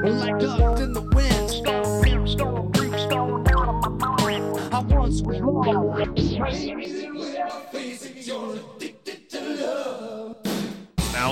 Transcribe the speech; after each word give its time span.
wind, 0.03 0.78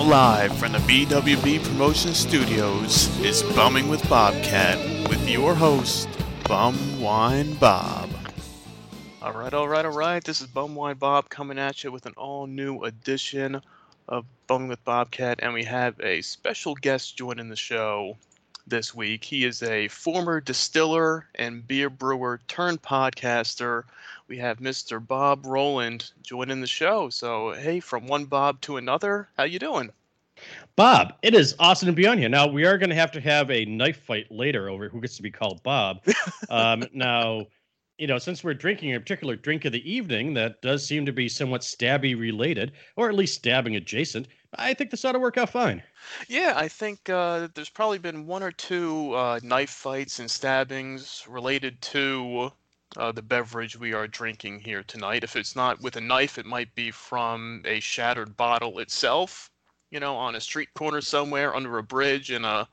live 0.07 0.57
from 0.57 0.71
the 0.71 0.77
BWB 0.77 1.61
Promotion 1.65 2.13
Studios 2.13 3.09
is 3.19 3.43
Bumming 3.43 3.89
with 3.89 4.07
Bobcat 4.07 4.77
with 5.09 5.29
your 5.29 5.53
host, 5.53 6.07
Bum 6.47 7.01
Wine 7.01 7.55
Bob. 7.55 8.09
All 9.21 9.33
right, 9.33 9.53
all 9.53 9.67
right, 9.67 9.83
all 9.83 9.91
right. 9.91 10.23
This 10.23 10.39
is 10.39 10.47
Bum 10.47 10.75
Wine 10.75 10.95
Bob 10.95 11.27
coming 11.27 11.59
at 11.59 11.83
you 11.83 11.91
with 11.91 12.05
an 12.05 12.13
all-new 12.15 12.83
edition 12.83 13.61
of 14.07 14.25
Bumming 14.47 14.69
with 14.69 14.81
Bobcat, 14.85 15.41
and 15.43 15.53
we 15.53 15.65
have 15.65 15.99
a 15.99 16.21
special 16.21 16.73
guest 16.75 17.17
joining 17.17 17.49
the 17.49 17.57
show 17.57 18.15
this 18.65 18.95
week. 18.95 19.25
He 19.25 19.43
is 19.43 19.61
a 19.61 19.89
former 19.89 20.39
distiller 20.39 21.27
and 21.35 21.67
beer 21.67 21.89
brewer 21.89 22.39
turned 22.47 22.81
podcaster. 22.81 23.83
We 24.29 24.37
have 24.37 24.59
Mr. 24.59 25.05
Bob 25.05 25.45
Roland 25.45 26.11
joining 26.21 26.61
the 26.61 26.67
show. 26.67 27.09
So, 27.09 27.51
hey, 27.51 27.81
from 27.81 28.07
one 28.07 28.23
Bob 28.23 28.61
to 28.61 28.77
another, 28.77 29.27
how 29.37 29.43
you 29.43 29.59
doing? 29.59 29.91
Bob, 30.77 31.15
it 31.23 31.33
is 31.33 31.55
awesome 31.57 31.87
to 31.87 31.91
be 31.91 32.05
on 32.05 32.19
here. 32.19 32.29
Now 32.29 32.45
we 32.45 32.63
are 32.63 32.77
going 32.77 32.91
to 32.91 32.95
have 32.95 33.11
to 33.13 33.19
have 33.19 33.49
a 33.49 33.65
knife 33.65 34.03
fight 34.03 34.31
later 34.31 34.69
over 34.69 34.87
who 34.87 35.01
gets 35.01 35.17
to 35.17 35.23
be 35.23 35.31
called 35.31 35.63
Bob. 35.63 36.05
um, 36.51 36.83
now, 36.93 37.47
you 37.97 38.05
know, 38.05 38.19
since 38.19 38.43
we're 38.43 38.53
drinking 38.53 38.93
a 38.93 38.99
particular 38.99 39.35
drink 39.35 39.65
of 39.65 39.71
the 39.71 39.91
evening 39.91 40.35
that 40.35 40.61
does 40.61 40.85
seem 40.85 41.03
to 41.07 41.11
be 41.11 41.27
somewhat 41.27 41.61
stabby 41.61 42.13
related, 42.15 42.73
or 42.95 43.09
at 43.09 43.15
least 43.15 43.33
stabbing 43.33 43.75
adjacent, 43.75 44.27
I 44.53 44.75
think 44.75 44.91
this 44.91 45.03
ought 45.03 45.13
to 45.13 45.19
work 45.19 45.35
out 45.39 45.49
fine. 45.49 45.81
Yeah, 46.27 46.53
I 46.55 46.67
think 46.67 47.09
uh, 47.09 47.47
there's 47.55 47.69
probably 47.69 47.97
been 47.97 48.27
one 48.27 48.43
or 48.43 48.51
two 48.51 49.15
uh, 49.15 49.39
knife 49.41 49.71
fights 49.71 50.19
and 50.19 50.29
stabbings 50.29 51.25
related 51.27 51.81
to 51.81 52.51
uh, 52.97 53.11
the 53.11 53.23
beverage 53.23 53.79
we 53.79 53.93
are 53.93 54.07
drinking 54.07 54.59
here 54.59 54.83
tonight. 54.83 55.23
If 55.23 55.35
it's 55.35 55.55
not 55.55 55.81
with 55.81 55.95
a 55.95 56.01
knife, 56.01 56.37
it 56.37 56.45
might 56.45 56.75
be 56.75 56.91
from 56.91 57.63
a 57.65 57.79
shattered 57.79 58.37
bottle 58.37 58.77
itself. 58.77 59.49
You 59.91 59.99
know, 59.99 60.15
on 60.15 60.35
a 60.35 60.41
street 60.41 60.73
corner 60.73 61.01
somewhere, 61.01 61.55
under 61.55 61.77
a 61.77 61.83
bridge, 61.83 62.31
in 62.31 62.43
a 62.43 62.67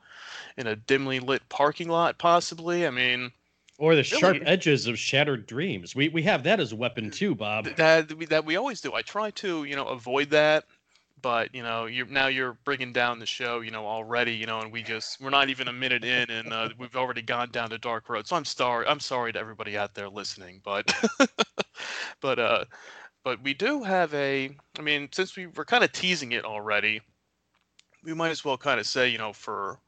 in 0.57 0.67
a 0.67 0.75
dimly 0.75 1.19
lit 1.19 1.47
parking 1.49 1.89
lot, 1.89 2.17
possibly. 2.17 2.85
I 2.85 2.89
mean, 2.89 3.31
Or 3.77 3.95
the 3.95 4.03
sharp 4.03 4.37
edges 4.45 4.87
of 4.87 4.97
shattered 4.99 5.45
dreams. 5.47 5.95
We 5.95 6.09
we 6.09 6.23
have 6.23 6.43
that 6.43 6.59
as 6.59 6.71
a 6.71 6.75
weapon 6.75 7.09
too, 7.11 7.35
Bob. 7.35 7.75
that 7.75 8.13
we- 8.13 8.25
that 8.25 8.45
we 8.45 8.55
always 8.55 8.81
do. 8.81 8.93
I 8.93 9.01
try 9.01 9.31
to, 9.31 9.63
you 9.63 9.75
know, 9.75 9.87
avoid 9.87 10.29
that. 10.31 10.65
But 11.21 11.55
you 11.55 11.63
know, 11.63 11.85
you're 11.85 12.05
now 12.05 12.27
you're 12.27 12.53
bringing 12.65 12.93
down 12.93 13.17
the 13.19 13.25
show, 13.25 13.61
you 13.61 13.71
know, 13.71 13.87
already, 13.87 14.33
you 14.33 14.45
know, 14.45 14.59
and 14.59 14.71
we 14.71 14.83
just 14.83 15.19
we're 15.19 15.31
not 15.31 15.49
even 15.49 15.67
a 15.67 15.73
minute 15.73 16.03
in, 16.03 16.29
and 16.29 16.53
uh, 16.53 16.69
we've 16.77 16.95
already 16.95 17.21
gone 17.21 17.49
down 17.49 17.69
the 17.69 17.79
dark 17.79 18.09
road. 18.09 18.27
So 18.27 18.35
I'm 18.35 18.45
sorry, 18.45 18.85
I'm 18.87 18.99
sorry 18.99 19.33
to 19.33 19.39
everybody 19.39 19.75
out 19.77 19.95
there 19.95 20.09
listening, 20.09 20.61
but 20.63 20.93
but 22.21 22.37
uh, 22.37 22.65
but 23.25 23.41
we 23.41 23.55
do 23.55 23.83
have 23.83 24.13
a. 24.13 24.55
I 24.77 24.81
mean, 24.81 25.09
since 25.11 25.35
we 25.35 25.47
were 25.47 25.65
kind 25.65 25.83
of 25.83 25.91
teasing 25.91 26.31
it 26.31 26.45
already, 26.45 27.01
we 28.03 28.13
might 28.13 28.29
as 28.29 28.45
well 28.45 28.57
kind 28.57 28.79
of 28.79 28.85
say, 28.85 29.09
you 29.09 29.17
know, 29.17 29.33
for 29.33 29.79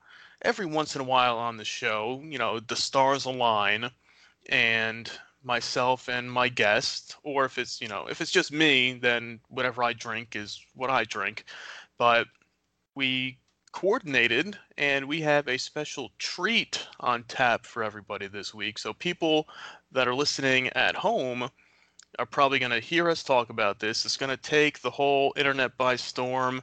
every 0.42 0.66
once 0.66 0.96
in 0.96 1.02
a 1.02 1.06
while 1.06 1.38
on 1.38 1.56
the 1.56 1.64
show, 1.64 2.20
you 2.26 2.40
know, 2.40 2.60
the 2.60 2.76
stars 2.76 3.26
align, 3.26 3.92
and 4.50 5.12
myself 5.44 6.10
and 6.10 6.32
my 6.32 6.50
guest, 6.50 7.16
or 7.24 7.46
if 7.46 7.60
it's 7.60 7.80
you 7.80 7.88
know 7.88 8.08
if 8.10 8.22
it's 8.22 8.32
just 8.32 8.52
me, 8.52 8.94
then 8.94 9.40
whatever 9.50 9.84
I 9.84 9.94
drink 9.94 10.36
is 10.36 10.60
what 10.74 10.90
I 10.90 11.04
drink. 11.04 11.46
But 12.00 12.28
we 12.96 13.38
coordinated 13.72 14.58
and 14.80 15.08
we 15.08 15.22
have 15.22 15.48
a 15.48 15.60
special 15.60 16.10
treat 16.18 16.88
on 17.00 17.24
tap 17.26 17.68
for 17.68 17.84
everybody 17.84 18.26
this 18.26 18.52
week. 18.52 18.80
So 18.80 18.94
people 18.94 19.48
that 19.92 20.08
are 20.08 20.16
listening 20.16 20.70
at 20.70 20.96
home 20.96 21.52
are 22.20 22.26
probably 22.26 22.60
going 22.60 22.72
to 22.72 22.80
hear 22.80 23.10
us 23.10 23.24
talk 23.24 23.50
about 23.50 23.80
this. 23.80 24.06
It's 24.06 24.18
going 24.18 24.30
to 24.30 24.38
take 24.38 24.80
the 24.80 24.90
whole 24.90 25.34
internet 25.36 25.78
by 25.78 25.96
storm. 25.96 26.62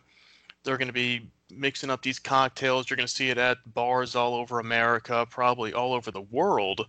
They're 0.65 0.79
going 0.79 0.89
to 0.89 0.93
be 0.93 1.29
mixing 1.51 1.91
up 1.91 2.03
these 2.03 2.19
cocktails. 2.19 2.89
You're 2.89 2.97
going 2.97 3.07
to 3.07 3.13
see 3.13 3.31
it 3.31 3.39
at 3.39 3.59
bars 3.75 4.17
all 4.17 4.35
over 4.35 4.61
America, 4.61 5.27
probably 5.31 5.73
all 5.73 5.93
over 5.93 6.11
the 6.11 6.23
world. 6.23 6.87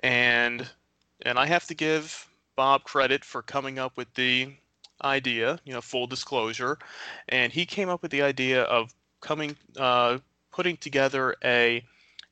And 0.00 0.68
and 1.22 1.38
I 1.38 1.46
have 1.46 1.66
to 1.66 1.74
give 1.74 2.26
Bob 2.56 2.84
credit 2.84 3.24
for 3.24 3.42
coming 3.42 3.78
up 3.78 3.96
with 3.96 4.12
the 4.14 4.54
idea, 5.04 5.58
you 5.64 5.72
know, 5.72 5.80
full 5.80 6.06
disclosure. 6.06 6.78
And 7.28 7.52
he 7.52 7.66
came 7.66 7.88
up 7.88 8.02
with 8.02 8.10
the 8.10 8.22
idea 8.22 8.62
of 8.62 8.94
coming, 9.20 9.56
uh, 9.76 10.18
putting 10.50 10.76
together 10.76 11.36
a 11.44 11.84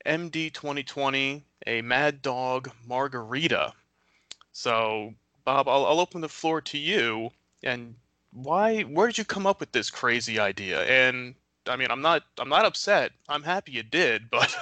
MD 0.06 0.52
2020, 0.52 1.44
a 1.66 1.82
Mad 1.82 2.22
Dog 2.22 2.70
Margarita. 2.86 3.72
So, 4.52 5.14
Bob, 5.48 5.66
I'll, 5.66 5.86
I'll 5.86 5.98
open 5.98 6.20
the 6.20 6.28
floor 6.28 6.60
to 6.60 6.76
you. 6.76 7.30
And 7.62 7.94
why, 8.34 8.82
where 8.82 9.06
did 9.06 9.16
you 9.16 9.24
come 9.24 9.46
up 9.46 9.60
with 9.60 9.72
this 9.72 9.88
crazy 9.88 10.38
idea? 10.38 10.82
And 10.84 11.34
I 11.66 11.74
mean, 11.76 11.88
I'm 11.90 12.02
not, 12.02 12.24
I'm 12.38 12.50
not 12.50 12.66
upset. 12.66 13.12
I'm 13.30 13.42
happy 13.42 13.72
you 13.72 13.82
did, 13.82 14.28
but. 14.30 14.54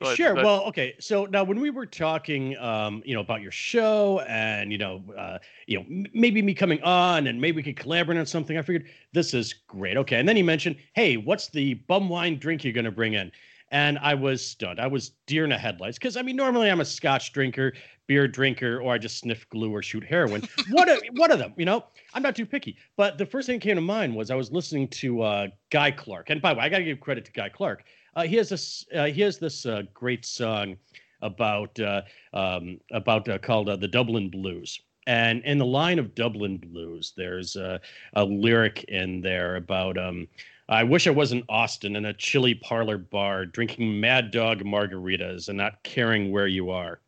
but- 0.00 0.16
sure. 0.16 0.34
but- 0.34 0.44
well, 0.44 0.64
okay. 0.64 0.96
So 1.00 1.24
now, 1.24 1.44
when 1.44 1.60
we 1.60 1.70
were 1.70 1.86
talking, 1.86 2.58
um, 2.58 3.02
you 3.06 3.14
know, 3.14 3.22
about 3.22 3.40
your 3.40 3.50
show, 3.50 4.20
and 4.28 4.70
you 4.70 4.76
know, 4.76 5.02
uh, 5.16 5.38
you 5.66 5.78
know, 5.78 5.86
m- 5.88 6.06
maybe 6.12 6.42
me 6.42 6.52
coming 6.52 6.82
on, 6.82 7.26
and 7.26 7.40
maybe 7.40 7.56
we 7.56 7.62
could 7.62 7.76
collaborate 7.78 8.18
on 8.18 8.26
something. 8.26 8.58
I 8.58 8.60
figured 8.60 8.84
this 9.14 9.32
is 9.32 9.54
great. 9.66 9.96
Okay, 9.96 10.18
and 10.18 10.28
then 10.28 10.36
he 10.36 10.42
mentioned, 10.42 10.76
"Hey, 10.92 11.16
what's 11.16 11.48
the 11.48 11.72
bum 11.74 12.10
wine 12.10 12.38
drink 12.38 12.64
you're 12.64 12.74
going 12.74 12.84
to 12.84 12.90
bring 12.90 13.14
in?" 13.14 13.32
And 13.70 13.98
I 13.98 14.14
was 14.14 14.46
stunned. 14.46 14.78
I 14.80 14.86
was 14.86 15.10
deer 15.26 15.44
in 15.44 15.50
the 15.50 15.58
headlights 15.58 15.98
because 15.98 16.16
I 16.18 16.22
mean, 16.22 16.36
normally 16.36 16.70
I'm 16.70 16.80
a 16.80 16.84
Scotch 16.86 17.32
drinker, 17.32 17.72
beer 18.08 18.26
drinker, 18.26 18.80
or 18.80 18.92
I 18.92 18.98
just 18.98 19.18
sniff 19.18 19.48
glue 19.50 19.70
or 19.70 19.82
shoot 19.82 20.02
heroin. 20.02 20.42
what 20.70 20.88
a, 20.88 21.00
one 21.14 21.30
of 21.30 21.38
them, 21.38 21.54
you 21.56 21.64
know? 21.64 21.84
I'm 22.14 22.22
not 22.22 22.34
too 22.34 22.46
picky. 22.46 22.76
But 22.96 23.18
the 23.18 23.26
first 23.26 23.46
thing 23.46 23.60
that 23.60 23.62
came 23.62 23.76
to 23.76 23.80
mind 23.80 24.16
was 24.16 24.32
I 24.32 24.34
was 24.34 24.50
listening 24.50 24.88
to 24.88 25.22
uh, 25.22 25.46
Guy 25.70 25.92
Clark, 25.92 26.30
and 26.30 26.42
by 26.42 26.52
the 26.52 26.58
way, 26.58 26.64
I 26.64 26.68
got 26.68 26.78
to 26.78 26.84
give 26.84 26.98
credit 26.98 27.24
to 27.26 27.32
Guy 27.32 27.48
Clark. 27.48 27.84
Uh, 28.16 28.24
he 28.24 28.34
has 28.36 28.48
this. 28.48 28.84
Uh, 28.92 29.04
he 29.04 29.20
has 29.20 29.38
this 29.38 29.64
uh, 29.64 29.82
great 29.94 30.26
song 30.26 30.76
about 31.22 31.78
uh, 31.78 32.02
um, 32.32 32.80
about 32.90 33.28
uh, 33.28 33.38
called 33.38 33.68
the 33.68 33.88
Dublin 33.88 34.28
Blues. 34.28 34.80
And 35.06 35.42
in 35.44 35.56
the 35.56 35.64
line 35.64 35.98
of 35.98 36.14
Dublin 36.14 36.58
Blues, 36.58 37.14
there's 37.16 37.56
a, 37.56 37.80
a 38.12 38.24
lyric 38.24 38.84
in 38.84 39.22
there 39.22 39.56
about 39.56 39.96
um, 39.96 40.28
I 40.68 40.84
wish 40.84 41.06
I 41.06 41.10
was 41.10 41.32
in 41.32 41.44
Austin 41.48 41.96
in 41.96 42.04
a 42.04 42.12
Chili 42.12 42.54
Parlor 42.54 42.98
bar 42.98 43.46
drinking 43.46 43.98
Mad 44.00 44.30
Dog 44.30 44.62
margaritas 44.64 45.48
and 45.48 45.56
not 45.56 45.82
caring 45.82 46.30
where 46.30 46.46
you 46.46 46.70
are. 46.70 47.00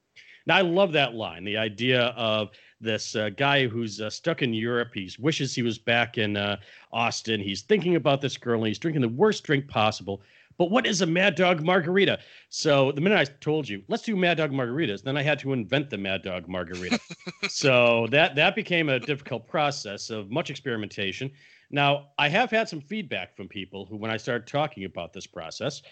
Now 0.50 0.56
I 0.56 0.62
love 0.62 0.90
that 0.94 1.14
line. 1.14 1.44
The 1.44 1.56
idea 1.56 2.06
of 2.16 2.50
this 2.80 3.14
uh, 3.14 3.30
guy 3.30 3.68
who's 3.68 4.00
uh, 4.00 4.10
stuck 4.10 4.42
in 4.42 4.52
Europe. 4.52 4.90
He 4.92 5.08
wishes 5.20 5.54
he 5.54 5.62
was 5.62 5.78
back 5.78 6.18
in 6.18 6.36
uh, 6.36 6.56
Austin. 6.92 7.40
He's 7.40 7.62
thinking 7.62 7.94
about 7.94 8.20
this 8.20 8.36
girl 8.36 8.58
and 8.58 8.66
he's 8.66 8.80
drinking 8.80 9.02
the 9.02 9.08
worst 9.10 9.44
drink 9.44 9.68
possible. 9.68 10.22
But 10.58 10.72
what 10.72 10.88
is 10.88 11.02
a 11.02 11.06
Mad 11.06 11.36
Dog 11.36 11.62
margarita? 11.62 12.18
So 12.48 12.90
the 12.90 13.00
minute 13.00 13.16
I 13.16 13.26
told 13.40 13.68
you, 13.68 13.84
let's 13.86 14.02
do 14.02 14.16
Mad 14.16 14.38
Dog 14.38 14.50
margaritas, 14.50 15.04
then 15.04 15.16
I 15.16 15.22
had 15.22 15.38
to 15.38 15.52
invent 15.52 15.88
the 15.88 15.98
Mad 15.98 16.22
Dog 16.22 16.48
margarita. 16.48 16.98
so 17.48 18.08
that 18.10 18.34
that 18.34 18.56
became 18.56 18.88
a 18.88 18.98
difficult 18.98 19.46
process 19.46 20.10
of 20.10 20.32
much 20.32 20.50
experimentation. 20.50 21.30
Now 21.70 22.08
I 22.18 22.28
have 22.28 22.50
had 22.50 22.68
some 22.68 22.80
feedback 22.80 23.36
from 23.36 23.46
people 23.46 23.86
who, 23.86 23.96
when 23.96 24.10
I 24.10 24.16
started 24.16 24.48
talking 24.48 24.84
about 24.84 25.12
this 25.12 25.28
process, 25.28 25.82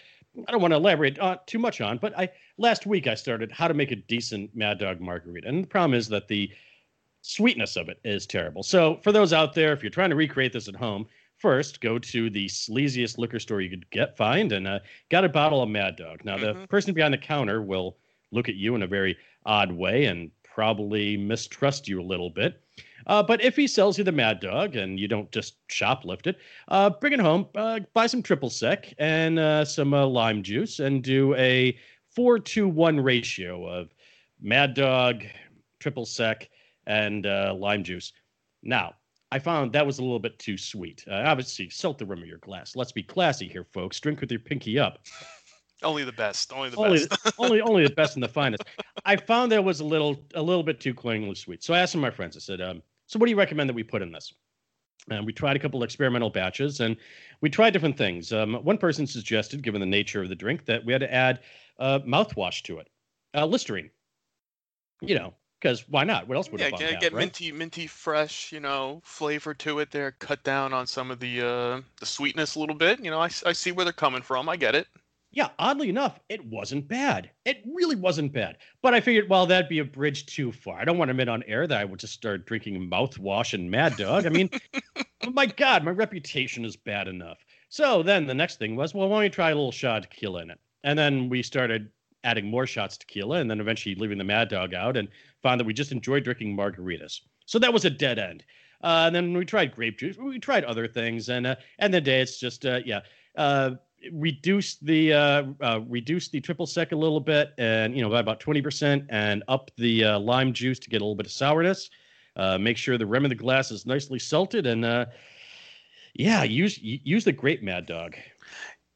I 0.47 0.51
don't 0.51 0.61
want 0.61 0.71
to 0.71 0.77
elaborate 0.77 1.19
uh, 1.19 1.37
too 1.45 1.59
much 1.59 1.81
on, 1.81 1.97
but 1.97 2.17
I 2.17 2.29
last 2.57 2.85
week 2.85 3.07
I 3.07 3.15
started 3.15 3.51
how 3.51 3.67
to 3.67 3.73
make 3.73 3.91
a 3.91 3.95
decent 3.95 4.55
Mad 4.55 4.77
Dog 4.79 5.01
margarita, 5.01 5.47
and 5.47 5.63
the 5.63 5.67
problem 5.67 5.93
is 5.93 6.07
that 6.09 6.27
the 6.27 6.51
sweetness 7.21 7.75
of 7.75 7.89
it 7.89 7.99
is 8.03 8.25
terrible. 8.25 8.63
So 8.63 8.97
for 9.03 9.11
those 9.11 9.33
out 9.33 9.53
there, 9.53 9.73
if 9.73 9.83
you're 9.83 9.89
trying 9.89 10.11
to 10.11 10.15
recreate 10.15 10.53
this 10.53 10.67
at 10.69 10.75
home, 10.75 11.07
first 11.37 11.81
go 11.81 11.99
to 11.99 12.29
the 12.29 12.45
sleaziest 12.47 13.17
liquor 13.17 13.39
store 13.39 13.61
you 13.61 13.69
could 13.69 13.89
get 13.89 14.15
find 14.17 14.51
and 14.51 14.67
uh, 14.67 14.79
got 15.09 15.25
a 15.25 15.29
bottle 15.29 15.61
of 15.61 15.69
Mad 15.69 15.95
Dog. 15.95 16.23
Now 16.23 16.37
the 16.37 16.53
Mhm. 16.53 16.69
person 16.69 16.93
behind 16.93 17.13
the 17.13 17.17
counter 17.17 17.61
will 17.61 17.97
look 18.31 18.47
at 18.49 18.55
you 18.55 18.75
in 18.75 18.83
a 18.83 18.87
very 18.87 19.17
odd 19.45 19.71
way 19.71 20.05
and 20.05 20.31
probably 20.43 21.17
mistrust 21.17 21.87
you 21.87 22.01
a 22.01 22.03
little 22.03 22.29
bit. 22.29 22.61
Uh, 23.09 23.23
but 23.23 23.43
if 23.43 23.55
he 23.55 23.65
sells 23.65 23.97
you 23.97 24.03
the 24.03 24.11
Mad 24.11 24.39
Dog 24.39 24.75
and 24.75 24.99
you 24.99 25.07
don't 25.07 25.31
just 25.31 25.55
shoplift 25.67 26.27
it, 26.27 26.37
uh, 26.67 26.91
bring 26.91 27.11
it 27.11 27.19
home, 27.19 27.47
uh, 27.55 27.79
buy 27.95 28.05
some 28.05 28.21
triple 28.21 28.51
sec 28.51 28.93
and 28.99 29.39
uh, 29.39 29.65
some 29.65 29.95
uh, 29.95 30.05
lime 30.05 30.43
juice, 30.43 30.77
and 30.79 31.03
do 31.03 31.33
a 31.33 31.75
four 32.15 32.37
to 32.37 32.67
one 32.67 32.99
ratio 32.99 33.65
of 33.65 33.89
Mad 34.39 34.75
Dog, 34.75 35.23
triple 35.79 36.05
sec, 36.05 36.49
and 36.85 37.25
uh, 37.25 37.55
lime 37.57 37.83
juice. 37.83 38.13
Now, 38.61 38.93
I 39.31 39.39
found 39.39 39.73
that 39.73 39.87
was 39.87 39.97
a 39.97 40.03
little 40.03 40.19
bit 40.19 40.37
too 40.37 40.55
sweet. 40.55 41.03
Uh, 41.09 41.23
obviously, 41.25 41.67
salt 41.71 41.97
the 41.97 42.05
rim 42.05 42.21
of 42.21 42.27
your 42.27 42.37
glass. 42.37 42.75
Let's 42.75 42.91
be 42.91 43.01
classy 43.01 43.47
here, 43.47 43.65
folks. 43.73 43.99
Drink 43.99 44.21
with 44.21 44.29
your 44.29 44.39
pinky 44.39 44.77
up. 44.77 44.99
Only 45.81 46.03
the 46.03 46.11
best. 46.11 46.53
Only 46.53 46.69
the 46.69 46.77
Only, 46.77 47.07
best. 47.07 47.33
only, 47.39 47.61
only 47.69 47.87
the 47.87 47.93
best 47.95 48.15
and 48.15 48.23
the 48.23 48.27
finest. 48.29 48.63
I 49.03 49.15
found 49.15 49.51
that 49.51 49.63
was 49.63 49.79
a 49.79 49.85
little, 49.85 50.23
a 50.35 50.41
little 50.41 50.63
bit 50.63 50.79
too 50.79 50.93
cloyingly 50.93 51.33
sweet. 51.33 51.63
So 51.63 51.73
I 51.73 51.79
asked 51.79 51.93
some 51.93 52.03
of 52.03 52.11
my 52.11 52.15
friends. 52.15 52.35
I 52.35 52.39
said, 52.39 52.61
um, 52.61 52.83
"So 53.09 53.17
what 53.17 53.25
do 53.25 53.31
you 53.31 53.37
recommend 53.37 53.67
that 53.69 53.73
we 53.73 53.83
put 53.83 54.01
in 54.03 54.11
this?" 54.11 54.31
And 55.09 55.25
we 55.25 55.33
tried 55.33 55.55
a 55.55 55.59
couple 55.59 55.81
experimental 55.81 56.29
batches, 56.29 56.79
and 56.79 56.95
we 57.41 57.49
tried 57.49 57.71
different 57.71 57.97
things. 57.97 58.31
Um, 58.31 58.53
one 58.63 58.77
person 58.77 59.07
suggested, 59.07 59.63
given 59.63 59.81
the 59.81 59.87
nature 59.87 60.21
of 60.21 60.29
the 60.29 60.35
drink, 60.35 60.65
that 60.65 60.85
we 60.85 60.93
had 60.93 61.01
to 61.01 61.11
add 61.11 61.39
uh, 61.79 61.99
mouthwash 62.05 62.61
to 62.63 62.77
it, 62.77 62.89
uh, 63.33 63.45
Listerine. 63.45 63.89
You 65.01 65.15
know, 65.15 65.33
because 65.59 65.87
why 65.89 66.03
not? 66.03 66.27
What 66.27 66.35
else 66.35 66.51
would 66.51 66.61
yeah, 66.61 66.69
get, 66.69 66.79
down, 66.79 66.99
get 66.99 67.13
right? 67.13 67.19
minty, 67.19 67.51
minty, 67.51 67.87
fresh, 67.87 68.51
you 68.51 68.59
know, 68.59 69.01
flavor 69.03 69.53
to 69.55 69.79
it. 69.79 69.89
There, 69.89 70.11
cut 70.11 70.43
down 70.43 70.73
on 70.73 70.85
some 70.85 71.09
of 71.09 71.19
the 71.19 71.41
uh, 71.41 71.81
the 71.99 72.05
sweetness 72.05 72.55
a 72.55 72.59
little 72.59 72.75
bit. 72.75 72.99
You 72.99 73.09
know, 73.09 73.19
I, 73.19 73.29
I 73.45 73.53
see 73.53 73.71
where 73.71 73.85
they're 73.85 73.93
coming 73.93 74.21
from. 74.21 74.47
I 74.47 74.55
get 74.55 74.75
it. 74.75 74.87
Yeah, 75.31 75.49
oddly 75.59 75.89
enough, 75.89 76.19
it 76.27 76.43
wasn't 76.43 76.87
bad. 76.87 77.29
It 77.45 77.63
really 77.65 77.95
wasn't 77.95 78.33
bad. 78.33 78.57
But 78.81 78.95
I 78.95 79.01
figured, 79.01 79.29
well, 79.29 79.45
that'd 79.45 79.69
be 79.69 79.79
a 79.79 79.85
bridge 79.85 80.25
too 80.25 80.51
far. 80.51 80.79
I 80.79 80.85
don't 80.85 80.97
want 80.97 81.09
to 81.09 81.11
admit 81.11 81.29
on 81.29 81.43
air 81.43 81.67
that 81.67 81.79
I 81.79 81.85
would 81.85 81.99
just 81.99 82.13
start 82.13 82.47
drinking 82.47 82.89
mouthwash 82.89 83.53
and 83.53 83.69
Mad 83.69 83.95
Dog. 83.95 84.25
I 84.25 84.29
mean, 84.29 84.49
oh 85.23 85.29
my 85.33 85.45
God, 85.45 85.83
my 85.83 85.91
reputation 85.91 86.65
is 86.65 86.75
bad 86.75 87.07
enough. 87.07 87.37
So 87.69 88.01
then 88.01 88.25
the 88.25 88.33
next 88.33 88.57
thing 88.57 88.75
was, 88.75 88.95
well, 88.95 89.07
why 89.07 89.17
don't 89.17 89.23
we 89.25 89.29
try 89.29 89.51
a 89.51 89.55
little 89.55 89.71
shot 89.71 90.03
of 90.03 90.09
tequila 90.09 90.41
in 90.41 90.49
it? 90.49 90.59
And 90.83 90.97
then 90.97 91.29
we 91.29 91.43
started 91.43 91.89
adding 92.23 92.49
more 92.49 92.65
shots 92.65 92.95
of 92.95 92.99
tequila 92.99 93.37
and 93.37 93.49
then 93.49 93.59
eventually 93.59 93.93
leaving 93.93 94.17
the 94.17 94.23
Mad 94.23 94.49
Dog 94.49 94.73
out 94.73 94.97
and 94.97 95.07
found 95.43 95.59
that 95.59 95.65
we 95.65 95.73
just 95.73 95.91
enjoyed 95.91 96.23
drinking 96.23 96.57
margaritas. 96.57 97.21
So 97.45 97.59
that 97.59 97.71
was 97.71 97.85
a 97.85 97.89
dead 97.91 98.17
end. 98.17 98.43
Uh, 98.83 99.03
and 99.05 99.15
then 99.15 99.33
we 99.33 99.45
tried 99.45 99.75
grape 99.75 99.99
juice. 99.99 100.17
We 100.17 100.39
tried 100.39 100.63
other 100.63 100.87
things. 100.87 101.29
And 101.29 101.45
uh, 101.45 101.55
and 101.77 101.93
the 101.93 102.01
day 102.01 102.21
it's 102.21 102.39
just, 102.39 102.65
uh, 102.65 102.79
yeah. 102.83 103.01
Uh, 103.35 103.71
reduce 104.11 104.75
the 104.77 105.13
uh, 105.13 105.43
uh, 105.61 105.79
the 105.79 106.41
triple 106.43 106.65
sec 106.65 106.91
a 106.91 106.95
little 106.95 107.19
bit, 107.19 107.53
and 107.57 107.95
you 107.95 108.01
know 108.01 108.09
by 108.09 108.19
about 108.19 108.39
twenty 108.39 108.61
percent, 108.61 109.05
and 109.09 109.43
up 109.47 109.71
the 109.77 110.03
uh, 110.03 110.19
lime 110.19 110.53
juice 110.53 110.79
to 110.79 110.89
get 110.89 111.01
a 111.01 111.03
little 111.03 111.15
bit 111.15 111.25
of 111.25 111.31
sourness. 111.31 111.89
Uh, 112.35 112.57
make 112.57 112.77
sure 112.77 112.97
the 112.97 113.05
rim 113.05 113.25
of 113.25 113.29
the 113.29 113.35
glass 113.35 113.71
is 113.71 113.85
nicely 113.85 114.19
salted, 114.19 114.65
and 114.65 114.85
uh, 114.85 115.05
yeah, 116.13 116.43
use 116.43 116.79
use 116.81 117.23
the 117.23 117.31
grape 117.31 117.63
Mad 117.63 117.85
Dog. 117.85 118.15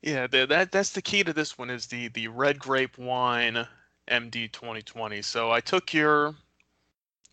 Yeah, 0.02 0.28
the, 0.28 0.46
that 0.48 0.72
that's 0.72 0.92
the 0.92 1.02
key 1.02 1.24
to 1.24 1.34
this 1.34 1.58
one 1.58 1.70
is 1.70 1.88
the 1.88 2.10
the 2.10 2.28
red 2.28 2.60
grape 2.60 2.98
wine 2.98 3.68
MD 4.10 4.52
2020. 4.52 5.22
So 5.22 5.52
I 5.52 5.60
took 5.60 5.94
your 5.94 6.36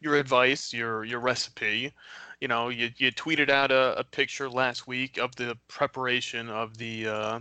your 0.00 0.16
advice, 0.16 0.72
your 0.72 1.04
your 1.04 1.20
recipe. 1.20 1.92
You 2.40 2.48
know, 2.48 2.68
you 2.68 2.90
you 2.96 3.12
tweeted 3.12 3.50
out 3.50 3.70
a, 3.70 3.98
a 3.98 4.04
picture 4.04 4.48
last 4.48 4.86
week 4.86 5.18
of 5.18 5.34
the 5.36 5.56
preparation 5.68 6.48
of 6.48 6.78
the 6.78 7.08
uh, 7.08 7.40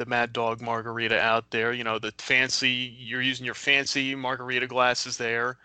the 0.00 0.06
Mad 0.06 0.32
Dog 0.32 0.62
margarita 0.62 1.20
out 1.20 1.50
there. 1.50 1.74
You 1.74 1.84
know, 1.84 1.98
the 1.98 2.12
fancy 2.16 2.96
you're 2.98 3.20
using 3.20 3.44
your 3.44 3.54
fancy 3.54 4.14
margarita 4.14 4.66
glasses 4.66 5.18
there, 5.18 5.58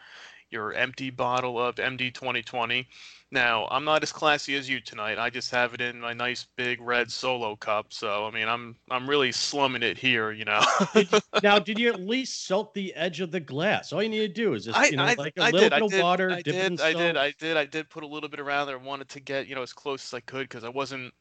your 0.49 0.73
empty 0.73 1.09
bottle 1.09 1.57
of 1.57 1.75
MD 1.75 2.13
2020. 2.13 2.85
Now, 3.31 3.65
I'm 3.71 3.85
not 3.85 4.03
as 4.03 4.11
classy 4.11 4.55
as 4.55 4.69
you 4.69 4.81
tonight. 4.81 5.17
I 5.17 5.29
just 5.29 5.51
have 5.51 5.73
it 5.73 5.79
in 5.79 6.01
my 6.01 6.11
nice 6.11 6.47
big 6.57 6.81
red 6.81 7.09
solo 7.09 7.55
cup. 7.55 7.93
So, 7.93 8.25
I 8.25 8.31
mean, 8.31 8.49
I'm 8.49 8.75
I'm 8.91 9.09
really 9.09 9.31
slumming 9.31 9.83
it 9.83 9.97
here, 9.97 10.31
you 10.33 10.43
know. 10.43 10.61
now, 11.41 11.57
did 11.57 11.79
you 11.79 11.87
at 11.87 12.01
least 12.01 12.45
salt 12.45 12.73
the 12.73 12.93
edge 12.93 13.21
of 13.21 13.31
the 13.31 13.39
glass? 13.39 13.93
All 13.93 14.03
you 14.03 14.09
need 14.09 14.19
to 14.19 14.27
do 14.27 14.53
is 14.53 14.65
just 14.65 14.77
I, 14.77 14.87
you 14.87 14.97
know 14.97 15.05
I, 15.05 15.15
like 15.17 15.33
a 15.37 15.43
I 15.43 15.51
little 15.51 15.59
did, 15.61 15.69
bit 15.69 15.81
I 15.81 15.85
of 15.85 15.91
did, 15.91 16.03
water, 16.03 16.31
I 16.31 16.41
dip 16.41 16.55
it 16.55 16.65
in 16.65 16.75
did, 16.75 16.81
I 16.81 16.93
did, 16.93 17.17
I 17.17 17.33
did, 17.39 17.57
I 17.57 17.65
did 17.65 17.89
put 17.89 18.03
a 18.03 18.07
little 18.07 18.29
bit 18.29 18.41
around 18.41 18.67
there. 18.67 18.77
I 18.77 18.83
wanted 18.83 19.07
to 19.09 19.21
get 19.21 19.47
you 19.47 19.55
know 19.55 19.63
as 19.63 19.71
close 19.71 20.03
as 20.05 20.13
I 20.13 20.19
could 20.19 20.49
because 20.49 20.65
I 20.65 20.69
wasn't. 20.69 21.13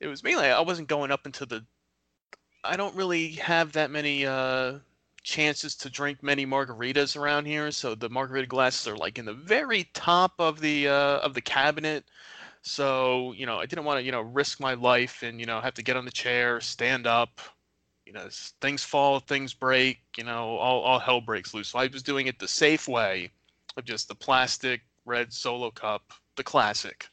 It 0.00 0.08
was 0.08 0.24
mainly 0.24 0.46
I 0.46 0.60
wasn't 0.60 0.88
going 0.88 1.12
up 1.12 1.26
into 1.26 1.46
the. 1.46 1.64
I 2.64 2.76
don't 2.76 2.94
really 2.96 3.32
have 3.32 3.72
that 3.72 3.90
many 3.90 4.26
uh 4.26 4.78
chances 5.22 5.74
to 5.76 5.90
drink 5.90 6.22
many 6.22 6.46
margaritas 6.46 7.16
around 7.16 7.46
here, 7.46 7.70
so 7.70 7.94
the 7.94 8.08
margarita 8.08 8.46
glasses 8.46 8.88
are 8.88 8.96
like 8.96 9.18
in 9.18 9.26
the 9.26 9.34
very 9.34 9.84
top 9.94 10.34
of 10.38 10.60
the 10.60 10.88
uh 10.88 11.18
of 11.20 11.34
the 11.34 11.40
cabinet. 11.42 12.04
So 12.62 13.32
you 13.32 13.46
know 13.46 13.58
I 13.58 13.66
didn't 13.66 13.84
want 13.84 13.98
to 14.00 14.04
you 14.04 14.12
know 14.12 14.22
risk 14.22 14.60
my 14.60 14.74
life 14.74 15.22
and 15.22 15.40
you 15.40 15.46
know 15.46 15.60
have 15.60 15.74
to 15.74 15.82
get 15.82 15.96
on 15.96 16.04
the 16.04 16.10
chair, 16.10 16.60
stand 16.60 17.06
up. 17.06 17.40
You 18.06 18.12
know, 18.14 18.28
things 18.60 18.82
fall, 18.84 19.20
things 19.20 19.54
break. 19.54 20.00
You 20.16 20.24
know, 20.24 20.56
all 20.56 20.80
all 20.80 20.98
hell 20.98 21.20
breaks 21.20 21.54
loose. 21.54 21.68
So 21.68 21.78
I 21.78 21.86
was 21.86 22.02
doing 22.02 22.26
it 22.26 22.38
the 22.38 22.48
safe 22.48 22.88
way 22.88 23.30
of 23.76 23.84
just 23.84 24.08
the 24.08 24.14
plastic 24.14 24.82
red 25.04 25.32
solo 25.32 25.70
cup, 25.70 26.12
the 26.36 26.42
classic. 26.44 27.08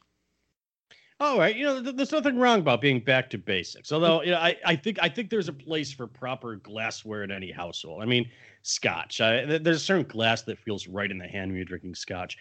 All 1.19 1.39
right, 1.39 1.55
you 1.55 1.65
know, 1.65 1.81
th- 1.81 1.95
there's 1.95 2.11
nothing 2.11 2.37
wrong 2.37 2.59
about 2.59 2.79
being 2.79 2.99
back 2.99 3.27
to 3.31 3.39
basics. 3.39 3.91
Although, 3.91 4.21
you 4.21 4.31
know, 4.31 4.37
I, 4.37 4.55
I 4.63 4.75
think 4.75 4.99
I 5.01 5.09
think 5.09 5.31
there's 5.31 5.47
a 5.47 5.53
place 5.53 5.91
for 5.91 6.05
proper 6.05 6.57
glassware 6.57 7.23
in 7.23 7.31
any 7.31 7.51
household. 7.51 8.03
I 8.03 8.05
mean, 8.05 8.29
scotch. 8.61 9.19
I, 9.19 9.43
th- 9.45 9.63
there's 9.63 9.77
a 9.77 9.85
certain 9.85 10.05
glass 10.07 10.43
that 10.43 10.59
feels 10.59 10.87
right 10.87 11.09
in 11.09 11.17
the 11.17 11.27
hand 11.27 11.49
when 11.49 11.55
you're 11.55 11.65
drinking 11.65 11.95
scotch. 11.95 12.37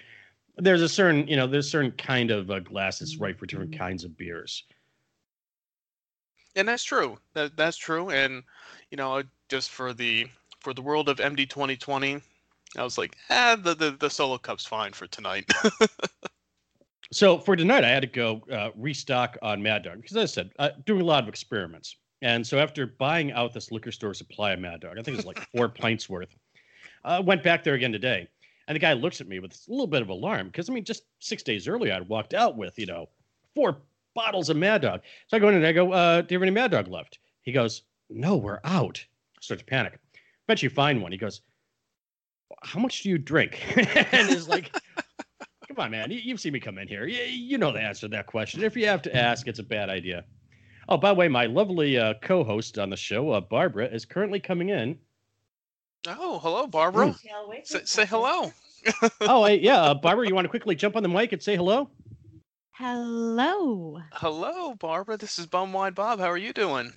There's 0.58 0.82
a 0.82 0.88
certain, 0.88 1.26
you 1.26 1.36
know, 1.36 1.46
there's 1.46 1.66
a 1.66 1.70
certain 1.70 1.92
kind 1.92 2.30
of 2.30 2.50
uh, 2.50 2.60
glass 2.60 2.98
that's 2.98 3.16
right 3.16 3.38
for 3.38 3.46
different 3.46 3.76
kinds 3.76 4.04
of 4.04 4.16
beers. 4.16 4.64
And 6.54 6.68
that's 6.68 6.84
true. 6.84 7.16
That 7.32 7.56
that's 7.56 7.78
true. 7.78 8.10
And 8.10 8.42
you 8.90 8.98
know, 8.98 9.22
just 9.48 9.70
for 9.70 9.94
the 9.94 10.26
for 10.60 10.74
the 10.74 10.82
world 10.82 11.08
of 11.08 11.18
MD 11.18 11.48
2020, 11.48 12.20
I 12.76 12.82
was 12.82 12.98
like, 12.98 13.16
ah, 13.30 13.56
the 13.58 13.74
the, 13.74 13.90
the 13.92 14.10
solo 14.10 14.36
cup's 14.36 14.66
fine 14.66 14.92
for 14.92 15.06
tonight. 15.06 15.50
So 17.12 17.38
for 17.38 17.54
tonight, 17.54 17.84
I 17.84 17.88
had 17.88 18.02
to 18.02 18.08
go 18.08 18.42
uh, 18.50 18.70
restock 18.76 19.36
on 19.42 19.62
Mad 19.62 19.84
Dog 19.84 19.96
because, 19.96 20.16
as 20.16 20.22
I 20.22 20.26
said, 20.32 20.50
uh, 20.58 20.70
doing 20.84 21.02
a 21.02 21.04
lot 21.04 21.22
of 21.22 21.28
experiments. 21.28 21.96
And 22.22 22.44
so 22.44 22.58
after 22.58 22.86
buying 22.86 23.32
out 23.32 23.52
this 23.52 23.70
liquor 23.70 23.92
store 23.92 24.14
supply 24.14 24.52
of 24.52 24.60
Mad 24.60 24.80
Dog, 24.80 24.98
I 24.98 25.02
think 25.02 25.18
it's 25.18 25.26
like 25.26 25.46
four 25.50 25.68
pints 25.80 26.08
worth, 26.08 26.34
I 27.04 27.20
went 27.20 27.42
back 27.42 27.62
there 27.62 27.74
again 27.74 27.92
today. 27.92 28.28
And 28.68 28.74
the 28.74 28.80
guy 28.80 28.94
looks 28.94 29.20
at 29.20 29.28
me 29.28 29.38
with 29.38 29.52
a 29.52 29.70
little 29.70 29.86
bit 29.86 30.02
of 30.02 30.08
alarm 30.08 30.48
because, 30.48 30.68
I 30.68 30.72
mean, 30.72 30.82
just 30.82 31.04
six 31.20 31.44
days 31.44 31.68
earlier, 31.68 31.92
I'd 31.92 32.08
walked 32.08 32.34
out 32.34 32.56
with, 32.56 32.76
you 32.78 32.86
know, 32.86 33.08
four 33.54 33.78
bottles 34.14 34.50
of 34.50 34.56
Mad 34.56 34.82
Dog. 34.82 35.02
So 35.28 35.36
I 35.36 35.40
go 35.40 35.48
in 35.48 35.54
and 35.54 35.66
I 35.66 35.72
go, 35.72 35.92
uh, 35.92 36.22
do 36.22 36.34
you 36.34 36.36
have 36.36 36.42
any 36.42 36.50
Mad 36.50 36.72
Dog 36.72 36.88
left? 36.88 37.20
He 37.42 37.52
goes, 37.52 37.82
no, 38.10 38.36
we're 38.36 38.60
out. 38.64 39.04
I 39.36 39.40
start 39.40 39.60
to 39.60 39.66
panic. 39.66 39.92
I 39.94 40.18
Bet 40.48 40.62
you 40.62 40.70
find 40.70 41.00
one. 41.00 41.12
He 41.12 41.18
goes, 41.18 41.42
how 42.62 42.80
much 42.80 43.02
do 43.02 43.08
you 43.08 43.18
drink? 43.18 43.62
and 44.12 44.30
is 44.30 44.48
like, 44.48 44.74
come 45.76 45.84
on, 45.84 45.90
man. 45.90 46.10
You, 46.10 46.20
you've 46.22 46.40
seen 46.40 46.52
me 46.52 46.60
come 46.60 46.78
in 46.78 46.88
here. 46.88 47.06
You, 47.06 47.22
you 47.22 47.58
know 47.58 47.70
the 47.70 47.80
answer 47.80 48.02
to 48.02 48.08
that 48.08 48.26
question. 48.26 48.64
If 48.64 48.76
you 48.76 48.86
have 48.86 49.02
to 49.02 49.14
ask, 49.14 49.46
it's 49.46 49.58
a 49.58 49.64
bad 49.64 49.90
idea. 49.90 50.24
Oh, 50.88 50.96
by 50.96 51.10
the 51.10 51.14
way, 51.14 51.28
my 51.28 51.46
lovely 51.46 51.98
uh, 51.98 52.14
co-host 52.22 52.78
on 52.78 52.90
the 52.90 52.96
show, 52.96 53.30
uh, 53.30 53.40
Barbara, 53.40 53.86
is 53.86 54.04
currently 54.04 54.40
coming 54.40 54.70
in. 54.70 54.98
oh, 56.08 56.38
hello, 56.38 56.66
Barbara. 56.66 57.08
Mm. 57.08 57.66
Say, 57.66 57.80
say 57.84 58.06
hello. 58.06 58.52
Oh, 59.22 59.42
I, 59.42 59.50
yeah, 59.50 59.82
uh, 59.82 59.94
Barbara, 59.94 60.28
you 60.28 60.34
want 60.34 60.44
to 60.44 60.48
quickly 60.48 60.76
jump 60.76 60.94
on 60.94 61.02
the 61.02 61.08
mic 61.08 61.32
and 61.32 61.42
say 61.42 61.56
hello? 61.56 61.90
Hello. 62.70 64.00
Hello, 64.12 64.74
Barbara. 64.76 65.16
This 65.16 65.40
is 65.40 65.46
Bum 65.46 65.72
Wine 65.72 65.92
Bob. 65.92 66.20
How 66.20 66.26
are 66.26 66.36
you 66.36 66.52
doing? 66.52 66.92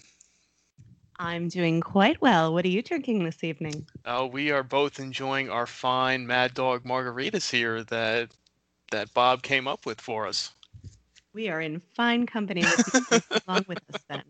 I'm 1.18 1.50
doing 1.50 1.82
quite 1.82 2.22
well. 2.22 2.54
What 2.54 2.64
are 2.64 2.70
you 2.70 2.84
drinking 2.84 3.24
this 3.24 3.44
evening? 3.44 3.88
Oh, 4.06 4.28
we 4.28 4.52
are 4.52 4.62
both 4.62 5.00
enjoying 5.00 5.50
our 5.50 5.66
fine 5.66 6.28
Mad 6.28 6.54
Dog 6.54 6.84
margaritas 6.84 7.50
here 7.50 7.84
that 7.86 8.30
that 8.92 9.14
Bob 9.14 9.42
came 9.42 9.68
up 9.68 9.86
with 9.86 10.02
for 10.02 10.28
us. 10.28 10.54
We 11.34 11.50
are 11.50 11.62
in 11.62 11.80
fine 11.80 12.26
company 12.26 12.62
with 12.62 13.08
you 13.12 13.40
along 13.48 13.66
with 13.68 13.80
us 13.94 14.02
then. 14.10 14.24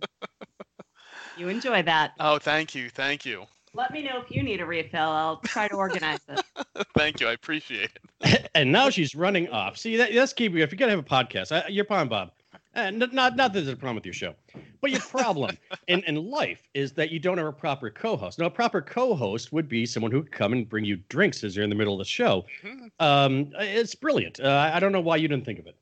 You 1.37 1.47
enjoy 1.47 1.81
that. 1.83 2.11
Oh, 2.19 2.37
thank 2.37 2.75
you, 2.75 2.89
thank 2.89 3.25
you, 3.25 3.45
Let 3.73 3.91
me 3.91 4.03
know 4.03 4.21
if 4.21 4.29
you 4.29 4.43
need 4.43 4.59
a 4.59 4.65
refill. 4.65 5.09
I'll 5.09 5.37
try 5.37 5.69
to 5.69 5.75
organize 5.75 6.19
it. 6.27 6.43
thank 6.97 7.21
you. 7.21 7.27
I 7.27 7.31
appreciate 7.31 7.91
it. 8.21 8.49
and 8.55 8.71
now 8.71 8.89
she's 8.89 9.15
running 9.15 9.49
off. 9.49 9.77
See, 9.77 9.95
that, 9.95 10.13
that's 10.13 10.33
keeping. 10.33 10.59
If 10.59 10.71
you're 10.71 10.77
gonna 10.77 10.91
have 10.91 10.99
a 10.99 11.03
podcast, 11.03 11.51
I, 11.53 11.67
you're 11.69 11.85
fine, 11.85 12.09
Bob. 12.09 12.31
Uh, 12.75 12.91
not, 12.91 13.13
not 13.13 13.35
that 13.37 13.53
there's 13.53 13.67
a 13.67 13.75
problem 13.75 13.95
with 13.95 14.05
your 14.05 14.13
show, 14.13 14.35
But 14.81 14.91
your 14.91 15.01
problem 15.01 15.57
in, 15.87 16.03
in 16.03 16.15
life 16.15 16.67
is 16.73 16.93
that 16.93 17.09
you 17.11 17.19
don't 17.19 17.37
have 17.37 17.47
a 17.47 17.51
proper 17.53 17.89
co-host. 17.89 18.39
Now, 18.39 18.45
a 18.45 18.51
proper 18.51 18.81
co-host 18.81 19.51
would 19.51 19.67
be 19.67 19.85
someone 19.85 20.11
who 20.11 20.19
would 20.19 20.31
come 20.31 20.53
and 20.53 20.67
bring 20.69 20.85
you 20.85 20.97
drinks 21.09 21.43
as 21.43 21.55
you're 21.55 21.63
in 21.63 21.69
the 21.69 21.75
middle 21.75 21.93
of 21.93 21.99
the 21.99 22.05
show. 22.05 22.45
Mhm. 22.63 22.91
Um, 22.99 23.51
it's 23.59 23.95
brilliant. 23.95 24.39
Uh, 24.39 24.71
I 24.73 24.79
don't 24.79 24.91
know 24.91 25.01
why 25.01 25.17
you 25.17 25.27
didn't 25.27 25.45
think 25.45 25.59
of 25.59 25.67
it. 25.67 25.75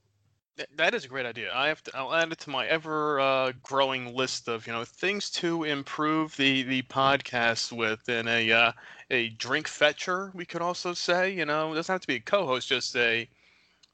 Th- 0.57 0.69
That 0.75 0.93
is 0.93 1.05
a 1.05 1.07
great 1.07 1.25
idea. 1.25 1.51
I 1.53 1.67
have 1.67 1.83
to. 1.83 1.97
I'll 1.97 2.13
add 2.13 2.31
it 2.31 2.39
to 2.39 2.49
my 2.49 2.65
ever 2.67 3.19
uh, 3.19 3.51
growing 3.63 4.13
list 4.15 4.47
of 4.47 4.67
you 4.67 4.73
know 4.73 4.83
things 4.85 5.29
to 5.31 5.63
improve 5.63 6.35
the 6.37 6.63
the 6.63 6.81
podcast 6.83 7.71
with. 7.71 8.07
In 8.09 8.27
a 8.27 8.51
uh, 8.51 8.71
a 9.09 9.29
drink 9.29 9.67
fetcher, 9.67 10.31
we 10.33 10.45
could 10.45 10.61
also 10.61 10.93
say. 10.93 11.29
You 11.31 11.45
know, 11.45 11.71
it 11.71 11.75
doesn't 11.75 11.93
have 11.93 12.01
to 12.01 12.07
be 12.07 12.15
a 12.15 12.19
co-host, 12.19 12.67
just 12.69 12.95
a 12.95 13.29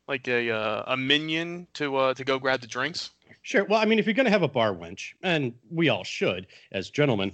like 0.07 0.27
a 0.27 0.51
uh, 0.51 0.83
a 0.87 0.97
minion 0.97 1.67
to 1.73 1.95
uh, 1.95 2.13
to 2.13 2.23
go 2.23 2.39
grab 2.39 2.61
the 2.61 2.67
drinks. 2.67 3.11
Sure. 3.41 3.65
Well, 3.65 3.79
I 3.79 3.85
mean, 3.85 3.99
if 3.99 4.05
you're 4.05 4.13
going 4.13 4.25
to 4.25 4.31
have 4.31 4.43
a 4.43 4.47
bar 4.47 4.73
wench, 4.73 5.13
and 5.21 5.53
we 5.69 5.89
all 5.89 6.03
should 6.03 6.47
as 6.71 6.89
gentlemen, 6.89 7.33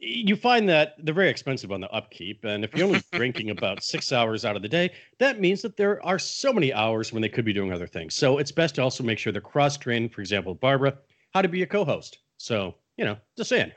you 0.00 0.36
find 0.36 0.68
that 0.68 0.94
they're 0.98 1.14
very 1.14 1.28
expensive 1.28 1.72
on 1.72 1.80
the 1.80 1.90
upkeep. 1.90 2.44
And 2.44 2.64
if 2.64 2.74
you're 2.74 2.86
only 2.86 3.02
drinking 3.12 3.50
about 3.50 3.82
six 3.82 4.12
hours 4.12 4.44
out 4.44 4.56
of 4.56 4.62
the 4.62 4.68
day, 4.68 4.90
that 5.18 5.40
means 5.40 5.62
that 5.62 5.76
there 5.76 6.04
are 6.04 6.18
so 6.18 6.52
many 6.52 6.72
hours 6.72 7.12
when 7.12 7.20
they 7.20 7.28
could 7.28 7.44
be 7.44 7.52
doing 7.52 7.72
other 7.72 7.86
things. 7.86 8.14
So 8.14 8.38
it's 8.38 8.52
best 8.52 8.76
to 8.76 8.82
also 8.82 9.04
make 9.04 9.18
sure 9.18 9.32
they're 9.32 9.42
cross 9.42 9.76
trained. 9.76 10.12
For 10.12 10.20
example, 10.20 10.54
Barbara, 10.54 10.96
how 11.34 11.42
to 11.42 11.48
be 11.48 11.62
a 11.62 11.66
co 11.66 11.84
host. 11.84 12.18
So, 12.38 12.76
you 12.96 13.04
know, 13.04 13.16
just 13.36 13.50
saying. 13.50 13.72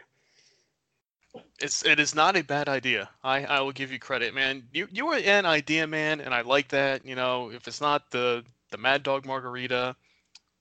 It's 1.60 1.86
it 1.86 2.00
is 2.00 2.13
not 2.13 2.36
a 2.36 2.44
bad 2.44 2.70
idea. 2.70 3.10
I 3.24 3.46
I 3.46 3.62
will 3.62 3.72
give 3.72 3.92
you 3.92 4.00
credit, 4.00 4.34
man. 4.34 4.68
You 4.72 4.88
you 4.92 5.08
are 5.10 5.18
an 5.18 5.46
idea 5.46 5.88
man, 5.88 6.22
and 6.22 6.34
I 6.34 6.42
like 6.42 6.70
that. 6.70 7.06
You 7.06 7.16
know, 7.16 7.52
if 7.52 7.68
it's 7.68 7.82
not 7.82 8.12
the 8.12 8.44
the 8.72 8.78
Mad 8.78 9.04
Dog 9.04 9.25
Margarita, 9.25 9.96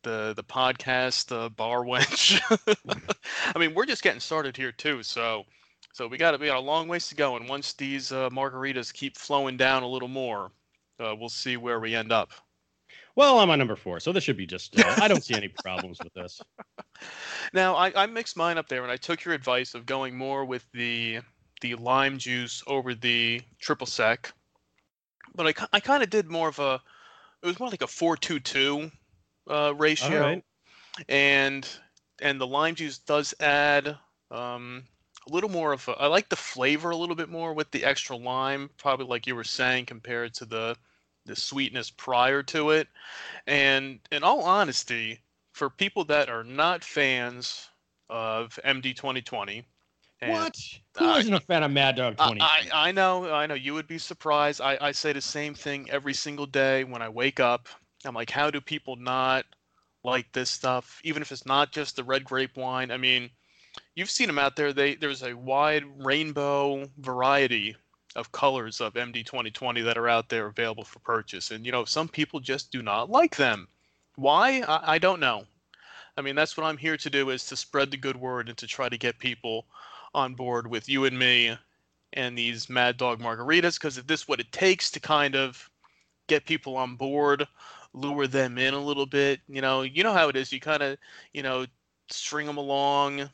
the 0.03 0.33
the 0.35 0.45
podcast, 0.45 1.27
the 1.27 1.51
bar 1.51 1.81
wench. 1.85 2.41
I 3.55 3.59
mean, 3.59 3.75
we're 3.75 3.87
just 3.87 4.03
getting 4.03 4.21
started 4.21 4.57
here 4.57 4.73
too. 4.73 5.03
So 5.03 5.45
so 5.93 6.07
we 6.07 6.17
got 6.17 6.39
we 6.41 6.47
got 6.47 6.57
a 6.57 6.61
long 6.61 6.89
ways 6.89 7.09
to 7.09 7.15
go, 7.15 7.37
and 7.37 7.49
once 7.49 7.75
these 7.75 8.13
uh, 8.13 8.31
margaritas 8.31 8.93
keep 8.93 9.17
flowing 9.17 9.57
down 9.57 9.83
a 9.83 9.89
little 9.89 10.09
more, 10.09 10.51
uh, 10.99 11.15
we'll 11.19 11.29
see 11.29 11.57
where 11.57 11.81
we 11.81 11.95
end 11.95 12.13
up. 12.13 12.31
Well, 13.15 13.41
I'm 13.41 13.51
on 13.51 13.59
number 13.59 13.77
four. 13.77 14.01
So 14.01 14.13
this 14.13 14.25
should 14.25 14.37
be 14.37 14.47
just, 14.47 14.79
uh, 14.79 14.95
I 14.99 15.09
don't 15.09 15.23
see 15.23 15.35
any 15.35 15.49
problems 15.63 15.99
with 16.03 16.15
this. 16.15 16.41
Now 17.53 17.75
I, 17.75 17.93
I 17.95 18.07
mixed 18.07 18.37
mine 18.37 18.59
up 18.59 18.69
there, 18.69 18.83
and 18.83 18.91
I 18.91 18.97
took 18.97 19.25
your 19.25 19.35
advice 19.35 19.75
of 19.75 19.87
going 19.87 20.17
more 20.17 20.45
with 20.45 20.67
the 20.73 21.21
the 21.61 21.75
lime 21.77 22.19
juice 22.19 22.63
over 22.67 22.95
the 22.95 23.41
triple 23.61 23.87
sec. 23.87 24.33
But 25.35 25.47
I, 25.47 25.67
I 25.75 25.81
kind 25.81 26.03
of 26.03 26.11
did 26.11 26.29
more 26.29 26.49
of 26.49 26.59
a 26.59 26.81
it 27.43 27.47
was 27.47 27.59
more 27.59 27.69
like 27.69 27.83
a 27.83 27.87
four 27.87 28.17
two 28.17 28.41
two 28.41 28.91
uh, 29.49 29.75
ratio, 29.77 30.21
right. 30.21 30.45
and 31.09 31.69
and 32.21 32.41
the 32.41 32.47
lime 32.47 32.75
juice 32.75 32.99
does 32.99 33.35
add 33.41 33.97
um, 34.31 34.85
a 35.29 35.33
little 35.33 35.51
more 35.51 35.73
of 35.73 35.87
a, 35.89 35.93
I 35.93 36.07
like 36.07 36.29
the 36.29 36.37
flavor 36.37 36.91
a 36.91 36.97
little 36.97 37.17
bit 37.17 37.29
more 37.29 37.53
with 37.53 37.71
the 37.71 37.85
extra 37.85 38.17
lime, 38.17 38.71
probably 38.79 39.07
like 39.07 39.27
you 39.27 39.35
were 39.35 39.45
saying 39.45 39.87
compared 39.87 40.35
to 40.35 40.45
the 40.45 40.77
the 41.27 41.37
sweetness 41.37 41.91
prior 41.91 42.43
to 42.45 42.71
it. 42.71 42.89
And 43.47 44.01
in 44.11 44.23
all 44.23 44.43
honesty, 44.43 45.21
for 45.53 45.71
people 45.71 46.05
that 46.07 46.29
are 46.29 46.45
not 46.45 46.85
fans 46.85 47.69
of 48.09 48.59
MD 48.65 48.95
2020, 48.95 49.65
and 50.21 50.33
What? 50.33 50.57
Who 50.99 51.07
I- 51.07 51.23
not 51.23 51.43
a 51.43 51.45
fan 51.45 51.63
of 51.63 51.71
Mad 51.71 51.97
Dog 51.97 52.15
I, 52.19 52.27
20? 52.27 52.41
I, 52.41 52.69
I 52.73 52.93
know, 52.93 53.33
I 53.33 53.47
know. 53.47 53.55
You 53.55 53.75
would 53.75 53.89
be 53.89 53.99
surprised. 53.99 54.61
I, 54.61 54.79
I 54.81 54.93
say 54.93 55.13
the 55.13 55.21
same 55.21 55.55
thing 55.55 55.91
every 55.91 56.15
single 56.15 56.47
day 56.47 56.85
when 56.85 57.03
I 57.03 57.09
wake 57.09 57.41
up. 57.41 57.69
I'm 58.05 58.15
like, 58.15 58.31
how 58.31 58.51
do 58.51 58.61
people 58.61 58.97
not 58.97 59.45
like 60.05 60.33
this 60.33 60.51
stuff? 60.51 61.01
Even 61.05 61.23
if 61.23 61.33
it's 61.33 61.47
not 61.47 61.73
just 61.73 61.97
the 61.97 62.05
red 62.05 62.25
grape 62.25 62.57
wine. 62.57 62.91
I 62.91 62.97
mean, 62.97 63.31
you've 63.95 64.11
seen 64.11 64.27
them 64.27 64.39
out 64.39 64.57
there. 64.57 64.73
They 64.73 64.95
there's 64.97 65.23
a 65.23 65.35
wide 65.35 65.85
rainbow 66.05 66.89
variety 66.99 67.77
of 68.15 68.33
colors 68.33 68.81
of 68.81 68.95
MD 68.95 69.25
2020 69.25 69.81
that 69.83 69.99
are 69.99 70.09
out 70.09 70.29
there 70.29 70.47
available 70.47 70.85
for 70.85 70.99
purchase, 71.01 71.51
and 71.51 71.65
you 71.65 71.73
know, 71.73 71.85
some 71.85 72.09
people 72.09 72.41
just 72.41 72.71
do 72.71 72.83
not 72.83 73.11
like 73.11 73.37
them. 73.37 73.69
Why? 74.17 74.61
I, 74.61 74.95
I 74.95 74.99
don't 74.99 75.21
know. 75.21 75.45
I 76.17 76.21
mean, 76.21 76.35
that's 76.35 76.57
what 76.57 76.67
I'm 76.67 76.77
here 76.77 76.97
to 76.97 77.11
do 77.11 77.31
is 77.31 77.47
to 77.47 77.57
spread 77.57 77.91
the 77.91 77.97
good 77.97 78.17
word 78.17 78.49
and 78.49 78.59
to 78.59 78.67
try 78.67 78.89
to 78.89 78.99
get 78.99 79.19
people 79.19 79.67
on 80.15 80.35
board 80.35 80.67
with 80.67 80.89
you 80.89 81.07
and 81.07 81.19
me 81.19 81.57
and 82.13 82.37
these 82.37 82.69
Mad 82.69 82.99
Dog 82.99 83.21
margaritas 83.21 83.75
because 83.75 83.97
if 83.97 84.07
this 84.07 84.23
is 84.23 84.29
what 84.29 84.41
it 84.41 84.53
takes 84.53 84.91
to 84.91 85.01
kind 85.01 85.35
of 85.35 85.71
get 86.27 86.45
people 86.45 86.77
on 86.77 86.97
board, 86.97 87.47
lure 87.95 88.27
them 88.27 88.59
in 88.59 88.75
a 88.75 88.79
little 88.79 89.07
bit, 89.07 89.41
you 89.49 89.61
know, 89.61 89.83
you 89.83 90.03
know 90.03 90.13
how 90.13 90.29
it 90.29 90.37
is. 90.37 90.53
You 90.53 90.61
kind 90.61 90.83
of, 90.83 90.99
you 91.33 91.43
know, 91.43 91.67
string 92.11 92.47
them 92.47 92.59
along, 92.59 93.31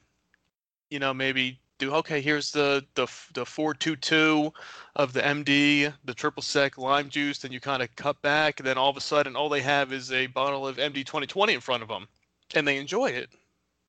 you 0.90 0.99
know, 0.99 1.12
maybe 1.12 1.58
do 1.78 1.92
okay. 1.94 2.20
Here's 2.20 2.50
the 2.50 2.85
the 2.94 3.06
the 3.35 3.47
four 3.47 3.73
two 3.75 3.97
two 3.97 4.52
of 4.97 5.12
the 5.12 5.20
MD, 5.23 5.92
the 6.04 6.14
triple 6.14 6.42
sec 6.42 6.76
lime 6.76 7.08
juice. 7.08 7.38
Then 7.38 7.52
you 7.52 7.61
kind 7.61 7.82
of 7.82 7.94
cut 7.97 8.20
back, 8.23 8.61
and 8.61 8.66
then 8.66 8.76
all 8.76 8.90
of 8.90 8.97
a 8.97 9.00
sudden, 9.00 9.37
all 9.37 9.49
they 9.49 9.62
have 9.62 9.92
is 9.92 10.12
a 10.12 10.26
bottle 10.26 10.66
of 10.66 10.76
MD 10.76 11.04
2020 11.04 11.54
in 11.54 11.61
front 11.61 11.82
of 11.82 11.88
them, 11.88 12.06
and 12.54 12.66
they 12.66 12.76
enjoy 12.78 13.06
it. 13.06 13.30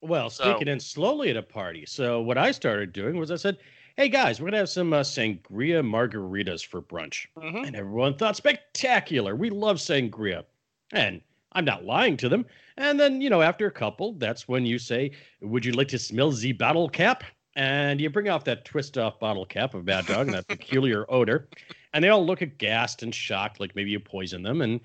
Well, 0.01 0.29
So- 0.29 0.43
sneaking 0.45 0.67
in 0.69 0.79
slowly 0.79 1.29
at 1.29 1.37
a 1.37 1.41
party. 1.43 1.85
So 1.85 2.21
what 2.21 2.37
I 2.37 2.51
started 2.51 2.93
doing 2.93 3.17
was 3.17 3.31
I 3.31 3.35
said, 3.35 3.57
"Hey 3.97 4.07
guys, 4.07 4.39
we're 4.39 4.47
gonna 4.47 4.57
have 4.57 4.69
some 4.69 4.93
uh, 4.93 5.01
sangria 5.01 5.83
margaritas 5.83 6.65
for 6.65 6.81
brunch," 6.81 7.25
Mhm. 7.37 7.67
and 7.67 7.75
everyone 7.75 8.15
thought 8.15 8.37
spectacular. 8.37 9.35
We 9.35 9.49
love 9.49 9.77
sangria, 9.77 10.45
and 10.93 11.21
I'm 11.53 11.65
not 11.65 11.83
lying 11.83 12.15
to 12.17 12.29
them. 12.29 12.45
And 12.77 12.97
then 12.99 13.19
you 13.19 13.29
know, 13.29 13.41
after 13.41 13.65
a 13.65 13.71
couple, 13.71 14.13
that's 14.13 14.47
when 14.47 14.65
you 14.65 14.77
say, 14.79 15.11
"Would 15.41 15.65
you 15.65 15.73
like 15.73 15.89
to 15.89 15.99
smell 15.99 16.31
the 16.31 16.53
bottle 16.53 16.87
cap?" 16.87 17.23
And 17.59 17.99
you 17.99 18.09
bring 18.09 18.29
off 18.29 18.45
that 18.45 18.63
twist 18.63 18.97
off 18.97 19.19
bottle 19.19 19.45
cap 19.45 19.73
of 19.73 19.83
Mad 19.83 20.05
Dog 20.05 20.27
and 20.27 20.33
that 20.33 20.47
peculiar 20.47 21.05
odor, 21.09 21.49
and 21.93 22.01
they 22.01 22.07
all 22.07 22.25
look 22.25 22.39
aghast 22.39 23.03
and 23.03 23.13
shocked, 23.13 23.59
like 23.59 23.75
maybe 23.75 23.91
you 23.91 23.99
poisoned 23.99 24.45
them. 24.45 24.61
And 24.61 24.79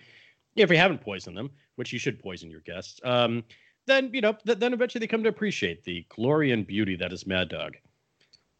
if 0.57 0.73
you 0.73 0.76
haven't 0.76 1.00
poisoned 1.00 1.37
them, 1.37 1.52
which 1.76 1.93
you 1.93 2.00
should 2.00 2.19
poison 2.19 2.50
your 2.50 2.62
guests, 2.62 3.00
um, 3.04 3.45
then 3.87 4.11
you 4.12 4.21
know, 4.21 4.33
th- 4.45 4.59
then 4.59 4.73
eventually 4.73 4.99
they 4.99 5.07
come 5.07 5.23
to 5.23 5.28
appreciate 5.28 5.85
the 5.85 6.04
glory 6.09 6.50
and 6.50 6.66
beauty 6.66 6.97
that 6.97 7.12
is 7.12 7.28
Mad 7.28 7.49
Dog. 7.49 7.76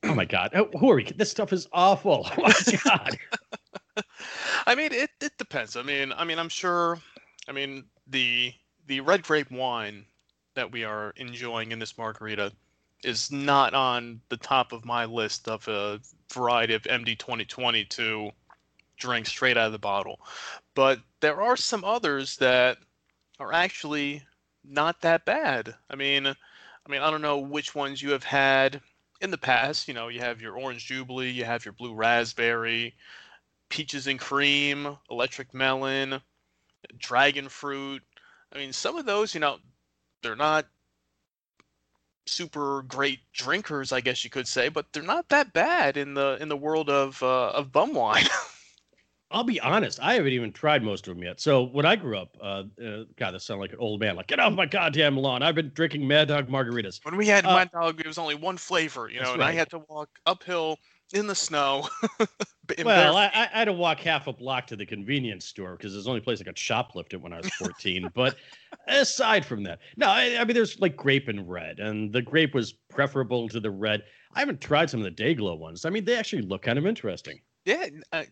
Oh 0.05 0.15
my 0.15 0.25
God, 0.25 0.51
Oh, 0.55 0.69
who 0.79 0.93
are 0.93 0.95
we? 0.95 1.11
This 1.17 1.33
stuff 1.33 1.53
is 1.53 1.67
awful. 1.73 2.31
Oh 2.39 2.43
my 2.43 2.79
God. 2.85 3.19
I 4.67 4.77
mean, 4.77 4.93
it, 4.93 5.11
it 5.21 5.33
depends. 5.39 5.77
I 5.77 5.83
mean, 5.83 6.13
I 6.13 6.23
mean, 6.23 6.39
I'm 6.39 6.49
sure. 6.49 7.01
I 7.49 7.53
mean, 7.53 7.87
the 8.07 8.55
the 8.87 9.01
red 9.01 9.25
grape 9.25 9.51
wine 9.51 10.07
that 10.55 10.71
we 10.71 10.85
are 10.85 11.13
enjoying 11.17 11.73
in 11.73 11.81
this 11.81 11.99
margarita 11.99 12.53
is 13.05 13.31
not 13.31 13.75
on 13.75 14.21
the 14.29 14.37
top 14.37 14.73
of 14.73 14.85
my 14.85 15.05
list 15.05 15.49
of 15.49 15.67
a 15.69 16.01
variety 16.33 16.75
of 16.75 16.83
MD 16.83 17.19
2020 17.19 17.85
to 17.85 18.31
drink 18.97 19.27
straight 19.27 19.57
out 19.57 19.67
of 19.67 19.73
the 19.73 19.79
bottle. 19.79 20.21
But 20.75 21.01
there 21.21 21.43
are 21.43 21.57
some 21.57 21.85
others 21.85 22.37
that 22.39 22.79
are 23.39 23.53
actually 23.53 24.23
not 24.65 25.01
that 25.03 25.25
bad. 25.25 25.75
I 25.91 25.97
mean, 25.97 26.27
I 26.27 26.91
mean, 26.91 27.01
I 27.01 27.11
don't 27.11 27.23
know 27.23 27.39
which 27.39 27.75
ones 27.75 28.03
you 28.03 28.13
have 28.13 28.25
had 28.25 28.81
in 29.21 29.31
the 29.31 29.39
past. 29.39 29.89
You 29.89 29.95
know, 29.95 30.09
you 30.09 30.21
have 30.21 30.41
your 30.41 30.57
orange 30.57 30.87
jubilee, 30.87 31.31
you 31.31 31.45
have 31.45 31.65
your 31.65 31.73
blue 31.73 31.95
raspberry, 31.95 32.95
peaches 33.69 34.07
and 34.07 34.19
cream, 34.19 34.97
electric 35.11 35.53
melon, 35.55 36.21
dragon 36.99 37.49
fruit. 37.49 38.03
I 38.53 38.59
mean, 38.59 38.73
some 38.73 38.97
of 38.97 39.07
those, 39.07 39.35
you 39.35 39.41
know, 39.41 39.59
they're 40.23 40.37
not 40.37 40.67
super 42.27 42.83
great 42.83 43.21
drinkers, 43.33 43.93
I 43.93 44.01
guess 44.01 44.25
you 44.25 44.31
could 44.31 44.49
say, 44.49 44.69
but 44.69 44.87
they're 44.93 45.03
not 45.03 45.29
that 45.29 45.53
bad 45.53 45.97
in 45.97 46.15
the 46.15 46.39
in 46.41 46.49
the 46.49 46.57
world 46.57 46.91
of 46.91 47.23
uh, 47.23 47.51
of 47.51 47.73
bum 47.73 47.95
wine. 47.95 48.25
I'll 49.31 49.43
be 49.43 49.59
honest, 49.61 49.99
I 50.01 50.15
haven't 50.15 50.33
even 50.33 50.53
tried 50.53 50.85
most 50.85 51.09
of 51.09 51.17
them 51.17 51.25
yet. 51.25 51.41
So 51.41 51.65
when 51.65 51.85
I 51.85 51.97
grew 51.97 52.17
up, 52.17 52.37
uh, 52.41 52.63
uh, 52.81 53.05
God, 53.17 53.33
that 53.33 53.41
sounded 53.43 53.63
like 53.63 53.73
an 53.73 53.79
old 53.81 53.99
man. 53.99 54.15
Like, 54.15 54.29
get 54.29 54.39
off 54.39 54.53
my 54.53 54.67
goddamn 54.67 55.17
lawn! 55.17 55.43
I've 55.43 55.57
been 55.57 55.73
drinking 55.75 56.07
Mad 56.07 56.29
Dog 56.29 56.49
margaritas. 56.49 57.01
when 57.03 57.17
we 57.17 57.27
had 57.27 57.45
Uh, 57.45 57.57
Mad 57.57 57.71
Dog, 57.73 57.99
it 57.99 58.07
was 58.07 58.19
only 58.19 58.37
one 58.37 58.57
flavor, 58.57 59.09
you 59.11 59.21
know, 59.21 59.33
and 59.33 59.43
I 59.43 59.53
had 59.53 59.71
to 59.71 59.81
walk 59.89 60.09
uphill 60.27 60.79
in 61.13 61.27
the 61.27 61.35
snow. 61.35 61.89
Well, 62.83 63.19
I, 63.19 63.27
I 63.27 63.59
had 63.59 63.67
to 63.67 63.75
walk 63.75 64.01
half 64.01 64.27
a 64.27 64.33
block 64.33 64.67
to 64.69 64.77
the 64.77 64.87
convenience 64.87 65.45
store 65.45 65.77
because 65.77 65.95
it's 65.95 66.05
the 66.05 66.09
only 66.09 66.23
place 66.23 66.41
I 66.41 66.45
got 66.45 66.55
shoplifted 66.55 67.21
when 67.21 67.33
I 67.33 67.37
was 67.37 67.51
14. 67.59 68.11
but 68.15 68.37
aside 68.89 69.45
from 69.45 69.63
that, 69.65 69.81
no, 69.99 70.07
I, 70.07 70.39
I 70.39 70.45
mean, 70.45 70.55
there's 70.55 70.81
like 70.81 70.97
grape 70.97 71.29
and 71.29 71.47
red, 71.47 71.79
and 71.79 72.11
the 72.11 72.23
grape 72.23 72.55
was 72.55 72.73
preferable 72.73 73.51
to 73.51 73.61
the 73.61 73.71
red. 73.71 74.05
I 74.35 74.41
haven't 74.41 74.63
tried 74.63 74.89
some 74.89 75.05
of 75.05 75.05
the 75.05 75.23
Dayglow 75.23 75.59
ones. 75.59 75.85
I 75.85 75.91
mean, 75.91 76.07
they 76.07 76.17
actually 76.17 76.41
look 76.41 76.63
kind 76.63 76.79
of 76.79 76.87
interesting. 76.87 77.39
yeah, 77.67 77.87
uh, 78.13 78.25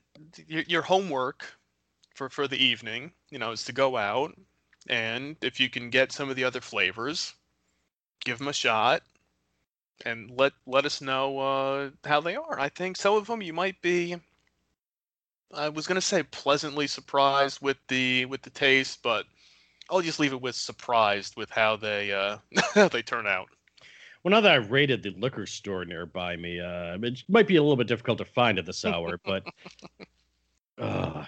your, 0.46 0.62
your 0.66 0.82
homework 0.82 1.44
for 2.14 2.30
for 2.30 2.48
the 2.48 2.56
evening, 2.56 3.12
you 3.30 3.38
know, 3.38 3.50
is 3.50 3.64
to 3.64 3.72
go 3.72 3.98
out 3.98 4.34
and 4.88 5.36
if 5.42 5.60
you 5.60 5.68
can 5.68 5.90
get 5.90 6.12
some 6.12 6.28
of 6.28 6.36
the 6.36 6.44
other 6.44 6.60
flavors, 6.60 7.34
give 8.24 8.38
them 8.38 8.48
a 8.48 8.52
shot 8.52 9.02
and 10.04 10.30
let 10.36 10.52
let 10.66 10.84
us 10.84 11.00
know 11.00 11.38
uh, 11.38 11.90
how 12.04 12.20
they 12.20 12.36
are. 12.36 12.58
I 12.58 12.68
think 12.68 12.96
some 12.96 13.14
of 13.14 13.26
them 13.26 13.42
you 13.42 13.52
might 13.52 13.80
be. 13.82 14.16
I 15.54 15.68
was 15.68 15.86
gonna 15.86 16.00
say 16.00 16.22
pleasantly 16.22 16.86
surprised 16.86 17.60
with 17.60 17.76
the 17.88 18.24
with 18.26 18.42
the 18.42 18.50
taste, 18.50 19.00
but 19.02 19.26
I'll 19.90 20.00
just 20.00 20.20
leave 20.20 20.32
it 20.32 20.40
with 20.40 20.54
surprised 20.54 21.36
with 21.36 21.50
how 21.50 21.76
they 21.76 22.12
uh, 22.12 22.38
how 22.74 22.88
they 22.88 23.02
turn 23.02 23.26
out. 23.26 23.48
Well, 24.22 24.30
now 24.30 24.40
that 24.40 24.52
I've 24.52 24.70
raided 24.70 25.02
the 25.02 25.10
liquor 25.10 25.46
store 25.46 25.84
nearby 25.84 26.36
me, 26.36 26.60
uh, 26.60 26.96
it 27.02 27.22
might 27.28 27.48
be 27.48 27.56
a 27.56 27.62
little 27.62 27.76
bit 27.76 27.88
difficult 27.88 28.18
to 28.18 28.24
find 28.24 28.58
at 28.58 28.66
this 28.66 28.84
hour, 28.84 29.18
but. 29.24 29.44
Uh, 30.78 31.24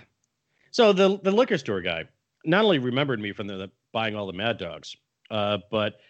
so 0.71 0.93
the 0.93 1.21
the 1.21 1.31
liquor 1.31 1.59
store 1.59 1.81
guy 1.81 2.05
not 2.45 2.65
only 2.65 2.79
remembered 2.79 3.21
me 3.21 3.33
from 3.33 3.47
the, 3.47 3.57
the 3.57 3.71
buying 3.93 4.17
all 4.17 4.27
the 4.27 4.33
Mad 4.33 4.59
Dogs, 4.59 4.97
uh, 5.31 5.59
but 5.71 6.01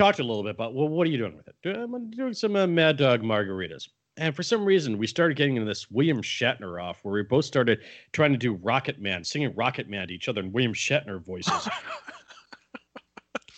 talked 0.00 0.18
a 0.18 0.24
little 0.24 0.42
bit 0.42 0.50
about 0.50 0.74
well, 0.74 0.88
what 0.88 1.06
are 1.06 1.10
you 1.10 1.18
doing 1.18 1.36
with 1.36 1.48
it? 1.48 1.54
"Uh, 1.66 1.82
I'm 1.82 2.10
doing 2.10 2.32
some 2.32 2.56
uh, 2.56 2.66
Mad 2.66 2.96
Dog 2.96 3.22
margaritas. 3.22 3.88
And 4.16 4.34
for 4.34 4.42
some 4.42 4.64
reason, 4.64 4.98
we 4.98 5.06
started 5.06 5.36
getting 5.36 5.56
into 5.56 5.68
this 5.68 5.90
William 5.90 6.20
Shatner 6.20 6.82
off, 6.82 7.00
where 7.02 7.14
we 7.14 7.22
both 7.22 7.44
started 7.44 7.80
trying 8.12 8.32
to 8.32 8.38
do 8.38 8.54
Rocket 8.54 9.00
Man, 9.00 9.24
singing 9.24 9.54
Rocket 9.54 9.88
Man 9.88 10.08
to 10.08 10.14
each 10.14 10.28
other 10.28 10.40
in 10.40 10.52
William 10.52 10.74
Shatner 10.74 11.22
voices. 11.22 11.68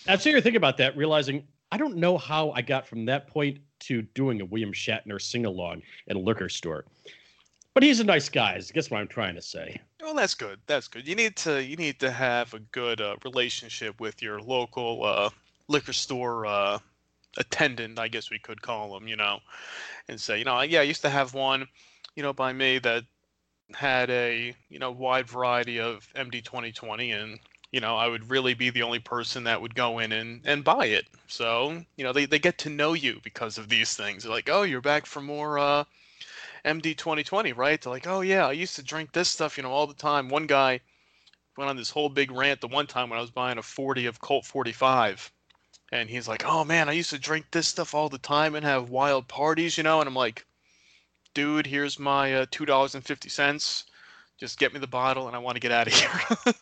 And 0.09 0.21
so 0.21 0.31
you're 0.31 0.41
thinking 0.41 0.57
about 0.57 0.79
that, 0.79 0.97
realizing 0.97 1.47
I 1.71 1.77
don't 1.77 1.97
know 1.97 2.19
how 2.19 2.51
I 2.51 2.61
got 2.61 2.87
from 2.87 3.05
that 3.07 3.29
point 3.29 3.59
to 3.81 4.03
doing 4.03 4.41
a 4.41 4.45
William 4.45 4.73
Shatner 4.73 5.21
sing 5.21 5.47
along 5.47 5.83
at 6.09 6.17
a 6.17 6.19
liquor 6.19 6.49
store. 6.49 6.85
But 7.73 7.85
he's 7.85 8.01
a 8.01 8.05
nice 8.05 8.29
guy. 8.29 8.55
I 8.55 8.61
guess 8.75 8.91
what 8.91 9.01
I'm 9.01 9.09
trying 9.09 9.37
to 9.37 9.43
say. 9.43 9.81
Well, 10.01 10.15
that's 10.15 10.35
good. 10.35 10.59
That's 10.67 10.89
good. 10.89 11.07
You 11.07 11.15
need 11.15 11.37
to 11.37 11.63
you 11.63 11.77
need 11.77 12.01
to 12.01 12.11
have 12.11 12.53
a 12.53 12.59
good 12.59 13.01
uh, 13.01 13.17
relationship 13.25 14.01
with 14.01 14.21
your 14.21 14.41
local 14.41 15.05
uh, 15.05 15.31
liquor 15.73 15.93
store 15.93 16.47
uh, 16.47 16.79
attendant, 17.37 17.99
I 17.99 18.09
guess 18.09 18.31
we 18.31 18.39
could 18.39 18.63
call 18.63 18.95
them. 18.95 19.09
You 19.09 19.17
know, 19.17 19.41
and 20.09 20.21
say, 20.21 20.39
you 20.39 20.45
know, 20.45 20.61
yeah, 20.63 20.81
I 20.81 20.85
used 20.85 21.03
to 21.03 21.11
have 21.11 21.35
one, 21.35 21.67
you 22.15 22.23
know, 22.23 22.33
by 22.33 22.53
me 22.53 22.79
that 22.79 23.05
had 23.75 24.11
a 24.11 24.55
you 24.69 24.79
know 24.79 24.93
wide 24.93 25.29
variety 25.29 25.81
of 25.81 26.07
MD 26.15 26.45
2020, 26.45 27.11
and 27.13 27.39
you 27.73 27.81
know, 27.81 27.97
I 27.97 28.07
would 28.07 28.31
really 28.31 28.53
be 28.53 28.69
the 28.71 28.83
only 28.83 28.99
person 28.99 29.45
that 29.45 29.61
would 29.63 29.75
go 29.75 29.99
in 29.99 30.13
and, 30.13 30.43
and 30.45 30.63
buy 30.63 30.87
it. 30.87 31.07
So, 31.27 31.83
you 31.97 32.05
know, 32.05 32.13
they, 32.13 32.27
they 32.27 32.39
get 32.39 32.59
to 32.59 32.71
know 32.71 32.93
you 32.93 33.19
because 33.25 33.57
of 33.57 33.71
these 33.71 33.97
things. 33.97 34.23
They're 34.23 34.33
like, 34.33 34.51
oh, 34.53 34.63
you're 34.63 34.83
back 34.83 35.07
for 35.07 35.23
more 35.23 35.59
uh, 35.59 35.85
MD 36.67 36.95
2020, 36.95 37.55
right? 37.55 37.81
They're 37.81 37.93
like, 37.93 38.07
oh, 38.07 38.21
yeah, 38.21 38.47
I 38.47 38.53
used 38.53 38.77
to 38.77 38.83
drink 38.83 39.13
this 39.13 39.31
stuff, 39.31 39.57
you 39.57 39.63
know, 39.63 39.73
all 39.73 39.87
the 39.87 39.95
time. 39.95 40.29
One 40.29 40.47
guy 40.47 40.81
went 41.57 41.71
on 41.71 41.77
this 41.77 41.91
whole 41.91 42.11
big 42.11 42.31
rant 42.31 42.61
the 42.61 42.69
one 42.69 42.87
time 42.87 43.09
when 43.09 43.19
I 43.19 43.23
was 43.23 43.31
buying 43.31 43.57
a 43.57 43.63
40 43.63 44.05
of 44.05 44.21
Colt 44.21 44.45
45. 44.45 45.33
And 45.93 46.09
he's 46.09 46.27
like, 46.27 46.43
oh, 46.47 46.65
man, 46.65 46.89
I 46.89 46.93
used 46.93 47.11
to 47.11 47.19
drink 47.19 47.47
this 47.51 47.69
stuff 47.69 47.95
all 47.95 48.09
the 48.09 48.19
time 48.19 48.55
and 48.55 48.65
have 48.65 48.89
wild 48.89 49.29
parties, 49.29 49.77
you 49.77 49.85
know? 49.85 50.01
And 50.01 50.09
I'm 50.09 50.15
like, 50.15 50.47
dude, 51.35 51.67
here's 51.67 51.99
my 51.99 52.35
uh, 52.35 52.47
$2.50. 52.47 53.85
Just 54.39 54.59
get 54.59 54.73
me 54.73 54.81
the 54.81 54.87
bottle 54.87 55.27
and 55.29 55.37
I 55.37 55.39
want 55.39 55.57
to 55.57 55.61
get 55.61 55.71
out 55.71 55.87
of 55.87 55.93
here. 56.45 56.55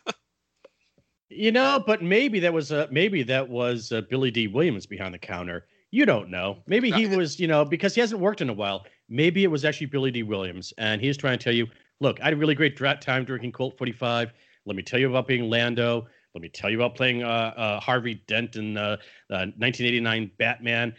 You 1.33 1.53
know, 1.53 1.81
but 1.87 2.03
maybe 2.03 2.41
that 2.41 2.51
was 2.51 2.73
uh, 2.73 2.87
maybe 2.91 3.23
that 3.23 3.47
was 3.47 3.93
uh, 3.93 4.01
Billy 4.01 4.31
Dee 4.31 4.49
Williams 4.49 4.85
behind 4.85 5.13
the 5.13 5.17
counter. 5.17 5.65
You 5.89 6.05
don't 6.05 6.29
know. 6.29 6.57
Maybe 6.67 6.91
he 6.91 7.07
was, 7.07 7.39
you 7.39 7.47
know, 7.47 7.63
because 7.63 7.95
he 7.95 8.01
hasn't 8.01 8.19
worked 8.19 8.41
in 8.41 8.49
a 8.49 8.53
while. 8.53 8.85
Maybe 9.07 9.45
it 9.45 9.47
was 9.47 9.63
actually 9.63 9.87
Billy 9.87 10.11
Dee 10.11 10.23
Williams, 10.23 10.73
and 10.77 10.99
he's 10.99 11.15
trying 11.15 11.37
to 11.37 11.43
tell 11.43 11.53
you, 11.53 11.67
look, 12.01 12.19
I 12.19 12.25
had 12.25 12.33
a 12.33 12.35
really 12.37 12.53
great 12.53 12.77
time 12.77 13.23
drinking 13.23 13.53
Colt 13.53 13.77
45. 13.77 14.33
Let 14.65 14.75
me 14.75 14.83
tell 14.83 14.99
you 14.99 15.09
about 15.09 15.25
being 15.25 15.49
Lando. 15.49 16.07
Let 16.33 16.41
me 16.41 16.49
tell 16.49 16.69
you 16.69 16.77
about 16.77 16.95
playing 16.95 17.23
uh, 17.23 17.53
uh, 17.55 17.79
Harvey 17.79 18.23
Dent 18.27 18.55
in 18.55 18.77
uh, 18.77 18.97
uh, 19.29 19.51
1989 19.57 20.31
Batman. 20.37 20.95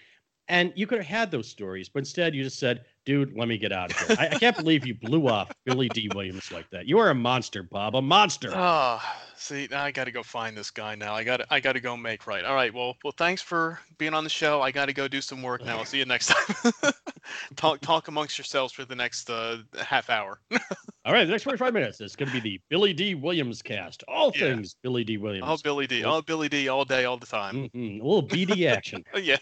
And 0.49 0.73
you 0.77 0.87
could 0.87 0.99
have 0.99 1.07
had 1.07 1.31
those 1.31 1.49
stories, 1.49 1.89
but 1.89 2.01
instead 2.01 2.35
you 2.35 2.43
just 2.43 2.59
said, 2.59 2.85
dude, 3.05 3.37
let 3.37 3.49
me 3.49 3.59
get 3.59 3.73
out 3.73 3.91
of 3.91 3.97
here. 4.09 4.17
I, 4.19 4.29
I 4.29 4.39
can't 4.39 4.57
believe 4.57 4.87
you 4.87 4.95
blew 4.95 5.27
off 5.29 5.51
Billy 5.65 5.89
Dee 5.89 6.09
Williams 6.09 6.51
like 6.53 6.69
that. 6.71 6.87
You 6.87 6.99
are 6.99 7.11
a 7.11 7.15
monster, 7.15 7.63
Bob, 7.63 7.97
a 7.97 8.03
monster. 8.03 8.53
Oh, 8.55 9.01
see, 9.37 9.69
now 9.71 9.83
I 9.85 9.91
got 9.91 10.05
to 10.05 10.13
go 10.13 10.23
find 10.23 10.57
this 10.57 10.71
guy 10.71 10.95
now. 10.95 11.15
I 11.15 11.25
got 11.25 11.39
to 11.39 11.47
I 11.51 11.61
got 11.61 11.73
to 11.73 11.81
go 11.81 11.97
make 11.97 12.27
right. 12.27 12.45
All 12.45 12.55
right. 12.55 12.73
Well, 12.73 12.97
well, 13.05 13.15
thanks 13.17 13.43
for 13.43 13.81
being 13.99 14.15
on 14.15 14.25
the 14.25 14.31
show. 14.31 14.61
I 14.63 14.71
got 14.71 14.87
to 14.87 14.93
go 14.93 15.09
do 15.09 15.21
some 15.21 15.43
work 15.43 15.65
now. 15.65 15.79
I'll 15.79 15.85
see 15.85 15.99
you 15.99 16.05
next 16.05 16.27
time. 16.29 16.73
talk 17.57 17.81
talk 17.81 18.09
amongst 18.09 18.39
yourselves 18.39 18.73
for 18.73 18.85
the 18.85 18.95
next 18.97 19.29
uh, 19.31 19.59
half 19.79 20.11
hour. 20.11 20.41
All 21.05 21.13
right, 21.13 21.25
the 21.25 21.33
next 21.33 21.43
45 21.43 21.75
minutes 21.75 22.01
is 22.01 22.15
going 22.15 22.29
to 22.29 22.41
be 22.41 22.41
the 22.41 22.61
Billy 22.71 22.93
Dee 22.93 23.17
Williams 23.17 23.61
cast. 23.63 24.05
All 24.07 24.31
Yeah. 24.37 24.55
things 24.55 24.77
Billy 24.83 25.03
Dee 25.03 25.17
Williams. 25.17 25.47
Oh, 25.49 25.57
Billy 25.63 25.87
Dee. 25.89 26.05
Oh, 26.05 26.23
Billy 26.23 26.49
Dee. 26.49 26.69
All 26.69 26.85
day, 26.85 27.05
all 27.07 27.17
the 27.17 27.27
time. 27.27 27.69
Mhm, 27.75 28.01
A 28.01 28.05
little 28.05 28.27
BD 28.27 28.67
action. 28.69 29.03
Yeah. 29.21 29.39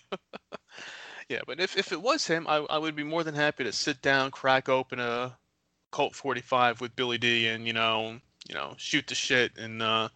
Yeah, 1.30 1.42
but 1.46 1.60
if, 1.60 1.76
if 1.76 1.92
it 1.92 2.02
was 2.02 2.26
him, 2.26 2.48
I, 2.48 2.56
I 2.56 2.76
would 2.76 2.96
be 2.96 3.04
more 3.04 3.22
than 3.22 3.36
happy 3.36 3.62
to 3.62 3.70
sit 3.72 4.02
down, 4.02 4.32
crack 4.32 4.68
open 4.68 4.98
a 4.98 5.38
Colt 5.92 6.16
45 6.16 6.80
with 6.80 6.96
Billy 6.96 7.18
Dee, 7.18 7.46
and 7.46 7.68
you 7.68 7.72
know, 7.72 8.18
you 8.48 8.54
know, 8.56 8.74
shoot 8.78 9.06
the 9.06 9.14
shit 9.14 9.56
and 9.56 9.80
uh, 9.80 10.08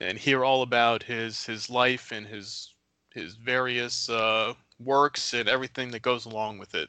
and 0.00 0.16
hear 0.16 0.42
all 0.42 0.62
about 0.62 1.02
his 1.02 1.44
his 1.44 1.68
life 1.68 2.12
and 2.12 2.26
his 2.26 2.72
his 3.12 3.34
various 3.34 4.08
uh, 4.08 4.54
works 4.80 5.34
and 5.34 5.50
everything 5.50 5.90
that 5.90 6.00
goes 6.00 6.24
along 6.24 6.56
with 6.56 6.74
it. 6.74 6.88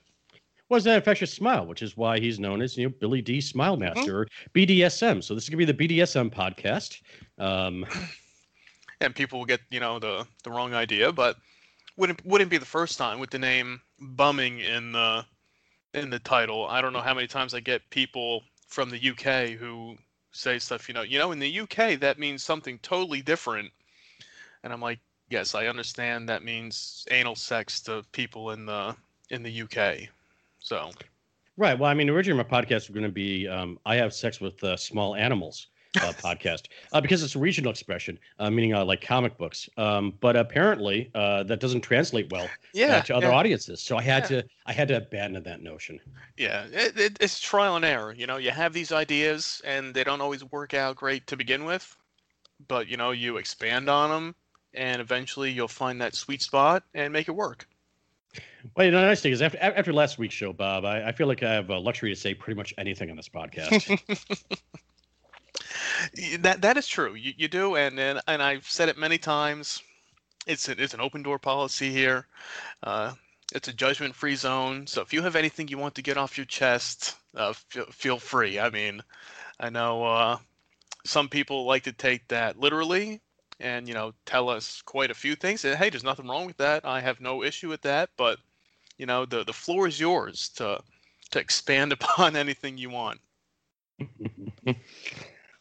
Was 0.69 0.85
that 0.85 0.95
infectious 0.95 1.33
smile, 1.33 1.65
which 1.65 1.81
is 1.81 1.97
why 1.97 2.17
he's 2.17 2.39
known 2.39 2.61
as 2.61 2.77
you 2.77 2.88
know 2.88 2.95
Billy 3.01 3.21
Dee 3.21 3.41
Smile 3.41 3.75
Master 3.75 4.21
or 4.21 4.27
BDSM. 4.55 5.21
So 5.21 5.35
this 5.35 5.43
is 5.43 5.49
going 5.49 5.65
to 5.65 5.73
be 5.73 5.85
the 5.88 5.99
BDSM 5.99 6.33
podcast. 6.33 7.01
Um, 7.38 7.85
and 9.01 9.13
people 9.13 9.39
will 9.39 9.45
get 9.45 9.59
you 9.69 9.81
know 9.81 9.99
the 9.99 10.25
the 10.45 10.49
wrong 10.49 10.73
idea, 10.73 11.11
but 11.11 11.35
wouldn't 11.97 12.25
wouldn't 12.25 12.49
be 12.49 12.58
the 12.58 12.65
first 12.65 12.97
time 12.97 13.19
with 13.19 13.29
the 13.29 13.39
name 13.39 13.81
bumming 13.99 14.60
in 14.60 14.91
the 14.91 15.25
in 15.93 16.10
the 16.10 16.19
title. 16.19 16.67
I 16.67 16.81
don't 16.81 16.93
know 16.93 17.01
how 17.01 17.13
many 17.13 17.27
times 17.27 17.53
I 17.53 17.60
get 17.60 17.89
people 17.89 18.43
from 18.67 18.89
the 18.89 19.10
UK 19.10 19.58
who 19.58 19.95
say 20.31 20.60
stuff, 20.60 20.88
you 20.88 20.93
know, 20.93 21.01
you 21.01 21.17
know, 21.17 21.31
in 21.31 21.39
the 21.39 21.60
UK 21.62 21.99
that 21.99 22.19
means 22.19 22.43
something 22.43 22.77
totally 22.79 23.21
different, 23.21 23.71
and 24.63 24.73
I'm 24.73 24.81
like, 24.81 24.99
yes, 25.29 25.55
I 25.55 25.67
understand 25.67 26.27
that 26.29 26.43
means 26.43 27.05
anal 27.12 27.36
sex 27.36 27.79
to 27.81 28.03
people 28.12 28.51
in 28.51 28.65
the 28.65 28.95
in 29.29 29.43
the 29.43 29.62
UK. 29.62 30.10
So 30.60 30.91
right. 31.58 31.77
Well, 31.77 31.89
I 31.89 31.93
mean, 31.93 32.10
originally 32.10 32.43
my 32.43 32.49
podcast 32.49 32.88
was 32.88 32.89
going 32.89 33.03
to 33.03 33.10
be 33.10 33.47
um, 33.47 33.79
"I 33.86 33.95
have 33.95 34.13
sex 34.13 34.41
with 34.41 34.63
uh, 34.63 34.77
small 34.77 35.15
animals." 35.15 35.67
Uh, 35.97 36.13
podcast 36.13 36.63
uh, 36.93 37.01
because 37.01 37.23
it's 37.23 37.36
a 37.36 37.39
regional 37.39 37.71
expression, 37.71 38.19
uh, 38.39 38.49
meaning 38.49 38.73
uh, 38.73 38.84
like 38.84 39.01
comic 39.01 39.38
books. 39.38 39.69
Um, 39.77 40.13
but 40.19 40.36
apparently, 40.36 41.10
uh, 41.15 41.43
that 41.43 41.60
doesn't 41.60 41.81
translate 41.81 42.31
well 42.31 42.45
uh, 42.45 43.01
to 43.01 43.15
other 43.15 43.27
yeah. 43.27 43.34
audiences. 43.34 43.81
So 43.81 43.97
I 43.97 44.01
had 44.01 44.23
Yeah. 44.23 44.41
to 44.41 44.47
I 44.65 44.73
had 44.73 44.88
to 44.89 44.97
abandon 44.97 45.43
that 45.43 45.62
notion. 45.62 45.99
Yeah, 46.38 46.65
it, 46.71 46.97
it, 46.97 47.17
it's 47.19 47.39
trial 47.39 47.75
and 47.75 47.86
error. 47.86 48.13
You 48.13 48.27
know, 48.27 48.38
you 48.38 48.51
have 48.51 48.73
these 48.73 48.91
ideas 48.91 49.62
and 49.63 49.93
they 49.93 50.03
don't 50.03 50.21
always 50.21 50.43
work 50.51 50.73
out 50.73 50.95
great 50.95 51.27
to 51.27 51.38
begin 51.38 51.65
with, 51.65 51.95
but 52.67 52.88
you 52.88 52.97
know, 52.97 53.12
you 53.12 53.38
expand 53.38 53.89
on 53.89 54.10
them 54.10 54.36
and 54.73 55.01
eventually 55.01 55.51
you'll 55.51 55.67
find 55.67 56.01
that 56.01 56.15
sweet 56.15 56.41
spot 56.41 56.84
and 56.93 57.13
make 57.13 57.27
it 57.27 57.36
work. 57.36 57.67
Well, 58.75 58.86
you 58.86 58.91
know, 58.91 58.99
the 58.99 59.08
nice 59.08 59.21
thing 59.21 59.31
is 59.31 59.41
after 59.41 59.58
after 59.62 59.93
last 59.93 60.17
week's 60.17 60.34
show, 60.34 60.51
Bob, 60.51 60.86
I, 60.86 61.08
I 61.08 61.12
feel 61.12 61.27
like 61.27 61.43
I 61.43 61.53
have 61.53 61.69
a 61.69 61.77
luxury 61.77 62.10
to 62.13 62.19
say 62.19 62.34
pretty 62.34 62.58
much 62.58 62.73
anything 62.77 63.10
on 63.10 63.15
this 63.15 63.29
podcast. 63.29 63.99
That 66.39 66.61
that 66.61 66.77
is 66.77 66.87
true. 66.87 67.13
You, 67.15 67.33
you 67.37 67.47
do, 67.47 67.75
and, 67.75 67.99
and 67.99 68.21
and 68.27 68.41
I've 68.41 68.69
said 68.69 68.89
it 68.89 68.97
many 68.97 69.17
times. 69.17 69.81
It's 70.47 70.67
a, 70.69 70.81
it's 70.81 70.93
an 70.93 71.01
open 71.01 71.23
door 71.23 71.39
policy 71.39 71.91
here. 71.91 72.27
Uh, 72.83 73.13
it's 73.53 73.67
a 73.67 73.73
judgment 73.73 74.15
free 74.15 74.35
zone. 74.35 74.87
So 74.87 75.01
if 75.01 75.13
you 75.13 75.21
have 75.21 75.35
anything 75.35 75.67
you 75.67 75.77
want 75.77 75.95
to 75.95 76.01
get 76.01 76.17
off 76.17 76.37
your 76.37 76.45
chest, 76.45 77.15
uh, 77.35 77.53
feel, 77.53 77.85
feel 77.85 78.19
free. 78.19 78.59
I 78.59 78.69
mean, 78.69 79.01
I 79.59 79.69
know 79.69 80.03
uh, 80.03 80.37
some 81.05 81.29
people 81.29 81.65
like 81.65 81.83
to 81.83 81.93
take 81.93 82.27
that 82.27 82.59
literally 82.59 83.21
and 83.59 83.87
you 83.87 83.93
know 83.93 84.13
tell 84.25 84.49
us 84.49 84.81
quite 84.81 85.11
a 85.11 85.15
few 85.15 85.35
things. 85.35 85.63
And 85.63 85.77
hey, 85.77 85.89
there's 85.89 86.03
nothing 86.03 86.27
wrong 86.27 86.45
with 86.45 86.57
that. 86.57 86.85
I 86.85 87.01
have 87.01 87.21
no 87.21 87.43
issue 87.43 87.69
with 87.69 87.81
that. 87.83 88.09
But 88.17 88.39
you 88.97 89.05
know, 89.05 89.25
the 89.25 89.43
the 89.43 89.53
floor 89.53 89.87
is 89.87 89.99
yours 89.99 90.49
to 90.55 90.81
to 91.31 91.39
expand 91.39 91.91
upon 91.97 92.35
anything 92.35 92.77
you 92.77 92.89
want. 92.89 93.19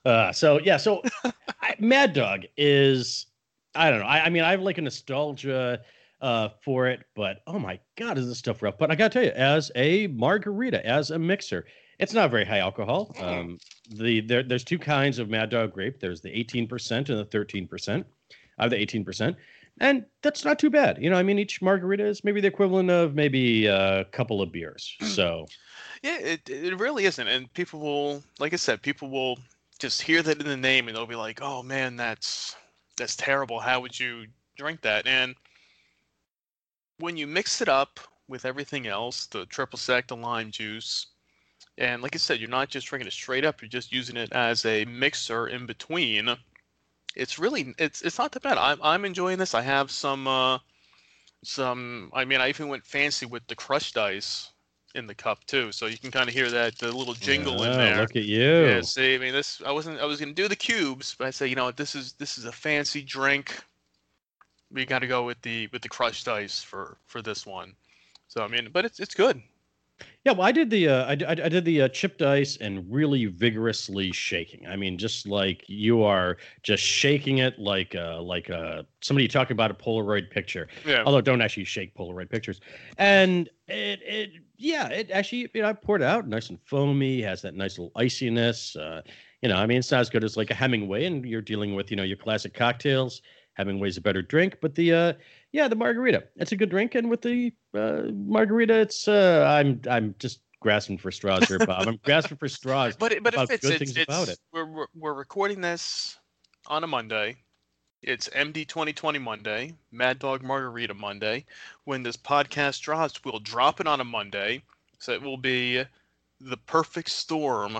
uh, 0.04 0.32
so 0.32 0.60
yeah, 0.60 0.76
so 0.76 1.02
I, 1.62 1.74
Mad 1.78 2.12
Dog 2.12 2.42
is 2.56 3.26
I 3.74 3.90
don't 3.90 4.00
know. 4.00 4.06
I, 4.06 4.24
I 4.24 4.30
mean, 4.30 4.42
I 4.42 4.52
have 4.52 4.62
like 4.62 4.78
a 4.78 4.82
nostalgia 4.82 5.80
uh, 6.20 6.48
for 6.64 6.86
it, 6.88 7.04
but 7.14 7.42
oh 7.46 7.58
my 7.58 7.78
god, 7.96 8.18
is 8.18 8.26
this 8.26 8.38
stuff 8.38 8.62
rough? 8.62 8.78
But 8.78 8.90
I 8.90 8.94
gotta 8.94 9.10
tell 9.10 9.24
you, 9.24 9.30
as 9.30 9.70
a 9.74 10.06
margarita, 10.08 10.84
as 10.86 11.10
a 11.10 11.18
mixer, 11.18 11.66
it's 11.98 12.12
not 12.12 12.30
very 12.30 12.44
high 12.44 12.58
alcohol. 12.58 13.14
Um, 13.20 13.58
the 13.90 14.20
there, 14.20 14.42
there's 14.42 14.64
two 14.64 14.78
kinds 14.78 15.18
of 15.18 15.28
Mad 15.28 15.50
Dog 15.50 15.72
grape. 15.72 16.00
There's 16.00 16.20
the 16.20 16.30
18% 16.30 16.90
and 16.92 17.06
the 17.06 17.24
13%. 17.24 18.04
I 18.58 18.62
have 18.62 18.70
the 18.70 18.76
18%. 18.76 19.36
And 19.80 20.04
that's 20.22 20.44
not 20.44 20.58
too 20.60 20.70
bad. 20.70 20.98
You 21.00 21.10
know, 21.10 21.16
I 21.16 21.24
mean, 21.24 21.38
each 21.38 21.60
margarita 21.60 22.06
is 22.06 22.22
maybe 22.22 22.40
the 22.40 22.46
equivalent 22.46 22.90
of 22.90 23.14
maybe 23.14 23.66
a 23.66 24.04
couple 24.12 24.40
of 24.40 24.52
beers. 24.52 24.96
So, 25.04 25.46
Yeah, 26.02 26.18
it 26.18 26.48
it 26.48 26.78
really 26.78 27.06
isn't, 27.06 27.26
and 27.26 27.52
people 27.54 27.80
will, 27.80 28.22
like 28.38 28.52
I 28.52 28.56
said, 28.56 28.82
people 28.82 29.10
will 29.10 29.38
just 29.78 30.02
hear 30.02 30.22
that 30.22 30.40
in 30.40 30.46
the 30.46 30.56
name 30.56 30.88
and 30.88 30.96
they'll 30.96 31.06
be 31.06 31.14
like, 31.14 31.40
"Oh 31.42 31.62
man, 31.62 31.96
that's 31.96 32.56
that's 32.96 33.16
terrible. 33.16 33.60
How 33.60 33.80
would 33.80 33.98
you 33.98 34.26
drink 34.56 34.82
that?" 34.82 35.06
And 35.06 35.34
when 36.98 37.16
you 37.16 37.26
mix 37.26 37.60
it 37.60 37.68
up 37.68 38.00
with 38.28 38.44
everything 38.44 38.86
else, 38.86 39.26
the 39.26 39.46
triple 39.46 39.78
sec, 39.78 40.08
the 40.08 40.16
lime 40.16 40.50
juice, 40.50 41.06
and 41.76 42.02
like 42.02 42.14
I 42.14 42.18
said, 42.18 42.40
you're 42.40 42.48
not 42.48 42.68
just 42.68 42.86
drinking 42.86 43.08
it 43.08 43.12
straight 43.12 43.44
up; 43.44 43.60
you're 43.60 43.68
just 43.68 43.92
using 43.92 44.16
it 44.16 44.32
as 44.32 44.64
a 44.64 44.84
mixer 44.84 45.48
in 45.48 45.66
between. 45.66 46.36
It's 47.16 47.38
really 47.38 47.74
it's 47.78 48.02
it's 48.02 48.18
not 48.18 48.32
that 48.32 48.42
bad. 48.42 48.58
I'm 48.58 48.78
I'm 48.82 49.04
enjoying 49.04 49.38
this. 49.38 49.54
I 49.54 49.62
have 49.62 49.90
some 49.90 50.26
uh, 50.28 50.58
some. 51.44 52.10
I 52.14 52.24
mean, 52.24 52.40
I 52.40 52.48
even 52.48 52.68
went 52.68 52.86
fancy 52.86 53.26
with 53.26 53.46
the 53.48 53.56
crushed 53.56 53.98
ice 53.98 54.50
in 54.94 55.06
the 55.06 55.14
cup 55.14 55.44
too, 55.44 55.72
so 55.72 55.86
you 55.86 55.98
can 55.98 56.10
kind 56.10 56.28
of 56.28 56.34
hear 56.34 56.50
that 56.50 56.78
the 56.78 56.90
little 56.92 57.14
jingle 57.14 57.62
in 57.64 57.72
there. 57.72 58.00
Look 58.00 58.16
at 58.16 58.24
you. 58.24 58.66
Yeah, 58.66 58.80
see, 58.80 59.14
I 59.14 59.18
mean, 59.18 59.32
this 59.32 59.60
I 59.64 59.72
wasn't. 59.72 60.00
I 60.00 60.04
was 60.04 60.20
gonna 60.20 60.32
do 60.32 60.48
the 60.48 60.56
cubes, 60.56 61.14
but 61.18 61.26
I 61.26 61.30
said, 61.30 61.50
you 61.50 61.56
know 61.56 61.64
what, 61.64 61.76
this 61.76 61.94
is 61.94 62.12
this 62.12 62.38
is 62.38 62.44
a 62.44 62.52
fancy 62.52 63.02
drink. 63.02 63.62
We 64.70 64.84
got 64.84 65.00
to 65.00 65.06
go 65.06 65.24
with 65.24 65.40
the 65.42 65.68
with 65.72 65.82
the 65.82 65.88
crushed 65.88 66.28
ice 66.28 66.62
for 66.62 66.96
for 67.06 67.22
this 67.22 67.46
one. 67.46 67.74
So 68.28 68.42
I 68.42 68.48
mean, 68.48 68.68
but 68.72 68.84
it's 68.84 69.00
it's 69.00 69.14
good. 69.14 69.42
Yeah, 70.24 70.32
well, 70.32 70.42
I 70.42 70.52
did 70.52 70.70
the 70.70 70.88
uh, 70.88 71.04
I, 71.04 71.10
I 71.12 71.30
I 71.30 71.48
did 71.48 71.64
the 71.64 71.82
uh, 71.82 71.88
chipped 71.88 72.22
ice 72.22 72.56
and 72.56 72.84
really 72.90 73.26
vigorously 73.26 74.10
shaking. 74.10 74.66
I 74.66 74.74
mean, 74.74 74.96
just 74.96 75.26
like 75.26 75.64
you 75.66 76.02
are 76.02 76.38
just 76.62 76.82
shaking 76.82 77.38
it 77.38 77.58
like 77.58 77.94
uh, 77.94 78.22
like 78.22 78.48
uh, 78.48 78.84
somebody 79.02 79.28
talking 79.28 79.52
about 79.52 79.70
a 79.70 79.74
Polaroid 79.74 80.30
picture. 80.30 80.68
Yeah. 80.86 81.02
Although 81.04 81.20
don't 81.20 81.42
actually 81.42 81.64
shake 81.64 81.94
Polaroid 81.94 82.30
pictures. 82.30 82.60
And 82.96 83.48
it 83.68 84.00
it 84.02 84.30
yeah, 84.56 84.88
it 84.88 85.10
actually 85.10 85.48
you 85.54 85.62
know 85.62 85.68
I 85.68 85.72
poured 85.72 86.02
it 86.02 86.06
out 86.06 86.26
nice 86.28 86.50
and 86.50 86.58
foamy, 86.64 87.22
has 87.22 87.42
that 87.42 87.54
nice 87.54 87.78
little 87.78 87.92
iciness. 87.96 88.76
Uh, 88.76 89.02
you 89.42 89.48
know, 89.48 89.56
I 89.56 89.66
mean, 89.66 89.78
it's 89.78 89.90
not 89.90 90.00
as 90.00 90.10
good 90.10 90.24
as 90.24 90.36
like 90.36 90.50
a 90.50 90.54
Hemingway, 90.54 91.04
and 91.04 91.24
you're 91.24 91.42
dealing 91.42 91.74
with 91.74 91.90
you 91.90 91.96
know 91.96 92.02
your 92.02 92.16
classic 92.16 92.54
cocktails. 92.54 93.22
Hemingway's 93.54 93.96
a 93.96 94.00
better 94.00 94.22
drink, 94.22 94.58
but 94.60 94.74
the 94.74 94.92
uh, 94.92 95.12
yeah, 95.52 95.68
the 95.68 95.76
margarita, 95.76 96.24
it's 96.36 96.52
a 96.52 96.56
good 96.56 96.70
drink, 96.70 96.94
and 96.94 97.08
with 97.08 97.22
the 97.22 97.52
uh, 97.74 98.02
margarita, 98.12 98.74
it's 98.74 99.06
uh, 99.08 99.46
I'm 99.48 99.80
I'm 99.88 100.14
just 100.18 100.40
grasping 100.60 100.98
for 100.98 101.10
straws 101.10 101.46
here, 101.46 101.58
Bob. 101.58 101.86
I'm 101.86 102.00
grasping 102.04 102.38
for 102.38 102.48
straws. 102.48 102.96
But 102.98 103.12
it, 103.12 103.22
but 103.22 103.34
it 103.34 103.36
about 103.36 103.48
fits. 103.48 103.62
good 103.62 103.80
It's, 103.80 103.92
things 103.92 103.96
it's, 103.96 104.08
about 104.08 104.28
it. 104.28 104.38
We're 104.52 104.86
we're 104.94 105.14
recording 105.14 105.60
this 105.60 106.18
on 106.66 106.82
a 106.82 106.86
Monday. 106.86 107.36
It's 108.06 108.28
MD 108.28 108.68
2020 108.68 109.18
Monday, 109.18 109.72
Mad 109.90 110.18
Dog 110.18 110.42
Margarita 110.42 110.92
Monday. 110.92 111.46
When 111.84 112.02
this 112.02 112.18
podcast 112.18 112.82
drops, 112.82 113.24
we'll 113.24 113.38
drop 113.38 113.80
it 113.80 113.86
on 113.86 113.98
a 114.00 114.04
Monday, 114.04 114.62
so 114.98 115.12
it 115.12 115.22
will 115.22 115.38
be 115.38 115.82
the 116.38 116.56
perfect 116.66 117.08
storm 117.08 117.78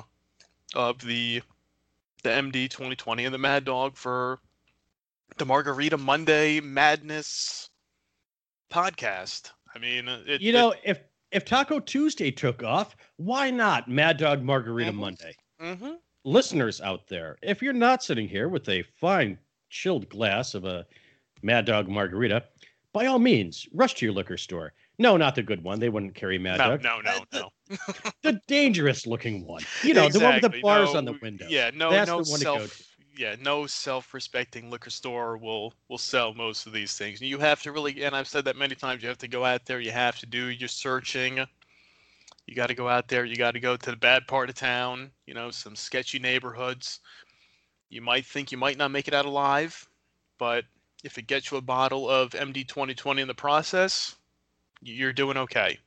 of 0.75 0.99
the 1.01 1.43
the 2.23 2.31
MD 2.31 2.71
2020 2.71 3.27
and 3.27 3.35
the 3.35 3.39
Mad 3.39 3.67
Dog 3.67 3.97
for 3.99 4.39
the 5.37 5.45
Margarita 5.45 5.99
Monday 5.99 6.59
Madness 6.59 7.69
podcast. 8.73 9.51
I 9.75 9.79
mean, 9.79 10.09
it, 10.09 10.41
you 10.41 10.53
know, 10.53 10.73
if 10.85 11.01
if 11.33 11.45
Taco 11.45 11.81
Tuesday 11.81 12.31
took 12.31 12.63
off, 12.63 12.97
why 13.17 13.51
not 13.51 13.89
Mad 13.89 14.17
Dog 14.17 14.43
Margarita 14.43 14.93
Mhm. 14.93 14.97
Monday? 14.97 15.37
hmm 15.61 15.95
Listeners 16.27 16.81
out 16.81 17.09
there, 17.09 17.37
if 17.43 17.61
you're 17.61 17.75
not 17.75 18.03
sitting 18.03 18.27
here 18.27 18.49
with 18.49 18.67
a 18.71 18.81
fine 18.99 19.39
chilled 19.75 20.09
glass 20.09 20.55
of 20.55 20.65
a 20.65 20.87
Mad 21.43 21.67
Dog 21.67 21.89
Margarita, 21.89 22.45
by 22.93 23.07
all 23.07 23.19
means, 23.19 23.67
rush 23.75 23.95
to 23.95 24.07
your 24.07 24.15
liquor 24.15 24.39
store. 24.39 24.73
No, 24.99 25.17
not 25.17 25.35
the 25.35 25.43
good 25.43 25.65
one. 25.65 25.81
They 25.81 25.89
wouldn't 25.89 26.15
carry 26.15 26.39
Mad 26.39 26.59
no, 26.59 26.77
Dog. 26.77 26.83
no, 26.85 27.01
no, 27.01 27.25
Uh, 27.33 27.51
no. 27.69 27.77
The 28.23 28.41
dangerous 28.47 29.05
looking 29.05 29.45
one. 29.45 29.63
You 29.83 29.95
know, 29.95 30.09
the 30.09 30.21
one 30.21 30.35
with 30.41 30.53
the 30.53 30.61
bars 30.61 30.93
no, 30.93 30.99
on 30.99 31.05
the 31.05 31.19
window. 31.21 31.47
Yeah, 31.49 31.73
no, 31.75 31.91
That's 31.91 32.09
no 32.09 32.23
the 32.23 32.31
one 32.31 32.39
to 32.39 32.45
go 32.45 32.59
self. 32.59 32.83
Yeah, 33.17 33.37
no 33.41 33.67
self-respecting 33.67 34.71
liquor 34.71 34.91
store 34.91 35.37
will 35.37 35.73
will 35.89 35.99
sell 35.99 36.35
most 36.35 36.67
of 36.67 36.73
these 36.73 36.97
things. 36.97 37.21
You 37.21 37.39
have 37.39 37.63
to 37.63 37.73
really, 37.73 38.05
and 38.05 38.15
I've 38.15 38.29
said 38.29 38.45
that 38.45 38.57
many 38.57 38.75
times. 38.75 39.03
You 39.03 39.09
have 39.09 39.19
to 39.19 39.29
go 39.29 39.45
out 39.45 39.67
there. 39.67 39.81
You 39.81 39.93
have 39.93 40.19
to 40.21 40.27
do 40.27 40.47
your 40.51 40.69
searching. 40.69 41.45
You 42.47 42.55
got 42.55 42.67
to 42.69 42.75
go 42.75 42.89
out 42.89 43.09
there. 43.09 43.25
You 43.25 43.37
got 43.37 43.53
to 43.53 43.61
go 43.61 43.77
to 43.77 43.91
the 43.91 43.97
bad 43.97 44.27
part 44.27 44.49
of 44.49 44.55
town. 44.55 45.11
You 45.27 45.35
know, 45.35 45.51
some 45.51 45.75
sketchy 45.77 46.19
neighborhoods. 46.19 47.01
You 47.91 48.03
might 48.03 48.27
think 48.27 48.53
you 48.53 48.59
might 48.59 48.79
not 48.79 48.91
make 48.91 49.09
it 49.09 49.15
out 49.15 49.27
alive, 49.27 49.89
but 50.39 50.65
if 51.05 51.19
it 51.19 51.27
gets 51.27 51.51
you 51.51 51.59
a 51.59 51.63
bottle 51.63 52.09
of 52.09 52.31
MD 52.31 52.67
2020 52.67 53.23
in 53.23 53.29
the 53.29 53.35
process, 53.35 54.17
you're 54.81 55.13
doing 55.13 55.37
okay. 55.37 55.79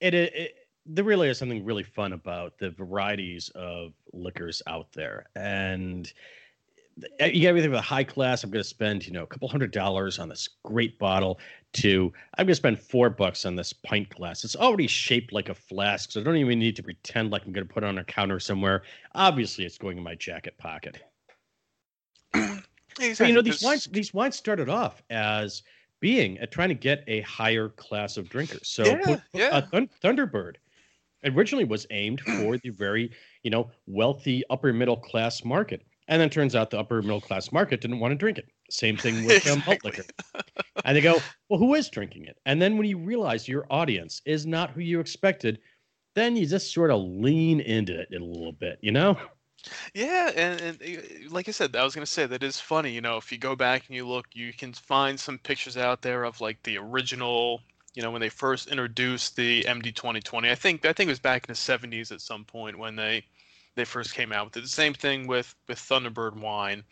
it, 0.00 0.14
it, 0.14 0.34
it 0.34 0.54
there 0.86 1.04
really 1.04 1.28
is 1.28 1.38
something 1.38 1.64
really 1.64 1.82
fun 1.82 2.12
about 2.12 2.58
the 2.58 2.70
varieties 2.70 3.48
of 3.54 3.92
liquors 4.12 4.60
out 4.66 4.92
there 4.92 5.26
and 5.34 6.12
you 7.20 7.40
get 7.40 7.48
everything 7.48 7.70
with 7.70 7.78
a 7.78 7.82
high 7.82 8.04
class 8.04 8.44
i'm 8.44 8.50
going 8.50 8.62
to 8.62 8.68
spend 8.68 9.04
you 9.06 9.12
know 9.12 9.24
a 9.24 9.26
couple 9.26 9.48
hundred 9.48 9.72
dollars 9.72 10.18
on 10.18 10.28
this 10.28 10.48
great 10.64 10.98
bottle 10.98 11.38
to 11.72 12.12
i'm 12.38 12.46
going 12.46 12.52
to 12.52 12.54
spend 12.54 12.78
four 12.78 13.10
bucks 13.10 13.44
on 13.44 13.56
this 13.56 13.72
pint 13.72 14.08
glass. 14.10 14.44
It's 14.44 14.54
already 14.54 14.86
shaped 14.86 15.32
like 15.32 15.48
a 15.48 15.54
flask 15.54 16.12
so 16.12 16.20
i 16.20 16.22
don't 16.24 16.36
even 16.36 16.58
need 16.58 16.76
to 16.76 16.82
pretend 16.82 17.30
like 17.30 17.44
i'm 17.46 17.52
going 17.52 17.66
to 17.66 17.72
put 17.72 17.82
it 17.82 17.86
on 17.86 17.98
a 17.98 18.04
counter 18.04 18.38
somewhere. 18.38 18.82
Obviously 19.14 19.64
it's 19.64 19.78
going 19.78 19.98
in 19.98 20.04
my 20.04 20.14
jacket 20.14 20.56
pocket. 20.58 20.98
So, 23.14 23.24
you 23.24 23.32
know 23.32 23.42
these 23.42 23.60
wines 23.62 23.86
these 23.86 24.14
wines 24.14 24.36
started 24.36 24.68
off 24.68 25.02
as 25.10 25.64
being 26.00 26.38
uh, 26.40 26.46
trying 26.46 26.68
to 26.68 26.74
get 26.76 27.02
a 27.08 27.22
higher 27.22 27.70
class 27.70 28.16
of 28.16 28.28
drinkers 28.28 28.68
so 28.68 28.84
Yeah, 28.84 29.00
put- 29.04 29.20
yeah. 29.32 29.48
uh, 29.48 29.62
Thun- 29.62 29.90
thunderbird 30.00 30.54
originally 31.24 31.64
was 31.64 31.88
aimed 31.90 32.20
for 32.20 32.56
the 32.58 32.68
very 32.70 33.10
you 33.42 33.50
know 33.50 33.68
wealthy 33.88 34.44
upper 34.48 34.72
middle 34.72 34.96
class 34.96 35.44
market 35.44 35.82
and 36.08 36.20
then 36.20 36.30
turns 36.30 36.54
out 36.54 36.70
the 36.70 36.78
upper 36.78 37.02
middle 37.02 37.20
class 37.20 37.52
market 37.52 37.80
didn't 37.80 38.00
want 38.00 38.12
to 38.12 38.16
drink 38.16 38.38
it 38.38 38.46
same 38.70 38.96
thing 38.96 39.24
with 39.26 39.46
um, 39.46 39.62
malt 39.66 39.84
liquor 39.84 40.04
and 40.84 40.96
they 40.96 41.00
go 41.00 41.20
well 41.48 41.58
who 41.58 41.74
is 41.74 41.88
drinking 41.88 42.24
it 42.24 42.36
and 42.46 42.60
then 42.60 42.76
when 42.76 42.86
you 42.86 42.98
realize 42.98 43.48
your 43.48 43.66
audience 43.70 44.20
is 44.24 44.46
not 44.46 44.70
who 44.70 44.80
you 44.80 45.00
expected 45.00 45.58
then 46.14 46.36
you 46.36 46.46
just 46.46 46.72
sort 46.72 46.90
of 46.90 47.00
lean 47.00 47.60
into 47.60 47.98
it 47.98 48.08
a 48.14 48.24
little 48.24 48.52
bit 48.52 48.78
you 48.82 48.92
know 48.92 49.16
Yeah, 49.94 50.30
and, 50.36 50.60
and 50.60 50.82
uh, 50.82 51.00
like 51.30 51.48
I 51.48 51.52
said, 51.52 51.74
I 51.74 51.84
was 51.84 51.94
gonna 51.94 52.06
say 52.06 52.26
that 52.26 52.42
is 52.42 52.60
funny. 52.60 52.92
You 52.92 53.00
know, 53.00 53.16
if 53.16 53.32
you 53.32 53.38
go 53.38 53.56
back 53.56 53.84
and 53.86 53.96
you 53.96 54.06
look, 54.06 54.26
you 54.32 54.52
can 54.52 54.72
find 54.72 55.18
some 55.18 55.38
pictures 55.38 55.76
out 55.76 56.02
there 56.02 56.24
of 56.24 56.40
like 56.40 56.62
the 56.62 56.78
original. 56.78 57.62
You 57.94 58.02
know, 58.02 58.10
when 58.10 58.20
they 58.20 58.28
first 58.28 58.68
introduced 58.68 59.36
the 59.36 59.62
MD 59.62 59.94
2020, 59.94 60.50
I 60.50 60.54
think 60.54 60.84
I 60.84 60.92
think 60.92 61.08
it 61.08 61.12
was 61.12 61.20
back 61.20 61.48
in 61.48 61.52
the 61.52 61.56
70s 61.56 62.12
at 62.12 62.20
some 62.20 62.44
point 62.44 62.78
when 62.78 62.96
they 62.96 63.24
they 63.74 63.84
first 63.84 64.14
came 64.14 64.32
out 64.32 64.46
with 64.46 64.56
it. 64.56 64.62
The 64.62 64.68
same 64.68 64.94
thing 64.94 65.26
with 65.26 65.54
with 65.68 65.78
Thunderbird 65.78 66.36
wine, 66.36 66.84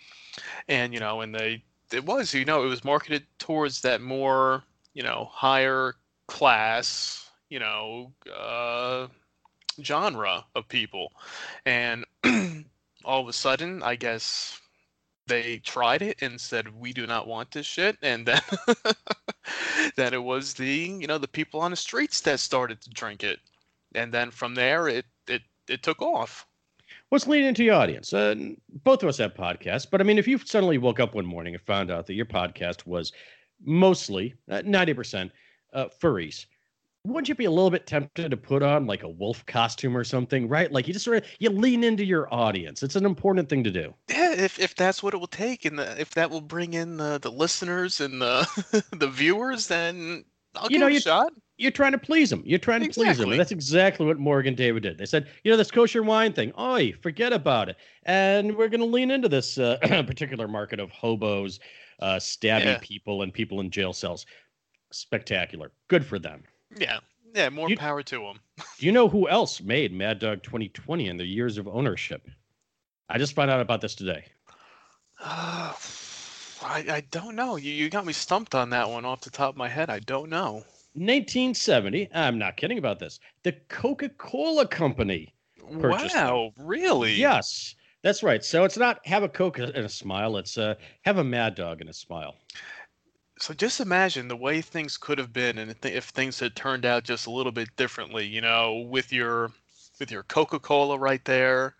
and 0.68 0.92
you 0.92 1.01
know, 1.01 1.21
and 1.21 1.35
they 1.35 1.62
it 1.92 2.05
was 2.05 2.35
you 2.35 2.45
know 2.45 2.64
it 2.64 2.68
was 2.68 2.85
marketed 2.85 3.27
towards 3.38 3.83
that 3.83 4.01
more 4.01 4.64
you 4.95 5.03
know 5.03 5.29
higher 5.33 5.95
class 6.27 7.31
you 7.49 7.59
know 7.59 8.12
uh, 8.35 9.07
genre 9.83 10.45
of 10.55 10.68
people, 10.68 11.12
and 11.66 12.05
all 13.05 13.21
of 13.21 13.29
a 13.29 13.33
sudden, 13.33 13.83
I 13.83 13.97
guess 13.97 14.61
they 15.27 15.59
tried 15.59 16.03
it 16.03 16.21
and 16.21 16.40
said 16.40 16.79
we 16.81 16.92
do 16.92 17.07
not 17.07 17.27
want 17.27 17.53
this 17.53 17.66
shit, 17.66 17.97
and 18.03 18.27
then 18.27 18.40
then 19.97 20.14
it 20.14 20.23
was 20.23 20.55
the 20.55 20.97
you 21.01 21.07
know 21.07 21.18
the 21.18 21.29
people 21.29 21.61
on 21.61 21.71
the 21.71 21.77
streets 21.77 22.21
that 22.23 22.40
started 22.40 22.81
to 22.81 22.90
drink 22.90 23.23
it, 23.23 23.38
and 23.95 24.12
then 24.12 24.31
from 24.31 24.55
there 24.55 24.88
it 24.88 25.07
it 25.29 25.42
it 25.68 25.83
took 25.83 26.03
off. 26.03 26.47
What's 27.12 27.27
leading 27.27 27.48
into 27.48 27.62
your 27.62 27.75
audience? 27.75 28.14
Uh, 28.14 28.35
both 28.85 29.03
of 29.03 29.09
us 29.11 29.18
have 29.18 29.35
podcasts, 29.35 29.87
but 29.90 30.01
I 30.01 30.05
mean, 30.05 30.16
if 30.16 30.27
you 30.27 30.38
suddenly 30.38 30.79
woke 30.79 30.98
up 30.98 31.14
one 31.14 31.27
morning 31.27 31.53
and 31.55 31.62
found 31.62 31.90
out 31.90 32.07
that 32.07 32.14
your 32.14 32.25
podcast 32.25 32.87
was 32.87 33.12
mostly 33.62 34.35
uh, 34.51 34.62
ninety 34.64 34.94
percent 34.94 35.31
uh, 35.75 35.88
furries, 36.01 36.46
wouldn't 37.05 37.29
you 37.29 37.35
be 37.35 37.44
a 37.44 37.51
little 37.51 37.68
bit 37.68 37.87
tempted 37.87 38.31
to 38.31 38.37
put 38.38 38.62
on 38.62 38.87
like 38.87 39.03
a 39.03 39.09
wolf 39.11 39.44
costume 39.44 39.94
or 39.94 40.05
something? 40.05 40.48
Right? 40.48 40.72
Like 40.72 40.87
you 40.88 40.94
just 40.94 41.05
sort 41.05 41.18
of 41.18 41.25
you 41.38 41.51
lean 41.51 41.85
into 41.85 42.03
your 42.03 42.33
audience. 42.33 42.83
It's 42.83 42.96
an 42.96 43.05
important 43.05 43.51
thing 43.51 43.62
to 43.64 43.70
do. 43.70 43.92
Yeah, 44.09 44.33
if 44.33 44.59
if 44.59 44.75
that's 44.75 45.03
what 45.03 45.12
it 45.12 45.18
will 45.18 45.27
take, 45.27 45.66
and 45.66 45.79
the, 45.79 46.01
if 46.01 46.12
that 46.12 46.31
will 46.31 46.40
bring 46.40 46.72
in 46.72 46.96
the, 46.96 47.18
the 47.18 47.31
listeners 47.31 48.01
and 48.01 48.22
the 48.22 48.83
the 48.96 49.09
viewers, 49.09 49.66
then 49.66 50.25
I'll 50.57 50.64
You 50.64 50.79
give 50.79 50.81
know, 50.81 50.87
it 50.87 50.92
a 50.92 50.94
you- 50.94 51.01
shot. 51.01 51.31
You're 51.62 51.70
trying 51.70 51.92
to 51.92 51.98
please 51.98 52.29
them. 52.29 52.42
You're 52.44 52.59
trying 52.59 52.83
to 52.83 52.90
please 52.90 53.18
them, 53.18 53.31
and 53.31 53.38
that's 53.40 53.53
exactly 53.53 54.05
what 54.05 54.18
Mogen 54.18 54.57
David 54.57 54.83
did. 54.83 54.98
They 54.98 55.07
said, 55.07 55.29
you 55.44 55.51
know, 55.53 55.57
this 55.57 55.70
kosher 55.70 56.03
wine 56.03 56.33
thing. 56.33 56.53
Oi, 56.59 56.92
forget 57.01 57.33
about 57.33 57.68
it. 57.68 57.77
And 58.03 58.57
we're 58.57 58.68
going 58.68 58.81
to 58.81 58.87
lean 58.87 59.11
into 59.12 59.29
this 59.29 59.59
uh, 59.59 59.79
particular 60.07 60.48
market 60.48 60.81
of 60.81 60.90
hobos, 60.90 61.61
uh, 62.01 62.18
stabbing 62.18 62.66
Yeah. 62.68 62.79
people, 62.83 63.22
and 63.22 63.33
people 63.33 63.61
in 63.61 63.70
jail 63.70 63.92
cells. 63.92 64.27
Spectacular. 64.90 65.70
Good 65.88 66.05
for 66.05 66.18
them. 66.18 66.42
Yeah, 66.77 66.98
yeah, 67.35 67.48
more 67.48 67.68
You- 67.70 67.77
power 67.77 68.03
to 68.03 68.18
them. 68.18 68.40
Do 68.79 68.87
you 68.87 68.92
know 68.92 69.09
who 69.09 69.29
else 69.29 69.61
made 69.61 69.92
Mad 69.92 70.18
Dog 70.18 70.42
2020 70.42 71.07
in 71.09 71.16
the 71.16 71.25
years 71.25 71.59
of 71.59 71.68
ownership? 71.68 72.29
I 73.09 73.18
just 73.18 73.35
found 73.35 73.51
out 73.51 73.61
about 73.61 73.81
this 73.81 73.94
today. 73.94 74.25
Uh, 75.22 75.72
I 76.64 76.85
I 76.88 77.03
don't 77.11 77.35
know. 77.37 77.57
You 77.57 77.72
you 77.72 77.88
got 77.90 78.05
me 78.07 78.12
stumped 78.12 78.55
on 78.55 78.70
that 78.70 78.88
one 78.88 79.05
off 79.05 79.20
the 79.20 79.31
top 79.31 79.51
of 79.51 79.57
my 79.57 79.68
head. 79.68 79.90
I 79.90 79.98
don't 80.01 80.29
know. 80.31 80.64
1970. 80.94 82.09
I'm 82.14 82.38
not 82.38 82.57
kidding 82.57 82.78
about 82.78 82.98
this. 82.98 83.20
The 83.42 83.52
Coca 83.68 84.09
Cola 84.11 84.66
Company. 84.66 85.35
Purchased 85.81 86.14
them. 86.14 86.26
Wow, 86.26 86.52
really? 86.59 87.14
Yes, 87.14 87.74
that's 88.02 88.22
right. 88.22 88.44
So 88.44 88.64
it's 88.64 88.76
not 88.76 89.05
have 89.07 89.22
a 89.22 89.28
Coke 89.28 89.59
and 89.59 89.74
a 89.74 89.88
smile. 89.88 90.37
It's 90.37 90.59
uh, 90.59 90.74
have 91.02 91.18
a 91.18 91.24
Mad 91.24 91.55
Dog 91.55 91.81
and 91.81 91.88
a 91.88 91.94
smile. 91.94 92.37
So 93.38 93.55
just 93.55 93.81
imagine 93.81 94.28
the 94.28 94.37
way 94.37 94.61
things 94.61 94.96
could 94.96 95.18
have 95.18 95.33
been, 95.33 95.59
and 95.59 95.74
if, 95.85 96.05
things 96.05 96.38
had 96.38 96.55
turned 96.55 96.85
out 96.85 97.05
just 97.05 97.26
a 97.26 97.31
little 97.31 97.52
bit 97.52 97.74
differently. 97.76 98.26
You 98.26 98.40
know, 98.40 98.87
with 98.88 99.12
your 99.12 99.50
with 99.98 100.11
your 100.11 100.24
Coca 100.24 100.59
Cola 100.59 100.98
right 100.98 101.24
there, 101.24 101.74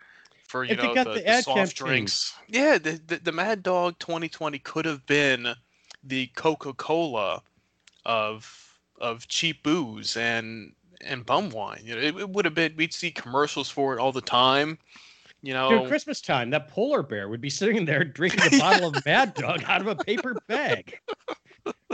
for 0.47 0.63
you 0.63 0.71
If 0.73 0.77
know 0.83 0.93
the, 0.93 1.03
the 1.03 1.21
the 1.21 1.41
soft 1.41 1.75
drinks. 1.75 2.33
Yeah, 2.47 2.77
the, 2.77 2.99
the 3.05 3.17
the 3.17 3.31
Mad 3.31 3.63
Dog 3.63 3.99
2020 3.99 4.59
could 4.59 4.85
have 4.85 5.05
been 5.05 5.55
the 6.03 6.27
Coca-Cola 6.35 7.41
of 8.05 8.72
of 8.99 9.27
cheap 9.27 9.63
booze 9.63 10.15
and 10.17 10.73
and 11.01 11.25
bum 11.25 11.49
wine. 11.49 11.81
You 11.83 11.95
know, 11.95 12.01
it, 12.01 12.15
it 12.17 12.29
would 12.29 12.45
have 12.45 12.53
been 12.53 12.75
we'd 12.77 12.93
see 12.93 13.11
commercials 13.11 13.69
for 13.69 13.95
it 13.95 13.99
all 13.99 14.11
the 14.11 14.21
time. 14.21 14.77
You 15.41 15.53
know, 15.53 15.69
During 15.69 15.87
Christmas 15.87 16.21
time, 16.21 16.49
that 16.51 16.69
polar 16.69 17.03
bear 17.03 17.27
would 17.27 17.41
be 17.41 17.49
sitting 17.49 17.83
there 17.83 18.05
drinking 18.05 18.41
a 18.45 18.49
bottle 18.59 18.87
of 18.87 19.05
Mad 19.05 19.33
Dog 19.33 19.63
out 19.65 19.81
of 19.81 19.87
a 19.87 19.95
paper 19.95 20.35
bag. 20.47 20.97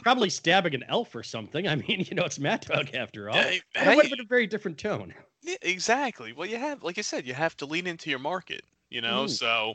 Probably 0.03 0.29
stabbing 0.29 0.75
an 0.75 0.83
elf 0.87 1.15
or 1.15 1.23
something. 1.23 1.67
I 1.67 1.75
mean, 1.75 2.05
you 2.07 2.15
know, 2.15 2.25
it's 2.25 2.37
Mad 2.39 2.61
Dog 2.61 2.93
after 2.93 3.29
all. 3.29 3.35
Hey, 3.37 3.61
it 3.75 3.95
would 3.95 4.05
have 4.05 4.11
been 4.11 4.19
a 4.21 4.27
very 4.27 4.45
different 4.45 4.77
tone. 4.77 5.13
yeah, 5.41 5.55
exactly. 5.63 6.31
Well, 6.31 6.47
you 6.47 6.57
have, 6.57 6.83
like 6.83 6.97
I 6.99 7.01
said, 7.01 7.25
you 7.25 7.33
have 7.33 7.57
to 7.57 7.65
lean 7.65 7.87
into 7.87 8.09
your 8.11 8.19
market. 8.19 8.63
You 8.89 9.01
know, 9.01 9.25
Mm. 9.25 9.29
so 9.29 9.73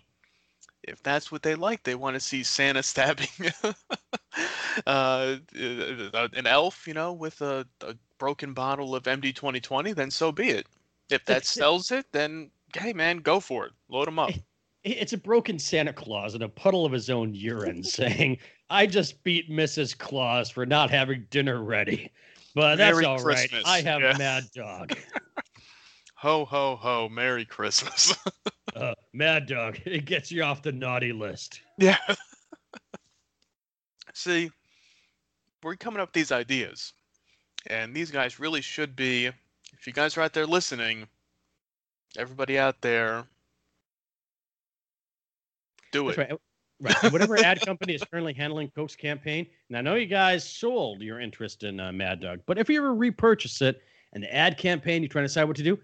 if 0.88 1.02
that's 1.02 1.32
what 1.32 1.42
they 1.42 1.54
like, 1.54 1.82
they 1.82 1.94
want 1.94 2.14
to 2.14 2.20
see 2.20 2.42
Santa 2.42 2.82
stabbing 2.82 3.28
uh, 4.86 5.36
uh, 6.14 6.28
an 6.32 6.46
elf, 6.46 6.86
you 6.86 6.94
know, 6.94 7.12
with 7.12 7.40
a, 7.40 7.66
a 7.82 7.94
broken 8.18 8.52
bottle 8.52 8.94
of 8.94 9.04
MD 9.04 9.34
2020, 9.34 9.92
then 9.92 10.10
so 10.10 10.32
be 10.32 10.50
it. 10.50 10.66
If 11.10 11.24
that 11.26 11.44
sells 11.44 11.90
it, 11.90 12.06
then 12.12 12.50
hey, 12.76 12.92
man, 12.92 13.18
go 13.18 13.40
for 13.40 13.66
it. 13.66 13.72
Load 13.88 14.06
them 14.06 14.18
up. 14.18 14.32
It's 14.82 15.12
a 15.12 15.18
broken 15.18 15.58
Santa 15.58 15.92
Claus 15.92 16.34
in 16.34 16.42
a 16.42 16.48
puddle 16.48 16.84
of 16.84 16.92
his 16.92 17.08
own 17.08 17.34
urine 17.34 17.82
saying, 17.84 18.38
I 18.70 18.86
just 18.86 19.22
beat 19.24 19.50
Mrs. 19.50 19.96
Claus 19.96 20.50
for 20.50 20.66
not 20.66 20.90
having 20.90 21.26
dinner 21.30 21.62
ready. 21.62 22.10
But 22.54 22.76
that's 22.76 22.94
Merry 22.94 23.04
all 23.04 23.18
right. 23.18 23.48
Christmas." 23.48 23.62
I 23.66 23.80
have 23.82 24.00
Yeah. 24.00 24.16
Mad 24.18 24.44
Dog. 24.54 24.96
Ho, 26.24 26.46
ho, 26.46 26.76
ho. 26.76 27.08
Merry 27.10 27.44
Christmas. 27.44 28.14
Uh, 28.74 28.92
Mad 29.12 29.46
Dog. 29.46 29.78
It 29.86 30.04
gets 30.04 30.32
you 30.32 30.42
off 30.42 30.60
the 30.60 30.72
naughty 30.72 31.12
list. 31.12 31.60
yeah. 31.78 31.96
See, 34.14 34.50
we're 35.62 35.76
coming 35.76 36.00
up 36.00 36.08
with 36.08 36.14
these 36.14 36.32
ideas. 36.32 36.92
And 37.68 37.94
these 37.94 38.10
guys 38.10 38.40
really 38.40 38.62
should 38.62 38.96
be, 38.96 39.26
if 39.26 39.86
you 39.86 39.92
guys 39.92 40.16
are 40.16 40.22
out 40.22 40.32
there 40.32 40.44
listening, 40.46 41.06
everybody 42.18 42.58
out 42.58 42.80
there, 42.80 43.26
do 45.92 46.06
That's 46.06 46.18
it. 46.18 46.30
right. 46.30 46.40
Right. 46.80 47.12
Whatever 47.12 47.36
ad 47.36 47.60
company 47.60 47.94
is 47.94 48.02
currently 48.10 48.32
handling 48.32 48.70
Coke's 48.70 48.96
campaign, 48.96 49.46
and 49.68 49.78
I 49.78 49.82
know 49.82 49.94
you 49.94 50.06
guys 50.06 50.42
sold 50.42 51.00
your 51.00 51.20
interest 51.20 51.62
in 51.62 51.78
uh, 51.78 51.92
Mad 51.92 52.20
Dog, 52.20 52.40
but 52.46 52.58
if 52.58 52.68
you 52.68 52.78
ever 52.78 52.92
repurchase 52.92 53.62
it 53.62 53.82
and 54.14 54.24
the 54.24 54.34
ad 54.34 54.58
campaign, 54.58 55.00
you're 55.00 55.08
trying 55.08 55.22
to 55.22 55.28
decide 55.28 55.44
what 55.44 55.56
to 55.58 55.62
do, 55.62 55.78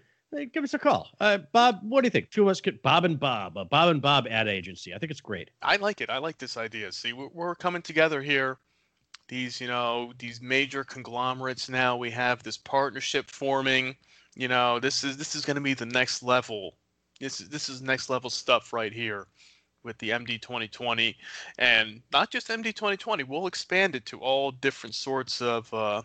give 0.53 0.63
us 0.63 0.73
a 0.73 0.79
call. 0.79 1.09
Uh, 1.19 1.39
Bob, 1.51 1.79
what 1.83 2.01
do 2.01 2.05
you 2.07 2.11
think? 2.11 2.31
Two 2.31 2.43
of 2.43 2.49
us 2.49 2.61
could, 2.61 2.81
Bob 2.81 3.05
and 3.05 3.19
Bob, 3.19 3.57
a 3.57 3.65
Bob 3.65 3.89
and 3.89 4.01
Bob 4.01 4.27
ad 4.27 4.47
agency. 4.47 4.93
I 4.93 4.97
think 4.97 5.11
it's 5.11 5.21
great. 5.21 5.49
I 5.61 5.75
like 5.77 6.01
it. 6.01 6.09
I 6.09 6.17
like 6.17 6.37
this 6.37 6.57
idea. 6.57 6.91
See, 6.91 7.13
we're, 7.13 7.29
we're 7.33 7.55
coming 7.55 7.81
together 7.81 8.21
here. 8.21 8.57
These, 9.27 9.61
you 9.61 9.67
know, 9.67 10.13
these 10.19 10.41
major 10.41 10.83
conglomerates 10.83 11.69
now. 11.69 11.95
We 11.95 12.11
have 12.11 12.43
this 12.43 12.57
partnership 12.57 13.29
forming. 13.29 13.95
You 14.35 14.47
know, 14.47 14.79
this 14.79 15.03
is 15.03 15.17
this 15.17 15.35
is 15.35 15.45
going 15.45 15.55
to 15.55 15.61
be 15.61 15.73
the 15.73 15.85
next 15.85 16.23
level. 16.23 16.75
This 17.19 17.39
is 17.39 17.49
this 17.49 17.69
is 17.69 17.81
next 17.81 18.09
level 18.09 18.29
stuff 18.29 18.73
right 18.73 18.91
here 18.91 19.27
with 19.83 19.97
the 19.97 20.09
MD 20.09 20.41
2020, 20.41 21.17
and 21.57 22.01
not 22.11 22.29
just 22.29 22.49
MD 22.49 22.65
2020. 22.65 23.23
We'll 23.23 23.47
expand 23.47 23.95
it 23.95 24.05
to 24.07 24.19
all 24.19 24.51
different 24.51 24.95
sorts 24.95 25.41
of 25.41 25.73
uh, 25.73 26.01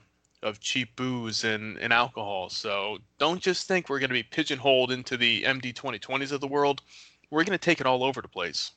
of 0.46 0.60
cheap 0.60 0.94
booze 0.96 1.44
and, 1.44 1.76
and 1.78 1.92
alcohol. 1.92 2.48
So 2.48 2.98
don't 3.18 3.40
just 3.42 3.66
think 3.68 3.88
we're 3.88 3.98
going 3.98 4.10
to 4.10 4.14
be 4.14 4.22
pigeonholed 4.22 4.92
into 4.92 5.16
the 5.16 5.42
MD 5.42 5.74
2020s 5.74 6.32
of 6.32 6.40
the 6.40 6.46
world. 6.46 6.82
We're 7.30 7.44
going 7.44 7.58
to 7.58 7.64
take 7.64 7.80
it 7.80 7.86
all 7.86 8.04
over 8.04 8.22
the 8.22 8.28
place. 8.28 8.72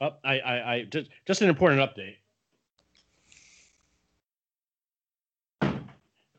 Oh, 0.00 0.10
I, 0.24 0.38
I, 0.40 0.74
I 0.74 0.82
just, 0.84 1.08
just 1.26 1.40
an 1.42 1.48
important 1.48 1.80
update. 1.80 2.16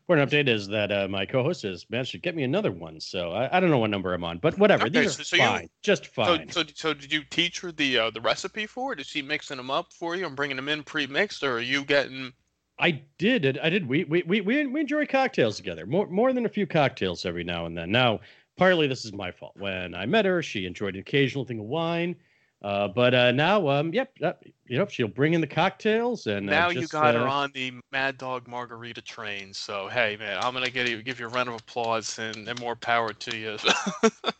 Important 0.08 0.30
update 0.30 0.48
is 0.48 0.66
that 0.68 0.90
uh, 0.90 1.06
my 1.08 1.26
co-host 1.26 1.62
has 1.64 1.84
managed 1.90 2.12
to 2.12 2.18
get 2.18 2.34
me 2.34 2.42
another 2.42 2.72
one, 2.72 2.98
so 2.98 3.32
I, 3.32 3.54
I 3.56 3.60
don't 3.60 3.68
know 3.68 3.76
what 3.76 3.90
number 3.90 4.14
I'm 4.14 4.24
on, 4.24 4.38
but 4.38 4.56
whatever. 4.58 4.84
Okay, 4.86 5.00
These 5.00 5.20
are 5.20 5.24
so- 5.24 5.36
so 5.36 5.36
you- 5.36 5.42
fine, 5.42 5.68
just 5.82 6.04
So, 6.06 6.10
fine. 6.10 6.48
so, 6.50 6.62
so 6.74 6.94
did 6.94 7.12
you 7.12 7.22
teach 7.28 7.60
her 7.60 7.72
the 7.72 7.98
uh, 7.98 8.10
the 8.10 8.20
recipe 8.22 8.66
for 8.66 8.94
it? 8.94 9.00
Is 9.00 9.06
she 9.06 9.20
mixing 9.20 9.58
them 9.58 9.70
up 9.70 9.92
for 9.92 10.16
you 10.16 10.24
and 10.26 10.34
bringing 10.34 10.56
them 10.56 10.70
in 10.70 10.82
pre-mixed, 10.82 11.42
or 11.42 11.56
are 11.58 11.60
you 11.60 11.84
getting? 11.84 12.32
I 12.80 13.02
did. 13.18 13.58
I 13.58 13.70
did. 13.70 13.88
We 13.88 14.04
we 14.04 14.22
we 14.22 14.40
we 14.40 14.66
we 14.66 14.80
enjoy 14.80 15.06
cocktails 15.06 15.56
together. 15.56 15.86
More 15.86 16.06
more 16.08 16.32
than 16.32 16.46
a 16.46 16.48
few 16.48 16.66
cocktails 16.66 17.26
every 17.26 17.44
now 17.44 17.66
and 17.66 17.76
then. 17.76 17.90
Now, 17.90 18.20
partly 18.56 18.86
this 18.86 19.04
is 19.04 19.12
my 19.12 19.30
fault. 19.30 19.56
When 19.56 19.94
I 19.94 20.06
met 20.06 20.24
her, 20.24 20.42
she 20.42 20.66
enjoyed 20.66 20.94
an 20.94 21.00
occasional 21.00 21.44
thing 21.44 21.58
of 21.58 21.66
wine. 21.66 22.16
Uh, 22.60 22.88
but 22.88 23.14
uh, 23.14 23.30
now, 23.30 23.68
um, 23.68 23.94
yep, 23.94 24.10
yep, 24.18 24.42
you 24.66 24.76
know, 24.76 24.86
she'll 24.88 25.06
bring 25.06 25.32
in 25.32 25.40
the 25.40 25.46
cocktails, 25.46 26.26
and 26.26 26.50
uh, 26.50 26.52
now 26.52 26.70
you 26.70 26.88
got 26.88 27.14
uh, 27.14 27.20
her 27.20 27.28
on 27.28 27.52
the 27.54 27.72
Mad 27.92 28.18
Dog 28.18 28.48
Margarita 28.48 29.00
train. 29.00 29.54
So 29.54 29.86
hey, 29.86 30.16
man, 30.18 30.38
I'm 30.42 30.54
gonna 30.54 30.68
get 30.68 30.88
you, 30.88 31.00
give 31.02 31.20
you 31.20 31.26
a 31.26 31.28
round 31.28 31.48
of 31.48 31.54
applause 31.54 32.18
and, 32.18 32.48
and 32.48 32.58
more 32.58 32.74
power 32.74 33.12
to 33.12 33.36
you. 33.36 33.56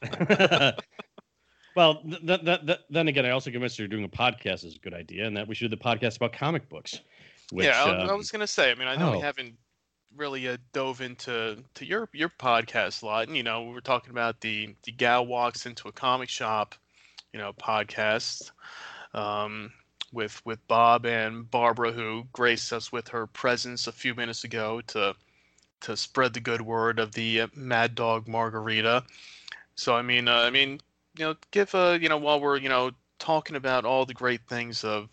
well, 1.76 2.02
th- 2.02 2.44
th- 2.44 2.66
th- 2.66 2.80
then 2.90 3.06
again, 3.06 3.24
I 3.24 3.30
also 3.30 3.52
convinced 3.52 3.78
her 3.78 3.86
doing 3.86 4.02
a 4.02 4.08
podcast 4.08 4.64
is 4.64 4.74
a 4.74 4.80
good 4.80 4.94
idea, 4.94 5.24
and 5.24 5.36
that 5.36 5.46
we 5.46 5.54
should 5.54 5.70
do 5.70 5.76
the 5.76 5.82
podcast 5.82 6.16
about 6.16 6.32
comic 6.32 6.68
books. 6.68 7.00
Which, 7.52 7.66
yeah, 7.66 7.82
I, 7.84 7.90
I 7.90 8.08
um, 8.08 8.18
was 8.18 8.30
gonna 8.30 8.46
say. 8.46 8.70
I 8.70 8.74
mean, 8.74 8.88
I 8.88 8.96
know 8.96 9.12
we 9.12 9.18
oh. 9.18 9.20
haven't 9.20 9.54
really 10.16 10.48
uh, 10.48 10.56
dove 10.72 11.00
into 11.00 11.62
to 11.74 11.84
your 11.84 12.08
your 12.12 12.28
podcast 12.28 13.02
a 13.02 13.06
lot, 13.06 13.28
and 13.28 13.36
you 13.36 13.42
know, 13.42 13.62
we 13.62 13.72
were 13.72 13.80
talking 13.80 14.10
about 14.10 14.40
the 14.40 14.74
the 14.84 14.92
gal 14.92 15.26
walks 15.26 15.66
into 15.66 15.88
a 15.88 15.92
comic 15.92 16.28
shop, 16.28 16.74
you 17.32 17.38
know, 17.38 17.52
podcast, 17.54 18.50
um, 19.14 19.72
with 20.12 20.44
with 20.44 20.66
Bob 20.68 21.06
and 21.06 21.50
Barbara, 21.50 21.92
who 21.92 22.26
graced 22.32 22.72
us 22.72 22.92
with 22.92 23.08
her 23.08 23.26
presence 23.26 23.86
a 23.86 23.92
few 23.92 24.14
minutes 24.14 24.44
ago 24.44 24.80
to 24.88 25.14
to 25.80 25.96
spread 25.96 26.34
the 26.34 26.40
good 26.40 26.60
word 26.60 26.98
of 26.98 27.12
the 27.12 27.42
uh, 27.42 27.46
Mad 27.54 27.94
Dog 27.94 28.28
Margarita. 28.28 29.04
So 29.74 29.94
I 29.94 30.02
mean, 30.02 30.28
uh, 30.28 30.40
I 30.40 30.50
mean, 30.50 30.80
you 31.18 31.24
know, 31.24 31.36
give 31.50 31.74
a 31.74 31.98
you 32.00 32.08
know 32.08 32.18
while 32.18 32.40
we're 32.40 32.58
you 32.58 32.68
know 32.68 32.90
talking 33.18 33.56
about 33.56 33.84
all 33.84 34.04
the 34.04 34.14
great 34.14 34.42
things 34.48 34.84
of 34.84 35.08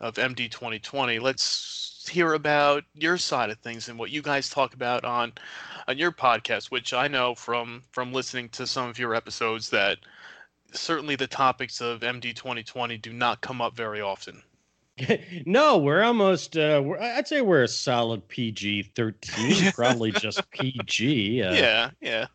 of 0.00 0.14
MD 0.14 0.50
2020. 0.50 1.18
Let's 1.18 2.08
hear 2.10 2.34
about 2.34 2.84
your 2.94 3.18
side 3.18 3.50
of 3.50 3.58
things 3.58 3.88
and 3.88 3.98
what 3.98 4.10
you 4.10 4.22
guys 4.22 4.48
talk 4.48 4.74
about 4.74 5.04
on 5.04 5.32
on 5.88 5.98
your 5.98 6.12
podcast, 6.12 6.70
which 6.70 6.92
I 6.92 7.08
know 7.08 7.34
from 7.34 7.82
from 7.92 8.12
listening 8.12 8.48
to 8.50 8.66
some 8.66 8.88
of 8.88 8.98
your 8.98 9.14
episodes 9.14 9.70
that 9.70 9.98
certainly 10.72 11.16
the 11.16 11.26
topics 11.26 11.80
of 11.80 12.00
MD 12.00 12.34
2020 12.34 12.98
do 12.98 13.12
not 13.12 13.40
come 13.40 13.60
up 13.60 13.76
very 13.76 14.00
often. 14.00 14.42
no, 15.46 15.78
we're 15.78 16.02
almost. 16.02 16.56
Uh, 16.56 16.82
we're, 16.84 16.98
I'd 16.98 17.28
say 17.28 17.42
we're 17.42 17.64
a 17.64 17.68
solid 17.68 18.26
PG 18.28 18.92
thirteen, 18.94 19.72
probably 19.74 20.10
just 20.10 20.50
PG. 20.50 21.42
Uh, 21.42 21.52
yeah, 21.52 21.90
yeah. 22.00 22.26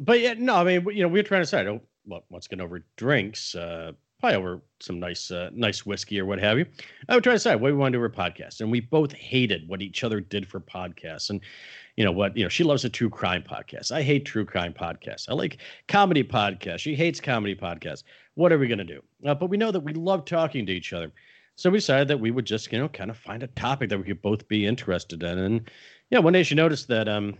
but 0.00 0.20
yeah, 0.20 0.34
no, 0.36 0.56
I 0.56 0.64
mean, 0.64 0.86
you 0.94 1.02
know, 1.02 1.08
we 1.08 1.20
are 1.20 1.22
trying 1.22 1.40
to 1.40 1.44
decide, 1.44 1.66
oh, 1.68 1.80
what, 2.04 2.24
what's 2.28 2.48
going 2.48 2.60
over 2.60 2.84
drinks, 2.96 3.54
uh, 3.54 3.92
probably 4.22 4.38
over 4.38 4.62
some 4.78 5.00
nice, 5.00 5.32
uh, 5.32 5.50
nice 5.52 5.84
whiskey 5.84 6.20
or 6.20 6.24
what 6.24 6.38
have 6.38 6.56
you. 6.56 6.64
I 7.08 7.16
would 7.16 7.24
try 7.24 7.32
to 7.32 7.38
decide 7.38 7.56
what 7.56 7.72
we 7.72 7.76
want 7.76 7.92
to 7.92 7.98
do 7.98 8.02
for 8.02 8.08
podcast, 8.08 8.60
and 8.60 8.70
we 8.70 8.78
both 8.78 9.12
hated 9.12 9.66
what 9.66 9.82
each 9.82 10.04
other 10.04 10.20
did 10.20 10.46
for 10.46 10.60
podcasts, 10.60 11.30
and 11.30 11.40
you 11.96 12.04
know 12.04 12.12
what, 12.12 12.36
you 12.36 12.44
know, 12.44 12.48
she 12.48 12.62
loves 12.62 12.84
a 12.84 12.88
true 12.88 13.10
crime 13.10 13.42
podcast. 13.42 13.90
I 13.90 14.00
hate 14.00 14.24
true 14.24 14.44
crime 14.44 14.74
podcasts. 14.74 15.28
I 15.28 15.34
like 15.34 15.58
comedy 15.88 16.22
podcasts. 16.22 16.78
She 16.78 16.94
hates 16.94 17.20
comedy 17.20 17.56
podcasts. 17.56 18.04
What 18.34 18.52
are 18.52 18.58
we 18.58 18.68
going 18.68 18.78
to 18.78 18.84
do? 18.84 19.02
Uh, 19.26 19.34
but 19.34 19.50
we 19.50 19.56
know 19.56 19.72
that 19.72 19.80
we 19.80 19.92
love 19.92 20.24
talking 20.24 20.66
to 20.66 20.72
each 20.72 20.92
other. 20.92 21.10
So 21.56 21.68
we 21.68 21.78
decided 21.78 22.06
that 22.06 22.20
we 22.20 22.30
would 22.30 22.46
just, 22.46 22.70
you 22.72 22.78
know, 22.78 22.88
kind 22.88 23.10
of 23.10 23.18
find 23.18 23.42
a 23.42 23.48
topic 23.48 23.90
that 23.90 23.98
we 23.98 24.04
could 24.04 24.22
both 24.22 24.46
be 24.46 24.66
interested 24.66 25.24
in. 25.24 25.38
And 25.38 25.70
yeah, 26.10 26.20
one 26.20 26.32
day 26.32 26.44
she 26.44 26.54
noticed 26.54 26.86
that 26.88 27.08
um, 27.08 27.34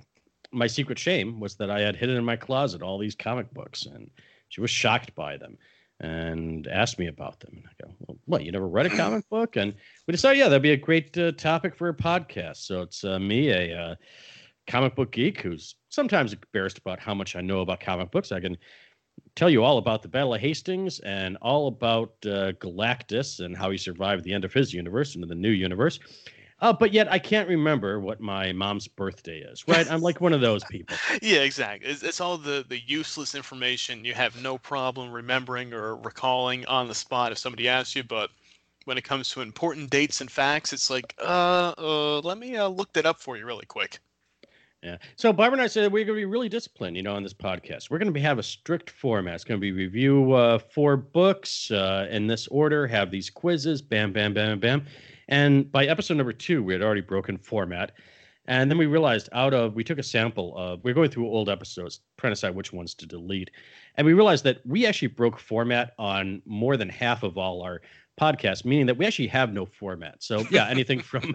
my 0.50 0.66
secret 0.66 0.98
shame 0.98 1.38
was 1.38 1.54
that 1.54 1.70
I 1.70 1.80
had 1.80 1.94
hidden 1.94 2.16
in 2.16 2.24
my 2.24 2.36
closet 2.36 2.82
all 2.82 2.98
these 2.98 3.14
comic 3.14 3.54
books, 3.54 3.86
and 3.86 4.10
she 4.48 4.60
was 4.60 4.70
shocked 4.70 5.14
by 5.14 5.36
them 5.36 5.56
and 6.02 6.66
asked 6.66 6.98
me 6.98 7.06
about 7.06 7.40
them. 7.40 7.54
And 7.56 7.66
I 7.66 7.86
go, 7.86 7.94
well, 8.00 8.18
"What? 8.26 8.44
You 8.44 8.52
never 8.52 8.68
read 8.68 8.86
a 8.86 8.96
comic 8.96 9.28
book?" 9.30 9.56
And 9.56 9.74
we 10.06 10.12
decided, 10.12 10.40
yeah, 10.40 10.48
that'd 10.48 10.62
be 10.62 10.72
a 10.72 10.76
great 10.76 11.16
uh, 11.16 11.32
topic 11.32 11.74
for 11.74 11.88
a 11.88 11.94
podcast. 11.94 12.58
So 12.58 12.82
it's 12.82 13.04
uh, 13.04 13.18
me, 13.18 13.50
a 13.50 13.78
uh, 13.78 13.94
comic 14.66 14.94
book 14.94 15.12
geek 15.12 15.40
who's 15.40 15.76
sometimes 15.88 16.32
embarrassed 16.32 16.78
about 16.78 16.98
how 16.98 17.14
much 17.14 17.36
I 17.36 17.40
know 17.40 17.60
about 17.60 17.80
comic 17.80 18.10
books. 18.10 18.32
I 18.32 18.40
can 18.40 18.56
tell 19.36 19.48
you 19.48 19.62
all 19.62 19.78
about 19.78 20.02
the 20.02 20.08
Battle 20.08 20.34
of 20.34 20.40
Hastings 20.40 20.98
and 21.00 21.36
all 21.40 21.68
about 21.68 22.14
uh, 22.26 22.52
Galactus 22.52 23.40
and 23.40 23.56
how 23.56 23.70
he 23.70 23.78
survived 23.78 24.24
the 24.24 24.34
end 24.34 24.44
of 24.44 24.52
his 24.52 24.74
universe 24.74 25.14
into 25.14 25.26
the 25.26 25.34
new 25.34 25.50
universe. 25.50 26.00
Uh, 26.62 26.72
but 26.72 26.92
yet 26.92 27.10
I 27.10 27.18
can't 27.18 27.48
remember 27.48 27.98
what 27.98 28.20
my 28.20 28.52
mom's 28.52 28.86
birthday 28.86 29.40
is. 29.40 29.66
Right? 29.66 29.90
I'm 29.90 30.00
like 30.00 30.20
one 30.20 30.32
of 30.32 30.40
those 30.40 30.62
people. 30.64 30.96
Yeah, 31.20 31.40
exactly. 31.40 31.90
It's, 31.90 32.02
it's 32.02 32.20
all 32.20 32.38
the, 32.38 32.64
the 32.68 32.80
useless 32.86 33.34
information 33.34 34.04
you 34.04 34.14
have 34.14 34.40
no 34.40 34.56
problem 34.58 35.10
remembering 35.10 35.72
or 35.74 35.96
recalling 35.96 36.64
on 36.66 36.88
the 36.88 36.94
spot 36.94 37.32
if 37.32 37.38
somebody 37.38 37.68
asks 37.68 37.96
you. 37.96 38.04
But 38.04 38.30
when 38.84 38.96
it 38.96 39.02
comes 39.02 39.28
to 39.30 39.40
important 39.40 39.90
dates 39.90 40.20
and 40.20 40.30
facts, 40.30 40.72
it's 40.72 40.88
like, 40.88 41.14
uh, 41.20 41.74
uh 41.76 42.20
let 42.20 42.38
me 42.38 42.56
uh, 42.56 42.68
look 42.68 42.92
that 42.92 43.06
up 43.06 43.20
for 43.20 43.36
you 43.36 43.44
really 43.44 43.66
quick. 43.66 43.98
Yeah. 44.82 44.96
So 45.16 45.32
Barbara 45.32 45.58
and 45.58 45.64
I 45.64 45.68
said 45.68 45.92
we're 45.92 46.04
going 46.04 46.18
to 46.18 46.22
be 46.22 46.24
really 46.24 46.48
disciplined, 46.48 46.96
you 46.96 47.02
know, 47.02 47.14
on 47.14 47.22
this 47.22 47.34
podcast. 47.34 47.90
We're 47.90 47.98
going 47.98 48.12
to 48.12 48.20
have 48.20 48.38
a 48.38 48.42
strict 48.42 48.90
format. 48.90 49.34
It's 49.34 49.44
going 49.44 49.60
to 49.60 49.60
be 49.60 49.72
review 49.72 50.32
uh, 50.32 50.58
four 50.58 50.96
books 50.96 51.70
uh, 51.70 52.08
in 52.10 52.26
this 52.26 52.48
order, 52.48 52.86
have 52.86 53.10
these 53.10 53.30
quizzes, 53.30 53.82
bam, 53.82 54.12
bam, 54.12 54.34
bam, 54.34 54.58
bam. 54.58 54.86
And 55.32 55.72
by 55.72 55.86
episode 55.86 56.18
number 56.18 56.34
two, 56.34 56.62
we 56.62 56.74
had 56.74 56.82
already 56.82 57.00
broken 57.00 57.38
format. 57.38 57.92
And 58.44 58.70
then 58.70 58.76
we 58.76 58.84
realized 58.84 59.30
out 59.32 59.54
of, 59.54 59.74
we 59.74 59.82
took 59.82 59.98
a 59.98 60.02
sample 60.02 60.54
of, 60.58 60.84
we 60.84 60.90
are 60.90 60.94
going 60.94 61.08
through 61.08 61.26
old 61.26 61.48
episodes, 61.48 62.00
trying 62.18 62.32
to 62.32 62.34
decide 62.34 62.54
which 62.54 62.70
ones 62.70 62.92
to 62.96 63.06
delete. 63.06 63.50
And 63.94 64.06
we 64.06 64.12
realized 64.12 64.44
that 64.44 64.60
we 64.66 64.84
actually 64.84 65.08
broke 65.08 65.38
format 65.38 65.94
on 65.98 66.42
more 66.44 66.76
than 66.76 66.90
half 66.90 67.22
of 67.22 67.38
all 67.38 67.62
our 67.62 67.80
podcasts, 68.20 68.66
meaning 68.66 68.84
that 68.84 68.98
we 68.98 69.06
actually 69.06 69.28
have 69.28 69.54
no 69.54 69.64
format. 69.64 70.22
So, 70.22 70.44
yeah, 70.50 70.66
anything 70.70 71.00
from, 71.00 71.34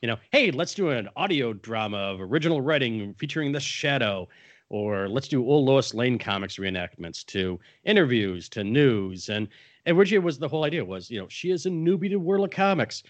you 0.00 0.08
know, 0.08 0.16
hey, 0.32 0.50
let's 0.50 0.72
do 0.72 0.88
an 0.88 1.10
audio 1.14 1.52
drama 1.52 1.98
of 1.98 2.22
original 2.22 2.62
writing 2.62 3.12
featuring 3.18 3.52
the 3.52 3.60
shadow, 3.60 4.30
or 4.70 5.08
let's 5.08 5.28
do 5.28 5.44
old 5.44 5.66
Lois 5.66 5.92
Lane 5.92 6.18
comics 6.18 6.56
reenactments 6.56 7.24
to 7.26 7.60
interviews 7.84 8.48
to 8.50 8.64
news. 8.64 9.28
And, 9.28 9.48
and 9.84 9.98
originally 9.98 10.24
was 10.24 10.38
the 10.38 10.48
whole 10.48 10.64
idea 10.64 10.84
was, 10.84 11.10
you 11.10 11.20
know, 11.20 11.28
she 11.28 11.50
is 11.50 11.66
a 11.66 11.70
newbie 11.70 12.08
to 12.10 12.16
World 12.16 12.46
of 12.46 12.50
Comics 12.50 13.02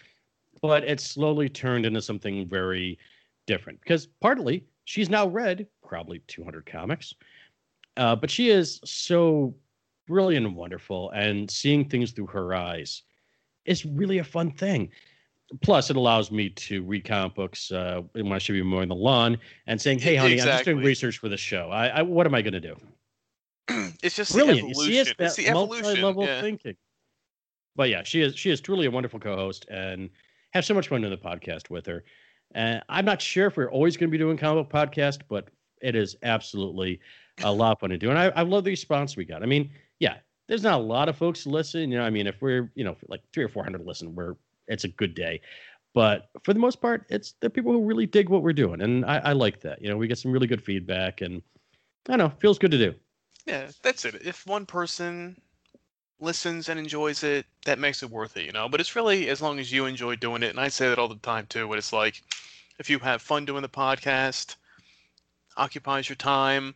but 0.62 0.84
it 0.84 1.00
slowly 1.00 1.48
turned 1.48 1.86
into 1.86 2.02
something 2.02 2.48
very 2.48 2.98
different 3.46 3.80
because 3.80 4.06
partly 4.20 4.64
she's 4.84 5.10
now 5.10 5.26
read 5.26 5.66
probably 5.86 6.20
200 6.26 6.66
comics, 6.66 7.14
uh, 7.96 8.16
but 8.16 8.30
she 8.30 8.50
is 8.50 8.80
so 8.84 9.54
brilliant 10.06 10.46
and 10.46 10.56
wonderful, 10.56 11.10
and 11.10 11.50
seeing 11.50 11.88
things 11.88 12.12
through 12.12 12.26
her 12.26 12.54
eyes 12.54 13.02
is 13.64 13.84
really 13.84 14.18
a 14.18 14.24
fun 14.24 14.50
thing. 14.50 14.90
Plus, 15.62 15.90
it 15.90 15.96
allows 15.96 16.30
me 16.30 16.48
to 16.50 16.82
read 16.82 17.04
comic 17.04 17.34
books 17.34 17.72
uh, 17.72 18.02
when 18.12 18.32
I 18.32 18.38
should 18.38 18.52
be 18.52 18.62
mowing 18.62 18.88
the 18.88 18.94
lawn 18.94 19.38
and 19.66 19.80
saying, 19.80 19.98
"Hey, 19.98 20.14
honey, 20.14 20.40
I'm 20.40 20.46
just 20.46 20.64
doing 20.64 20.78
research 20.78 21.18
for 21.18 21.28
the 21.28 21.36
show. 21.36 21.70
I, 21.70 21.88
I 21.88 22.02
what 22.02 22.26
am 22.26 22.34
I 22.34 22.42
going 22.42 22.52
to 22.52 22.60
do?" 22.60 22.76
it's 24.02 24.16
just 24.16 24.32
Brilliant. 24.32 24.60
the 24.60 24.68
You 24.68 24.74
see, 24.74 24.98
it's 24.98 25.12
it's 25.18 25.36
that 25.36 25.52
multi-level 25.52 26.24
yeah. 26.24 26.40
thinking. 26.40 26.76
But 27.76 27.88
yeah, 27.88 28.02
she 28.04 28.20
is 28.20 28.36
she 28.36 28.50
is 28.50 28.60
truly 28.60 28.86
a 28.86 28.90
wonderful 28.90 29.18
co-host, 29.18 29.66
and 29.70 30.10
have 30.52 30.64
so 30.64 30.74
much 30.74 30.88
fun 30.88 31.00
doing 31.00 31.10
the 31.10 31.16
podcast 31.16 31.70
with 31.70 31.86
her. 31.86 32.04
And 32.54 32.82
I'm 32.88 33.04
not 33.04 33.22
sure 33.22 33.46
if 33.46 33.56
we're 33.56 33.70
always 33.70 33.96
going 33.96 34.08
to 34.08 34.12
be 34.12 34.18
doing 34.18 34.36
comic 34.36 34.68
book 34.68 34.90
podcast, 34.90 35.20
but 35.28 35.48
it 35.80 35.94
is 35.94 36.16
absolutely 36.22 37.00
a 37.42 37.52
lot 37.52 37.72
of 37.72 37.80
fun 37.80 37.90
to 37.90 37.98
do. 37.98 38.10
And 38.10 38.18
I, 38.18 38.26
I 38.30 38.42
love 38.42 38.64
the 38.64 38.70
response 38.70 39.16
we 39.16 39.24
got. 39.24 39.42
I 39.42 39.46
mean, 39.46 39.70
yeah, 40.00 40.16
there's 40.48 40.64
not 40.64 40.80
a 40.80 40.82
lot 40.82 41.08
of 41.08 41.16
folks 41.16 41.46
listen. 41.46 41.90
You 41.90 41.98
know, 41.98 42.04
I 42.04 42.10
mean, 42.10 42.26
if 42.26 42.42
we're 42.42 42.70
you 42.74 42.84
know 42.84 42.96
like 43.08 43.22
three 43.32 43.44
or 43.44 43.48
four 43.48 43.62
hundred 43.62 43.86
listen, 43.86 44.14
we're 44.14 44.34
it's 44.70 44.84
a 44.84 44.88
good 44.88 45.14
day. 45.14 45.40
But 45.92 46.30
for 46.44 46.54
the 46.54 46.60
most 46.60 46.80
part, 46.80 47.04
it's 47.10 47.34
the 47.40 47.50
people 47.50 47.72
who 47.72 47.84
really 47.84 48.06
dig 48.06 48.28
what 48.28 48.42
we're 48.42 48.52
doing, 48.52 48.80
and 48.80 49.04
I, 49.04 49.18
I 49.18 49.32
like 49.32 49.60
that. 49.62 49.82
You 49.82 49.88
know, 49.88 49.96
we 49.96 50.06
get 50.06 50.18
some 50.18 50.30
really 50.30 50.46
good 50.46 50.62
feedback, 50.62 51.20
and 51.20 51.42
I 52.08 52.16
don't 52.16 52.18
know, 52.18 52.36
feels 52.38 52.58
good 52.58 52.70
to 52.70 52.78
do. 52.78 52.94
Yeah, 53.46 53.70
that's 53.82 54.04
it. 54.04 54.14
If 54.24 54.46
one 54.46 54.66
person 54.66 55.40
listens 56.20 56.68
and 56.68 56.78
enjoys 56.78 57.24
it, 57.24 57.46
that 57.64 57.78
makes 57.78 58.02
it 58.02 58.10
worth 58.10 58.36
it, 58.36 58.44
you 58.44 58.52
know. 58.52 58.68
But 58.68 58.80
it's 58.80 58.94
really 58.94 59.28
as 59.28 59.42
long 59.42 59.58
as 59.58 59.72
you 59.72 59.86
enjoy 59.86 60.16
doing 60.16 60.42
it, 60.42 60.50
and 60.50 60.60
I 60.60 60.68
say 60.68 60.88
that 60.88 60.98
all 60.98 61.08
the 61.08 61.16
time 61.16 61.46
too. 61.48 61.66
But 61.66 61.78
it's 61.78 61.92
like 61.92 62.22
if 62.78 62.88
you 62.88 62.98
have 63.00 63.20
fun 63.20 63.44
doing 63.44 63.62
the 63.62 63.68
podcast, 63.68 64.56
occupies 65.56 66.08
your 66.08 66.16
time. 66.16 66.74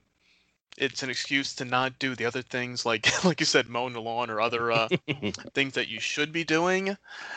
It's 0.77 1.03
an 1.03 1.11
excuse 1.11 1.55
to 1.57 1.65
not 1.65 1.99
do 1.99 2.15
the 2.15 2.25
other 2.25 2.43
things, 2.43 2.85
like 2.85 3.07
like 3.25 3.41
you 3.41 3.47
said, 3.47 3.69
mowing 3.69 3.93
the 3.93 4.01
lawn 4.01 4.31
or 4.31 4.41
other 4.41 4.73
uh, 4.73 4.89
things 5.55 5.75
that 5.75 5.89
you 5.89 6.01
should 6.01 6.33
be 6.33 6.45
doing. 6.45 6.97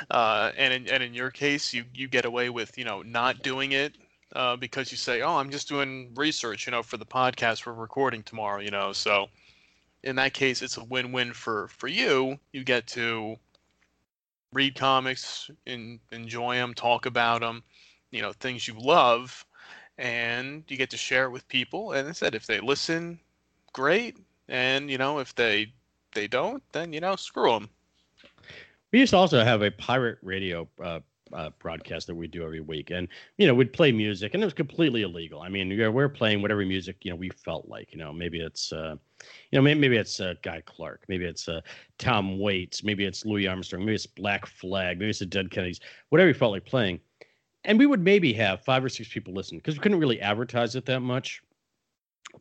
Uh, 0.09 0.51
and 0.57 0.73
in, 0.73 0.87
and 0.87 1.03
in 1.03 1.13
your 1.13 1.31
case, 1.31 1.73
you 1.73 1.85
you 1.93 2.07
get 2.07 2.25
away 2.25 2.49
with 2.49 2.77
you 2.77 2.85
know 2.85 3.01
not 3.03 3.43
doing 3.43 3.71
it 3.73 3.97
uh, 4.35 4.55
because 4.55 4.91
you 4.91 4.97
say, 4.97 5.21
"Oh, 5.21 5.37
I'm 5.37 5.49
just 5.49 5.69
doing 5.69 6.11
research, 6.15 6.65
you 6.65 6.71
know, 6.71 6.83
for 6.83 6.97
the 6.97 7.05
podcast 7.05 7.65
we're 7.65 7.73
recording 7.73 8.23
tomorrow," 8.23 8.59
you 8.59 8.71
know. 8.71 8.91
So 8.93 9.27
in 10.03 10.15
that 10.17 10.33
case, 10.33 10.61
it's 10.61 10.77
a 10.77 10.83
win-win 10.83 11.33
for 11.33 11.67
for 11.67 11.87
you. 11.87 12.39
You 12.51 12.63
get 12.63 12.87
to 12.87 13.37
read 14.53 14.75
comics, 14.75 15.49
and 15.65 15.99
enjoy 16.11 16.55
them, 16.55 16.73
talk 16.73 17.05
about 17.05 17.41
them, 17.41 17.63
you 18.11 18.21
know, 18.21 18.33
things 18.33 18.67
you 18.67 18.75
love, 18.79 19.45
and 19.97 20.63
you 20.67 20.77
get 20.77 20.89
to 20.91 20.97
share 20.97 21.25
it 21.25 21.31
with 21.31 21.47
people. 21.47 21.91
And 21.91 22.07
I 22.07 22.11
said, 22.11 22.35
if 22.35 22.45
they 22.47 22.59
listen, 22.59 23.19
great, 23.73 24.17
and 24.47 24.89
you 24.89 24.97
know, 24.97 25.19
if 25.19 25.35
they 25.35 25.73
they 26.13 26.27
don't, 26.27 26.63
then 26.71 26.93
you 26.93 26.99
know, 26.99 27.15
screw 27.15 27.51
them. 27.51 27.69
We 28.91 28.99
used 28.99 29.11
to 29.11 29.17
also 29.17 29.43
have 29.43 29.61
a 29.61 29.71
pirate 29.71 30.17
radio 30.21 30.67
uh, 30.81 31.01
uh, 31.33 31.49
broadcast 31.59 32.07
that 32.07 32.15
we 32.15 32.27
do 32.27 32.43
every 32.43 32.61
week, 32.61 32.89
and 32.91 33.07
you 33.37 33.47
know 33.47 33.53
we'd 33.53 33.73
play 33.73 33.91
music, 33.91 34.33
and 34.33 34.41
it 34.41 34.45
was 34.45 34.53
completely 34.53 35.01
illegal. 35.01 35.41
I 35.41 35.49
mean, 35.49 35.69
we're, 35.69 35.91
we're 35.91 36.09
playing 36.09 36.41
whatever 36.41 36.65
music 36.65 36.97
you 37.03 37.11
know 37.11 37.15
we 37.15 37.29
felt 37.29 37.67
like. 37.67 37.91
You 37.91 37.99
know, 37.99 38.13
maybe 38.13 38.39
it's 38.39 38.71
uh, 38.71 38.95
you 39.51 39.57
know 39.57 39.61
maybe, 39.61 39.79
maybe 39.79 39.97
it's 39.97 40.19
uh, 40.19 40.35
Guy 40.41 40.61
Clark, 40.65 41.03
maybe 41.07 41.25
it's 41.25 41.47
uh, 41.47 41.61
Tom 41.97 42.39
Waits, 42.39 42.83
maybe 42.83 43.05
it's 43.05 43.25
Louis 43.25 43.47
Armstrong, 43.47 43.83
maybe 43.83 43.95
it's 43.95 44.05
Black 44.05 44.45
Flag, 44.45 44.99
maybe 44.99 45.09
it's 45.09 45.19
the 45.19 45.25
Dead 45.25 45.51
Kennedys, 45.51 45.79
whatever 46.09 46.29
you 46.29 46.33
felt 46.33 46.51
like 46.53 46.65
playing. 46.65 46.99
And 47.63 47.77
we 47.77 47.85
would 47.85 48.01
maybe 48.01 48.31
have 48.33 48.63
five 48.63 48.83
or 48.83 48.89
six 48.89 49.09
people 49.09 49.33
listen 49.33 49.57
because 49.57 49.75
we 49.75 49.81
couldn't 49.81 49.99
really 49.99 50.21
advertise 50.21 50.75
it 50.75 50.85
that 50.85 51.01
much. 51.01 51.41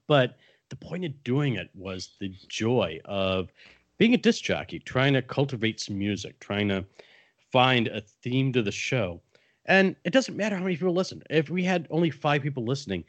But 0.06 0.36
the 0.68 0.76
point 0.76 1.04
of 1.04 1.24
doing 1.24 1.54
it 1.54 1.70
was 1.74 2.16
the 2.20 2.32
joy 2.48 3.00
of 3.04 3.52
being 3.98 4.14
a 4.14 4.18
disc 4.18 4.42
jockey, 4.42 4.78
trying 4.78 5.14
to 5.14 5.22
cultivate 5.22 5.80
some 5.80 5.98
music, 5.98 6.38
trying 6.40 6.68
to 6.68 6.84
find 7.52 7.88
a 7.88 8.00
theme 8.22 8.52
to 8.52 8.62
the 8.62 8.72
show. 8.72 9.20
And 9.66 9.96
it 10.04 10.12
doesn't 10.12 10.36
matter 10.36 10.56
how 10.56 10.62
many 10.62 10.76
people 10.76 10.94
listen. 10.94 11.22
If 11.30 11.50
we 11.50 11.64
had 11.64 11.86
only 11.90 12.10
five 12.10 12.42
people 12.42 12.64
listening, 12.64 13.04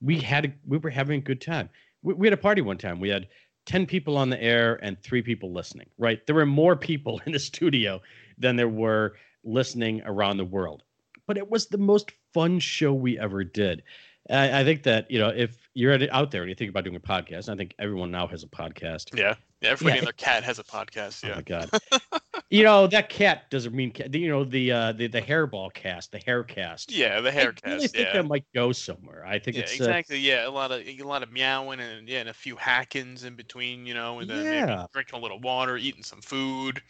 we 0.00 0.18
had 0.18 0.46
a, 0.46 0.52
we 0.66 0.78
were 0.78 0.90
having 0.90 1.18
a 1.18 1.22
good 1.22 1.40
time. 1.40 1.68
We, 2.02 2.14
we 2.14 2.26
had 2.26 2.32
a 2.32 2.38
party 2.38 2.62
one 2.62 2.78
time. 2.78 3.00
We 3.00 3.08
had 3.08 3.28
ten 3.66 3.86
people 3.86 4.16
on 4.16 4.30
the 4.30 4.42
air 4.42 4.78
and 4.82 5.00
three 5.02 5.22
people 5.22 5.52
listening. 5.52 5.86
Right, 5.98 6.26
there 6.26 6.34
were 6.34 6.46
more 6.46 6.76
people 6.76 7.20
in 7.26 7.32
the 7.32 7.38
studio 7.38 8.00
than 8.38 8.56
there 8.56 8.68
were 8.68 9.14
listening 9.44 10.02
around 10.04 10.36
the 10.36 10.44
world. 10.44 10.82
But 11.26 11.36
it 11.36 11.48
was 11.48 11.66
the 11.66 11.78
most 11.78 12.12
fun 12.32 12.58
show 12.58 12.92
we 12.92 13.18
ever 13.18 13.44
did. 13.44 13.82
I, 14.30 14.60
I 14.60 14.64
think 14.64 14.84
that 14.84 15.10
you 15.10 15.18
know 15.18 15.28
if 15.28 15.56
you're 15.74 15.96
out 16.12 16.30
there 16.30 16.42
and 16.42 16.48
you 16.48 16.54
think 16.54 16.70
about 16.70 16.84
doing 16.84 16.96
a 16.96 17.00
podcast, 17.00 17.48
I 17.48 17.56
think 17.56 17.74
everyone 17.78 18.10
now 18.10 18.26
has 18.28 18.42
a 18.42 18.48
podcast. 18.48 19.16
Yeah, 19.16 19.34
yeah. 19.60 19.70
Everybody 19.70 19.94
Yeah. 19.94 19.98
and 19.98 20.06
their 20.06 20.12
cat 20.12 20.44
has 20.44 20.58
a 20.58 20.64
podcast. 20.64 21.22
Yeah. 21.22 21.30
Oh 21.36 21.42
Yeah. 21.48 21.66
my 21.70 21.80
god. 22.10 22.22
you 22.50 22.62
know 22.64 22.86
that 22.86 23.08
cat 23.08 23.50
doesn't 23.50 23.74
mean 23.74 23.90
cat. 23.92 24.14
You 24.14 24.28
know 24.28 24.44
the 24.44 24.72
uh, 24.72 24.92
the 24.92 25.06
the 25.08 25.20
hairball 25.22 25.72
cast, 25.72 26.12
the 26.12 26.18
hair 26.18 26.44
cast. 26.44 26.92
Yeah, 26.92 27.20
the 27.20 27.30
hair 27.32 27.52
cast. 27.52 27.66
I 27.66 27.70
really 27.74 27.88
think 27.88 28.08
Yeah. 28.08 28.12
that 28.14 28.28
might 28.28 28.44
go 28.54 28.72
somewhere. 28.72 29.24
I 29.26 29.38
think 29.38 29.56
Yeah, 29.56 29.62
it's 29.64 29.72
uh, 29.72 29.84
exactly. 29.84 30.18
Yeah, 30.18 30.46
a 30.46 30.50
lot 30.50 30.70
of 30.72 30.80
a 30.86 31.02
lot 31.02 31.22
of 31.22 31.30
meowing 31.32 31.80
and 31.80 32.08
yeah, 32.08 32.20
and 32.20 32.28
a 32.28 32.34
few 32.34 32.56
hackings 32.56 33.24
in 33.24 33.34
between, 33.36 33.86
you 33.86 33.94
know, 33.94 34.20
and 34.20 34.30
then 34.30 34.44
Yeah. 34.44 34.86
drinking 34.92 35.18
a 35.18 35.22
little 35.22 35.40
water, 35.40 35.76
eating 35.76 36.02
some 36.02 36.20
food, 36.20 36.82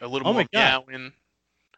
a 0.00 0.06
little 0.08 0.28
Oh 0.28 0.32
more 0.32 0.46
meowing. 0.52 1.12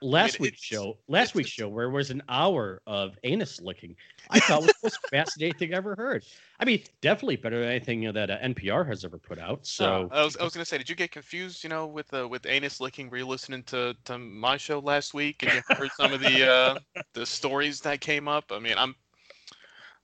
Last 0.03 0.41
week's 0.41 0.61
show. 0.63 0.99
Last 1.09 1.35
week's 1.35 1.51
show 1.51 1.69
where 1.69 1.87
it 1.87 1.93
was 1.93 2.11
an 2.11 2.23
hour 2.29 2.83
of 2.87 3.19
anus 3.25 3.61
licking. 3.61 3.97
I 4.31 4.41
thought 4.41 4.63
was 4.63 4.73
the 4.73 4.79
most 4.85 5.01
fascinating 5.11 5.59
thing 5.59 5.75
I 5.75 5.79
ever 5.79 5.95
heard. 5.97 6.25
I 6.59 6.65
mean, 6.65 6.83
definitely 7.01 7.37
better 7.37 7.61
than 7.61 7.69
anything 7.71 8.13
that 8.13 8.31
uh, 8.31 8.39
NPR 8.39 8.85
has 8.87 9.05
ever 9.05 9.19
put 9.19 9.39
out. 9.39 9.67
So 9.67 9.87
Uh, 9.87 10.09
I 10.11 10.25
was 10.25 10.37
I 10.37 10.45
was 10.45 10.53
gonna 10.55 10.65
say, 10.65 10.79
did 10.79 10.89
you 10.89 10.97
get 10.97 11.11
confused, 11.11 11.63
you 11.65 11.71
know, 11.71 11.87
with 11.87 12.13
uh, 12.15 12.27
with 12.29 12.47
anus 12.47 12.81
licking? 12.81 13.11
Were 13.11 13.19
you 13.19 13.27
listening 13.27 13.63
to 13.65 13.95
to 14.05 14.19
my 14.19 14.57
show 14.57 14.79
last 14.79 15.15
week 15.15 15.43
and 15.43 15.53
you 15.53 15.63
heard 15.79 15.93
some 15.93 16.13
of 16.13 16.21
the 16.21 16.45
uh 16.45 16.77
the 17.15 17.27
stories 17.27 17.81
that 17.83 18.01
came 18.01 18.29
up? 18.29 18.53
I 18.53 18.59
mean, 18.59 18.75
I'm 18.77 18.95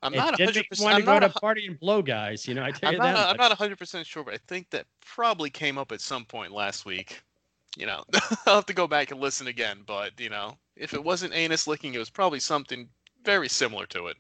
I'm 0.02 0.14
it 0.14 0.16
not 0.16 0.34
hundred 0.40 0.54
make 0.54 0.70
me 0.70 0.70
percent. 0.70 0.84
want 0.84 0.96
I'm 0.96 1.00
to 1.00 1.04
go 1.04 1.18
not 1.18 1.20
to 1.20 1.26
a 1.26 1.30
party 1.30 1.66
and 1.66 1.78
blow 1.78 2.02
guys. 2.02 2.46
You 2.46 2.54
know, 2.54 2.64
I 2.64 2.72
tell 2.72 2.90
I'm 2.90 2.92
you 2.92 2.98
not, 2.98 3.14
that. 3.14 3.16
a- 3.16 3.28
I'm 3.28 3.36
not 3.36 3.50
100% 3.52 4.06
sure, 4.06 4.24
but 4.24 4.34
I 4.34 4.38
think 4.38 4.70
that 4.70 4.86
probably 5.00 5.50
came 5.50 5.78
up 5.78 5.92
at 5.92 6.00
some 6.00 6.24
point 6.24 6.52
last 6.52 6.84
week. 6.86 7.22
You 7.76 7.86
know, 7.86 8.04
I'll 8.46 8.56
have 8.56 8.66
to 8.66 8.74
go 8.74 8.86
back 8.86 9.10
and 9.10 9.20
listen 9.20 9.46
again, 9.46 9.80
but, 9.86 10.18
you 10.18 10.30
know, 10.30 10.56
if 10.76 10.94
it 10.94 11.04
wasn't 11.04 11.34
anus 11.34 11.66
licking, 11.66 11.94
it 11.94 11.98
was 11.98 12.10
probably 12.10 12.40
something 12.40 12.88
very 13.24 13.48
similar 13.48 13.86
to 13.86 14.08
it. 14.08 14.16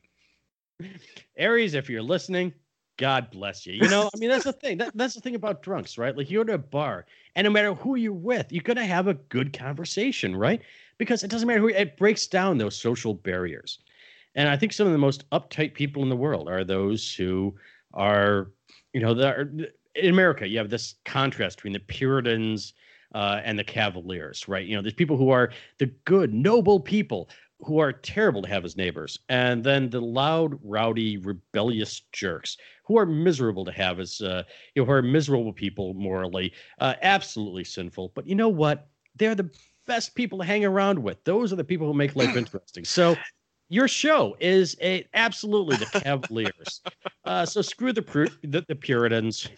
Aries, 1.36 1.74
if 1.74 1.88
you're 1.88 2.02
listening, 2.02 2.52
God 2.98 3.30
bless 3.30 3.66
you. 3.66 3.74
You 3.74 3.88
know, 3.88 4.10
I 4.14 4.18
mean, 4.18 4.30
that's 4.30 4.44
the 4.44 4.52
thing. 4.52 4.78
That, 4.78 4.96
that's 4.96 5.14
the 5.14 5.20
thing 5.20 5.34
about 5.34 5.62
drunks, 5.62 5.98
right? 5.98 6.16
Like 6.16 6.30
you 6.30 6.38
go 6.38 6.44
to 6.44 6.54
a 6.54 6.58
bar, 6.58 7.06
and 7.34 7.44
no 7.44 7.50
matter 7.50 7.74
who 7.74 7.96
you're 7.96 8.12
with, 8.12 8.50
you're 8.50 8.62
gonna 8.62 8.86
have 8.86 9.06
a 9.06 9.14
good 9.14 9.52
conversation, 9.52 10.34
right? 10.34 10.62
Because 10.98 11.22
it 11.22 11.30
doesn't 11.30 11.46
matter 11.46 11.60
who. 11.60 11.68
It 11.68 11.96
breaks 11.96 12.26
down 12.26 12.58
those 12.58 12.76
social 12.76 13.14
barriers. 13.14 13.78
And 14.34 14.48
I 14.48 14.56
think 14.56 14.72
some 14.72 14.86
of 14.86 14.92
the 14.92 14.98
most 14.98 15.28
uptight 15.30 15.74
people 15.74 16.02
in 16.02 16.08
the 16.08 16.16
world 16.16 16.48
are 16.48 16.64
those 16.64 17.14
who 17.14 17.54
are, 17.94 18.50
you 18.92 19.00
know, 19.00 19.18
are, 19.22 19.50
in 19.94 20.10
America. 20.10 20.46
You 20.46 20.58
have 20.58 20.70
this 20.70 20.94
contrast 21.04 21.56
between 21.56 21.72
the 21.72 21.80
Puritans 21.80 22.74
uh, 23.16 23.40
and 23.44 23.58
the 23.58 23.64
Cavaliers, 23.64 24.46
right? 24.46 24.66
You 24.66 24.76
know, 24.76 24.82
there's 24.82 24.92
people 24.92 25.16
who 25.16 25.30
are 25.30 25.50
the 25.78 25.86
good, 26.04 26.34
noble 26.34 26.78
people 26.78 27.30
who 27.60 27.78
are 27.78 27.90
terrible 27.90 28.42
to 28.42 28.48
have 28.48 28.66
as 28.66 28.76
neighbors, 28.76 29.18
and 29.30 29.64
then 29.64 29.88
the 29.88 30.02
loud, 30.02 30.58
rowdy, 30.62 31.16
rebellious 31.16 32.02
jerks 32.12 32.58
who 32.84 32.98
are 32.98 33.06
miserable 33.06 33.64
to 33.64 33.72
have 33.72 34.00
as, 34.00 34.20
uh, 34.20 34.42
you 34.74 34.82
know, 34.82 34.86
who 34.86 34.92
are 34.92 35.00
miserable 35.00 35.54
people 35.54 35.94
morally, 35.94 36.52
uh, 36.78 36.92
absolutely 37.00 37.64
sinful. 37.64 38.12
But 38.14 38.26
you 38.26 38.34
know 38.34 38.50
what? 38.50 38.86
They're 39.16 39.34
the 39.34 39.50
best 39.86 40.14
people 40.14 40.40
to 40.40 40.44
hang 40.44 40.66
around 40.66 41.02
with. 41.02 41.24
Those 41.24 41.54
are 41.54 41.56
the 41.56 41.64
people 41.64 41.86
who 41.86 41.94
make 41.94 42.16
life 42.16 42.36
interesting. 42.36 42.84
So. 42.84 43.16
Your 43.68 43.88
show 43.88 44.36
is 44.38 44.76
a 44.80 45.06
absolutely 45.14 45.76
the 45.76 45.86
Cavaliers. 46.00 46.82
Uh, 47.24 47.44
so 47.44 47.60
screw 47.62 47.92
the, 47.92 48.02
the 48.44 48.64
the 48.68 48.76
Puritans. 48.76 49.48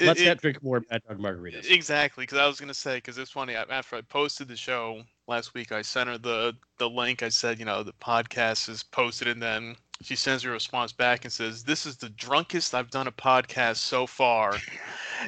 Let's 0.00 0.20
it- 0.20 0.26
not 0.26 0.38
drink 0.40 0.62
more 0.62 0.82
Mad 0.90 1.02
Dog 1.06 1.18
margaritas. 1.18 1.70
Exactly, 1.70 2.22
because 2.22 2.38
I 2.38 2.46
was 2.46 2.58
gonna 2.58 2.72
say, 2.72 2.96
because 2.96 3.18
it's 3.18 3.30
funny. 3.30 3.54
After 3.54 3.96
I 3.96 4.00
posted 4.00 4.48
the 4.48 4.56
show, 4.56 5.02
last 5.26 5.52
week 5.52 5.70
I 5.72 5.82
sent 5.82 6.08
her 6.08 6.16
the 6.16 6.54
the 6.78 6.88
link. 6.88 7.22
I 7.22 7.28
said, 7.28 7.58
you 7.58 7.66
know, 7.66 7.82
the 7.82 7.92
podcast 7.92 8.68
is 8.70 8.82
posted, 8.82 9.28
and 9.28 9.42
then 9.42 9.76
she 10.00 10.16
sends 10.16 10.44
me 10.44 10.50
a 10.50 10.54
response 10.54 10.92
back 10.92 11.24
and 11.24 11.32
says, 11.32 11.62
"This 11.62 11.84
is 11.84 11.98
the 11.98 12.08
drunkest 12.10 12.74
I've 12.74 12.90
done 12.90 13.06
a 13.08 13.12
podcast 13.12 13.76
so 13.76 14.06
far." 14.06 14.56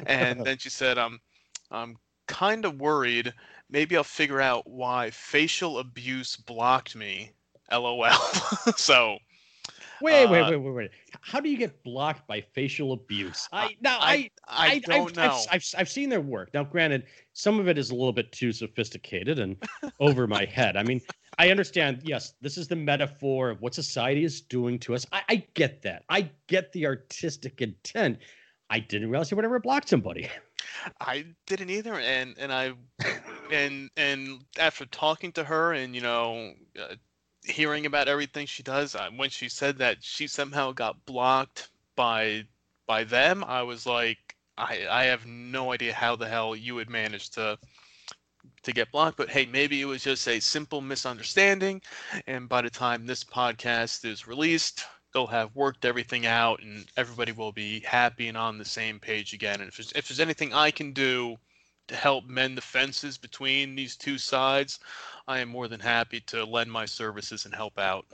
and 0.07 0.41
then 0.45 0.57
she 0.57 0.69
said, 0.69 0.97
"I'm 0.97 1.19
I'm 1.69 1.95
kind 2.27 2.65
of 2.65 2.79
worried. 2.81 3.31
Maybe 3.69 3.95
I'll 3.95 4.03
figure 4.03 4.41
out 4.41 4.67
why 4.67 5.11
facial 5.11 5.77
abuse 5.77 6.35
blocked 6.35 6.95
me." 6.95 7.33
LOL. 7.71 8.11
so 8.75 9.17
Wait, 10.01 10.25
wait, 10.29 10.41
Uh, 10.41 10.51
wait, 10.51 10.57
wait, 10.57 10.73
wait. 10.73 10.91
How 11.21 11.39
do 11.39 11.49
you 11.49 11.57
get 11.57 11.83
blocked 11.83 12.27
by 12.27 12.41
facial 12.41 12.93
abuse? 12.93 13.47
I 13.51 13.75
now 13.81 13.97
I 13.99 14.29
I 14.47 14.67
I, 14.67 14.79
don't 14.79 15.09
I've, 15.09 15.15
know. 15.15 15.23
I've, 15.23 15.47
I've, 15.51 15.65
I've 15.77 15.89
seen 15.89 16.09
their 16.09 16.21
work. 16.21 16.53
Now, 16.53 16.63
granted, 16.63 17.05
some 17.33 17.59
of 17.59 17.67
it 17.67 17.77
is 17.77 17.91
a 17.91 17.93
little 17.93 18.13
bit 18.13 18.31
too 18.31 18.51
sophisticated 18.51 19.39
and 19.39 19.57
over 19.99 20.27
my 20.27 20.45
head. 20.45 20.75
I 20.75 20.83
mean, 20.83 21.01
I 21.37 21.51
understand. 21.51 22.01
Yes, 22.03 22.33
this 22.41 22.57
is 22.57 22.67
the 22.67 22.75
metaphor 22.75 23.51
of 23.51 23.61
what 23.61 23.75
society 23.75 24.23
is 24.23 24.41
doing 24.41 24.79
to 24.79 24.95
us. 24.95 25.05
I, 25.11 25.21
I 25.29 25.35
get 25.53 25.83
that. 25.83 26.03
I 26.09 26.31
get 26.47 26.71
the 26.71 26.87
artistic 26.87 27.61
intent. 27.61 28.17
I 28.71 28.79
didn't 28.79 29.09
realize 29.09 29.29
you 29.29 29.35
would 29.35 29.45
ever 29.45 29.59
block 29.59 29.87
somebody. 29.87 30.29
I 31.01 31.25
didn't 31.45 31.69
either, 31.69 31.93
and 31.99 32.35
and 32.39 32.51
I 32.51 32.73
and 33.51 33.89
and 33.97 34.45
after 34.57 34.85
talking 34.85 35.31
to 35.33 35.43
her 35.43 35.73
and 35.73 35.93
you 35.93 36.01
know 36.01 36.53
uh, 36.79 36.95
hearing 37.43 37.85
about 37.85 38.07
everything 38.07 38.45
she 38.45 38.63
does, 38.63 38.95
when 39.15 39.29
she 39.29 39.49
said 39.49 39.77
that 39.77 40.03
she 40.03 40.27
somehow 40.27 40.71
got 40.71 41.05
blocked 41.05 41.69
by 41.95 42.45
by 42.87 43.03
them, 43.03 43.43
I 43.43 43.63
was 43.63 43.85
like, 43.85 44.35
I 44.57 44.87
I 44.89 45.03
have 45.05 45.25
no 45.25 45.71
idea 45.71 45.93
how 45.93 46.15
the 46.15 46.27
hell 46.27 46.55
you 46.55 46.75
would 46.75 46.89
manage 46.89 47.29
to 47.31 47.57
to 48.63 48.71
get 48.71 48.91
blocked, 48.91 49.17
but 49.17 49.29
hey, 49.29 49.45
maybe 49.45 49.81
it 49.81 49.85
was 49.85 50.03
just 50.03 50.27
a 50.27 50.39
simple 50.39 50.81
misunderstanding, 50.81 51.81
and 52.27 52.47
by 52.49 52.61
the 52.61 52.69
time 52.69 53.05
this 53.05 53.23
podcast 53.23 54.05
is 54.05 54.27
released. 54.27 54.85
They'll 55.13 55.27
have 55.27 55.53
worked 55.57 55.83
everything 55.83 56.25
out, 56.25 56.61
and 56.61 56.85
everybody 56.95 57.33
will 57.33 57.51
be 57.51 57.81
happy 57.81 58.29
and 58.29 58.37
on 58.37 58.57
the 58.57 58.63
same 58.63 58.97
page 58.97 59.33
again. 59.33 59.59
And 59.59 59.67
if 59.67 59.75
there's, 59.75 59.91
if 59.91 60.07
there's 60.07 60.21
anything 60.21 60.53
I 60.53 60.71
can 60.71 60.93
do 60.93 61.35
to 61.91 61.97
help 61.97 62.25
mend 62.25 62.57
the 62.57 62.61
fences 62.61 63.17
between 63.17 63.75
these 63.75 63.95
two 63.95 64.17
sides, 64.17 64.79
I 65.27 65.39
am 65.39 65.49
more 65.49 65.67
than 65.67 65.79
happy 65.79 66.21
to 66.21 66.43
lend 66.45 66.71
my 66.71 66.85
services 66.85 67.45
and 67.45 67.53
help 67.53 67.77
out. 67.77 68.05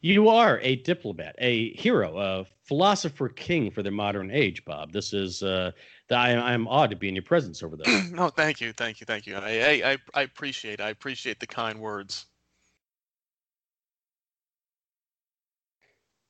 You 0.00 0.30
are 0.30 0.58
a 0.62 0.76
diplomat, 0.76 1.34
a 1.38 1.74
hero, 1.74 2.18
a 2.18 2.46
philosopher 2.64 3.28
king 3.28 3.70
for 3.70 3.82
the 3.82 3.90
modern 3.90 4.30
age, 4.30 4.64
Bob. 4.64 4.92
This 4.92 5.12
is 5.12 5.42
uh, 5.42 5.72
I, 6.10 6.34
I'm 6.34 6.66
awed 6.68 6.90
to 6.90 6.96
be 6.96 7.08
in 7.08 7.14
your 7.14 7.22
presence 7.22 7.62
over 7.62 7.76
there. 7.76 8.04
no, 8.10 8.28
thank 8.36 8.60
you, 8.60 8.72
thank 8.72 9.00
you, 9.00 9.04
thank 9.04 9.26
you. 9.26 9.36
I, 9.36 9.50
I, 9.50 9.90
I, 9.92 9.98
I 10.14 10.22
appreciate, 10.22 10.80
I 10.80 10.88
appreciate 10.88 11.38
the 11.38 11.46
kind 11.46 11.78
words. 11.78 12.26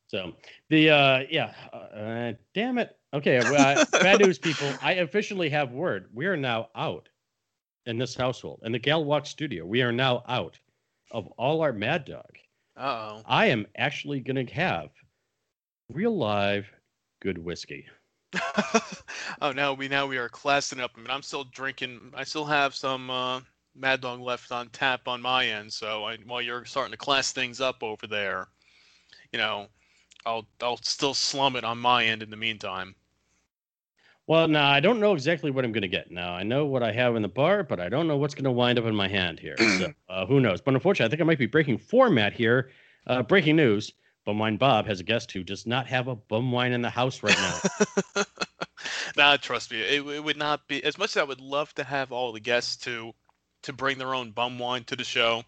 So 0.08 0.32
the 0.68 0.90
uh, 0.90 1.20
yeah, 1.30 1.52
uh, 1.72 2.32
damn 2.52 2.78
it. 2.78 2.96
Okay, 3.12 3.38
uh, 3.38 3.84
bad 3.92 4.20
news, 4.20 4.38
people. 4.40 4.72
I 4.80 4.94
officially 4.94 5.50
have 5.50 5.72
word. 5.72 6.08
We 6.14 6.26
are 6.26 6.36
now 6.36 6.68
out 6.76 7.08
in 7.86 7.98
this 7.98 8.14
household 8.14 8.60
in 8.64 8.70
the 8.70 8.78
Galwalk 8.78 9.26
studio. 9.26 9.66
We 9.66 9.82
are 9.82 9.90
now 9.90 10.22
out 10.28 10.58
of 11.10 11.26
all 11.36 11.60
our 11.60 11.72
Mad 11.72 12.04
Dog. 12.04 12.38
Oh. 12.76 13.22
I 13.26 13.46
am 13.46 13.66
actually 13.76 14.20
going 14.20 14.46
to 14.46 14.54
have 14.54 14.90
real 15.92 16.16
live 16.16 16.70
good 17.20 17.36
whiskey. 17.36 17.86
oh. 18.34 18.80
oh, 19.42 19.52
now 19.52 19.72
we 19.72 19.88
now 19.88 20.06
we 20.06 20.16
are 20.16 20.28
classing 20.28 20.78
up. 20.78 20.92
I 20.96 21.00
mean, 21.00 21.10
I'm 21.10 21.22
still 21.22 21.44
drinking. 21.44 22.12
I 22.14 22.22
still 22.22 22.44
have 22.44 22.76
some 22.76 23.10
uh, 23.10 23.40
Mad 23.74 24.02
Dog 24.02 24.20
left 24.20 24.52
on 24.52 24.68
tap 24.68 25.08
on 25.08 25.20
my 25.20 25.46
end. 25.46 25.72
So 25.72 26.04
I, 26.04 26.16
while 26.18 26.40
you're 26.40 26.64
starting 26.64 26.92
to 26.92 26.96
class 26.96 27.32
things 27.32 27.60
up 27.60 27.82
over 27.82 28.06
there, 28.06 28.46
you 29.32 29.38
know, 29.40 29.66
I'll 30.24 30.46
I'll 30.62 30.76
still 30.76 31.14
slum 31.14 31.56
it 31.56 31.64
on 31.64 31.78
my 31.78 32.06
end 32.06 32.22
in 32.22 32.30
the 32.30 32.36
meantime. 32.36 32.94
Well, 34.30 34.46
now 34.46 34.70
I 34.70 34.78
don't 34.78 35.00
know 35.00 35.12
exactly 35.12 35.50
what 35.50 35.64
I'm 35.64 35.72
going 35.72 35.82
to 35.82 35.88
get. 35.88 36.12
Now 36.12 36.34
I 36.34 36.44
know 36.44 36.64
what 36.64 36.84
I 36.84 36.92
have 36.92 37.16
in 37.16 37.22
the 37.22 37.26
bar, 37.26 37.64
but 37.64 37.80
I 37.80 37.88
don't 37.88 38.06
know 38.06 38.16
what's 38.16 38.32
going 38.32 38.44
to 38.44 38.52
wind 38.52 38.78
up 38.78 38.84
in 38.84 38.94
my 38.94 39.08
hand 39.08 39.40
here. 39.40 39.56
So 39.58 39.92
uh, 40.08 40.24
who 40.24 40.38
knows? 40.38 40.60
But 40.60 40.74
unfortunately, 40.74 41.06
I 41.06 41.10
think 41.10 41.20
I 41.20 41.24
might 41.24 41.38
be 41.40 41.46
breaking 41.46 41.78
format 41.78 42.32
here. 42.32 42.70
Uh, 43.08 43.24
breaking 43.24 43.56
news: 43.56 43.92
Bum 44.24 44.38
Wine 44.38 44.56
Bob 44.56 44.86
has 44.86 45.00
a 45.00 45.02
guest 45.02 45.32
who 45.32 45.42
does 45.42 45.66
not 45.66 45.88
have 45.88 46.06
a 46.06 46.14
bum 46.14 46.52
wine 46.52 46.70
in 46.70 46.80
the 46.80 46.90
house 46.90 47.24
right 47.24 47.36
now. 47.36 48.24
nah, 49.16 49.36
trust 49.36 49.72
me, 49.72 49.80
it, 49.80 50.06
it 50.06 50.22
would 50.22 50.36
not 50.36 50.68
be 50.68 50.84
as 50.84 50.96
much 50.96 51.10
as 51.10 51.16
I 51.16 51.24
would 51.24 51.40
love 51.40 51.74
to 51.74 51.82
have 51.82 52.12
all 52.12 52.30
the 52.30 52.38
guests 52.38 52.76
to 52.84 53.12
to 53.62 53.72
bring 53.72 53.98
their 53.98 54.14
own 54.14 54.30
bum 54.30 54.60
wine 54.60 54.84
to 54.84 54.94
the 54.94 55.02
show. 55.02 55.42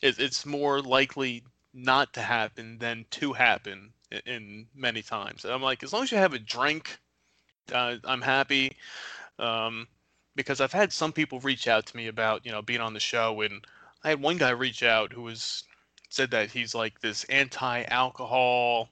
It, 0.00 0.20
it's 0.20 0.46
more 0.46 0.80
likely 0.80 1.42
not 1.74 2.12
to 2.12 2.22
happen 2.22 2.78
than 2.78 3.04
to 3.10 3.32
happen 3.32 3.94
in, 4.12 4.20
in 4.26 4.66
many 4.76 5.02
times. 5.02 5.44
And 5.44 5.52
I'm 5.52 5.60
like, 5.60 5.82
as 5.82 5.92
long 5.92 6.04
as 6.04 6.12
you 6.12 6.18
have 6.18 6.34
a 6.34 6.38
drink, 6.38 7.00
uh, 7.72 7.96
I'm 8.04 8.22
happy. 8.22 8.76
Um, 9.38 9.86
because 10.34 10.60
I've 10.60 10.72
had 10.72 10.92
some 10.92 11.12
people 11.12 11.40
reach 11.40 11.66
out 11.66 11.86
to 11.86 11.96
me 11.96 12.06
about 12.06 12.46
you 12.46 12.52
know 12.52 12.62
being 12.62 12.80
on 12.80 12.94
the 12.94 13.00
show, 13.00 13.40
and 13.40 13.66
I 14.04 14.10
had 14.10 14.22
one 14.22 14.38
guy 14.38 14.50
reach 14.50 14.82
out 14.82 15.12
who 15.12 15.22
was 15.22 15.64
said 16.10 16.30
that 16.30 16.50
he's 16.50 16.74
like 16.74 17.00
this 17.00 17.24
anti-alcohol 17.24 18.88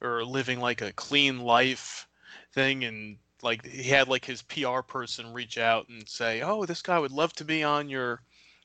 or 0.00 0.24
living 0.24 0.60
like 0.60 0.82
a 0.82 0.92
clean 0.92 1.40
life 1.40 2.06
thing 2.52 2.84
and 2.84 3.16
like 3.42 3.64
he 3.66 3.84
had 3.90 4.08
like 4.08 4.24
his 4.24 4.42
PR 4.42 4.80
person 4.80 5.32
reach 5.32 5.58
out 5.58 5.88
and 5.88 6.08
say, 6.08 6.42
"Oh, 6.42 6.64
this 6.64 6.82
guy 6.82 6.98
would 6.98 7.12
love 7.12 7.32
to 7.34 7.44
be 7.44 7.62
on 7.62 7.88
your 7.88 8.22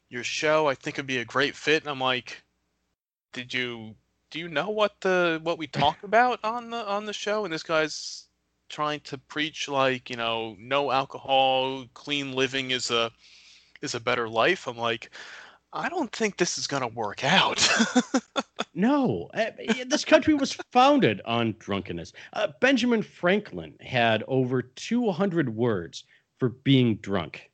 your 0.10 0.24
show. 0.24 0.68
I 0.68 0.76
think 0.76 0.95
it'd 0.95 1.08
be 1.08 1.18
a 1.20 1.26
great 1.26 1.56
fit." 1.56 1.84
And 1.84 1.89
I'm 1.89 2.00
like, 2.00 2.43
"Did 3.34 3.54
you 3.54 3.95
do 4.30 4.39
you 4.39 4.48
know 4.48 4.70
what 4.70 5.02
the 5.02 5.39
what 5.43 5.58
we 5.58 5.68
talk 5.68 6.04
about 6.04 6.39
on 6.43 6.70
the 6.70 6.86
on 6.88 7.06
the 7.06 7.14
show?" 7.14 7.45
And 7.45 7.54
this 7.54 7.64
guy's 7.64 8.27
trying 8.70 8.99
to 9.01 9.18
preach 9.18 9.68
like, 9.68 10.09
you 10.09 10.15
know, 10.15 10.55
no 10.59 10.91
alcohol, 10.91 11.86
clean 11.93 12.34
living 12.34 12.72
is 12.72 12.91
a 12.91 13.11
is 13.82 13.95
a 13.95 13.99
better 13.99 14.28
life. 14.28 14.68
I'm 14.68 14.78
like, 14.78 15.11
I 15.74 15.89
don't 15.89 16.11
think 16.11 16.38
this 16.38 16.57
is 16.57 16.68
going 16.68 16.82
to 16.82 16.88
work 16.88 17.24
out. 17.24 17.68
No, 18.78 19.28
uh, 19.34 19.49
this 19.88 20.05
country 20.05 20.36
was 20.36 20.53
founded 20.72 21.20
on 21.26 21.55
drunkenness. 21.57 22.13
Uh, 22.34 22.49
Benjamin 22.61 23.01
Franklin 23.01 23.74
had 23.82 24.24
over 24.28 24.61
200 24.61 25.49
words 25.49 26.03
for 26.38 26.49
being 26.49 26.97
drunk. 26.97 27.49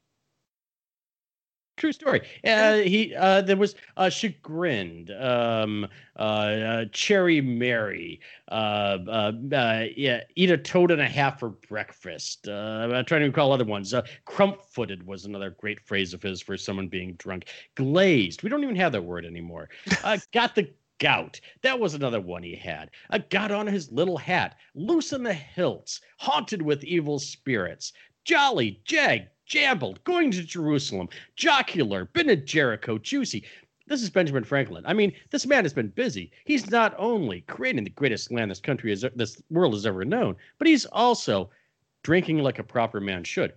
True 1.75 1.91
story. 1.91 2.21
Uh, 2.45 2.75
he 2.77 3.15
uh, 3.15 3.41
there 3.41 3.57
was 3.57 3.73
uh, 3.97 4.09
chagrined, 4.09 5.09
um, 5.11 5.87
uh, 6.17 6.19
uh, 6.19 6.85
cherry 6.91 7.41
merry, 7.41 8.19
uh, 8.49 8.99
uh, 9.07 9.31
uh, 9.51 9.85
yeah, 9.95 10.21
eat 10.35 10.51
a 10.51 10.57
toad 10.57 10.91
and 10.91 11.01
a 11.01 11.07
half 11.07 11.39
for 11.39 11.49
breakfast. 11.49 12.47
Uh, 12.47 12.89
I'm 12.93 13.05
trying 13.05 13.21
to 13.21 13.27
recall 13.27 13.51
other 13.51 13.65
ones. 13.65 13.91
Uh, 13.93 14.03
crump-footed 14.25 15.05
was 15.07 15.25
another 15.25 15.49
great 15.49 15.79
phrase 15.79 16.13
of 16.13 16.21
his 16.21 16.41
for 16.41 16.57
someone 16.57 16.87
being 16.89 17.13
drunk. 17.13 17.47
Glazed. 17.73 18.43
We 18.43 18.49
don't 18.49 18.63
even 18.63 18.75
have 18.75 18.91
that 18.91 19.03
word 19.03 19.25
anymore. 19.25 19.69
Uh, 20.03 20.17
got 20.33 20.53
the 20.53 20.69
gout. 20.99 21.39
That 21.61 21.79
was 21.79 21.93
another 21.93 22.19
one 22.19 22.43
he 22.43 22.55
had. 22.55 22.91
A 23.09 23.19
got 23.19 23.51
on 23.51 23.67
his 23.67 23.91
little 23.91 24.17
hat, 24.17 24.57
loose 24.75 25.13
in 25.13 25.23
the 25.23 25.33
hilts, 25.33 26.01
haunted 26.17 26.61
with 26.61 26.83
evil 26.83 27.19
spirits. 27.19 27.93
Jolly, 28.25 28.81
jag, 28.85 29.27
jambled, 29.45 30.03
going 30.03 30.31
to 30.31 30.43
Jerusalem, 30.43 31.09
jocular, 31.35 32.05
been 32.05 32.29
at 32.29 32.45
Jericho, 32.45 32.97
juicy. 32.97 33.43
This 33.87 34.01
is 34.01 34.09
Benjamin 34.09 34.43
Franklin. 34.43 34.85
I 34.85 34.93
mean, 34.93 35.13
this 35.29 35.45
man 35.45 35.65
has 35.65 35.73
been 35.73 35.89
busy. 35.89 36.31
He's 36.45 36.71
not 36.71 36.95
only 36.97 37.41
creating 37.41 37.83
the 37.83 37.89
greatest 37.89 38.31
land 38.31 38.49
this 38.49 38.59
country 38.59 38.91
has, 38.91 39.05
this 39.15 39.41
world 39.49 39.73
has 39.73 39.85
ever 39.85 40.05
known, 40.05 40.35
but 40.57 40.67
he's 40.67 40.85
also 40.85 41.49
drinking 42.03 42.39
like 42.39 42.59
a 42.59 42.63
proper 42.63 43.01
man 43.01 43.23
should. 43.23 43.53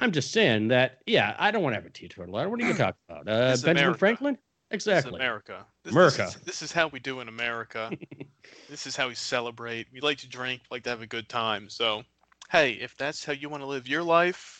I'm 0.00 0.12
just 0.12 0.32
saying 0.32 0.68
that, 0.68 0.98
yeah, 1.06 1.34
I 1.38 1.50
don't 1.50 1.62
want 1.62 1.74
to 1.74 1.76
have 1.80 1.86
a 1.86 1.90
teetotaler. 1.90 2.48
What 2.48 2.60
are 2.60 2.66
you 2.66 2.74
talking 2.76 3.00
about? 3.08 3.28
Uh, 3.28 3.50
This 3.50 3.62
Benjamin 3.62 3.84
America. 3.84 3.98
Franklin? 3.98 4.34
This 4.34 4.74
Exactly. 4.74 5.14
America. 5.14 5.66
This, 5.84 5.92
America. 5.92 6.16
This 6.26 6.36
is, 6.36 6.42
this 6.42 6.62
is 6.62 6.72
how 6.72 6.88
we 6.88 6.98
do 6.98 7.20
in 7.20 7.28
America. 7.28 7.90
this 8.68 8.86
is 8.86 8.96
how 8.96 9.08
we 9.08 9.14
celebrate. 9.14 9.86
We 9.92 10.00
like 10.00 10.18
to 10.18 10.28
drink, 10.28 10.62
like 10.70 10.82
to 10.84 10.90
have 10.90 11.02
a 11.02 11.06
good 11.06 11.28
time. 11.28 11.70
So, 11.70 12.02
hey, 12.50 12.72
if 12.72 12.96
that's 12.96 13.24
how 13.24 13.32
you 13.32 13.48
want 13.48 13.62
to 13.62 13.66
live 13.66 13.88
your 13.88 14.02
life, 14.02 14.57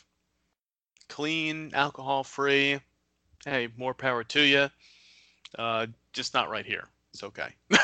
clean, 1.09 1.73
alcohol 1.75 2.25
free, 2.25 2.81
hey, 3.45 3.69
more 3.77 3.95
power 3.95 4.25
to 4.25 4.41
you. 4.41 4.69
Uh, 5.59 5.87
just 6.13 6.35
not 6.35 6.51
right 6.51 6.67
here. 6.67 6.87
It's 7.13 7.25
okay. 7.25 7.55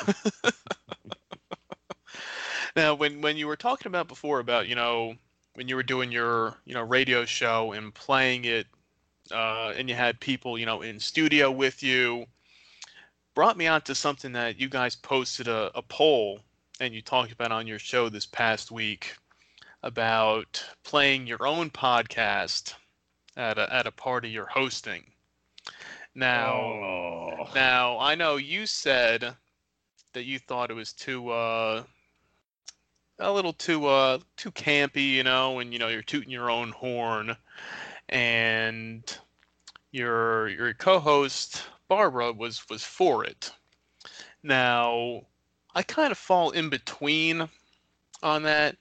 now, 2.77 2.95
when 2.95 3.21
when 3.21 3.37
you 3.37 3.47
were 3.47 3.57
talking 3.57 3.87
about 3.87 4.09
before 4.09 4.41
about 4.41 4.69
you 4.69 4.75
know 4.75 5.15
when 5.55 5.69
you 5.69 5.77
were 5.77 5.83
doing 5.83 6.13
your 6.13 6.57
you 6.65 6.75
know 6.75 6.83
radio 6.83 7.25
show 7.25 7.73
and 7.73 7.95
playing 7.95 8.45
it 8.45 8.67
uh, 9.33 9.73
and 9.77 9.89
you 9.89 9.95
had 9.95 10.21
people, 10.21 10.59
you 10.59 10.67
know, 10.67 10.83
in 10.83 11.01
studio 11.01 11.51
with 11.51 11.83
you, 11.83 12.27
brought 13.35 13.57
me 13.57 13.67
on 13.67 13.81
to 13.83 13.95
something 13.95 14.33
that 14.33 14.61
you 14.61 14.69
guys 14.69 14.95
posted 14.95 15.49
a, 15.49 15.71
a 15.75 15.83
poll 15.83 16.41
and 16.81 16.95
you 16.95 17.01
talked 17.01 17.33
about 17.33 17.53
on 17.53 17.67
your 17.67 17.79
show 17.79 18.09
this 18.09 18.27
past 18.27 18.71
week 18.71 19.17
about 19.83 20.65
playing 20.83 21.27
your 21.27 21.47
own 21.47 21.71
podcast 21.71 22.75
at 23.37 23.59
a, 23.59 23.73
at 23.73 23.87
a 23.87 23.93
party 23.93 24.29
you're 24.31 24.47
hosting. 24.47 25.13
Now, 26.15 26.79
Oh. 26.81 27.49
now 27.55 27.99
I 27.99 28.15
know 28.15 28.37
you 28.37 28.67
said 28.67 29.37
that 30.13 30.25
you 30.25 30.39
thought 30.39 30.71
it 30.71 30.75
was 30.75 30.93
too 30.93 31.31
uh 31.31 31.85
a 33.19 33.33
little 33.33 33.53
too 33.53 33.87
uh 33.87 34.19
too 34.37 34.51
campy, 34.53 35.11
you 35.13 35.23
know, 35.23 35.59
and 35.59 35.73
you 35.73 35.79
know 35.79 35.89
you're 35.89 36.03
tooting 36.03 36.31
your 36.31 36.51
own 36.51 36.71
horn, 36.73 37.37
and 38.09 39.19
your 39.93 40.49
your 40.49 40.73
co-host 40.75 41.65
Barbara 41.89 42.33
was 42.33 42.69
was 42.69 42.85
for 42.85 43.25
it. 43.25 43.53
Now, 44.43 45.27
I 45.75 45.83
kind 45.83 46.13
of 46.13 46.19
fall 46.19 46.51
in 46.51 46.69
between 46.71 47.49
on 48.23 48.43
that. 48.45 48.77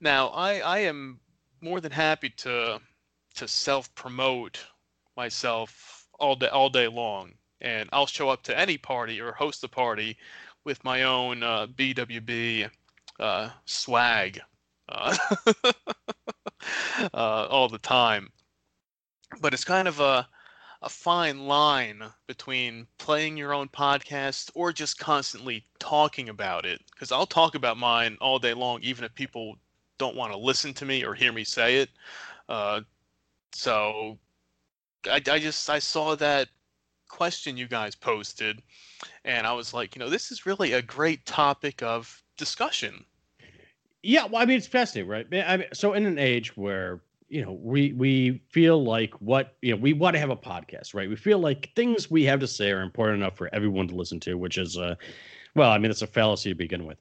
Now, 0.00 0.28
I 0.28 0.58
I 0.58 0.78
am 0.80 1.20
more 1.60 1.80
than 1.80 1.92
happy 1.92 2.30
to 2.30 2.80
to 3.38 3.48
self 3.48 3.94
promote 3.94 4.64
myself 5.16 6.08
all 6.18 6.34
day 6.36 6.48
all 6.48 6.68
day 6.68 6.88
long, 6.88 7.32
and 7.60 7.88
I'll 7.92 8.06
show 8.06 8.28
up 8.28 8.42
to 8.44 8.58
any 8.58 8.76
party 8.76 9.20
or 9.20 9.32
host 9.32 9.64
a 9.64 9.68
party 9.68 10.16
with 10.64 10.82
my 10.84 11.04
own 11.04 11.42
uh, 11.42 11.66
BWB 11.68 12.68
uh, 13.20 13.50
swag 13.64 14.40
uh, 14.88 15.16
uh, 17.14 17.46
all 17.50 17.68
the 17.68 17.78
time. 17.78 18.30
But 19.40 19.54
it's 19.54 19.64
kind 19.64 19.86
of 19.86 20.00
a 20.00 20.28
a 20.82 20.88
fine 20.88 21.46
line 21.46 22.04
between 22.28 22.86
playing 22.98 23.36
your 23.36 23.52
own 23.52 23.68
podcast 23.68 24.50
or 24.54 24.72
just 24.72 24.98
constantly 24.98 25.64
talking 25.80 26.28
about 26.28 26.64
it. 26.64 26.80
Because 26.92 27.10
I'll 27.10 27.26
talk 27.26 27.56
about 27.56 27.76
mine 27.76 28.16
all 28.20 28.38
day 28.38 28.54
long, 28.54 28.80
even 28.82 29.04
if 29.04 29.14
people 29.14 29.56
don't 29.98 30.14
want 30.14 30.32
to 30.32 30.38
listen 30.38 30.72
to 30.74 30.84
me 30.84 31.04
or 31.04 31.14
hear 31.14 31.32
me 31.32 31.42
say 31.42 31.78
it. 31.78 31.90
Uh, 32.48 32.80
so 33.52 34.18
I, 35.06 35.22
I 35.30 35.38
just 35.38 35.68
I 35.70 35.78
saw 35.78 36.14
that 36.16 36.48
question 37.08 37.56
you 37.56 37.66
guys 37.66 37.94
posted, 37.94 38.62
and 39.24 39.46
I 39.46 39.52
was 39.52 39.72
like, 39.72 39.94
you 39.94 40.00
know, 40.00 40.10
this 40.10 40.30
is 40.30 40.46
really 40.46 40.72
a 40.72 40.82
great 40.82 41.24
topic 41.26 41.82
of 41.82 42.22
discussion. 42.36 43.04
Yeah, 44.02 44.26
well, 44.26 44.40
I 44.40 44.44
mean, 44.44 44.58
it's 44.58 44.66
fascinating, 44.66 45.10
right? 45.10 45.26
I 45.46 45.56
mean, 45.56 45.68
so 45.72 45.92
in 45.94 46.06
an 46.06 46.18
age 46.18 46.56
where 46.56 47.00
you 47.28 47.44
know 47.44 47.52
we 47.52 47.92
we 47.92 48.42
feel 48.50 48.82
like 48.82 49.12
what 49.20 49.56
you 49.60 49.72
know 49.72 49.76
we 49.76 49.92
want 49.92 50.14
to 50.14 50.20
have 50.20 50.30
a 50.30 50.36
podcast, 50.36 50.94
right? 50.94 51.08
We 51.08 51.16
feel 51.16 51.38
like 51.38 51.70
things 51.74 52.10
we 52.10 52.24
have 52.24 52.40
to 52.40 52.46
say 52.46 52.70
are 52.70 52.82
important 52.82 53.22
enough 53.22 53.36
for 53.36 53.52
everyone 53.52 53.88
to 53.88 53.94
listen 53.94 54.20
to, 54.20 54.34
which 54.34 54.58
is, 54.58 54.76
uh, 54.76 54.94
well, 55.54 55.70
I 55.70 55.78
mean, 55.78 55.90
it's 55.90 56.02
a 56.02 56.06
fallacy 56.06 56.50
to 56.50 56.54
begin 56.54 56.86
with. 56.86 56.98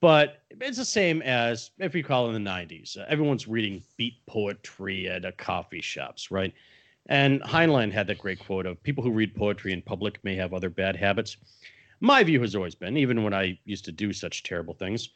But 0.00 0.42
it's 0.60 0.76
the 0.76 0.84
same 0.84 1.22
as 1.22 1.70
if 1.78 1.94
you 1.94 2.04
call 2.04 2.28
in 2.28 2.44
the 2.44 2.50
'90s. 2.50 2.98
Uh, 2.98 3.04
everyone's 3.08 3.48
reading 3.48 3.82
beat 3.96 4.14
poetry 4.26 5.08
at 5.08 5.24
uh, 5.24 5.32
coffee 5.38 5.80
shops, 5.80 6.30
right? 6.30 6.52
And 7.08 7.40
Heinlein 7.42 7.92
had 7.92 8.06
that 8.08 8.18
great 8.18 8.40
quote 8.40 8.66
of 8.66 8.82
people 8.82 9.02
who 9.02 9.10
read 9.10 9.34
poetry 9.34 9.72
in 9.72 9.80
public 9.80 10.22
may 10.24 10.34
have 10.34 10.52
other 10.52 10.68
bad 10.68 10.96
habits. 10.96 11.36
My 12.00 12.22
view 12.24 12.40
has 12.42 12.54
always 12.54 12.74
been, 12.74 12.96
even 12.96 13.22
when 13.22 13.32
I 13.32 13.58
used 13.64 13.84
to 13.86 13.92
do 13.92 14.12
such 14.12 14.42
terrible 14.42 14.74
things, 14.74 15.10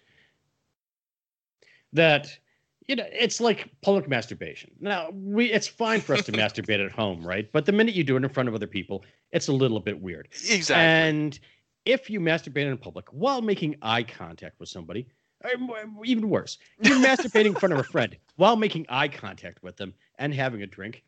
that 1.92 2.38
you 2.86 2.96
know 2.96 3.04
it's 3.12 3.40
like 3.40 3.68
public 3.82 4.08
masturbation. 4.08 4.70
Now 4.80 5.10
we 5.12 5.52
it's 5.52 5.66
fine 5.66 6.00
for 6.00 6.14
us 6.14 6.24
to 6.26 6.32
masturbate 6.44 6.84
at 6.84 6.92
home, 6.92 7.26
right? 7.26 7.50
But 7.52 7.66
the 7.66 7.72
minute 7.72 7.94
you 7.94 8.04
do 8.04 8.16
it 8.16 8.24
in 8.24 8.28
front 8.30 8.48
of 8.48 8.54
other 8.54 8.66
people, 8.66 9.04
it's 9.32 9.48
a 9.48 9.52
little 9.52 9.80
bit 9.80 10.00
weird. 10.00 10.28
Exactly. 10.48 10.74
And 10.76 11.38
if 11.84 12.10
you 12.10 12.20
masturbate 12.20 12.70
in 12.70 12.76
public 12.76 13.06
while 13.10 13.42
making 13.42 13.76
eye 13.82 14.02
contact 14.02 14.60
with 14.60 14.68
somebody, 14.68 15.06
even 16.04 16.28
worse, 16.28 16.58
you're 16.80 16.98
masturbating 17.06 17.46
in 17.46 17.54
front 17.54 17.72
of 17.72 17.78
a 17.78 17.84
friend 17.84 18.16
while 18.36 18.56
making 18.56 18.86
eye 18.88 19.08
contact 19.08 19.62
with 19.62 19.76
them 19.76 19.94
and 20.18 20.34
having 20.34 20.62
a 20.62 20.66
drink, 20.66 21.02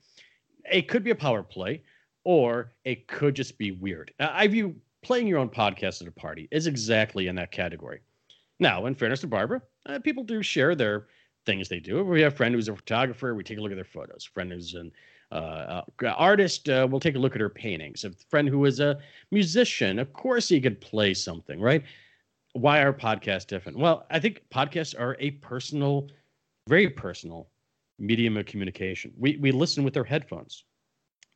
it 0.71 0.89
could 0.89 1.05
be 1.05 1.11
a 1.11 1.15
power 1.15 1.43
play 1.43 1.83
or 2.25 2.73
it 2.85 3.09
could 3.09 3.35
just 3.35 3.59
be 3.59 3.73
weird. 3.73 4.13
I 4.19 4.47
view 4.47 4.75
playing 5.03 5.27
your 5.27 5.39
own 5.39 5.49
podcast 5.49 6.01
at 6.01 6.09
a 6.09 6.13
party 6.13 6.49
is 6.51 6.67
exactly 6.67 7.27
in 7.27 7.35
that 7.37 7.51
category. 7.51 8.01
Now, 8.59 8.87
in 8.87 8.95
fairness 8.95 9.21
to 9.21 9.27
Barbara, 9.27 9.61
uh, 9.87 9.99
people 9.99 10.23
do 10.23 10.43
share 10.43 10.75
their 10.75 11.09
things 11.45 11.69
they 11.69 11.81
do. 11.81 12.05
We 12.05 12.21
have 12.21 12.33
a 12.33 12.37
friend 12.37 12.55
who's 12.55 12.69
a 12.69 12.77
photographer. 12.77 13.35
We 13.35 13.43
take 13.43 13.59
a 13.59 13.61
look 13.61 13.73
at 13.73 13.77
their 13.77 13.85
photos. 13.85 14.25
Friend 14.25 14.53
who's 14.53 14.75
an 14.75 14.93
uh, 15.33 15.83
uh, 16.03 16.09
artist. 16.09 16.69
Uh, 16.69 16.87
we'll 16.91 17.01
take 17.01 17.17
a 17.17 17.19
look 17.19 17.35
at 17.35 17.41
her 17.41 17.49
paintings. 17.49 18.05
A 18.05 18.11
friend 18.29 18.49
who 18.49 18.65
is 18.67 18.81
a 18.81 18.99
musician. 19.31 19.99
Of 19.99 20.13
course, 20.13 20.49
he 20.49 20.61
could 20.61 20.81
play 20.81 21.15
something, 21.15 21.61
right? 21.61 21.83
Why 22.53 22.83
are 22.83 22.93
podcasts 22.93 23.47
different? 23.47 23.79
Well, 23.79 24.07
I 24.11 24.21
think 24.21 24.43
podcasts 24.53 24.99
are 24.99 25.17
a 25.19 25.31
personal, 25.33 26.09
very 26.69 26.91
personal 26.91 27.49
medium 27.99 28.37
of 28.37 28.47
communication. 28.47 29.13
We 29.17 29.39
we 29.39 29.53
listen 29.53 29.85
with 29.85 29.97
our 29.97 30.05
headphones. 30.05 30.65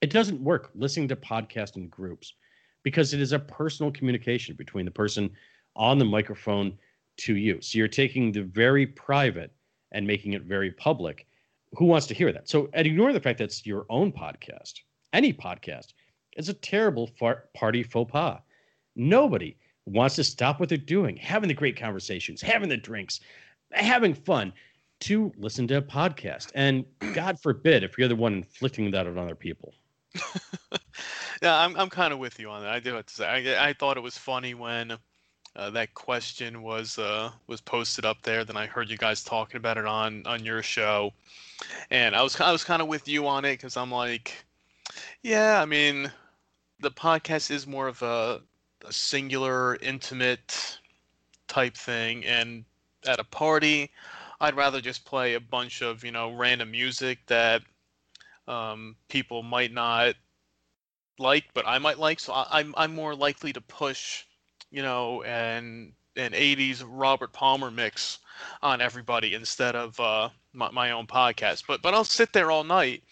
It 0.03 0.11
doesn't 0.11 0.43
work 0.43 0.71
listening 0.75 1.09
to 1.09 1.17
podcasts 1.17 1.77
in 1.77 1.89
groups 1.89 2.35
because 2.83 3.15
it 3.15 3.21
is 3.21 3.33
a 3.33 3.39
personal 3.39 3.91
communication 3.91 4.57
between 4.57 4.85
the 4.85 4.91
person 4.91 5.31
on 5.75 5.99
the 5.99 6.05
microphone 6.05 6.77
to 7.19 7.37
you. 7.37 7.61
So 7.63 7.79
you're 7.79 7.89
taking 7.89 8.31
the 8.31 8.43
very 8.43 8.87
private 8.87 9.53
and 9.93 10.07
making 10.07 10.35
it 10.35 10.43
very 10.43 10.71
public. 10.71 11.27
Who 11.77 11.85
wants 11.85 12.07
to 12.09 12.15
hear 12.15 12.33
that? 12.33 12.49
So, 12.49 12.69
and 12.73 12.87
ignore 12.87 13.13
the 13.13 13.21
fact 13.21 13.39
that 13.39 13.45
it's 13.45 13.67
your 13.67 13.87
own 13.91 14.13
podcast. 14.13 14.75
Any 15.13 15.33
podcast 15.33 15.93
is 16.37 16.49
a 16.49 16.55
terrible 16.55 17.11
party 17.55 17.83
faux 17.83 18.11
pas. 18.11 18.41
Nobody 18.95 19.57
wants 19.85 20.17
to 20.17 20.25
stop 20.25 20.59
what 20.59 20.69
they're 20.69 20.79
doing, 20.79 21.17
having 21.17 21.49
the 21.49 21.55
great 21.55 21.79
conversations, 21.79 22.43
having 22.43 22.69
the 22.69 22.77
drinks, 22.77 23.21
having 23.73 24.15
fun 24.15 24.53
to 25.01 25.33
listen 25.37 25.67
to 25.69 25.77
a 25.77 25.83
podcast. 25.83 26.51
And 26.55 26.85
God 27.15 27.39
forbid 27.41 27.85
if 27.85 27.99
you're 27.99 28.09
the 28.09 28.17
one 28.17 28.35
inflicting 28.35 28.91
that 28.91 29.07
on 29.07 29.19
other 29.19 29.35
people. 29.35 29.75
yeah, 31.43 31.61
I'm 31.61 31.77
I'm 31.77 31.91
kind 31.91 32.13
of 32.13 32.19
with 32.19 32.41
you 32.41 32.49
on 32.49 32.63
that. 32.63 32.73
I 32.73 32.81
do 32.81 32.95
have 32.95 33.07
to 33.07 33.15
say, 33.15 33.27
I 33.27 33.69
I 33.69 33.73
thought 33.75 33.99
it 33.99 34.03
was 34.03 34.17
funny 34.17 34.55
when 34.55 34.97
uh, 35.57 35.71
that 35.71 35.95
question 35.95 36.63
was 36.63 36.99
uh, 36.99 37.31
was 37.47 37.61
posted 37.61 38.05
up 38.05 38.23
there. 38.23 38.45
Then 38.45 38.57
I 38.57 38.67
heard 38.67 38.91
you 38.91 38.99
guys 38.99 39.25
talking 39.25 39.57
about 39.57 39.79
it 39.79 39.87
on 39.87 40.27
on 40.27 40.45
your 40.45 40.63
show, 40.63 41.13
and 41.91 42.15
I 42.15 42.23
was 42.23 42.39
I 42.41 42.53
was 42.53 42.65
kind 42.65 42.83
of 42.83 42.89
with 42.89 43.09
you 43.09 43.27
on 43.27 43.45
it 43.45 43.55
because 43.55 43.77
I'm 43.77 43.91
like, 43.91 44.45
yeah, 45.23 45.61
I 45.61 45.65
mean, 45.65 46.13
the 46.81 46.91
podcast 46.91 47.51
is 47.51 47.67
more 47.67 47.89
of 47.89 48.03
a, 48.03 48.41
a 48.87 48.93
singular, 48.93 49.77
intimate 49.77 50.79
type 51.49 51.75
thing, 51.75 52.25
and 52.27 52.65
at 53.07 53.19
a 53.19 53.25
party, 53.25 53.91
I'd 54.41 54.57
rather 54.57 54.81
just 54.81 55.05
play 55.05 55.35
a 55.35 55.41
bunch 55.41 55.83
of 55.83 56.05
you 56.05 56.13
know 56.13 56.35
random 56.35 56.71
music 56.71 57.19
that 57.27 57.63
um, 58.47 58.97
people 59.09 59.43
might 59.43 59.73
not 59.73 60.15
like, 61.19 61.45
but 61.55 61.67
I 61.67 61.79
might 61.79 61.99
like. 61.99 62.21
So 62.21 62.33
I, 62.35 62.47
I'm 62.59 62.75
I'm 62.77 62.95
more 62.95 63.15
likely 63.15 63.53
to 63.55 63.61
push, 63.61 64.25
you 64.71 64.83
know, 64.83 65.23
and 65.23 65.93
an 66.17 66.33
'80s 66.33 66.85
Robert 66.87 67.33
Palmer 67.33 67.71
mix 67.71 68.19
on 68.63 68.81
everybody 68.81 69.35
instead 69.35 69.77
of 69.77 69.99
uh, 70.01 70.29
my, 70.53 70.71
my 70.71 70.91
own 70.91 71.07
podcast. 71.07 71.65
But 71.67 71.83
but 71.83 71.95
I'll 71.95 72.05
sit 72.05 72.33
there 72.33 72.51
all 72.51 72.65
night, 72.65 73.03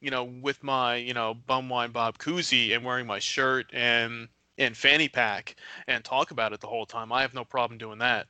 you 0.00 0.10
know, 0.10 0.24
with 0.24 0.62
my 0.62 0.96
you 0.96 1.14
know 1.14 1.34
Bum 1.34 1.68
Wine 1.68 1.90
Bob 1.90 2.18
koozie 2.18 2.74
and 2.74 2.84
wearing 2.84 3.06
my 3.06 3.18
shirt 3.18 3.66
and 3.72 4.28
and 4.58 4.76
fanny 4.76 5.08
pack 5.08 5.56
and 5.88 6.04
talk 6.04 6.30
about 6.30 6.52
it 6.52 6.60
the 6.60 6.66
whole 6.66 6.86
time. 6.86 7.12
I 7.12 7.22
have 7.22 7.34
no 7.34 7.44
problem 7.44 7.78
doing 7.78 7.98
that. 7.98 8.26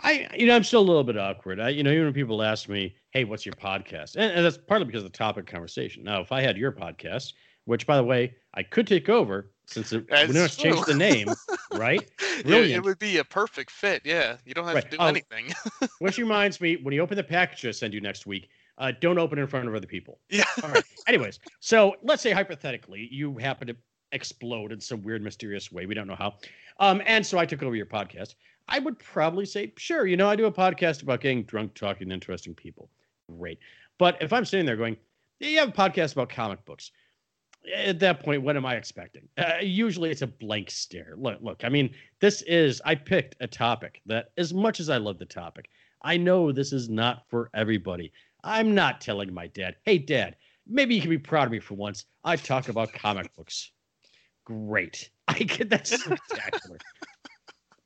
I, 0.00 0.28
you 0.36 0.46
know, 0.46 0.54
I'm 0.54 0.64
still 0.64 0.80
a 0.80 0.82
little 0.82 1.02
bit 1.02 1.18
awkward. 1.18 1.58
I, 1.58 1.70
you 1.70 1.82
know, 1.82 1.90
even 1.90 2.04
when 2.04 2.14
people 2.14 2.42
ask 2.42 2.68
me, 2.68 2.94
"Hey, 3.10 3.24
what's 3.24 3.44
your 3.44 3.54
podcast?" 3.54 4.14
and, 4.16 4.32
and 4.32 4.44
that's 4.44 4.58
partly 4.58 4.86
because 4.86 5.02
of 5.02 5.10
the 5.10 5.18
topic 5.18 5.46
conversation. 5.46 6.04
Now, 6.04 6.20
if 6.20 6.30
I 6.30 6.40
had 6.40 6.56
your 6.56 6.72
podcast, 6.72 7.32
which, 7.64 7.86
by 7.86 7.96
the 7.96 8.04
way, 8.04 8.34
I 8.54 8.62
could 8.62 8.86
take 8.86 9.08
over 9.08 9.50
since 9.68 9.92
it, 9.92 10.06
we 10.10 10.32
don't 10.32 10.48
to 10.50 10.56
change 10.56 10.84
the 10.86 10.94
name, 10.94 11.28
right? 11.74 12.08
It, 12.44 12.46
it 12.70 12.82
would 12.82 12.98
be 12.98 13.18
a 13.18 13.24
perfect 13.24 13.70
fit. 13.70 14.02
Yeah, 14.04 14.36
you 14.44 14.54
don't 14.54 14.64
have 14.64 14.74
Right. 14.74 14.84
to 14.90 14.90
do 14.90 14.96
Oh, 14.98 15.06
anything. 15.06 15.52
Which 15.98 16.18
reminds 16.18 16.60
me, 16.60 16.76
when 16.76 16.94
you 16.94 17.00
open 17.02 17.16
the 17.16 17.24
package 17.24 17.66
I 17.66 17.70
send 17.72 17.92
you 17.94 18.00
next 18.00 18.26
week, 18.26 18.48
uh, 18.78 18.92
don't 19.00 19.18
open 19.18 19.38
it 19.38 19.42
in 19.42 19.48
front 19.48 19.68
of 19.68 19.74
other 19.74 19.86
people. 19.86 20.18
yeah. 20.30 20.44
All 20.62 20.70
right. 20.70 20.84
Anyways, 21.06 21.38
so 21.60 21.96
let's 22.02 22.22
say 22.22 22.30
hypothetically 22.30 23.08
you 23.10 23.36
happen 23.38 23.66
to 23.68 23.76
explode 24.12 24.72
in 24.72 24.80
some 24.80 25.02
weird, 25.02 25.22
mysterious 25.22 25.70
way. 25.70 25.84
We 25.86 25.94
don't 25.94 26.06
know 26.06 26.14
how. 26.16 26.34
Um, 26.80 27.02
and 27.04 27.24
so 27.26 27.38
I 27.38 27.44
took 27.44 27.62
over 27.62 27.74
your 27.76 27.86
podcast. 27.86 28.34
I 28.68 28.78
would 28.78 28.98
probably 28.98 29.44
say, 29.46 29.72
sure, 29.76 30.06
you 30.06 30.16
know, 30.16 30.28
I 30.28 30.36
do 30.36 30.46
a 30.46 30.52
podcast 30.52 31.02
about 31.02 31.20
getting 31.20 31.42
drunk, 31.42 31.74
talking 31.74 32.08
to 32.08 32.14
interesting 32.14 32.54
people. 32.54 32.88
Great. 33.38 33.58
But 33.98 34.16
if 34.22 34.32
I'm 34.32 34.44
sitting 34.44 34.64
there 34.64 34.76
going, 34.76 34.96
yeah, 35.40 35.48
you 35.48 35.58
have 35.58 35.68
a 35.70 35.72
podcast 35.72 36.12
about 36.12 36.28
comic 36.30 36.64
books. 36.64 36.90
At 37.74 37.98
that 38.00 38.20
point, 38.24 38.42
what 38.42 38.56
am 38.56 38.64
I 38.64 38.76
expecting? 38.76 39.28
Uh, 39.36 39.58
usually 39.60 40.10
it's 40.10 40.22
a 40.22 40.26
blank 40.26 40.70
stare. 40.70 41.14
Look, 41.16 41.38
look, 41.42 41.64
I 41.64 41.68
mean, 41.68 41.94
this 42.20 42.42
is, 42.42 42.80
I 42.84 42.94
picked 42.94 43.36
a 43.40 43.46
topic 43.46 44.00
that, 44.06 44.30
as 44.38 44.54
much 44.54 44.80
as 44.80 44.88
I 44.88 44.96
love 44.96 45.18
the 45.18 45.26
topic, 45.26 45.68
I 46.02 46.16
know 46.16 46.52
this 46.52 46.72
is 46.72 46.88
not 46.88 47.24
for 47.28 47.50
everybody. 47.54 48.12
I'm 48.44 48.74
not 48.74 49.00
telling 49.00 49.34
my 49.34 49.48
dad, 49.48 49.76
hey, 49.84 49.98
dad, 49.98 50.36
maybe 50.66 50.94
you 50.94 51.00
can 51.00 51.10
be 51.10 51.18
proud 51.18 51.46
of 51.46 51.52
me 51.52 51.58
for 51.60 51.74
once. 51.74 52.06
I 52.24 52.36
talk 52.36 52.68
about 52.68 52.92
comic 52.92 53.34
books. 53.36 53.72
Great. 54.44 55.10
I 55.28 55.34
get 55.40 55.68
that's 55.68 55.92
spectacular. 56.00 56.78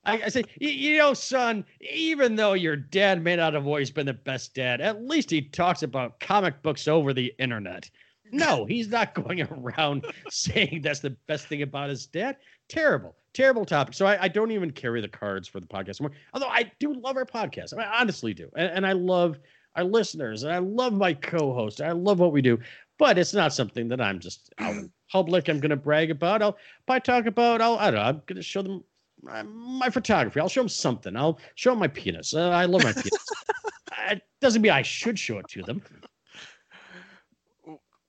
I, 0.05 0.23
I 0.23 0.29
say, 0.29 0.43
"Y- 0.61 0.69
you 0.69 0.99
know, 0.99 1.15
son, 1.15 1.65
even 1.81 2.37
though 2.37 2.55
your 2.55 2.77
dad 2.77 3.23
may 3.23 3.37
not 3.37 3.55
have 3.55 3.67
always 3.67 3.91
been 3.91 4.07
the 4.07 4.13
best 4.13 4.55
dad, 4.55 4.81
at 4.81 5.05
least 5.05 5.31
he 5.31 5.43
talks 5.43 5.83
about 5.83 6.19
comic 6.21 6.61
books 6.63 6.89
over 6.89 7.13
the 7.13 7.33
internet. 7.39 7.89
No, 8.33 8.65
he's 8.65 8.89
not 8.89 9.15
going 9.27 9.43
around 9.43 10.07
saying 10.31 10.81
that's 10.83 11.01
the 11.01 11.11
best 11.27 11.47
thing 11.47 11.63
about 11.63 11.91
his 11.91 12.07
dad. 12.07 12.39
Terrible, 12.69 13.15
terrible 13.35 13.65
topic. 13.65 13.95
So 13.95 14.07
I, 14.07 14.25
I 14.25 14.29
don't 14.29 14.51
even 14.51 14.71
carry 14.71 15.01
the 15.01 15.09
cards 15.09 15.47
for 15.47 15.61
the 15.61 15.67
podcast 15.67 16.01
anymore. 16.01 16.17
Although 16.33 16.49
I 16.49 16.73
do 16.81 16.95
love 16.95 17.17
our 17.17 17.27
podcast. 17.27 17.75
I, 17.75 17.77
mean, 17.77 17.87
I 17.87 18.01
honestly 18.01 18.35
do. 18.35 18.51
And, 18.57 18.69
and 18.69 18.87
I 18.87 18.93
love 18.93 19.39
our 19.77 19.85
listeners 19.85 20.43
and 20.43 20.53
I 20.53 20.59
love 20.59 20.93
my 20.93 21.15
co-host. 21.15 21.81
I 21.81 21.93
love 21.93 22.19
what 22.19 22.33
we 22.33 22.43
do. 22.43 22.59
But 22.99 23.19
it's 23.19 23.35
not 23.35 23.53
something 23.53 23.89
that 23.89 24.01
I'm 24.01 24.19
just 24.19 24.53
out 24.59 24.75
in 24.77 24.91
public. 25.13 25.49
I'm 25.49 25.61
going 25.61 25.71
to 25.71 25.77
brag 25.77 26.11
about. 26.11 26.43
I'll 26.43 26.57
if 26.57 26.91
I 26.91 26.99
talk 26.99 27.27
about. 27.27 27.61
I'll 27.61 27.77
I 27.77 27.91
don't 27.91 28.01
know. 28.01 28.07
I'm 28.07 28.23
going 28.27 28.37
to 28.37 28.43
show 28.43 28.63
them 28.63 28.85
my, 29.23 29.43
my 29.43 29.91
photography. 29.91 30.41
I'll 30.41 30.49
show 30.49 30.61
them 30.61 30.69
something. 30.69 31.17
I'll 31.17 31.39
show 31.55 31.71
them 31.71 31.81
my 31.81 31.89
penis. 31.89 32.35
Uh, 32.35 32.51
I 32.51 32.67
love 32.67 32.85
my 32.85 32.93
penis. 32.93 33.27
it 34.11 34.23
doesn't 34.41 34.63
mean 34.63 34.73
I 34.73 34.83
should 34.83 35.19
show 35.19 35.39
it 35.39 35.49
to 35.49 35.63
them. 35.63 35.83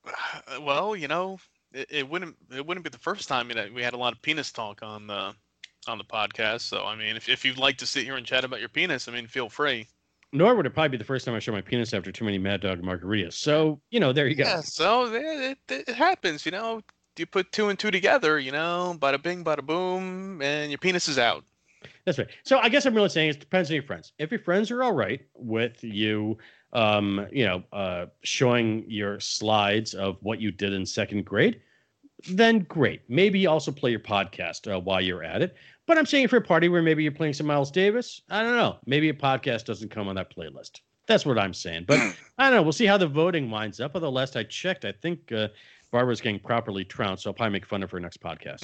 Well, 0.61 0.95
you 0.95 1.07
know, 1.07 1.37
it, 1.73 1.87
it 1.89 2.09
wouldn't 2.09 2.35
it 2.53 2.65
wouldn't 2.65 2.83
be 2.83 2.89
the 2.89 2.97
first 2.99 3.27
time 3.27 3.47
know, 3.47 3.67
we 3.73 3.81
had 3.81 3.93
a 3.93 3.97
lot 3.97 4.13
of 4.13 4.21
penis 4.21 4.51
talk 4.51 4.81
on 4.83 5.07
the 5.07 5.33
on 5.87 5.97
the 5.97 6.03
podcast. 6.03 6.61
So 6.61 6.85
I 6.85 6.95
mean, 6.95 7.15
if 7.15 7.29
if 7.29 7.43
you'd 7.43 7.57
like 7.57 7.77
to 7.77 7.85
sit 7.85 8.03
here 8.03 8.15
and 8.15 8.25
chat 8.25 8.43
about 8.43 8.59
your 8.59 8.69
penis, 8.69 9.07
I 9.07 9.11
mean, 9.11 9.27
feel 9.27 9.49
free. 9.49 9.87
Nor 10.31 10.55
would 10.55 10.65
it 10.65 10.71
probably 10.71 10.89
be 10.89 10.97
the 10.97 11.03
first 11.03 11.25
time 11.25 11.35
I 11.35 11.39
show 11.39 11.51
my 11.51 11.61
penis 11.61 11.93
after 11.93 12.11
too 12.11 12.25
many 12.25 12.39
Mad 12.39 12.61
Dog 12.61 12.81
margaritas. 12.81 13.33
So 13.33 13.79
you 13.91 13.99
know, 13.99 14.13
there 14.13 14.27
you 14.27 14.35
go. 14.35 14.43
Yeah, 14.43 14.61
so 14.61 15.13
it, 15.13 15.57
it, 15.69 15.85
it 15.87 15.95
happens, 15.95 16.45
you 16.45 16.51
know. 16.51 16.81
You 17.17 17.27
put 17.27 17.51
two 17.51 17.69
and 17.69 17.77
two 17.77 17.91
together, 17.91 18.39
you 18.39 18.51
know, 18.51 18.95
bada 18.97 19.21
bing, 19.21 19.43
bada 19.43 19.63
boom, 19.63 20.41
and 20.41 20.71
your 20.71 20.79
penis 20.79 21.07
is 21.07 21.19
out. 21.19 21.45
That's 22.05 22.17
right. 22.17 22.27
So 22.43 22.57
I 22.57 22.69
guess 22.69 22.85
I'm 22.85 22.95
really 22.95 23.09
saying 23.09 23.29
it 23.29 23.39
depends 23.39 23.69
on 23.69 23.75
your 23.75 23.83
friends. 23.83 24.13
If 24.17 24.31
your 24.31 24.39
friends 24.39 24.71
are 24.71 24.81
all 24.81 24.93
right 24.93 25.21
with 25.35 25.83
you, 25.83 26.37
um, 26.73 27.27
you 27.31 27.45
know, 27.45 27.63
uh, 27.71 28.07
showing 28.23 28.83
your 28.87 29.19
slides 29.19 29.93
of 29.93 30.17
what 30.21 30.41
you 30.41 30.51
did 30.51 30.73
in 30.73 30.85
second 30.85 31.23
grade, 31.23 31.61
then 32.29 32.59
great. 32.61 33.01
Maybe 33.07 33.47
also 33.47 33.71
play 33.71 33.91
your 33.91 33.99
podcast 33.99 34.73
uh, 34.73 34.79
while 34.79 35.01
you're 35.01 35.23
at 35.23 35.41
it. 35.41 35.55
But 35.85 35.97
I'm 35.97 36.05
saying 36.05 36.29
for 36.29 36.37
a 36.37 36.41
party 36.41 36.69
where 36.69 36.81
maybe 36.81 37.03
you're 37.03 37.11
playing 37.11 37.33
some 37.33 37.47
Miles 37.47 37.69
Davis, 37.69 38.21
I 38.29 38.41
don't 38.41 38.55
know. 38.55 38.77
Maybe 38.85 39.09
a 39.09 39.13
podcast 39.13 39.65
doesn't 39.65 39.91
come 39.91 40.07
on 40.07 40.15
that 40.15 40.35
playlist. 40.35 40.81
That's 41.07 41.25
what 41.25 41.37
I'm 41.37 41.53
saying. 41.53 41.85
But 41.87 41.99
I 42.37 42.49
don't 42.49 42.57
know. 42.57 42.63
We'll 42.63 42.71
see 42.71 42.85
how 42.85 42.97
the 42.97 43.07
voting 43.07 43.51
winds 43.51 43.79
up. 43.79 43.91
Although 43.93 44.09
last 44.09 44.35
I 44.35 44.43
checked, 44.43 44.85
I 44.85 44.93
think 44.93 45.31
uh, 45.31 45.49
Barbara's 45.91 46.21
getting 46.21 46.39
properly 46.39 46.85
trounced. 46.85 47.23
So 47.23 47.29
I'll 47.29 47.33
probably 47.33 47.53
make 47.53 47.65
fun 47.65 47.83
of 47.83 47.91
her 47.91 47.99
next 47.99 48.21
podcast. 48.21 48.63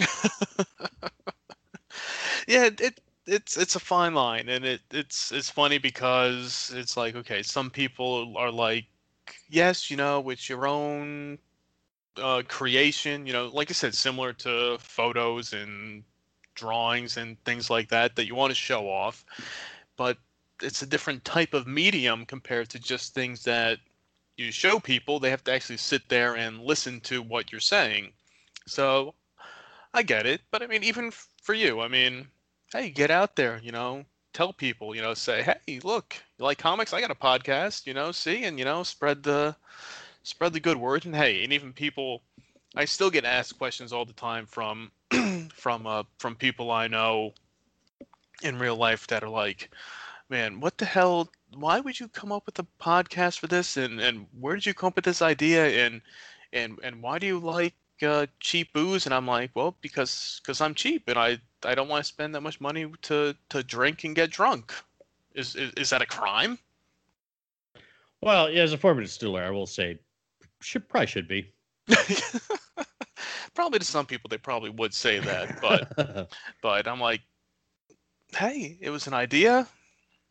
yeah, 2.48 2.70
it, 2.80 3.02
it's 3.30 3.58
it's 3.58 3.76
a 3.76 3.80
fine 3.80 4.14
line, 4.14 4.50
and 4.50 4.66
it 4.66 4.82
it's 4.92 5.32
it's 5.32 5.50
funny 5.50 5.78
because 5.78 6.74
it's 6.76 6.98
like 6.98 7.16
okay, 7.16 7.44
some 7.44 7.70
people 7.70 8.34
are 8.38 8.52
like, 8.52 8.86
yes, 9.50 9.92
you 9.92 9.98
know, 9.98 10.30
it's 10.30 10.50
your 10.50 10.68
own 10.68 11.38
uh, 12.18 12.42
creation, 12.48 13.26
you 13.26 13.34
know, 13.34 13.48
like 13.48 13.70
I 13.70 13.74
said, 13.74 13.94
similar 13.96 14.34
to 14.34 14.78
photos 14.80 15.54
and 15.54 16.04
drawings 16.56 17.18
and 17.18 17.42
things 17.46 17.70
like 17.70 17.90
that 17.90 18.16
that 18.16 18.26
you 18.26 18.36
want 18.36 18.52
to 18.52 18.56
show 18.56 18.90
off, 18.90 19.24
but 19.98 20.18
it's 20.62 20.82
a 20.82 20.88
different 20.88 21.24
type 21.24 21.54
of 21.54 21.68
medium 21.68 22.26
compared 22.26 22.70
to 22.70 22.80
just 22.80 23.14
things 23.14 23.44
that 23.44 23.80
you 24.38 24.52
show 24.52 24.80
people. 24.80 25.20
They 25.20 25.30
have 25.30 25.44
to 25.46 25.54
actually 25.54 25.78
sit 25.78 26.10
there 26.10 26.36
and 26.36 26.60
listen 26.62 27.00
to 27.02 27.22
what 27.22 27.52
you're 27.52 27.62
saying. 27.62 28.12
So 28.68 29.16
I 29.94 30.04
get 30.04 30.26
it, 30.26 30.42
but 30.52 30.62
I 30.62 30.68
mean, 30.68 30.84
even 30.84 31.12
for 31.42 31.54
you, 31.54 31.82
I 31.82 31.88
mean, 31.88 32.28
hey, 32.72 32.90
get 32.90 33.12
out 33.12 33.36
there, 33.36 33.60
you 33.64 33.72
know, 33.72 34.06
tell 34.34 34.54
people, 34.54 34.96
you 34.96 35.02
know, 35.02 35.14
say, 35.14 35.42
hey, 35.44 35.80
look, 35.84 36.16
you 36.38 36.46
like 36.46 36.58
comics? 36.58 36.94
I 36.94 37.02
got 37.02 37.12
a 37.12 37.16
podcast, 37.16 37.86
you 37.86 37.94
know, 37.94 38.12
see, 38.12 38.44
and 38.44 38.60
you 38.60 38.66
know, 38.66 38.84
spread 38.84 39.24
the 39.24 39.56
spread 40.24 40.54
the 40.54 40.60
good 40.60 40.78
word. 40.78 41.06
And 41.06 41.16
hey, 41.16 41.44
and 41.44 41.52
even 41.54 41.74
people, 41.74 42.22
I 42.76 42.86
still 42.86 43.10
get 43.10 43.26
asked 43.26 43.58
questions 43.58 43.92
all 43.92 44.06
the 44.06 44.14
time 44.14 44.46
from 44.46 44.92
from 45.54 45.88
uh 45.88 46.04
from 46.20 46.36
people 46.36 46.72
I 46.72 46.88
know 46.88 47.34
in 48.42 48.60
real 48.60 48.76
life 48.76 49.08
that 49.08 49.24
are 49.24 49.30
like, 49.30 49.70
man, 50.30 50.60
what 50.60 50.78
the 50.78 50.86
hell? 50.86 51.30
Why 51.56 51.80
would 51.80 52.00
you 52.00 52.08
come 52.08 52.32
up 52.32 52.46
with 52.46 52.60
a 52.60 52.68
podcast 52.80 53.40
for 53.40 53.48
this? 53.48 53.78
And 53.78 54.00
and 54.00 54.28
where 54.40 54.56
did 54.56 54.66
you 54.66 54.74
come 54.74 54.88
up 54.88 54.96
with 54.96 55.06
this 55.06 55.22
idea? 55.22 55.86
And 55.86 56.02
and 56.54 56.80
and 56.84 57.02
why 57.02 57.20
do 57.20 57.28
you 57.28 57.40
like 57.40 57.74
uh, 58.02 58.28
cheap 58.40 58.72
booze? 58.74 59.06
And 59.06 59.14
I'm 59.14 59.28
like, 59.28 59.52
well, 59.56 59.76
because 59.82 60.40
because 60.44 60.62
I'm 60.62 60.76
cheap 60.76 61.04
and 61.08 61.18
I 61.18 61.40
I 61.64 61.76
don't 61.76 61.88
want 61.88 62.04
to 62.04 62.08
spend 62.08 62.34
that 62.36 62.42
much 62.42 62.62
money 62.62 62.92
to 63.04 63.36
to 63.50 63.64
drink 63.64 64.04
and 64.04 64.16
get 64.16 64.32
drunk. 64.32 64.74
Is 65.34 65.56
is, 65.56 65.72
is 65.74 65.90
that 65.90 66.02
a 66.02 66.06
crime? 66.06 66.58
well, 68.22 68.50
yeah, 68.50 68.64
as 68.64 68.74
a 68.74 68.78
former 68.78 69.02
distiller, 69.02 69.44
I 69.44 69.50
will 69.50 69.68
say, 69.68 70.00
should 70.62 70.88
probably 70.90 71.08
should 71.08 71.28
be. 71.28 71.52
probably 73.54 73.80
to 73.80 73.86
some 73.86 74.06
people 74.06 74.28
they 74.30 74.38
probably 74.38 74.70
would 74.70 74.94
say 74.94 75.20
that, 75.20 75.60
but 75.62 76.30
but 76.62 76.88
I'm 76.88 77.00
like, 77.00 77.22
hey, 78.36 78.78
it 78.82 78.90
was 78.90 79.08
an 79.08 79.14
idea, 79.14 79.68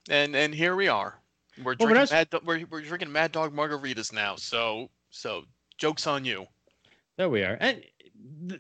and 0.08 0.34
and 0.36 0.54
here 0.54 0.76
we 0.76 0.88
are. 0.88 1.18
We're 1.62 1.74
Well, 1.78 1.88
drinking 1.88 2.14
mad, 2.14 2.30
Do- 2.30 2.40
we're, 2.44 2.64
we're 2.70 2.82
drinking 2.82 3.10
Mad 3.10 3.32
Dog 3.32 3.52
margaritas 3.54 4.12
now. 4.12 4.36
So 4.36 4.90
so 5.10 5.44
jokes 5.76 6.06
on 6.06 6.24
you. 6.24 6.46
There 7.16 7.28
we 7.28 7.42
are. 7.42 7.56
And 7.60 7.82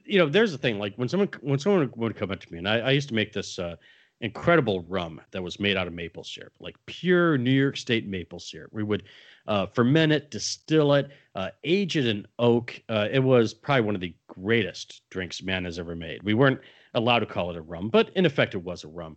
you 0.04 0.18
know, 0.18 0.28
there's 0.28 0.52
the 0.52 0.58
thing. 0.58 0.78
Like 0.78 0.94
when 0.96 1.08
someone 1.08 1.28
when 1.40 1.58
someone 1.58 1.90
would 1.96 2.16
come 2.16 2.30
up 2.30 2.40
to 2.40 2.52
me, 2.52 2.58
and 2.58 2.68
I, 2.68 2.78
I 2.78 2.90
used 2.90 3.08
to 3.08 3.14
make 3.14 3.32
this 3.32 3.58
uh, 3.58 3.76
incredible 4.20 4.84
rum 4.88 5.20
that 5.30 5.42
was 5.42 5.60
made 5.60 5.76
out 5.76 5.86
of 5.86 5.92
maple 5.92 6.24
syrup, 6.24 6.52
like 6.60 6.76
pure 6.86 7.38
New 7.38 7.50
York 7.52 7.76
State 7.76 8.06
maple 8.06 8.40
syrup. 8.40 8.70
We 8.72 8.82
would 8.82 9.04
uh, 9.46 9.66
ferment 9.66 10.12
it, 10.12 10.30
distill 10.30 10.94
it, 10.94 11.10
uh, 11.34 11.50
age 11.64 11.96
it 11.96 12.06
in 12.06 12.26
oak. 12.38 12.80
Uh, 12.88 13.08
it 13.10 13.20
was 13.20 13.54
probably 13.54 13.82
one 13.82 13.94
of 13.94 14.00
the 14.00 14.14
greatest 14.26 15.02
drinks 15.10 15.42
man 15.42 15.64
has 15.64 15.78
ever 15.78 15.94
made. 15.94 16.22
We 16.22 16.34
weren't 16.34 16.60
allowed 16.94 17.20
to 17.20 17.26
call 17.26 17.50
it 17.50 17.56
a 17.56 17.62
rum, 17.62 17.88
but 17.88 18.10
in 18.16 18.26
effect, 18.26 18.54
it 18.54 18.62
was 18.62 18.84
a 18.84 18.88
rum. 18.88 19.16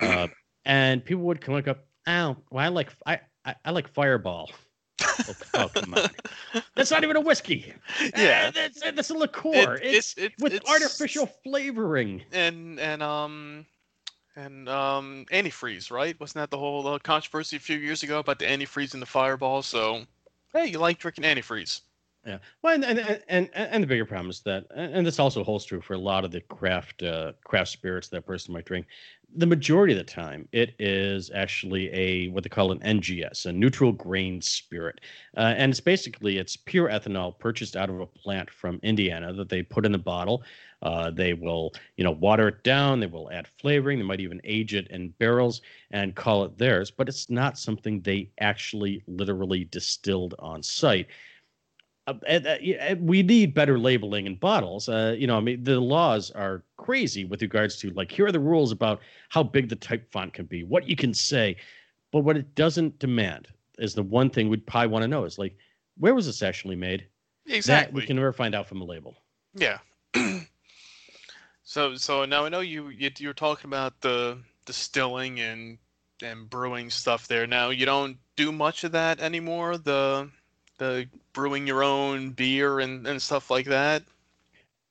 Uh, 0.00 0.28
and 0.64 1.04
people 1.04 1.24
would 1.24 1.40
come 1.40 1.54
up, 1.54 1.66
"Oh, 2.06 2.36
well, 2.50 2.64
I 2.64 2.68
like 2.68 2.94
I 3.06 3.20
I, 3.44 3.54
I 3.64 3.70
like 3.70 3.88
Fireball." 3.88 4.50
Oh, 5.28 5.34
oh, 5.54 5.68
come 5.74 5.94
on. 5.94 6.10
That's 6.74 6.90
not 6.90 7.02
even 7.04 7.16
a 7.16 7.20
whiskey. 7.20 7.72
Yeah. 8.00 8.46
Eh, 8.46 8.50
that's 8.54 8.80
that's 8.80 9.10
a 9.10 9.14
liqueur. 9.14 9.76
It- 9.76 9.82
it's, 9.94 10.16
it's- 10.18 10.32
with 10.40 10.54
it's- 10.54 10.70
artificial 10.70 11.26
flavoring. 11.44 12.22
and 12.32 12.78
and 12.80 13.02
um 13.02 13.66
and 14.36 14.68
um 14.68 15.26
antifreeze, 15.32 15.90
right? 15.90 16.18
Wasn't 16.20 16.34
that 16.40 16.50
the 16.50 16.58
whole 16.58 16.86
uh, 16.86 16.98
controversy 16.98 17.56
a 17.56 17.60
few 17.60 17.76
years 17.78 18.02
ago 18.02 18.18
about 18.18 18.38
the 18.38 18.46
antifreeze 18.46 18.92
and 18.94 19.02
the 19.02 19.06
fireball? 19.06 19.62
So 19.62 20.04
hey, 20.52 20.66
you 20.66 20.78
like 20.78 20.98
drinking 20.98 21.24
antifreeze? 21.24 21.80
Yeah. 22.26 22.38
Well, 22.62 22.74
and 22.74 22.84
and, 22.84 22.98
and 23.00 23.20
and 23.28 23.50
and 23.54 23.82
the 23.82 23.86
bigger 23.88 24.04
problem 24.06 24.30
is 24.30 24.40
that, 24.40 24.66
and 24.76 24.94
and 24.94 25.06
this 25.06 25.18
also 25.18 25.42
holds 25.42 25.64
true 25.64 25.80
for 25.80 25.94
a 25.94 25.98
lot 25.98 26.24
of 26.24 26.30
the 26.30 26.40
craft 26.42 27.02
uh, 27.02 27.32
craft 27.44 27.70
spirits 27.70 28.08
that 28.08 28.18
a 28.18 28.22
person 28.22 28.54
might 28.54 28.64
drink. 28.64 28.86
The 29.34 29.46
majority 29.46 29.94
of 29.94 29.98
the 29.98 30.04
time, 30.04 30.46
it 30.52 30.74
is 30.78 31.30
actually 31.34 31.90
a 31.92 32.28
what 32.28 32.44
they 32.44 32.50
call 32.50 32.70
an 32.70 32.80
NGS, 32.80 33.46
a 33.46 33.52
neutral 33.52 33.90
grain 33.90 34.42
spirit, 34.42 35.00
uh, 35.38 35.54
and 35.56 35.70
it's 35.70 35.80
basically 35.80 36.36
it's 36.36 36.54
pure 36.54 36.88
ethanol 36.88 37.38
purchased 37.38 37.74
out 37.74 37.88
of 37.88 38.00
a 38.00 38.06
plant 38.06 38.50
from 38.50 38.78
Indiana 38.82 39.32
that 39.32 39.48
they 39.48 39.62
put 39.62 39.86
in 39.86 39.92
the 39.92 39.98
bottle. 39.98 40.42
Uh, 40.82 41.10
they 41.10 41.32
will, 41.32 41.72
you 41.96 42.04
know, 42.04 42.10
water 42.10 42.48
it 42.48 42.62
down. 42.62 43.00
They 43.00 43.06
will 43.06 43.30
add 43.30 43.48
flavoring. 43.58 43.98
They 43.98 44.04
might 44.04 44.20
even 44.20 44.40
age 44.44 44.74
it 44.74 44.88
in 44.88 45.08
barrels 45.18 45.62
and 45.92 46.14
call 46.14 46.44
it 46.44 46.58
theirs. 46.58 46.90
But 46.90 47.08
it's 47.08 47.30
not 47.30 47.58
something 47.58 48.02
they 48.02 48.30
actually 48.40 49.02
literally 49.06 49.64
distilled 49.64 50.34
on 50.40 50.62
site 50.62 51.06
uh, 52.06 52.14
uh, 52.28 52.32
uh, 52.32 52.94
we 53.00 53.22
need 53.22 53.54
better 53.54 53.78
labeling 53.78 54.26
in 54.26 54.34
bottles. 54.34 54.88
Uh, 54.88 55.14
you 55.16 55.26
know, 55.26 55.36
I 55.36 55.40
mean, 55.40 55.62
the 55.62 55.80
laws 55.80 56.30
are 56.32 56.64
crazy 56.76 57.24
with 57.24 57.42
regards 57.42 57.76
to 57.76 57.90
like 57.90 58.10
here 58.10 58.26
are 58.26 58.32
the 58.32 58.40
rules 58.40 58.72
about 58.72 59.00
how 59.28 59.42
big 59.42 59.68
the 59.68 59.76
type 59.76 60.10
font 60.10 60.32
can 60.32 60.46
be, 60.46 60.64
what 60.64 60.88
you 60.88 60.96
can 60.96 61.14
say, 61.14 61.56
but 62.10 62.20
what 62.20 62.36
it 62.36 62.54
doesn't 62.54 62.98
demand 62.98 63.48
is 63.78 63.94
the 63.94 64.02
one 64.02 64.30
thing 64.30 64.48
we'd 64.48 64.66
probably 64.66 64.88
want 64.88 65.02
to 65.02 65.08
know 65.08 65.24
is 65.24 65.38
like 65.38 65.56
where 65.98 66.14
was 66.14 66.26
this 66.26 66.42
actually 66.42 66.76
made? 66.76 67.06
That 67.46 67.56
Exactly. 67.56 68.00
we 68.00 68.06
can 68.06 68.16
never 68.16 68.32
find 68.32 68.54
out 68.54 68.66
from 68.68 68.78
the 68.78 68.84
label. 68.84 69.16
Yeah. 69.54 69.78
so 71.62 71.94
so 71.96 72.24
now 72.24 72.44
I 72.44 72.48
know 72.48 72.60
you, 72.60 72.88
you 72.88 73.10
you're 73.18 73.32
talking 73.32 73.68
about 73.68 74.00
the 74.00 74.38
distilling 74.66 75.40
and 75.40 75.78
and 76.22 76.48
brewing 76.50 76.90
stuff 76.90 77.28
there. 77.28 77.46
Now 77.46 77.70
you 77.70 77.86
don't 77.86 78.18
do 78.36 78.52
much 78.52 78.84
of 78.84 78.92
that 78.92 79.20
anymore. 79.20 79.78
The 79.78 80.30
the 80.82 81.08
brewing 81.32 81.66
your 81.66 81.84
own 81.84 82.30
beer 82.30 82.80
and, 82.80 83.06
and 83.06 83.22
stuff 83.22 83.50
like 83.50 83.66
that. 83.66 84.02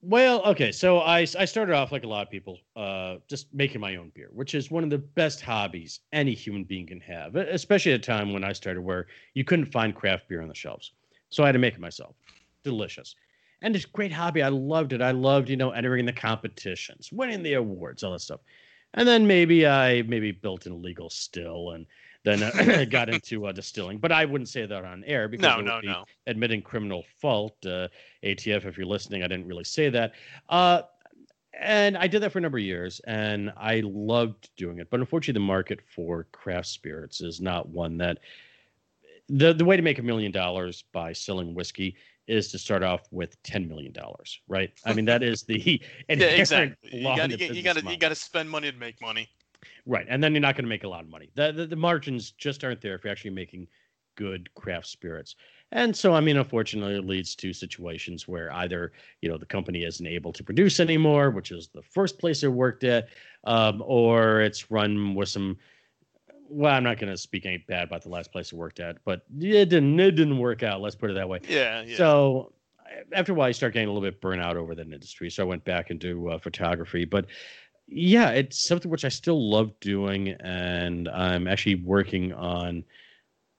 Well, 0.03 0.41
okay, 0.45 0.71
so 0.71 0.99
I 0.99 1.19
I 1.19 1.45
started 1.45 1.75
off 1.75 1.91
like 1.91 2.03
a 2.03 2.07
lot 2.07 2.25
of 2.25 2.31
people, 2.31 2.57
uh, 2.75 3.17
just 3.27 3.53
making 3.53 3.81
my 3.81 3.97
own 3.97 4.11
beer, 4.15 4.29
which 4.33 4.55
is 4.55 4.71
one 4.71 4.83
of 4.83 4.89
the 4.89 4.97
best 4.97 5.41
hobbies 5.41 5.99
any 6.11 6.33
human 6.33 6.63
being 6.63 6.87
can 6.87 6.99
have, 7.01 7.35
especially 7.35 7.91
at 7.91 7.99
a 7.99 8.03
time 8.03 8.33
when 8.33 8.43
I 8.43 8.53
started 8.53 8.81
where 8.81 9.07
you 9.35 9.43
couldn't 9.43 9.71
find 9.71 9.93
craft 9.93 10.27
beer 10.27 10.41
on 10.41 10.47
the 10.47 10.55
shelves. 10.55 10.93
So 11.29 11.43
I 11.43 11.47
had 11.47 11.51
to 11.51 11.59
make 11.59 11.75
it 11.75 11.79
myself. 11.79 12.15
Delicious. 12.63 13.15
And 13.61 13.75
it's 13.75 13.85
a 13.85 13.89
great 13.89 14.11
hobby. 14.11 14.41
I 14.41 14.49
loved 14.49 14.93
it. 14.93 15.03
I 15.03 15.11
loved, 15.11 15.49
you 15.49 15.55
know, 15.55 15.69
entering 15.69 16.07
the 16.07 16.13
competitions, 16.13 17.11
winning 17.11 17.43
the 17.43 17.53
awards, 17.53 18.03
all 18.03 18.13
that 18.13 18.21
stuff. 18.21 18.39
And 18.95 19.07
then 19.07 19.27
maybe 19.27 19.67
I 19.67 20.01
maybe 20.01 20.31
built 20.31 20.65
an 20.65 20.73
illegal 20.73 21.11
still 21.11 21.71
and 21.71 21.85
then 22.23 22.43
uh, 22.43 22.85
got 22.89 23.09
into 23.13 23.47
uh, 23.47 23.51
distilling. 23.51 23.97
But 23.97 24.11
I 24.11 24.25
wouldn't 24.25 24.49
say 24.49 24.65
that 24.65 24.85
on 24.85 25.03
air 25.05 25.27
because 25.27 25.43
No, 25.43 25.61
no, 25.61 25.81
be 25.81 25.87
no. 25.87 26.05
admitting 26.27 26.61
criminal 26.61 27.03
fault. 27.19 27.55
Uh, 27.65 27.87
ATF, 28.23 28.65
if 28.65 28.77
you're 28.77 28.85
listening, 28.85 29.23
I 29.23 29.27
didn't 29.27 29.47
really 29.47 29.63
say 29.63 29.89
that. 29.89 30.13
Uh, 30.49 30.83
and 31.59 31.97
I 31.97 32.07
did 32.07 32.21
that 32.23 32.31
for 32.31 32.39
a 32.39 32.41
number 32.41 32.57
of 32.57 32.63
years, 32.63 33.01
and 33.01 33.51
I 33.57 33.81
loved 33.83 34.49
doing 34.55 34.79
it. 34.79 34.89
But 34.89 34.99
unfortunately, 34.99 35.39
the 35.39 35.45
market 35.45 35.79
for 35.95 36.27
craft 36.31 36.67
spirits 36.67 37.21
is 37.21 37.41
not 37.41 37.67
one 37.69 37.97
that 37.97 38.19
the 39.29 39.53
the 39.53 39.65
way 39.65 39.75
to 39.75 39.81
make 39.81 39.99
a 39.99 40.03
million 40.03 40.31
dollars 40.31 40.83
by 40.91 41.13
selling 41.13 41.53
whiskey 41.53 41.95
is 42.27 42.51
to 42.51 42.57
start 42.57 42.83
off 42.83 43.01
with 43.11 43.41
ten 43.43 43.67
million 43.67 43.91
dollars, 43.91 44.39
right? 44.47 44.71
I 44.85 44.93
mean, 44.93 45.05
that 45.05 45.23
is 45.23 45.43
the 45.43 45.81
Yeah, 46.09 46.15
exactly. 46.27 46.75
You 46.99 47.03
got 47.03 47.29
to 47.29 47.53
you 47.53 47.61
got 47.63 47.77
to 47.77 47.85
you 47.91 47.97
got 47.97 48.09
to 48.09 48.15
spend 48.15 48.49
money 48.49 48.71
to 48.71 48.77
make 48.77 49.01
money. 49.01 49.29
Right, 49.85 50.05
and 50.09 50.23
then 50.23 50.33
you're 50.33 50.41
not 50.41 50.55
going 50.55 50.65
to 50.65 50.69
make 50.69 50.83
a 50.83 50.89
lot 50.89 51.03
of 51.03 51.09
money. 51.09 51.29
The, 51.35 51.51
the 51.51 51.65
the 51.67 51.75
margins 51.75 52.31
just 52.31 52.63
aren't 52.63 52.81
there 52.81 52.95
if 52.95 53.03
you're 53.03 53.11
actually 53.11 53.31
making 53.31 53.67
good 54.15 54.53
craft 54.55 54.87
spirits. 54.87 55.35
And 55.71 55.95
so, 55.95 56.13
I 56.13 56.19
mean, 56.19 56.35
unfortunately, 56.35 56.95
it 56.95 57.05
leads 57.05 57.33
to 57.35 57.53
situations 57.53 58.27
where 58.27 58.51
either 58.53 58.91
you 59.21 59.29
know 59.29 59.37
the 59.37 59.45
company 59.45 59.83
isn't 59.83 60.05
able 60.05 60.33
to 60.33 60.43
produce 60.43 60.79
anymore, 60.79 61.31
which 61.31 61.51
is 61.51 61.69
the 61.69 61.81
first 61.81 62.19
place 62.19 62.43
it 62.43 62.49
worked 62.49 62.83
at, 62.83 63.07
um, 63.45 63.81
or 63.85 64.41
it's 64.41 64.69
run 64.69 65.15
with 65.15 65.29
some. 65.29 65.57
Well, 66.49 66.73
I'm 66.73 66.83
not 66.83 66.99
going 66.99 67.11
to 67.11 67.17
speak 67.17 67.45
any 67.45 67.59
bad 67.59 67.87
about 67.87 68.01
the 68.01 68.09
last 68.09 68.33
place 68.33 68.51
it 68.51 68.57
worked 68.57 68.81
at, 68.81 68.97
but 69.05 69.21
it 69.39 69.69
didn't 69.69 69.97
it 69.99 70.11
didn't 70.11 70.37
work 70.37 70.63
out. 70.63 70.81
Let's 70.81 70.95
put 70.95 71.09
it 71.09 71.13
that 71.13 71.29
way. 71.29 71.39
Yeah, 71.47 71.83
yeah. 71.83 71.95
So 71.95 72.53
after 73.13 73.31
a 73.31 73.35
while, 73.35 73.47
you 73.47 73.53
start 73.53 73.73
getting 73.73 73.87
a 73.87 73.91
little 73.93 74.07
bit 74.07 74.21
burnout 74.21 74.55
over 74.55 74.75
that 74.75 74.85
industry. 74.85 75.29
So 75.29 75.43
I 75.43 75.45
went 75.45 75.63
back 75.63 75.91
into 75.91 76.29
uh, 76.29 76.37
photography, 76.37 77.05
but 77.05 77.27
yeah, 77.87 78.29
it's 78.31 78.61
something 78.61 78.89
which 78.89 79.05
I 79.05 79.09
still 79.09 79.49
love 79.49 79.77
doing, 79.79 80.29
and 80.39 81.09
I'm 81.09 81.47
actually 81.47 81.75
working 81.75 82.33
on. 82.33 82.83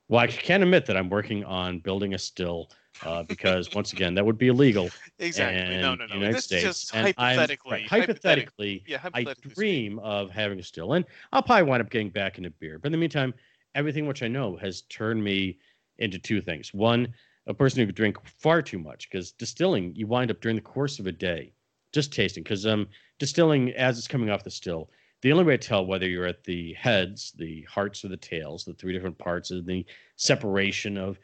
Well, 0.09 0.21
I 0.21 0.27
can't 0.27 0.63
admit 0.63 0.87
that 0.87 0.97
I'm 0.97 1.09
working 1.09 1.45
on 1.45 1.79
building 1.81 2.15
a 2.15 2.19
still 2.19 2.71
uh, 3.05 3.23
because 3.25 3.75
once 3.75 3.93
again, 3.95 4.15
that 4.15 4.25
would 4.25 4.39
be 4.39 4.49
illegal. 4.49 4.91
exactly. 5.19 5.77
No, 5.79 5.93
in 5.93 5.99
no, 5.99 6.07
the 6.07 6.15
no. 6.15 6.15
United 6.17 6.37
This 6.37 6.45
States. 6.45 6.63
just 6.63 6.95
And 6.95 7.07
hypothetically. 7.07 7.73
right, 7.73 7.87
hypothetic- 7.87 8.17
hypothetically, 8.17 8.85
Yeah, 8.87 8.99
I 8.99 9.01
hypothetically. 9.01 9.55
dream 9.55 9.99
of 10.01 10.31
having 10.31 10.59
a 10.59 10.63
still, 10.63 10.93
and 10.95 11.05
I'll 11.33 11.43
probably 11.43 11.65
wind 11.69 11.83
up 11.83 11.91
getting 11.91 12.11
back 12.11 12.39
into 12.39 12.51
beer. 12.51 12.79
But 12.79 12.89
in 12.89 12.93
the 12.93 12.99
meantime, 12.99 13.35
everything 13.75 14.07
which 14.07 14.23
I 14.23 14.29
know 14.29 14.57
has 14.57 14.83
turned 14.83 15.23
me 15.23 15.59
into 15.99 16.19
two 16.19 16.41
things. 16.41 16.75
One, 16.75 17.13
a 17.47 17.55
person 17.55 17.81
who 17.81 17.87
could 17.87 17.95
drink 17.95 18.17
far 18.39 18.61
too 18.63 18.79
much, 18.79 19.09
because 19.11 19.33
distilling, 19.33 19.95
you 19.95 20.07
wind 20.07 20.31
up 20.31 20.41
during 20.41 20.57
the 20.57 20.63
course 20.63 20.99
of 20.99 21.07
a 21.07 21.13
day 21.13 21.53
just 21.93 22.13
tasting. 22.13 22.43
Because 22.43 22.67
um, 22.67 22.89
distilling, 23.19 23.71
as 23.73 23.99
it's 23.99 24.09
coming 24.09 24.31
off 24.31 24.45
the 24.45 24.51
still, 24.51 24.91
the 25.23 25.33
only 25.33 25.45
way 25.45 25.57
to 25.57 25.69
tell 25.69 25.87
whether 25.87 26.09
you're 26.09 26.27
at 26.27 26.45
the 26.45 26.73
heads, 26.75 27.33
the 27.37 27.63
hearts, 27.63 28.05
or 28.05 28.09
the 28.09 28.17
tails, 28.17 28.65
the 28.65 28.75
three 28.75 28.93
different 28.93 29.19
parts 29.19 29.51
of 29.51 29.65
the 29.67 29.87
separation 30.17 30.99
of 30.99 31.19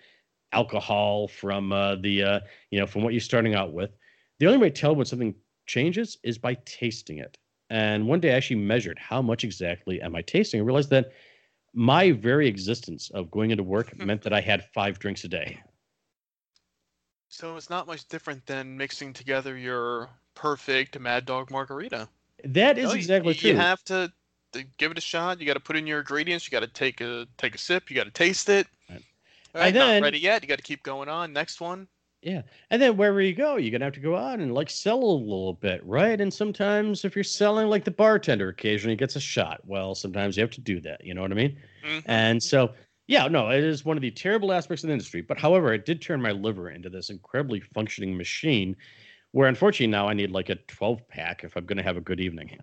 alcohol 0.52 1.28
from 1.28 1.72
uh, 1.72 1.96
the 1.96 2.22
uh, 2.22 2.40
you 2.70 2.78
know 2.78 2.86
from 2.86 3.02
what 3.02 3.12
you're 3.12 3.20
starting 3.20 3.54
out 3.54 3.72
with. 3.72 3.90
The 4.38 4.46
only 4.46 4.58
way 4.58 4.70
to 4.70 4.80
tell 4.80 4.94
when 4.94 5.06
something 5.06 5.34
changes 5.66 6.16
is 6.22 6.38
by 6.38 6.56
tasting 6.64 7.18
it. 7.18 7.36
And 7.70 8.06
one 8.06 8.20
day 8.20 8.32
I 8.32 8.36
actually 8.36 8.60
measured 8.60 8.98
how 8.98 9.20
much 9.20 9.44
exactly 9.44 10.00
am 10.00 10.14
I 10.14 10.22
tasting. 10.22 10.60
I 10.60 10.64
realized 10.64 10.90
that 10.90 11.12
my 11.74 12.12
very 12.12 12.48
existence 12.48 13.10
of 13.10 13.30
going 13.30 13.50
into 13.50 13.62
work 13.62 13.96
meant 14.04 14.22
that 14.22 14.32
I 14.32 14.40
had 14.40 14.64
five 14.72 14.98
drinks 14.98 15.24
a 15.24 15.28
day. 15.28 15.60
So 17.28 17.56
it's 17.56 17.68
not 17.68 17.86
much 17.86 18.08
different 18.08 18.46
than 18.46 18.76
mixing 18.76 19.12
together 19.12 19.56
your 19.58 20.08
perfect 20.38 20.98
Mad 20.98 21.26
Dog 21.26 21.50
margarita. 21.50 22.08
That 22.44 22.78
is 22.78 22.90
No, 22.90 22.92
exactly 22.92 23.34
you, 23.34 23.40
true. 23.40 23.50
You 23.50 23.56
have 23.56 23.82
to, 23.84 24.12
to 24.52 24.64
give 24.78 24.92
it 24.92 24.98
a 24.98 25.02
shot. 25.02 25.40
You 25.40 25.46
got 25.46 25.54
to 25.54 25.60
put 25.60 25.76
in 25.76 25.86
your 25.86 25.98
ingredients. 25.98 26.46
You 26.46 26.52
got 26.52 26.60
to 26.60 26.72
take 26.72 27.00
a 27.00 27.26
take 27.36 27.54
a 27.54 27.58
sip. 27.58 27.90
You 27.90 27.96
got 27.96 28.04
to 28.04 28.10
taste 28.12 28.48
it. 28.48 28.66
Right. 28.88 29.02
All 29.54 29.60
right, 29.60 29.74
then- 29.74 30.00
not 30.00 30.06
ready 30.06 30.20
yet. 30.20 30.42
You 30.42 30.48
got 30.48 30.58
to 30.58 30.64
keep 30.64 30.82
going 30.82 31.08
on. 31.08 31.32
Next 31.32 31.60
one. 31.60 31.88
Yeah. 32.22 32.42
And 32.70 32.82
then 32.82 32.96
wherever 32.96 33.20
you 33.20 33.34
go, 33.34 33.56
you're 33.56 33.70
gonna 33.70 33.84
have 33.84 33.94
to 33.94 34.00
go 34.00 34.16
out 34.16 34.40
and 34.40 34.52
like 34.52 34.70
sell 34.70 34.98
a 34.98 35.18
little 35.18 35.54
bit, 35.54 35.84
right? 35.84 36.20
And 36.20 36.34
sometimes 36.34 37.04
if 37.04 37.14
you're 37.14 37.22
selling 37.22 37.68
like 37.68 37.84
the 37.84 37.92
bartender 37.92 38.48
occasionally 38.48 38.96
gets 38.96 39.14
a 39.14 39.20
shot. 39.20 39.60
Well, 39.64 39.94
sometimes 39.94 40.36
you 40.36 40.40
have 40.40 40.50
to 40.50 40.60
do 40.60 40.80
that. 40.80 41.04
You 41.04 41.14
know 41.14 41.22
what 41.22 41.30
I 41.30 41.36
mean? 41.36 41.56
Mhm. 41.84 42.02
And 42.06 42.42
so 42.42 42.74
yeah, 43.06 43.28
no, 43.28 43.50
it 43.50 43.62
is 43.62 43.84
one 43.84 43.96
of 43.96 44.02
the 44.02 44.10
terrible 44.10 44.52
aspects 44.52 44.82
of 44.82 44.88
the 44.88 44.94
industry. 44.94 45.20
But 45.20 45.38
however, 45.38 45.72
it 45.72 45.86
did 45.86 46.02
turn 46.02 46.20
my 46.20 46.32
liver 46.32 46.70
into 46.70 46.90
this 46.90 47.08
incredibly 47.08 47.60
functioning 47.60 48.16
machine 48.16 48.76
where 49.38 49.46
unfortunately 49.46 49.86
now 49.86 50.08
I 50.08 50.14
need 50.14 50.32
like 50.32 50.48
a 50.48 50.56
12 50.56 51.06
pack 51.06 51.44
if 51.44 51.56
I'm 51.56 51.64
gonna 51.64 51.84
have 51.84 51.96
a 51.96 52.00
good 52.00 52.18
evening. 52.18 52.58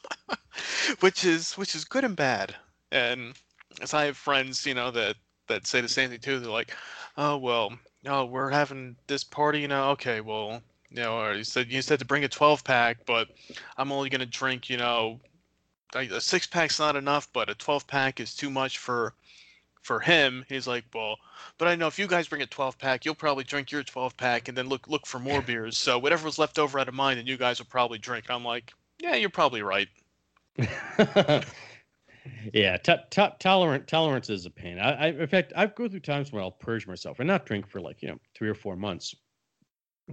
which 1.00 1.24
is 1.24 1.54
which 1.54 1.74
is 1.74 1.86
good 1.86 2.04
and 2.04 2.14
bad. 2.14 2.54
And 2.92 3.32
as 3.80 3.94
I 3.94 4.04
have 4.04 4.18
friends, 4.18 4.66
you 4.66 4.74
know, 4.74 4.90
that 4.90 5.16
that 5.48 5.66
say 5.66 5.80
the 5.80 5.88
same 5.88 6.10
thing 6.10 6.18
too. 6.18 6.38
They're 6.38 6.50
like, 6.50 6.76
"Oh 7.16 7.38
well, 7.38 7.72
oh 8.04 8.26
we're 8.26 8.50
having 8.50 8.94
this 9.06 9.24
party, 9.24 9.60
you 9.60 9.68
know. 9.68 9.88
Okay, 9.92 10.20
well, 10.20 10.60
you 10.90 10.96
know, 10.96 11.18
or 11.18 11.32
you 11.32 11.44
said 11.44 11.72
you 11.72 11.80
said 11.80 11.98
to 12.00 12.04
bring 12.04 12.24
a 12.24 12.28
12 12.28 12.62
pack, 12.62 12.98
but 13.06 13.28
I'm 13.78 13.90
only 13.90 14.10
gonna 14.10 14.26
drink, 14.26 14.68
you 14.68 14.76
know, 14.76 15.18
like, 15.94 16.10
a 16.10 16.20
six 16.20 16.46
pack's 16.46 16.78
not 16.78 16.94
enough, 16.94 17.32
but 17.32 17.48
a 17.48 17.54
12 17.54 17.86
pack 17.86 18.20
is 18.20 18.34
too 18.34 18.50
much 18.50 18.76
for 18.76 19.14
for 19.82 20.00
him." 20.00 20.44
He's 20.48 20.66
like, 20.66 20.84
"Well, 20.94 21.16
but 21.58 21.68
I 21.68 21.74
know 21.74 21.86
if 21.86 21.98
you 21.98 22.06
guys 22.06 22.28
bring 22.28 22.42
a 22.42 22.46
12 22.46 22.78
pack, 22.78 23.04
you'll 23.04 23.14
probably 23.14 23.44
drink 23.44 23.70
your 23.70 23.82
12 23.82 24.16
pack 24.16 24.48
and 24.48 24.56
then 24.56 24.68
look 24.68 24.88
look 24.88 25.06
for 25.06 25.18
more 25.18 25.42
beers. 25.42 25.76
So 25.76 25.98
whatever 25.98 26.24
was 26.24 26.38
left 26.38 26.58
over 26.58 26.78
out 26.78 26.88
of 26.88 26.94
mine, 26.94 27.16
then 27.16 27.26
you 27.26 27.36
guys 27.36 27.58
will 27.58 27.66
probably 27.66 27.98
drink." 27.98 28.26
I'm 28.30 28.44
like, 28.44 28.72
"Yeah, 28.98 29.14
you're 29.14 29.30
probably 29.30 29.62
right." 29.62 29.88
yeah, 32.52 32.76
t- 32.76 32.94
t- 33.10 33.28
tolerant 33.38 33.86
tolerance 33.86 34.30
is 34.30 34.46
a 34.46 34.50
pain. 34.50 34.78
I, 34.78 34.92
I, 34.92 35.06
in 35.08 35.26
fact, 35.26 35.52
I've 35.56 35.74
go 35.74 35.88
through 35.88 36.00
times 36.00 36.32
where 36.32 36.42
I'll 36.42 36.50
purge 36.50 36.86
myself 36.86 37.18
and 37.18 37.26
not 37.26 37.46
drink 37.46 37.66
for 37.68 37.80
like 37.80 38.02
you 38.02 38.08
know 38.08 38.18
three 38.34 38.48
or 38.48 38.54
four 38.54 38.76
months, 38.76 39.14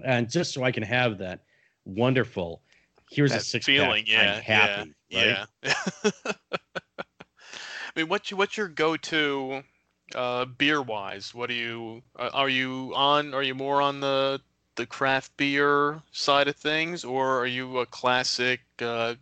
and 0.04 0.30
just 0.30 0.54
so 0.54 0.64
I 0.64 0.72
can 0.72 0.84
have 0.84 1.18
that 1.20 1.42
wonderful. 1.86 2.62
Here's 3.10 3.34
a 3.34 3.40
six 3.40 3.66
feeling, 3.66 4.06
pack. 4.06 4.14
yeah, 4.14 4.36
I'm 4.36 4.42
happy, 4.42 4.94
yeah, 5.10 5.46
right? 5.64 5.74
yeah. 6.26 6.32
I 7.98 8.02
mean, 8.02 8.10
what's 8.10 8.30
your, 8.30 8.38
what's 8.38 8.56
your 8.58 8.68
go-to 8.68 9.64
uh, 10.14 10.46
beer-wise? 10.46 11.34
What 11.34 11.50
do 11.50 11.56
you 11.56 12.04
uh, 12.16 12.30
are 12.32 12.48
you 12.48 12.94
on? 12.96 13.34
Are 13.34 13.42
you 13.42 13.56
more 13.56 13.82
on 13.82 14.02
the 14.02 14.40
the 14.76 14.86
craft 14.86 15.36
beer 15.36 16.04
side 16.12 16.48
of 16.48 16.56
things, 16.56 17.04
or 17.04 17.40
are 17.40 17.48
you 17.48 17.80
a 17.80 17.88
classic 17.88 18.62
uh, 18.80 19.16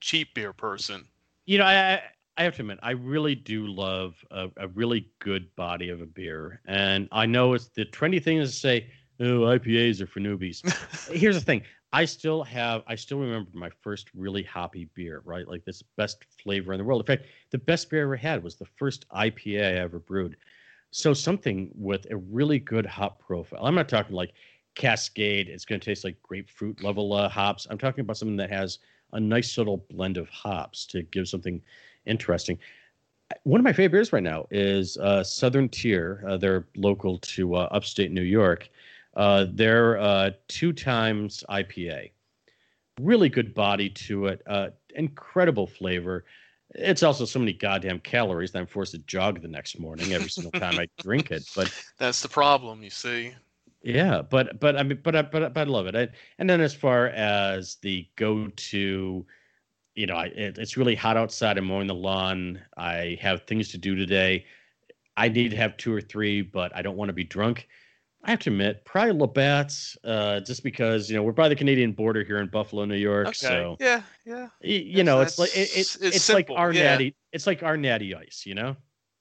cheap 0.00 0.32
beer 0.32 0.54
person? 0.54 1.04
You 1.44 1.58
know, 1.58 1.64
I 1.64 1.94
I- 1.94 2.02
I 2.36 2.42
have 2.42 2.56
to 2.56 2.62
admit, 2.62 2.80
I 2.82 2.90
really 2.92 3.36
do 3.36 3.68
love 3.68 4.16
a, 4.32 4.48
a 4.56 4.66
really 4.66 5.06
good 5.20 5.54
body 5.54 5.90
of 5.90 6.00
a 6.00 6.06
beer, 6.06 6.60
and 6.66 7.06
I 7.12 7.26
know 7.26 7.52
it's 7.54 7.68
the 7.68 7.84
trendy 7.84 8.20
thing 8.20 8.38
is 8.38 8.50
to 8.52 8.58
say, 8.58 8.90
"Oh, 9.20 9.42
IPAs 9.46 10.00
are 10.00 10.06
for 10.08 10.18
newbies." 10.20 10.62
Here's 11.12 11.36
the 11.36 11.44
thing: 11.44 11.62
I 11.94 12.06
still 12.06 12.42
have, 12.42 12.82
I 12.88 12.96
still 12.96 13.20
remember 13.20 13.50
my 13.54 13.70
first 13.80 14.08
really 14.16 14.42
hoppy 14.42 14.86
beer, 14.94 15.22
right? 15.24 15.46
Like 15.46 15.64
this 15.64 15.80
best 15.96 16.24
flavor 16.42 16.72
in 16.72 16.78
the 16.78 16.84
world. 16.84 17.00
In 17.02 17.06
fact, 17.06 17.28
the 17.50 17.58
best 17.58 17.88
beer 17.88 18.00
I 18.00 18.02
ever 18.02 18.16
had 18.16 18.42
was 18.42 18.56
the 18.56 18.66
first 18.66 19.08
IPA 19.10 19.60
I 19.60 19.78
ever 19.78 20.00
brewed. 20.00 20.36
So 20.90 21.14
something 21.14 21.70
with 21.72 22.10
a 22.10 22.16
really 22.16 22.58
good 22.58 22.84
hop 22.84 23.20
profile. 23.20 23.64
I'm 23.64 23.76
not 23.76 23.88
talking 23.88 24.16
like 24.16 24.32
Cascade. 24.74 25.48
It's 25.48 25.64
going 25.64 25.80
to 25.80 25.84
taste 25.84 26.02
like 26.02 26.20
grapefruit 26.20 26.82
level 26.82 27.12
uh, 27.12 27.28
hops. 27.28 27.68
I'm 27.70 27.78
talking 27.78 28.00
about 28.00 28.16
something 28.16 28.38
that 28.38 28.50
has 28.50 28.80
a 29.12 29.20
nice 29.20 29.56
little 29.56 29.86
blend 29.88 30.16
of 30.16 30.28
hops 30.30 30.86
to 30.86 31.02
give 31.02 31.28
something 31.28 31.62
interesting. 32.06 32.58
One 33.44 33.60
of 33.60 33.64
my 33.64 33.72
favorite 33.72 33.92
beers 33.92 34.12
right 34.12 34.20
now 34.20 34.48
is 34.50 34.96
uh, 34.96 35.22
Southern 35.22 35.68
Tier. 35.68 36.24
Uh, 36.26 36.38
they're 36.38 36.66
local 36.74 37.18
to 37.18 37.54
uh, 37.54 37.68
upstate 37.70 38.10
New 38.10 38.22
York. 38.22 38.68
Uh, 39.16 39.46
they're 39.52 39.98
uh, 39.98 40.30
two 40.48 40.72
times 40.72 41.44
IPA. 41.48 42.10
Really 43.00 43.28
good 43.28 43.54
body 43.54 43.90
to 43.90 44.26
it. 44.26 44.42
Uh, 44.46 44.70
incredible 44.94 45.66
flavor. 45.66 46.24
It's 46.74 47.02
also 47.02 47.24
so 47.24 47.38
many 47.38 47.52
goddamn 47.52 48.00
calories 48.00 48.52
that 48.52 48.58
I'm 48.58 48.66
forced 48.66 48.92
to 48.92 48.98
jog 48.98 49.40
the 49.42 49.48
next 49.48 49.78
morning 49.78 50.12
every 50.12 50.30
single 50.30 50.52
time 50.52 50.78
I 50.78 50.88
drink 51.02 51.30
it. 51.30 51.48
But 51.54 51.72
That's 51.98 52.22
the 52.22 52.28
problem, 52.28 52.82
you 52.82 52.90
see. 52.90 53.34
yeah, 53.82 54.22
but 54.22 54.58
but 54.60 54.76
I 54.76 54.82
mean, 54.82 55.00
but 55.02 55.14
I 55.14 55.22
but, 55.22 55.54
but 55.54 55.60
I 55.60 55.70
love 55.70 55.86
it. 55.86 55.94
I, 55.94 56.08
and 56.38 56.50
then 56.50 56.60
as 56.60 56.74
far 56.74 57.08
as 57.08 57.76
the 57.82 58.08
go-to, 58.16 59.26
you 59.94 60.06
know, 60.06 60.16
I, 60.16 60.26
it, 60.26 60.58
it's 60.58 60.76
really 60.76 60.96
hot 60.96 61.16
outside. 61.16 61.58
I'm 61.58 61.66
mowing 61.66 61.86
the 61.86 61.94
lawn. 61.94 62.60
I 62.76 63.18
have 63.20 63.42
things 63.42 63.68
to 63.70 63.78
do 63.78 63.94
today. 63.94 64.46
I 65.16 65.28
need 65.28 65.50
to 65.50 65.56
have 65.56 65.76
two 65.76 65.92
or 65.94 66.00
three, 66.00 66.42
but 66.42 66.74
I 66.74 66.82
don't 66.82 66.96
want 66.96 67.08
to 67.08 67.12
be 67.12 67.24
drunk. 67.24 67.68
I 68.24 68.30
have 68.30 68.40
to 68.40 68.50
admit, 68.50 68.84
probably 68.86 69.12
Labatt's, 69.12 69.98
uh, 70.02 70.40
just 70.40 70.62
because 70.62 71.10
you 71.10 71.16
know 71.16 71.22
we're 71.22 71.32
by 71.32 71.48
the 71.48 71.56
Canadian 71.56 71.92
border 71.92 72.24
here 72.24 72.38
in 72.38 72.48
Buffalo, 72.48 72.86
New 72.86 72.96
York. 72.96 73.28
Okay. 73.28 73.36
So 73.36 73.76
Yeah, 73.78 74.02
yeah. 74.24 74.48
y- 74.62 74.82
you 74.86 75.04
know, 75.04 75.20
it's 75.20 75.38
like 75.38 75.54
it, 75.54 75.68
it, 75.70 75.78
it's 75.78 75.96
it's, 75.96 76.28
like 76.30 76.48
our 76.50 76.72
yeah. 76.72 76.84
natty. 76.84 77.14
It's 77.32 77.46
like 77.46 77.62
our 77.62 77.76
natty 77.76 78.14
ice, 78.14 78.44
you 78.46 78.54
know. 78.54 78.76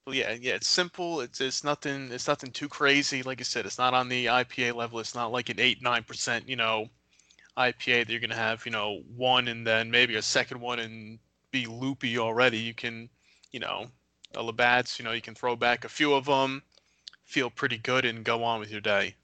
Well, 0.07 0.15
yeah, 0.15 0.35
yeah. 0.39 0.55
It's 0.55 0.67
simple. 0.67 1.19
It's 1.19 1.41
it's 1.41 1.65
nothing. 1.65 2.11
It's 2.11 2.29
nothing 2.29 2.51
too 2.51 2.69
crazy. 2.69 3.23
Like 3.23 3.41
I 3.41 3.43
said, 3.43 3.65
it's 3.65 3.77
not 3.77 3.93
on 3.93 4.07
the 4.07 4.27
IPA 4.27 4.75
level. 4.75 4.99
It's 4.99 5.15
not 5.15 5.33
like 5.33 5.49
an 5.49 5.59
eight 5.59 5.81
nine 5.81 6.03
percent. 6.03 6.47
You 6.47 6.55
know, 6.55 6.87
IPA 7.57 8.05
that 8.05 8.09
you're 8.09 8.21
gonna 8.21 8.35
have. 8.35 8.65
You 8.65 8.71
know, 8.71 9.01
one 9.15 9.49
and 9.49 9.67
then 9.67 9.91
maybe 9.91 10.15
a 10.15 10.21
second 10.21 10.61
one 10.61 10.79
and 10.79 11.19
be 11.51 11.65
loopy 11.65 12.17
already. 12.17 12.57
You 12.57 12.73
can, 12.73 13.09
you 13.51 13.59
know, 13.59 13.87
uh, 14.35 14.41
Labatt's. 14.41 14.97
You 14.97 15.03
know, 15.03 15.11
you 15.11 15.21
can 15.21 15.35
throw 15.35 15.57
back 15.57 15.83
a 15.83 15.89
few 15.89 16.13
of 16.13 16.23
them, 16.25 16.63
feel 17.23 17.49
pretty 17.49 17.77
good, 17.77 18.05
and 18.05 18.23
go 18.23 18.43
on 18.43 18.59
with 18.59 18.71
your 18.71 18.81
day. 18.81 19.15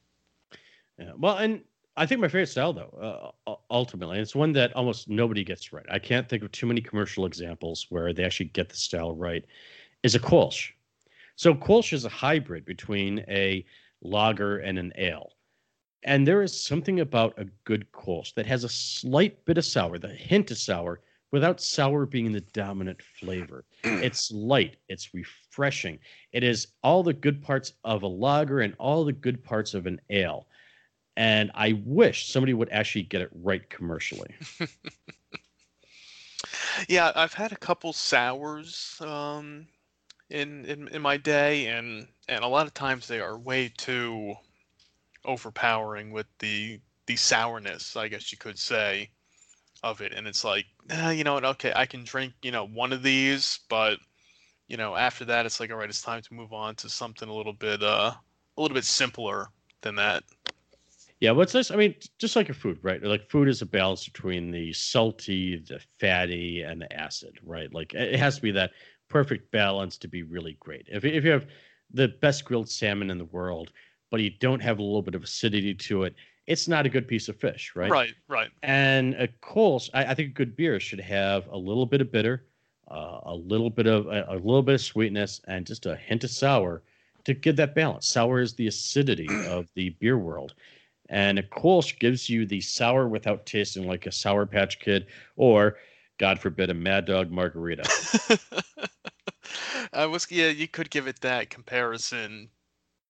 Yeah. 0.98 1.12
Well, 1.18 1.38
and 1.38 1.64
I 1.96 2.06
think 2.06 2.22
my 2.22 2.28
favorite 2.28 2.48
style, 2.48 2.74
though, 2.74 3.34
uh, 3.48 3.56
ultimately, 3.70 4.20
it's 4.20 4.36
one 4.36 4.54
that 4.54 4.74
almost 4.76 5.10
nobody 5.10 5.44
gets 5.44 5.74
right. 5.74 5.86
I 5.90 6.00
can't 6.00 6.28
think 6.28 6.44
of 6.44 6.52
too 6.52 6.66
many 6.66 6.82
commercial 6.82 7.26
examples 7.26 7.88
where 7.90 8.14
they 8.14 8.24
actually 8.24 8.48
get 8.48 8.70
the 8.70 8.78
style 8.78 9.16
right. 9.16 9.46
Is 10.04 10.16
a 10.16 10.20
Kolsch. 10.20 10.72
So 11.36 11.54
Kolsch 11.54 11.94
is 11.94 12.06
a 12.06 12.10
hybrid 12.10 12.66
between 12.66 13.20
a 13.28 13.66
lager 14.02 14.60
and 14.60 14.80
an 14.80 14.94
ale, 14.98 15.34
and 16.04 16.26
there 16.26 16.42
is 16.42 16.66
something 16.66 17.02
about 17.02 17.34
a 17.38 17.46
good 17.66 17.92
Kolsch 17.92 18.34
that 18.36 18.46
has 18.46 18.64
a 18.64 18.70
slight 18.70 19.44
bit 19.46 19.58
of 19.58 19.66
sour, 19.66 19.98
the 19.98 20.08
hint 20.08 20.52
of 20.52 20.58
sour, 20.58 21.02
without 21.32 21.62
sour 21.62 22.06
being 22.06 22.32
the 22.32 22.42
dominant 22.42 23.02
flavor. 23.20 23.66
it's 23.84 24.32
light, 24.32 24.78
it's 24.88 25.14
refreshing. 25.14 26.00
It 26.32 26.44
is 26.44 26.68
all 26.84 27.04
the 27.04 27.14
good 27.14 27.42
parts 27.42 27.74
of 27.84 28.04
a 28.04 28.08
lager 28.08 28.62
and 28.62 28.74
all 28.80 29.06
the 29.06 29.14
good 29.14 29.44
parts 29.44 29.74
of 29.74 29.86
an 29.86 30.02
ale. 30.10 30.48
And 31.18 31.52
I 31.54 31.82
wish 31.86 32.32
somebody 32.32 32.54
would 32.54 32.70
actually 32.72 33.04
get 33.04 33.22
it 33.22 33.30
right 33.34 33.68
commercially. 33.70 34.34
Yeah, 36.88 37.12
I've 37.16 37.34
had 37.34 37.52
a 37.52 37.58
couple 37.58 37.92
sours 37.94 38.96
um, 39.02 39.68
in, 40.30 40.66
in 40.66 40.88
in 40.90 41.02
my 41.02 41.18
day, 41.18 41.68
and 41.68 42.08
and 42.28 42.44
a 42.44 42.48
lot 42.48 42.68
of 42.68 42.74
times 42.74 43.08
they 43.08 43.20
are 43.20 43.38
way 43.38 43.70
too 43.76 44.36
overpowering 45.26 46.12
with 46.12 46.28
the 46.40 46.80
the 47.06 47.16
sourness, 47.16 47.96
I 47.96 48.08
guess 48.08 48.32
you 48.32 48.38
could 48.38 48.60
say, 48.60 49.10
of 49.84 50.02
it. 50.02 50.14
And 50.14 50.28
it's 50.28 50.44
like, 50.44 50.66
ah, 50.92 51.10
you 51.10 51.24
know 51.24 51.34
what? 51.34 51.46
Okay, 51.46 51.74
I 51.76 51.86
can 51.86 52.04
drink, 52.04 52.34
you 52.42 52.52
know, 52.52 52.66
one 52.66 52.94
of 52.94 53.04
these, 53.04 53.60
but 53.70 54.00
you 54.68 54.78
know, 54.78 54.96
after 54.96 55.26
that, 55.26 55.46
it's 55.46 55.60
like, 55.60 55.72
all 55.72 55.78
right, 55.78 55.90
it's 55.90 56.02
time 56.02 56.22
to 56.22 56.34
move 56.34 56.54
on 56.54 56.76
to 56.76 56.90
something 56.90 57.28
a 57.28 57.34
little 57.34 57.54
bit 57.54 57.82
uh 57.84 58.14
a 58.58 58.62
little 58.62 58.76
bit 58.76 58.86
simpler 58.86 59.48
than 59.82 59.96
that. 59.96 60.24
Yeah, 61.20 61.32
what's 61.32 61.52
this? 61.52 61.70
I 61.70 61.76
mean, 61.76 61.96
just 62.18 62.36
like 62.36 62.48
your 62.48 62.56
food, 62.56 62.80
right? 62.82 63.04
Like 63.04 63.30
food 63.30 63.50
is 63.50 63.62
a 63.62 63.66
balance 63.66 64.06
between 64.06 64.52
the 64.52 64.72
salty, 64.72 65.58
the 65.58 65.82
fatty, 66.00 66.62
and 66.62 66.82
the 66.82 66.94
acid, 66.94 67.40
right? 67.44 67.74
Like 67.74 67.94
it 67.94 68.18
has 68.18 68.38
to 68.38 68.42
be 68.42 68.52
that 68.52 68.72
perfect 69.10 69.52
balance 69.52 69.98
to 69.98 70.08
be 70.08 70.24
really 70.24 70.56
great. 70.60 70.88
If 70.90 71.04
if 71.04 71.26
you 71.26 71.32
have 71.32 71.48
the 71.92 72.10
best 72.22 72.46
grilled 72.46 72.70
salmon 72.70 73.10
in 73.10 73.18
the 73.18 73.26
world, 73.26 73.72
but 74.12 74.22
you 74.22 74.30
don't 74.30 74.62
have 74.62 74.80
a 74.80 74.84
little 74.84 75.02
bit 75.02 75.16
of 75.16 75.24
acidity 75.24 75.74
to 75.74 76.04
it, 76.04 76.16
it's 76.50 76.68
not 76.68 76.88
a 76.88 76.90
good 76.90 77.08
piece 77.08 77.30
of 77.30 77.38
fish, 77.38 77.74
right? 77.76 77.92
Right, 77.92 78.14
right. 78.28 78.50
And 78.64 79.14
a 79.14 79.28
Kolsch, 79.28 79.90
I, 79.94 80.06
I 80.06 80.14
think 80.16 80.30
a 80.30 80.34
good 80.34 80.56
beer 80.56 80.80
should 80.80 81.00
have 81.00 81.48
a 81.48 81.58
little 81.58 81.86
bit 81.86 82.02
of 82.02 82.12
bitter, 82.12 82.48
uh, 82.90 83.20
a 83.24 83.36
little 83.36 83.70
bit 83.70 83.86
of 83.86 84.08
a, 84.08 84.26
a 84.30 84.34
little 84.34 84.64
bit 84.64 84.74
of 84.74 84.82
sweetness, 84.82 85.42
and 85.48 85.66
just 85.66 85.86
a 85.86 85.96
hint 85.96 86.24
of 86.24 86.32
sour 86.32 86.82
to 87.26 87.36
give 87.36 87.56
that 87.58 87.76
balance. 87.76 88.08
Sour 88.08 88.42
is 88.42 88.56
the 88.56 88.66
acidity 88.66 89.28
of 89.48 89.68
the 89.76 89.90
beer 90.00 90.18
world. 90.18 90.56
And 91.10 91.38
a 91.38 91.44
Kolsch 91.44 92.00
gives 92.00 92.30
you 92.30 92.48
the 92.48 92.62
sour 92.62 93.08
without 93.08 93.46
tasting 93.46 93.88
like 93.88 94.08
a 94.08 94.12
Sour 94.12 94.46
Patch 94.46 94.80
Kid 94.80 95.08
or, 95.38 95.78
God 96.18 96.40
forbid, 96.40 96.70
a 96.70 96.74
Mad 96.74 97.06
Dog 97.06 97.32
Margarita. 97.32 97.88
I 99.94 100.06
was 100.06 100.28
yeah, 100.30 100.50
you 100.50 100.68
could 100.68 100.90
give 100.90 101.08
it 101.08 101.22
that 101.22 101.50
comparison 101.50 102.50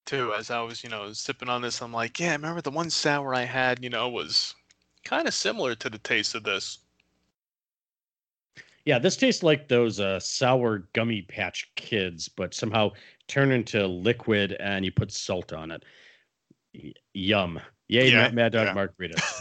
too. 0.10 0.34
As 0.34 0.50
I 0.50 0.60
was, 0.62 0.84
you 0.84 0.90
know, 0.90 1.14
sipping 1.14 1.50
on 1.50 1.62
this, 1.62 1.82
I'm 1.82 1.94
like, 1.94 2.20
yeah, 2.20 2.30
I 2.30 2.34
remember 2.34 2.62
the 2.62 2.72
one 2.72 2.90
sour 2.90 3.36
I 3.36 3.44
had, 3.44 3.84
you 3.84 3.90
know, 3.90 4.10
was 4.10 4.56
kind 5.06 5.28
of 5.28 5.34
similar 5.34 5.76
to 5.76 5.90
the 5.90 6.00
taste 6.00 6.36
of 6.36 6.44
this. 6.44 6.80
Yeah, 8.86 8.98
this 8.98 9.18
tastes 9.18 9.44
like 9.44 9.68
those 9.68 10.00
uh, 10.00 10.20
sour 10.20 10.88
gummy 10.94 11.22
patch 11.22 11.70
kids, 11.76 12.28
but 12.28 12.54
somehow 12.54 12.92
turn 13.28 13.52
into 13.52 13.86
liquid 13.86 14.54
and 14.60 14.84
you 14.84 14.92
put 14.92 15.12
salt 15.12 15.54
on 15.54 15.70
it. 15.70 15.84
Y- 16.74 16.94
yum. 17.14 17.60
Yay, 17.88 18.10
Yeah, 18.12 18.30
Mad, 18.32 18.52
Dog 18.54 18.68
yeah. 18.68 18.74
Margarita. 18.74 19.22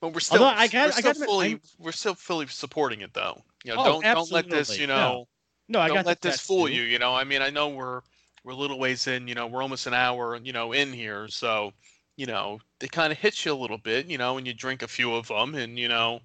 But 0.00 0.14
we're 0.14 0.20
still, 0.20 0.44
I 0.44 0.68
got- 0.68 0.86
we're 0.90 0.92
I 0.92 1.00
still 1.00 1.12
got 1.14 1.16
fully, 1.26 1.48
I'm- 1.48 1.60
we're 1.78 1.90
still 1.90 2.14
fully 2.14 2.46
supporting 2.46 3.00
it 3.00 3.12
though. 3.14 3.42
You 3.64 3.74
know, 3.74 3.80
Oh, 3.80 3.84
don't 3.84 4.02
don't 4.04 4.30
let 4.30 4.48
this, 4.48 4.78
you 4.78 4.86
know, 4.86 5.26
No, 5.66 5.80
I 5.80 5.88
don't 5.88 5.96
got 5.96 6.06
let 6.06 6.20
this 6.20 6.38
fool 6.40 6.68
tattoo. 6.68 6.76
you. 6.76 6.82
You 6.84 7.00
know, 7.00 7.16
I 7.16 7.24
mean, 7.24 7.42
I 7.42 7.50
know 7.50 7.68
we're 7.70 8.02
we're 8.44 8.52
a 8.52 8.56
little 8.56 8.78
ways 8.78 9.06
in. 9.06 9.28
You 9.28 9.34
know, 9.34 9.46
we're 9.46 9.62
almost 9.62 9.86
an 9.86 9.94
hour, 9.94 10.36
you 10.36 10.52
know, 10.52 10.72
in 10.72 10.92
here, 10.92 11.28
so 11.28 11.72
you 12.16 12.26
know, 12.26 12.58
it 12.80 12.90
kind 12.90 13.12
of 13.12 13.18
hits 13.18 13.44
you 13.44 13.52
a 13.52 13.54
little 13.54 13.78
bit. 13.78 14.06
You 14.06 14.18
know, 14.18 14.34
when 14.34 14.44
you 14.44 14.52
drink 14.52 14.82
a 14.82 14.88
few 14.88 15.14
of 15.14 15.28
them, 15.28 15.54
and 15.54 15.78
you 15.78 15.88
know, 15.88 16.20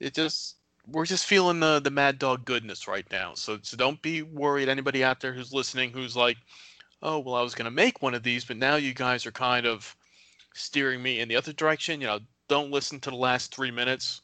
it 0.00 0.14
just 0.14 0.56
we're 0.90 1.06
just 1.06 1.26
feeling 1.26 1.60
the 1.60 1.80
the 1.80 1.90
mad 1.90 2.18
dog 2.18 2.44
goodness 2.44 2.88
right 2.88 3.06
now. 3.10 3.34
So 3.34 3.58
so 3.62 3.76
don't 3.76 4.00
be 4.02 4.22
worried. 4.22 4.68
Anybody 4.68 5.04
out 5.04 5.20
there 5.20 5.32
who's 5.32 5.52
listening 5.52 5.92
who's 5.92 6.16
like, 6.16 6.36
oh 7.02 7.18
well, 7.20 7.36
I 7.36 7.42
was 7.42 7.54
gonna 7.54 7.70
make 7.70 8.02
one 8.02 8.14
of 8.14 8.22
these, 8.22 8.44
but 8.44 8.56
now 8.56 8.76
you 8.76 8.94
guys 8.94 9.26
are 9.26 9.32
kind 9.32 9.66
of 9.66 9.96
steering 10.54 11.02
me 11.02 11.20
in 11.20 11.28
the 11.28 11.36
other 11.36 11.52
direction. 11.52 12.00
You 12.00 12.08
know, 12.08 12.18
don't 12.48 12.72
listen 12.72 12.98
to 13.00 13.10
the 13.10 13.16
last 13.16 13.54
three 13.54 13.70
minutes. 13.70 14.22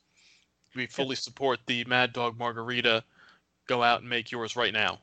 We 0.75 0.87
fully 0.87 1.17
support 1.17 1.61
the 1.67 1.85
Mad 1.85 2.13
Dog 2.13 2.37
Margarita. 2.37 3.05
Go 3.69 3.83
out 3.83 4.01
and 4.01 4.11
make 4.11 4.33
yours 4.33 4.57
right 4.57 4.73
now. 4.73 4.99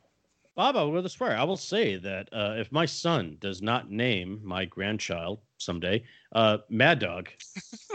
Bob, 0.62 0.78
I 0.78 0.84
will 0.84 1.10
far. 1.10 1.36
I 1.36 1.44
will 1.44 1.58
say 1.58 1.96
that 1.96 2.30
uh, 2.32 2.54
if 2.56 2.72
my 2.72 2.86
son 2.86 3.36
does 3.42 3.64
not 3.64 3.90
name 3.90 4.40
my 4.44 4.64
grandchild 4.64 5.40
someday 5.58 6.04
uh, 6.34 6.60
Mad 6.70 7.00
Dog 7.00 7.30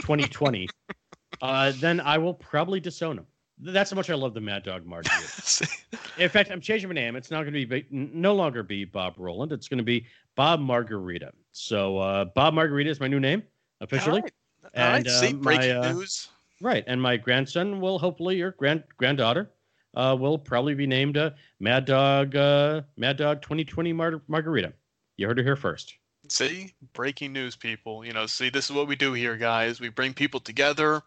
2020, 0.01 0.69
uh, 1.43 1.73
then 1.77 2.01
I 2.01 2.19
will 2.19 2.35
probably 2.35 2.81
disown 2.81 3.19
him. 3.19 3.27
That's 3.61 3.93
how 3.93 3.95
much 3.95 4.11
I 4.11 4.14
love 4.14 4.35
the 4.35 4.41
Mad 4.41 4.64
Dog 4.64 4.85
Margarita. 4.85 5.69
In 6.19 6.29
fact, 6.29 6.51
I'm 6.51 6.61
changing 6.61 6.89
my 6.89 6.95
name. 6.97 7.14
It's 7.14 7.31
not 7.31 7.43
going 7.45 7.55
to 7.55 7.67
be 7.67 7.87
no 7.93 8.35
longer 8.35 8.64
be 8.64 8.85
Bob 8.85 9.14
Roland. 9.17 9.53
It's 9.53 9.69
going 9.69 9.79
to 9.79 9.85
be 9.85 10.05
Bob 10.35 10.59
Margarita. 10.59 11.31
So 11.53 11.99
uh, 11.99 12.25
Bob 12.25 12.53
Margarita 12.53 12.91
is 12.91 12.99
my 12.99 13.07
new 13.07 13.21
name 13.21 13.45
officially. 13.81 14.23
All 14.23 14.29
right. 14.75 14.77
All 14.77 14.91
right. 14.91 15.07
And, 15.07 15.09
See, 15.09 15.29
uh, 15.29 15.33
my, 15.35 15.57
breaking 15.57 15.77
uh, 15.77 15.93
news. 15.93 16.31
Right, 16.61 16.83
and 16.89 17.01
my 17.01 17.17
grandson 17.17 17.81
will 17.81 17.99
hopefully, 17.99 18.39
your 18.39 18.53
grand 18.53 18.83
granddaughter, 18.97 19.51
uh, 19.97 20.16
will 20.18 20.38
probably 20.38 20.74
be 20.74 20.86
named 20.86 21.16
uh, 21.16 21.30
Mad 21.59 21.86
Dog, 21.86 22.36
uh, 22.36 22.82
Mad 22.97 23.16
Dog 23.16 23.42
2020 23.42 23.92
Mar- 23.92 24.22
Margarita. 24.28 24.72
You 25.16 25.26
heard 25.26 25.38
it 25.38 25.44
here 25.44 25.57
first. 25.57 25.94
See, 26.28 26.74
breaking 26.92 27.32
news, 27.32 27.57
people. 27.57 28.05
You 28.05 28.12
know, 28.12 28.26
see, 28.26 28.51
this 28.51 28.66
is 28.66 28.72
what 28.72 28.86
we 28.88 28.97
do 28.97 29.12
here, 29.12 29.36
guys. 29.36 29.80
We 29.80 29.88
bring 29.88 30.12
people 30.12 30.40
together, 30.40 31.03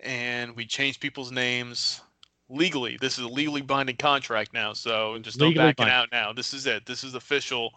and 0.00 0.54
we 0.54 0.66
change 0.66 1.00
people's 1.00 1.32
names 1.32 2.00
legally. 2.50 2.98
This 3.00 3.18
is 3.18 3.24
a 3.24 3.28
legally 3.28 3.62
binding 3.62 3.96
contract 3.96 4.52
now, 4.52 4.72
so 4.72 5.18
just 5.18 5.38
no 5.38 5.46
Legally 5.46 5.66
backing 5.66 5.86
binding. 5.86 5.94
out 5.94 6.08
now. 6.12 6.32
This 6.32 6.52
is 6.52 6.66
it. 6.66 6.84
This 6.84 7.04
is 7.04 7.14
official. 7.14 7.72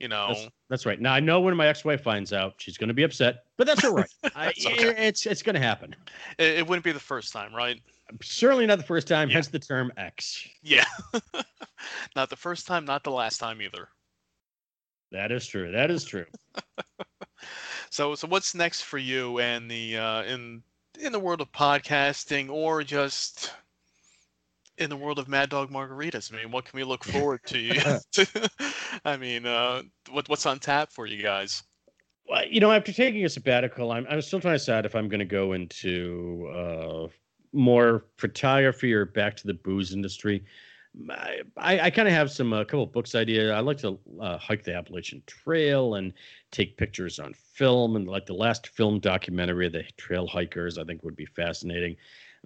You 0.00 0.08
know, 0.08 0.28
That's, 0.28 0.48
that's 0.68 0.86
right. 0.86 1.00
Now 1.00 1.14
I 1.14 1.20
know 1.20 1.40
when 1.40 1.56
my 1.56 1.68
ex-wife 1.68 2.02
finds 2.02 2.32
out, 2.32 2.54
she's 2.58 2.76
going 2.76 2.88
to 2.88 2.94
be 2.94 3.04
upset, 3.04 3.44
but 3.56 3.66
that's 3.66 3.84
all 3.84 3.94
right. 3.94 4.10
I, 4.34 4.48
It's 4.48 4.66
okay. 4.66 5.06
It's 5.06 5.24
it's 5.24 5.42
going 5.42 5.54
to 5.54 5.60
happen. 5.60 5.94
it, 6.38 6.58
it 6.58 6.66
wouldn't 6.66 6.84
be 6.84 6.92
the 6.92 7.00
first 7.00 7.32
time, 7.32 7.54
right? 7.54 7.80
Certainly 8.22 8.66
not 8.66 8.78
the 8.78 8.84
first 8.84 9.08
time. 9.08 9.28
Yeah. 9.28 9.34
Hence 9.34 9.48
the 9.48 9.58
term 9.58 9.92
X. 9.96 10.46
Yeah. 10.62 10.84
not 12.16 12.30
the 12.30 12.36
first 12.36 12.66
time, 12.66 12.84
not 12.84 13.02
the 13.04 13.10
last 13.10 13.38
time 13.38 13.60
either. 13.62 13.88
That 15.12 15.32
is 15.32 15.46
true. 15.46 15.70
That 15.72 15.90
is 15.90 16.04
true. 16.04 16.26
So, 17.90 18.16
so 18.16 18.26
what's 18.26 18.56
next 18.56 18.82
for 18.82 18.98
you 18.98 19.38
and 19.38 19.70
the 19.70 19.96
uh, 19.98 20.22
in 20.24 20.64
in 21.00 21.12
the 21.12 21.20
world 21.20 21.40
of 21.40 21.52
podcasting, 21.52 22.50
or 22.50 22.82
just 22.82 23.52
in 24.78 24.90
the 24.90 24.96
world 24.96 25.20
of 25.20 25.28
Mad 25.28 25.50
Dog 25.50 25.70
Margaritas? 25.70 26.32
I 26.32 26.38
mean, 26.38 26.50
what 26.50 26.64
can 26.64 26.76
we 26.76 26.82
look 26.82 27.04
forward 27.04 27.40
to? 27.46 27.58
you- 27.58 27.80
I 29.04 29.16
mean, 29.16 29.46
uh, 29.46 29.82
what 30.10 30.28
what's 30.28 30.44
on 30.44 30.58
tap 30.58 30.90
for 30.90 31.06
you 31.06 31.22
guys? 31.22 31.62
Well, 32.28 32.42
you 32.50 32.58
know, 32.58 32.72
after 32.72 32.92
taking 32.92 33.24
a 33.24 33.28
sabbatical, 33.28 33.92
I'm 33.92 34.06
I'm 34.10 34.22
still 34.22 34.40
trying 34.40 34.54
to 34.54 34.58
decide 34.58 34.86
if 34.86 34.96
I'm 34.96 35.08
going 35.08 35.20
to 35.20 35.24
go 35.24 35.52
into 35.52 36.50
uh, 36.52 37.06
more 37.54 38.04
photography 38.18 38.92
or 38.92 39.04
back 39.06 39.36
to 39.36 39.46
the 39.46 39.54
booze 39.54 39.92
industry. 39.92 40.44
I 41.08 41.40
I, 41.56 41.90
kind 41.90 42.06
of 42.06 42.14
have 42.14 42.30
some 42.30 42.52
a 42.52 42.64
couple 42.64 42.86
books 42.86 43.14
idea. 43.14 43.52
I 43.52 43.60
like 43.60 43.78
to 43.78 43.98
uh, 44.20 44.38
hike 44.38 44.62
the 44.62 44.74
Appalachian 44.76 45.22
Trail 45.26 45.96
and 45.96 46.12
take 46.52 46.76
pictures 46.76 47.18
on 47.18 47.34
film, 47.34 47.96
and 47.96 48.06
like 48.06 48.26
the 48.26 48.34
last 48.34 48.68
film 48.68 49.00
documentary 49.00 49.66
of 49.66 49.72
the 49.72 49.84
trail 49.96 50.26
hikers, 50.26 50.78
I 50.78 50.84
think 50.84 51.02
would 51.02 51.16
be 51.16 51.26
fascinating. 51.26 51.96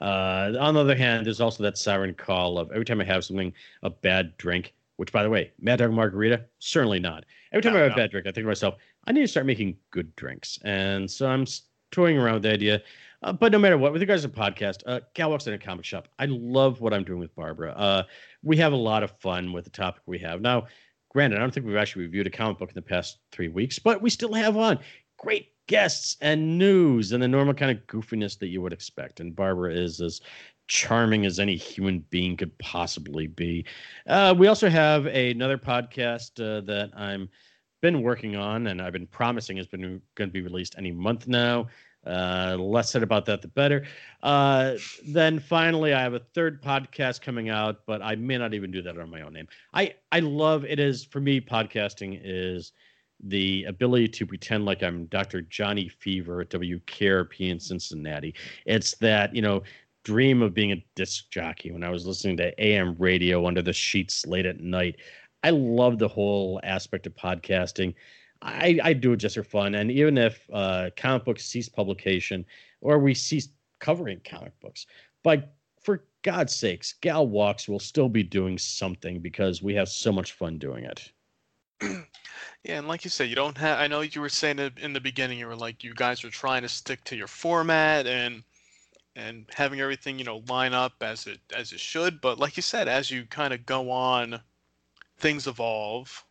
Uh, 0.00 0.52
on 0.60 0.74
the 0.74 0.80
other 0.80 0.96
hand, 0.96 1.26
there's 1.26 1.40
also 1.40 1.62
that 1.62 1.76
siren 1.76 2.14
call 2.14 2.58
of 2.58 2.70
every 2.70 2.84
time 2.84 3.00
I 3.00 3.04
have 3.04 3.24
something 3.24 3.52
a 3.82 3.90
bad 3.90 4.36
drink, 4.38 4.72
which 4.96 5.12
by 5.12 5.22
the 5.22 5.30
way, 5.30 5.52
Mad 5.60 5.80
Dog 5.80 5.92
Margarita, 5.92 6.44
certainly 6.58 7.00
not. 7.00 7.24
Every 7.52 7.62
time 7.62 7.72
No, 7.74 7.80
I 7.80 7.82
have 7.82 7.90
no. 7.90 7.94
a 7.96 7.98
bad 7.98 8.10
drink, 8.12 8.26
I 8.26 8.30
think 8.30 8.44
to 8.44 8.48
myself, 8.48 8.76
I 9.06 9.12
need 9.12 9.22
to 9.22 9.28
start 9.28 9.46
making 9.46 9.76
good 9.90 10.14
drinks. 10.16 10.58
And 10.64 11.10
so 11.10 11.26
I'm 11.28 11.44
toying 11.90 12.16
around 12.16 12.34
with 12.34 12.42
the 12.44 12.52
idea. 12.52 12.82
Uh, 13.22 13.32
but 13.32 13.50
no 13.50 13.58
matter 13.58 13.76
what, 13.76 13.92
with 13.92 14.00
regards 14.00 14.22
to 14.22 14.28
podcast, 14.28 14.82
uh, 14.86 15.00
Gal 15.14 15.30
Walks 15.30 15.46
in 15.46 15.52
a 15.52 15.58
Comic 15.58 15.84
Shop, 15.84 16.08
I 16.18 16.26
love 16.26 16.80
what 16.80 16.94
I'm 16.94 17.04
doing 17.04 17.18
with 17.18 17.34
Barbara. 17.34 17.72
Uh, 17.72 18.02
we 18.42 18.56
have 18.58 18.72
a 18.72 18.76
lot 18.76 19.02
of 19.02 19.10
fun 19.20 19.52
with 19.52 19.64
the 19.64 19.70
topic 19.70 20.02
we 20.06 20.18
have. 20.20 20.40
Now, 20.40 20.66
granted, 21.10 21.36
I 21.36 21.40
don't 21.40 21.52
think 21.52 21.66
we've 21.66 21.76
actually 21.76 22.02
reviewed 22.02 22.26
a 22.26 22.30
comic 22.30 22.58
book 22.58 22.68
in 22.68 22.74
the 22.74 22.82
past 22.82 23.18
three 23.32 23.48
weeks, 23.48 23.78
but 23.78 24.00
we 24.00 24.10
still 24.10 24.32
have 24.34 24.56
on 24.56 24.78
great 25.18 25.52
guests 25.66 26.16
and 26.20 26.58
news 26.58 27.12
and 27.12 27.22
the 27.22 27.28
normal 27.28 27.54
kind 27.54 27.76
of 27.76 27.84
goofiness 27.86 28.38
that 28.38 28.48
you 28.48 28.62
would 28.62 28.72
expect. 28.72 29.20
And 29.20 29.34
Barbara 29.34 29.74
is 29.74 30.00
as 30.00 30.20
charming 30.68 31.26
as 31.26 31.38
any 31.40 31.56
human 31.56 32.00
being 32.10 32.36
could 32.36 32.56
possibly 32.58 33.26
be. 33.26 33.64
Uh, 34.06 34.34
we 34.36 34.46
also 34.46 34.68
have 34.68 35.06
another 35.06 35.58
podcast 35.58 36.40
uh, 36.40 36.60
that 36.66 36.90
I'm 36.96 37.28
been 37.80 38.02
working 38.02 38.34
on 38.36 38.66
and 38.66 38.82
I've 38.82 38.92
been 38.92 39.06
promising 39.06 39.56
has 39.56 39.66
been 39.66 40.02
going 40.16 40.28
to 40.28 40.32
be 40.32 40.42
released 40.42 40.74
any 40.76 40.90
month 40.90 41.28
now. 41.28 41.68
Uh, 42.08 42.56
less 42.58 42.90
said 42.90 43.02
about 43.02 43.26
that, 43.26 43.42
the 43.42 43.48
better. 43.48 43.84
Uh, 44.22 44.74
then 45.06 45.38
finally, 45.38 45.92
I 45.92 46.00
have 46.00 46.14
a 46.14 46.20
third 46.20 46.62
podcast 46.62 47.20
coming 47.20 47.50
out, 47.50 47.84
but 47.86 48.00
I 48.02 48.16
may 48.16 48.38
not 48.38 48.54
even 48.54 48.70
do 48.70 48.80
that 48.82 48.98
on 48.98 49.10
my 49.10 49.20
own 49.20 49.34
name. 49.34 49.48
I 49.74 49.94
I 50.10 50.20
love 50.20 50.64
it. 50.64 50.80
Is 50.80 51.04
for 51.04 51.20
me, 51.20 51.40
podcasting 51.40 52.20
is 52.24 52.72
the 53.20 53.64
ability 53.64 54.08
to 54.08 54.26
pretend 54.26 54.64
like 54.64 54.82
I'm 54.82 55.06
Dr. 55.06 55.42
Johnny 55.42 55.88
Fever 55.88 56.40
at 56.40 56.50
WKRP 56.50 57.50
in 57.50 57.60
Cincinnati. 57.60 58.34
It's 58.64 58.94
that 58.96 59.34
you 59.34 59.42
know 59.42 59.62
dream 60.04 60.40
of 60.40 60.54
being 60.54 60.72
a 60.72 60.84
disc 60.94 61.28
jockey 61.30 61.70
when 61.70 61.84
I 61.84 61.90
was 61.90 62.06
listening 62.06 62.38
to 62.38 62.64
AM 62.64 62.96
radio 62.98 63.46
under 63.46 63.60
the 63.60 63.72
sheets 63.74 64.24
late 64.26 64.46
at 64.46 64.60
night. 64.60 64.96
I 65.44 65.50
love 65.50 65.98
the 65.98 66.08
whole 66.08 66.60
aspect 66.62 67.06
of 67.06 67.14
podcasting. 67.14 67.94
I, 68.42 68.78
I 68.82 68.92
do 68.92 69.12
it 69.12 69.16
just 69.16 69.34
for 69.34 69.42
fun. 69.42 69.74
And 69.74 69.90
even 69.90 70.16
if 70.16 70.48
uh, 70.52 70.90
comic 70.96 71.24
books 71.24 71.44
cease 71.44 71.68
publication 71.68 72.44
or 72.80 72.98
we 72.98 73.14
cease 73.14 73.48
covering 73.80 74.20
comic 74.24 74.58
books, 74.60 74.86
but 75.22 75.54
for 75.80 76.04
God's 76.22 76.54
sakes, 76.54 76.94
Gal 77.00 77.26
Walks 77.26 77.68
will 77.68 77.80
still 77.80 78.08
be 78.08 78.22
doing 78.22 78.58
something 78.58 79.20
because 79.20 79.62
we 79.62 79.74
have 79.74 79.88
so 79.88 80.12
much 80.12 80.32
fun 80.32 80.58
doing 80.58 80.84
it. 80.84 81.12
Yeah, 82.64 82.78
and 82.78 82.88
like 82.88 83.04
you 83.04 83.10
said, 83.10 83.28
you 83.28 83.36
don't 83.36 83.56
have. 83.58 83.78
I 83.78 83.86
know 83.86 84.00
you 84.00 84.20
were 84.20 84.28
saying 84.28 84.58
in 84.78 84.92
the 84.92 85.00
beginning. 85.00 85.38
You 85.38 85.46
were 85.46 85.56
like, 85.56 85.84
you 85.84 85.94
guys 85.94 86.24
are 86.24 86.30
trying 86.30 86.62
to 86.62 86.68
stick 86.68 87.02
to 87.04 87.16
your 87.16 87.28
format 87.28 88.06
and 88.06 88.42
and 89.16 89.46
having 89.54 89.80
everything, 89.80 90.18
you 90.18 90.24
know, 90.24 90.42
line 90.48 90.74
up 90.74 90.94
as 91.00 91.26
it 91.26 91.40
as 91.54 91.72
it 91.72 91.80
should. 91.80 92.20
But 92.20 92.38
like 92.38 92.56
you 92.56 92.62
said, 92.62 92.88
as 92.88 93.10
you 93.10 93.24
kind 93.26 93.54
of 93.54 93.64
go 93.64 93.90
on, 93.90 94.40
things 95.18 95.46
evolve. 95.46 96.24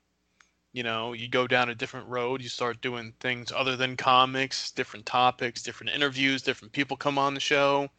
You 0.74 0.84
know, 0.84 1.13
you 1.13 1.28
go 1.28 1.47
down 1.47 1.70
a 1.70 1.76
different 1.76 2.07
road. 2.07 2.41
You 2.41 2.49
start 2.49 2.82
doing 2.82 3.13
things 3.20 3.51
other 3.51 3.76
than 3.76 3.97
comics, 3.97 4.72
different 4.72 5.05
topics, 5.05 5.63
different 5.63 5.93
interviews, 5.93 6.41
different 6.41 6.74
people 6.74 6.97
come 6.97 7.18
on 7.18 7.34
the 7.34 7.39
show. 7.39 7.89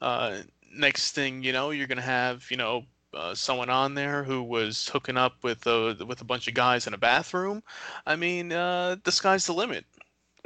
Uh, 0.00 0.38
next 0.72 1.12
thing 1.12 1.42
you 1.42 1.52
know, 1.52 1.70
you're 1.70 1.86
gonna 1.86 2.02
have, 2.02 2.50
you 2.50 2.56
know, 2.56 2.84
uh, 3.14 3.34
someone 3.34 3.70
on 3.70 3.94
there 3.94 4.24
who 4.24 4.42
was 4.42 4.88
hooking 4.88 5.16
up 5.16 5.42
with 5.42 5.66
a 5.66 5.96
with 6.06 6.20
a 6.20 6.24
bunch 6.24 6.48
of 6.48 6.54
guys 6.54 6.86
in 6.86 6.94
a 6.94 6.98
bathroom. 6.98 7.62
I 8.06 8.16
mean, 8.16 8.52
uh, 8.52 8.96
the 9.04 9.12
sky's 9.12 9.46
the 9.46 9.54
limit. 9.54 9.86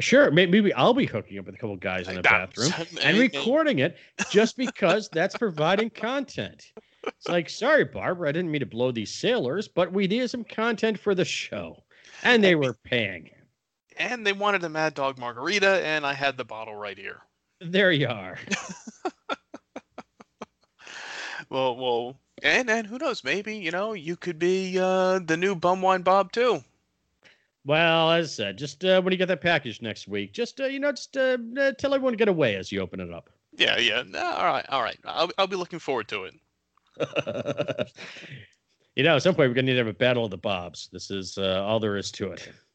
Sure, 0.01 0.31
maybe 0.31 0.73
I'll 0.75 0.95
be 0.95 1.07
hooking 1.07 1.39
up 1.39 1.47
with 1.47 1.55
a 1.55 1.59
couple 1.59 1.77
guys 1.77 2.09
in 2.09 2.17
the 2.17 2.23
bathroom 2.23 2.73
and 3.03 3.19
recording 3.19 3.81
it 3.81 3.97
just 4.31 4.57
because 4.57 5.09
that's 5.13 5.37
providing 5.37 5.91
content. 5.91 6.73
It's 7.07 7.29
like, 7.29 7.49
sorry, 7.49 7.85
Barbara, 7.85 8.29
I 8.29 8.33
didn't 8.33 8.51
mean 8.51 8.61
to 8.61 8.67
blow 8.67 8.93
these 8.93 9.13
sailors, 9.13 9.69
but 9.69 9.93
we 9.93 10.07
needed 10.07 10.31
some 10.31 10.45
content 10.45 10.99
for 10.99 11.15
the 11.15 11.25
show, 11.25 11.83
and 12.23 12.43
they 12.45 12.55
were 12.55 12.75
paying. 12.85 13.31
And 13.97 14.27
they 14.27 14.33
wanted 14.33 14.65
a 14.65 14.69
Mad 14.69 14.95
Dog 14.95 15.19
margarita, 15.19 15.85
and 15.85 16.07
I 16.07 16.15
had 16.15 16.37
the 16.37 16.45
bottle 16.45 16.75
right 16.75 16.97
here. 16.99 17.21
There 17.61 17.93
you 17.93 18.09
are. 18.09 18.39
Well, 21.51 21.77
well, 21.77 22.17
and 22.45 22.71
and 22.71 22.87
who 22.87 22.97
knows? 22.97 23.25
Maybe 23.25 23.57
you 23.57 23.73
know 23.73 23.93
you 23.93 24.17
could 24.17 24.39
be 24.39 24.79
uh, 24.79 25.19
the 25.19 25.37
new 25.37 25.57
Bum 25.57 25.83
Wine 25.83 26.03
Bob 26.03 26.31
too. 26.31 26.63
Well, 27.71 28.11
as 28.11 28.27
I 28.27 28.31
said, 28.31 28.59
just 28.59 28.85
uh, 28.85 29.01
when 29.01 29.13
you 29.13 29.17
get 29.17 29.29
that 29.29 29.41
package 29.41 29.81
next 29.81 30.09
week, 30.09 30.33
just 30.33 30.61
uh, 30.61 30.65
you 30.65 30.81
know, 30.81 30.91
just 30.91 31.17
uh, 31.17 31.39
uh, 31.57 31.71
tell 31.79 31.95
everyone 31.95 32.13
to 32.13 32.17
get 32.17 32.27
away 32.27 32.57
as 32.57 32.73
you 32.73 32.81
open 32.81 32.99
it 32.99 33.13
up. 33.13 33.31
Yeah, 33.57 33.79
yeah. 33.79 34.03
No, 34.05 34.19
all 34.19 34.47
right, 34.47 34.67
all 34.71 34.83
right. 34.83 34.99
I'll 35.05 35.31
I'll 35.39 35.47
be 35.47 35.55
looking 35.55 35.79
forward 35.79 36.09
to 36.09 36.25
it. 36.25 36.35
you 38.97 39.05
know, 39.05 39.15
at 39.15 39.23
some 39.23 39.37
point 39.37 39.51
we're 39.51 39.55
gonna 39.55 39.67
need 39.67 39.75
to 39.75 39.79
have 39.79 39.87
a 39.87 39.93
battle 39.93 40.25
of 40.25 40.33
the 40.33 40.37
Bobs. 40.37 40.89
This 40.93 41.13
is 41.13 41.39
uh, 41.39 41.63
all 41.65 41.79
there 41.79 41.97
is 41.97 42.11
to 42.11 42.33
it. 42.33 42.49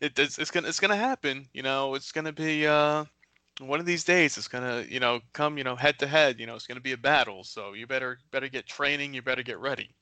it, 0.00 0.18
it's, 0.18 0.38
it's 0.38 0.50
gonna 0.50 0.68
it's 0.68 0.80
gonna 0.80 0.96
happen. 0.96 1.46
You 1.52 1.62
know, 1.62 1.96
it's 1.96 2.10
gonna 2.10 2.32
be 2.32 2.66
uh, 2.66 3.04
one 3.60 3.80
of 3.80 3.84
these 3.84 4.04
days. 4.04 4.38
It's 4.38 4.48
gonna 4.48 4.82
you 4.88 4.98
know 4.98 5.20
come 5.34 5.58
you 5.58 5.64
know 5.64 5.76
head 5.76 5.98
to 5.98 6.06
head. 6.06 6.40
You 6.40 6.46
know, 6.46 6.54
it's 6.54 6.66
gonna 6.66 6.80
be 6.80 6.92
a 6.92 6.96
battle. 6.96 7.44
So 7.44 7.74
you 7.74 7.86
better 7.86 8.18
better 8.30 8.48
get 8.48 8.64
training. 8.64 9.12
You 9.12 9.20
better 9.20 9.42
get 9.42 9.58
ready. 9.58 9.94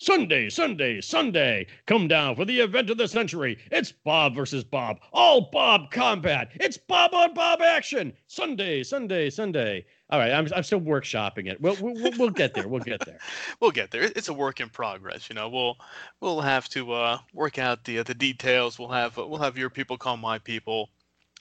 Sunday, 0.00 0.48
Sunday, 0.48 0.98
Sunday. 1.02 1.66
Come 1.84 2.08
down 2.08 2.34
for 2.34 2.46
the 2.46 2.58
event 2.60 2.88
of 2.88 2.96
the 2.96 3.06
century. 3.06 3.58
It's 3.70 3.92
Bob 3.92 4.34
versus 4.34 4.64
Bob. 4.64 4.98
All 5.12 5.50
Bob 5.52 5.90
combat. 5.90 6.52
It's 6.54 6.78
Bob 6.78 7.12
on 7.12 7.34
Bob 7.34 7.60
action. 7.60 8.14
Sunday, 8.26 8.82
Sunday, 8.82 9.28
Sunday. 9.28 9.84
All 10.08 10.18
right, 10.18 10.32
I'm, 10.32 10.48
I'm 10.56 10.62
still 10.62 10.80
workshopping 10.80 11.48
it. 11.50 11.60
We'll, 11.60 11.76
we'll, 11.80 12.12
we'll 12.18 12.30
get 12.30 12.54
there. 12.54 12.66
We'll 12.66 12.80
get 12.80 13.04
there. 13.04 13.18
We'll 13.60 13.72
get 13.72 13.90
there. 13.90 14.04
It's 14.16 14.28
a 14.28 14.32
work 14.32 14.60
in 14.60 14.70
progress. 14.70 15.28
You 15.28 15.34
know, 15.34 15.50
we'll 15.50 15.76
we'll 16.20 16.40
have 16.40 16.66
to 16.70 16.92
uh, 16.92 17.18
work 17.34 17.58
out 17.58 17.84
the 17.84 18.02
the 18.02 18.14
details. 18.14 18.78
We'll 18.78 18.88
have 18.88 19.18
we'll 19.18 19.38
have 19.38 19.58
your 19.58 19.68
people 19.68 19.98
call 19.98 20.16
my 20.16 20.38
people. 20.38 20.88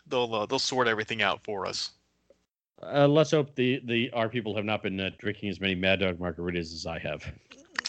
They'll 0.05 0.35
uh, 0.35 0.45
they'll 0.47 0.59
sort 0.59 0.89
everything 0.89 1.21
out 1.21 1.41
for 1.45 1.65
us. 1.65 1.91
Uh, 2.83 3.07
let's 3.07 3.31
hope 3.31 3.55
the, 3.55 3.81
the 3.85 4.11
our 4.11 4.27
people 4.27 4.53
have 4.55 4.65
not 4.65 4.83
been 4.83 4.99
uh, 4.99 5.11
drinking 5.17 5.49
as 5.49 5.61
many 5.61 5.75
Mad 5.75 6.01
Dog 6.01 6.19
margaritas 6.19 6.73
as 6.73 6.85
I 6.85 6.99
have. 6.99 7.23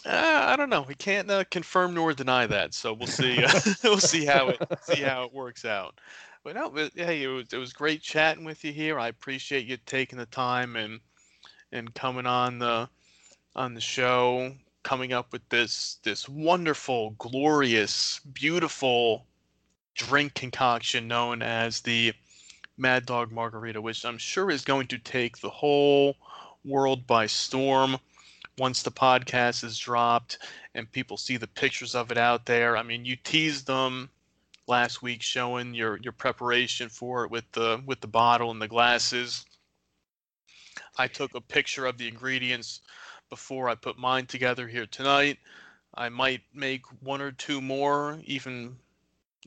Uh, 0.07 0.47
I 0.47 0.57
don't 0.57 0.71
know. 0.71 0.83
We 0.83 0.95
can't 0.95 1.31
uh, 1.31 1.45
confirm 1.51 1.95
nor 1.95 2.15
deny 2.15 2.47
that, 2.47 2.73
so 2.73 2.93
we'll 2.93 3.07
see. 3.07 3.45
Uh, 3.45 3.61
we'll 3.85 3.99
see 3.99 4.25
how 4.25 4.49
it 4.49 4.63
see 4.83 5.03
how 5.03 5.25
it 5.25 5.33
works 5.33 5.65
out. 5.65 6.01
But 6.43 6.55
no, 6.55 6.71
but, 6.71 6.93
hey, 6.95 7.23
it 7.23 7.29
was 7.29 7.53
it 7.53 7.59
was 7.59 7.73
great 7.73 8.01
chatting 8.01 8.45
with 8.45 8.65
you 8.65 8.73
here. 8.73 8.99
I 8.99 9.09
appreciate 9.09 9.67
you 9.67 9.77
taking 9.85 10.19
the 10.19 10.27
time 10.27 10.77
and 10.77 11.01
and 11.73 11.95
coming 11.95 12.27
on 12.27 12.59
the 12.59 12.89
on 13.55 13.75
the 13.75 13.81
show, 13.81 14.55
coming 14.83 15.13
up 15.13 15.33
with 15.33 15.47
this 15.51 15.99
this 16.03 16.29
wonderful, 16.29 17.11
glorious, 17.19 18.21
beautiful 18.33 19.27
drink 19.95 20.33
concoction 20.33 21.07
known 21.09 21.43
as 21.43 21.83
the 21.83 22.15
Mad 22.79 23.05
Dog 23.05 23.31
Margarita, 23.31 23.83
which 23.83 24.07
I'm 24.07 24.17
sure 24.17 24.51
is 24.51 24.65
going 24.65 24.87
to 24.87 24.99
take 24.99 25.39
the 25.39 25.51
whole 25.51 26.17
world 26.65 27.07
by 27.07 27.27
storm 27.27 27.99
once 28.61 28.83
the 28.83 28.91
podcast 28.91 29.65
is 29.65 29.79
dropped 29.79 30.39
and 30.75 30.93
people 30.93 31.17
see 31.17 31.39
the 31.39 31.47
pictures 31.47 31.95
of 31.95 32.13
it 32.13 32.19
out 32.19 32.45
there. 32.45 32.77
I 32.77 32.83
mean, 32.83 33.07
you 33.07 33.17
teased 33.17 33.67
them 33.67 34.11
last 34.67 35.01
week 35.01 35.23
showing 35.23 35.73
your 35.73 35.97
your 36.03 36.13
preparation 36.13 36.91
for 36.91 37.25
it 37.25 37.31
with 37.31 37.51
the 37.53 37.83
with 37.87 38.03
the 38.03 38.07
bottle 38.07 38.51
and 38.51 38.61
the 38.61 38.69
glasses. 38.69 39.47
I 40.99 41.07
took 41.09 41.35
a 41.35 41.41
picture 41.41 41.87
of 41.87 41.97
the 41.97 42.07
ingredients 42.07 42.83
before 43.31 43.71
I 43.71 43.75
put 43.77 43.97
mine 43.97 44.27
together 44.27 44.69
here 44.69 44.87
tonight. 44.87 45.39
I 45.95 46.11
might 46.11 46.43
make 46.55 46.83
one 47.01 47.23
or 47.23 47.33
two 47.33 47.63
more 47.63 48.21
even 48.25 48.77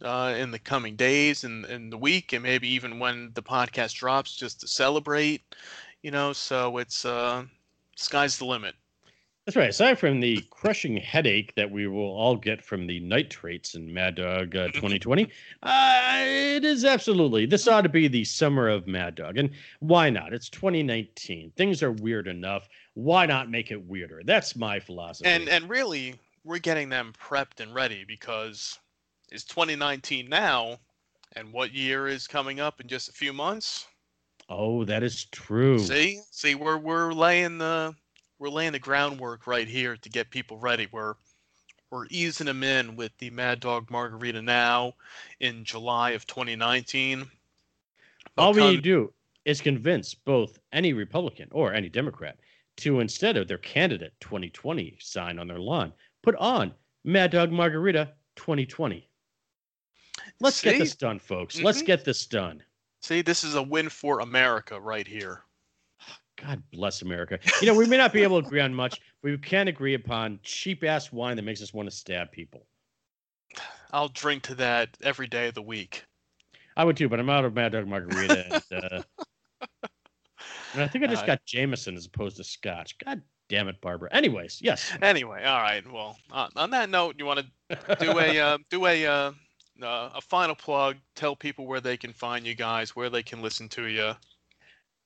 uh, 0.01 0.34
in 0.36 0.49
the 0.49 0.59
coming 0.59 0.95
days 0.95 1.43
and 1.43 1.66
in 1.66 1.91
the 1.91 1.97
week 1.97 2.34
and 2.34 2.41
maybe 2.41 2.68
even 2.68 2.97
when 2.97 3.32
the 3.36 3.43
podcast 3.43 3.93
drops 3.93 4.36
just 4.36 4.59
to 4.61 4.68
celebrate, 4.68 5.43
you 6.01 6.09
know, 6.09 6.34
so 6.34 6.80
it's 6.80 7.05
uh 7.05 7.43
sky's 7.95 8.39
the 8.39 8.45
limit. 8.45 8.74
That's 9.46 9.58
right. 9.58 9.70
Aside 9.70 10.00
from 10.00 10.22
the 10.22 10.41
crushing 10.52 10.96
headache 10.96 11.54
that 11.56 11.70
we 11.70 11.88
will 11.88 12.16
all 12.16 12.38
get 12.38 12.64
from 12.64 12.88
the 12.88 13.02
nitrates 13.02 13.76
in 13.76 13.94
Mad 13.94 14.16
Dog 14.16 14.56
uh, 14.56 14.68
2020, 14.68 15.28
uh, 15.64 15.94
it 16.24 16.64
is 16.64 16.86
absolutely. 16.86 17.46
This 17.46 17.68
ought 17.68 17.82
to 17.82 17.89
be 17.89 18.08
the 18.08 18.24
summer 18.24 18.70
of 18.70 18.88
Mad 18.88 19.16
Dog. 19.16 19.38
And 19.38 19.50
why 19.80 20.10
not? 20.10 20.32
It's 20.32 20.48
2019. 20.48 21.52
Things 21.58 21.84
are 21.84 21.91
weird 21.91 22.28
enough. 22.28 22.70
Why 22.94 23.26
not 23.26 23.52
make 23.52 23.70
it 23.70 23.86
weirder? 23.86 24.22
That's 24.24 24.56
my 24.56 24.80
philosophy. 24.80 25.30
And 25.30 25.50
and 25.50 25.70
really, 25.70 26.16
we're 26.46 26.60
getting 26.60 26.88
them 26.88 27.12
prepped 27.20 27.60
and 27.60 27.76
ready 27.76 28.06
because 28.08 28.80
it's 29.30 29.44
2019 29.44 30.30
now, 30.30 30.78
and 31.36 31.52
what 31.52 31.74
year 31.74 32.08
is 32.08 32.28
coming 32.28 32.62
up 32.62 32.80
in 32.80 32.88
just 32.88 33.10
a 33.10 33.14
few 33.14 33.34
months? 33.34 33.88
oh, 34.50 34.84
that 34.86 35.04
is 35.04 35.26
true. 35.26 35.80
See, 35.80 36.22
see, 36.32 36.56
we're 36.56 36.78
we're 36.78 37.14
laying 37.14 37.58
the 37.58 37.96
we're 38.40 38.50
laying 38.50 38.72
the 38.72 38.80
groundwork 38.80 39.48
right 39.48 39.68
here 39.68 39.96
to 39.98 40.10
get 40.10 40.30
people 40.30 40.58
ready. 40.58 40.88
We're 40.92 41.16
we're 41.92 42.08
easing 42.10 42.48
them 42.48 42.64
in 42.64 42.96
with 42.96 43.16
the 43.20 43.30
Mad 43.30 43.60
Dog 43.60 43.92
Margarita 43.92 44.42
now 44.42 44.94
in 45.40 45.64
July 45.64 46.12
of 46.12 46.26
2019. 46.26 47.30
All 48.36 48.52
we 48.54 48.62
need 48.62 48.78
to 48.78 48.82
do 48.82 49.14
is 49.46 49.62
convince 49.62 50.16
both 50.16 50.58
any 50.72 50.94
Republican 50.94 51.50
or 51.52 51.72
any 51.72 51.90
Democrat 51.90 52.40
to, 52.78 53.00
instead 53.00 53.38
of 53.38 53.48
their 53.48 53.60
candidate 53.60 54.14
2020 54.22 54.98
sign 55.00 55.38
on 55.38 55.48
their 55.48 55.60
lawn, 55.60 55.94
put 56.24 56.36
on 56.38 56.74
Mad 57.04 57.30
Dog 57.30 57.52
Margarita 57.52 58.14
2020. 58.38 59.08
Let's 60.40 60.62
get 60.62 60.80
this 60.80 60.96
done, 60.96 61.20
folks. 61.20 61.62
Let's 61.62 61.84
Mhm. 61.84 61.86
get 61.86 62.06
this 62.06 62.26
done. 62.26 62.64
See, 63.02 63.22
this 63.22 63.44
is 63.44 63.54
a 63.54 63.62
win 63.62 63.90
for 63.90 64.20
America 64.22 64.80
right 64.80 65.06
here. 65.06 65.44
God 66.38 66.64
bless 66.72 67.02
America. 67.02 67.40
You 67.62 67.68
know, 67.68 67.76
we 67.76 67.86
may 67.86 67.98
not 67.98 68.12
be 68.12 68.24
able 68.24 68.42
to 68.42 68.48
agree 68.48 68.60
on 68.60 68.74
much, 68.74 69.00
but 69.22 69.32
we 69.32 69.38
can 69.38 69.68
agree 69.68 69.94
upon 69.94 70.40
cheap 70.44 70.84
ass 70.84 71.12
wine 71.12 71.36
that 71.38 71.44
makes 71.44 71.62
us 71.62 71.74
want 71.74 71.90
to 71.90 71.96
stab 71.96 72.32
people. 72.32 72.66
I'll 73.92 74.10
drink 74.10 74.44
to 74.44 74.56
that 74.56 74.98
every 75.04 75.28
day 75.28 75.48
of 75.48 75.54
the 75.54 75.62
week. 75.62 76.06
I 76.76 76.84
would 76.84 76.98
too, 76.98 77.08
but 77.08 77.20
I'm 77.20 77.30
out 77.30 77.46
of 77.46 77.54
Mad 77.54 77.74
Dog 77.74 77.88
Margarita. 77.88 78.62
and, 78.72 78.84
uh, 78.84 79.04
and 80.74 80.82
I 80.82 80.88
think 80.88 81.04
I 81.04 81.08
just 81.08 81.24
Uh, 81.24 81.28
got 81.28 81.46
Jameson 81.46 81.96
as 81.96 82.08
opposed 82.08 82.38
to 82.38 82.44
Scotch. 82.44 82.98
God 82.98 83.22
damn 83.50 83.68
it, 83.68 83.80
Barbara. 83.80 84.10
Anyways, 84.12 84.60
yes. 84.62 84.92
Anyway, 85.04 85.44
all 85.44 85.62
right. 85.62 85.90
Well, 85.90 86.18
on, 86.32 86.50
on 86.56 86.72
that 86.72 86.90
note, 86.90 87.16
you 87.20 87.26
want 87.26 87.46
to 87.70 87.96
do 88.00 88.18
a 88.20 88.40
uh, 88.40 88.58
do 88.72 88.88
a 88.88 89.06
uh, 89.06 89.32
uh, 89.84 90.10
a 90.16 90.22
final 90.22 90.56
plug? 90.56 90.98
Tell 91.16 91.36
people 91.36 91.68
where 91.68 91.82
they 91.82 91.98
can 91.98 92.12
find 92.12 92.46
you 92.46 92.56
guys, 92.56 92.96
where 92.96 93.12
they 93.12 93.22
can 93.22 93.44
listen 93.44 93.70
to 93.70 93.86
you. 93.86 94.14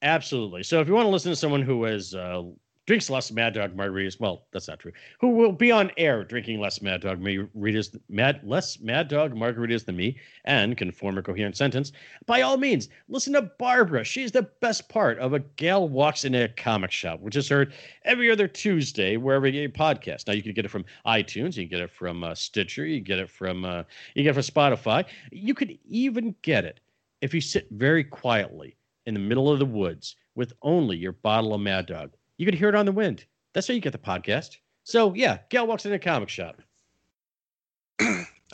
Absolutely. 0.02 0.64
So 0.64 0.80
if 0.80 0.88
you 0.88 0.94
want 0.94 1.06
to 1.06 1.12
listen 1.12 1.32
to 1.32 1.36
someone 1.36 1.64
who 1.64 1.86
is 1.86 2.14
uh, 2.14 2.44
drinks 2.86 3.10
less 3.10 3.32
Mad 3.32 3.56
Dog 3.56 3.76
margaritas, 3.76 4.20
well, 4.20 4.46
that's 4.52 4.68
not 4.68 4.78
true. 4.78 4.92
Who 5.20 5.30
will 5.32 5.52
be 5.52 5.72
on 5.72 5.92
air 5.98 6.24
drinking 6.24 6.60
less 6.60 6.84
Mad 6.84 7.02
Dog 7.02 7.20
margaritas, 7.20 8.00
mad 8.08 8.42
less 8.44 8.80
Mad 8.80 9.08
Dog 9.08 9.34
margaritas 9.34 9.86
than 9.86 9.96
me, 9.96 10.20
and 10.46 10.78
can 10.78 10.92
form 10.92 11.18
a 11.18 11.24
coherent 11.24 11.58
sentence. 11.58 11.92
By 12.28 12.42
all 12.44 12.58
means, 12.58 12.90
listen 13.10 13.34
to 13.34 13.42
Barbara. 13.42 14.04
She's 14.04 14.32
the 14.32 14.44
best 14.44 14.88
part 14.88 15.18
of 15.18 15.34
a 15.34 15.40
gal 15.40 15.90
walks 15.90 16.26
into 16.26 16.46
a 16.46 16.48
comic 16.48 16.92
shop, 16.92 17.20
which 17.20 17.36
is 17.36 17.50
heard 17.50 17.74
every 18.06 18.30
other 18.30 18.48
Tuesday 18.48 19.18
wherever 19.18 19.48
you 19.48 19.54
get 19.54 19.62
your 19.62 19.70
podcast. 19.72 20.28
Now 20.28 20.34
you 20.34 20.44
can 20.44 20.54
get 20.54 20.66
it 20.66 20.72
from 20.72 20.86
iTunes, 21.08 21.58
you 21.58 21.68
can 21.68 21.80
get 21.80 21.82
it 21.82 21.92
from 21.92 22.24
uh, 22.24 22.36
Stitcher, 22.36 22.86
you 22.86 23.02
get 23.02 23.18
it 23.18 23.32
from 23.32 23.66
uh, 23.66 23.84
you 24.14 24.22
get 24.22 24.38
it 24.38 24.44
from 24.44 24.44
Spotify. 24.44 25.06
You 25.32 25.56
could 25.56 25.78
even 25.90 26.36
get 26.44 26.66
it 26.66 26.80
if 27.20 27.34
you 27.34 27.42
sit 27.42 27.68
very 27.72 28.04
quietly 28.04 28.77
in 29.08 29.14
the 29.14 29.20
middle 29.20 29.50
of 29.50 29.58
the 29.58 29.66
woods 29.66 30.18
with 30.36 30.54
only 30.62 30.98
your 30.98 31.14
bottle 31.14 31.54
of 31.54 31.62
Mad 31.62 31.88
Dog. 31.88 32.12
You 32.36 32.46
could 32.46 32.54
hear 32.54 32.70
it 32.70 32.76
on 32.76 32.86
the 32.86 32.92
wind. 32.92 33.26
That's 33.54 33.68
how 33.68 33.74
you 33.74 33.80
get 33.80 33.94
the 33.94 33.98
podcast. 33.98 34.58
So 34.84 35.14
yeah, 35.16 35.40
Gal 35.50 35.66
walks 35.66 35.86
in 35.86 35.94
a 35.94 36.00
comic 36.00 36.30
shop. 36.30 36.62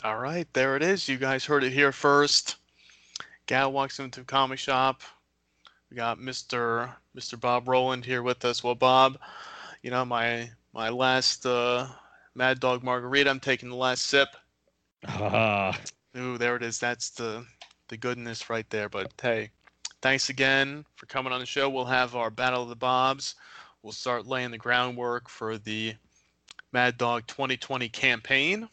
All 0.04 0.18
right, 0.18 0.46
there 0.54 0.76
it 0.76 0.82
is. 0.82 1.08
You 1.08 1.18
guys 1.18 1.44
heard 1.44 1.64
it 1.64 1.72
here 1.72 1.92
first. 1.92 2.56
Gal 3.46 3.72
walks 3.72 3.98
into 3.98 4.22
a 4.22 4.24
comic 4.24 4.58
shop. 4.58 5.02
We 5.90 5.96
got 5.96 6.18
Mr. 6.18 6.90
Mr. 7.16 7.38
Bob 7.38 7.68
Roland 7.68 8.04
here 8.04 8.22
with 8.22 8.44
us. 8.44 8.64
Well, 8.64 8.74
Bob, 8.74 9.18
you 9.82 9.90
know 9.90 10.04
my 10.04 10.50
my 10.72 10.88
last 10.88 11.44
uh, 11.44 11.88
Mad 12.34 12.60
Dog 12.60 12.82
Margarita. 12.82 13.28
I'm 13.28 13.40
taking 13.40 13.68
the 13.68 13.76
last 13.76 14.06
sip. 14.06 14.28
Ah, 15.06 15.78
Ooh, 16.16 16.38
there 16.38 16.56
it 16.56 16.62
is. 16.62 16.78
That's 16.78 17.10
the 17.10 17.44
the 17.88 17.96
goodness 17.96 18.48
right 18.48 18.68
there. 18.70 18.88
But 18.88 19.12
hey, 19.20 19.50
thanks 20.04 20.28
again 20.28 20.84
for 20.96 21.06
coming 21.06 21.32
on 21.32 21.40
the 21.40 21.46
show. 21.46 21.70
We'll 21.70 21.86
have 21.86 22.14
our 22.14 22.28
Battle 22.28 22.62
of 22.62 22.68
the 22.68 22.76
Bobs. 22.76 23.36
We'll 23.82 23.94
start 23.94 24.26
laying 24.26 24.50
the 24.50 24.58
groundwork 24.58 25.30
for 25.30 25.56
the 25.56 25.94
Mad 26.74 26.98
Dog 26.98 27.26
2020 27.26 27.88
campaign, 27.88 28.68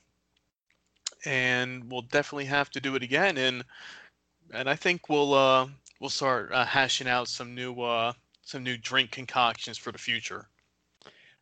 and 1.24 1.90
we'll 1.90 2.02
definitely 2.02 2.46
have 2.46 2.70
to 2.72 2.82
do 2.82 2.96
it 2.96 3.04
again. 3.04 3.38
And 3.38 3.64
and 4.54 4.70
I 4.70 4.76
think 4.76 5.08
we'll 5.08 5.34
uh, 5.34 5.70
we'll 6.02 6.10
start 6.10 6.52
uh, 6.52 6.66
hashing 6.66 7.08
out 7.08 7.30
some 7.30 7.56
new 7.56 7.80
uh, 7.80 8.12
some 8.42 8.62
new 8.62 8.76
drink 8.76 9.12
concoctions 9.12 9.78
for 9.78 9.94
the 9.94 9.98
future. 9.98 10.50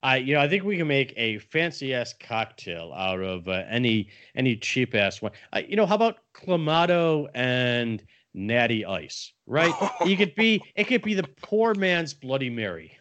I 0.04 0.18
you 0.18 0.36
know 0.36 0.42
I 0.42 0.48
think 0.48 0.66
we 0.66 0.78
can 0.78 0.88
make 0.88 1.16
a 1.18 1.40
fancy 1.40 1.96
ass 1.96 2.14
cocktail 2.14 2.94
out 2.96 3.22
of 3.22 3.48
uh, 3.48 3.64
any 3.68 4.10
any 4.36 4.56
cheap 4.56 4.94
ass 4.94 5.20
one. 5.20 5.32
Uh, 5.52 5.64
you 5.68 5.76
know 5.76 5.88
how 5.88 5.96
about 5.96 6.20
clamato 6.36 7.28
and 7.34 8.04
natty 8.34 8.86
ice, 8.86 9.34
right? 9.46 9.74
you 10.06 10.18
could 10.18 10.36
be 10.36 10.62
it 10.76 10.86
could 10.86 11.02
be 11.02 11.14
the 11.14 11.28
poor 11.42 11.74
man's 11.76 12.14
Bloody 12.14 12.50
Mary. 12.50 12.98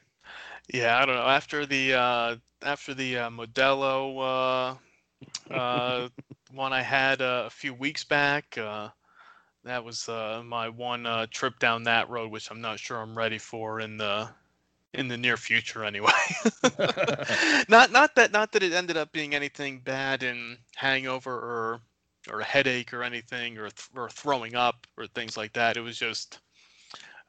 Yeah, 0.72 0.99
I 0.99 1.07
don't 1.07 1.16
know. 1.16 1.22
After 1.22 1.66
the 1.66 1.95
uh, 1.95 2.37
after 2.62 2.95
the 2.95 3.18
uh, 3.18 3.31
Modelo 3.31 4.79
uh, 5.51 5.55
uh, 5.55 6.09
one 6.53 6.72
I 6.72 6.83
had 6.83 7.22
uh, 7.22 7.45
a 7.47 7.51
few 7.51 7.74
weeks 7.74 8.05
back, 8.05 8.59
uh, 8.59 8.89
that 9.64 9.85
was 9.85 10.09
uh, 10.09 10.43
my 10.45 10.68
one 10.68 11.07
uh, 11.07 11.26
trip 11.31 11.59
down 11.59 11.85
that 11.85 12.09
road, 12.09 12.31
which 12.31 12.51
I'm 12.51 12.61
not 12.61 12.79
sure 12.79 12.99
I'm 12.99 13.16
ready 13.16 13.39
for 13.39 13.81
in 13.81 13.97
the 13.97 14.29
in 14.95 15.09
the 15.09 15.16
near 15.16 15.37
future 15.37 15.85
anyway. 15.85 16.11
not 17.68 17.93
not 17.93 18.14
that 18.14 18.31
not 18.33 18.53
that 18.53 18.62
it 18.62 18.72
ended 18.72 18.97
up 18.97 19.12
being 19.12 19.35
anything 19.35 19.81
bad 19.81 20.22
in 20.22 20.59
hangover 20.76 21.33
or 21.33 21.81
or 22.31 22.41
a 22.41 22.45
headache 22.45 22.93
or 22.93 23.03
anything 23.03 23.59
or 23.59 23.71
th- 23.71 23.91
or 23.95 24.09
throwing 24.11 24.55
up 24.55 24.87
or 24.97 25.07
things 25.07 25.37
like 25.37 25.53
that. 25.55 25.77
It 25.77 25.81
was 25.81 25.99
just 25.99 26.41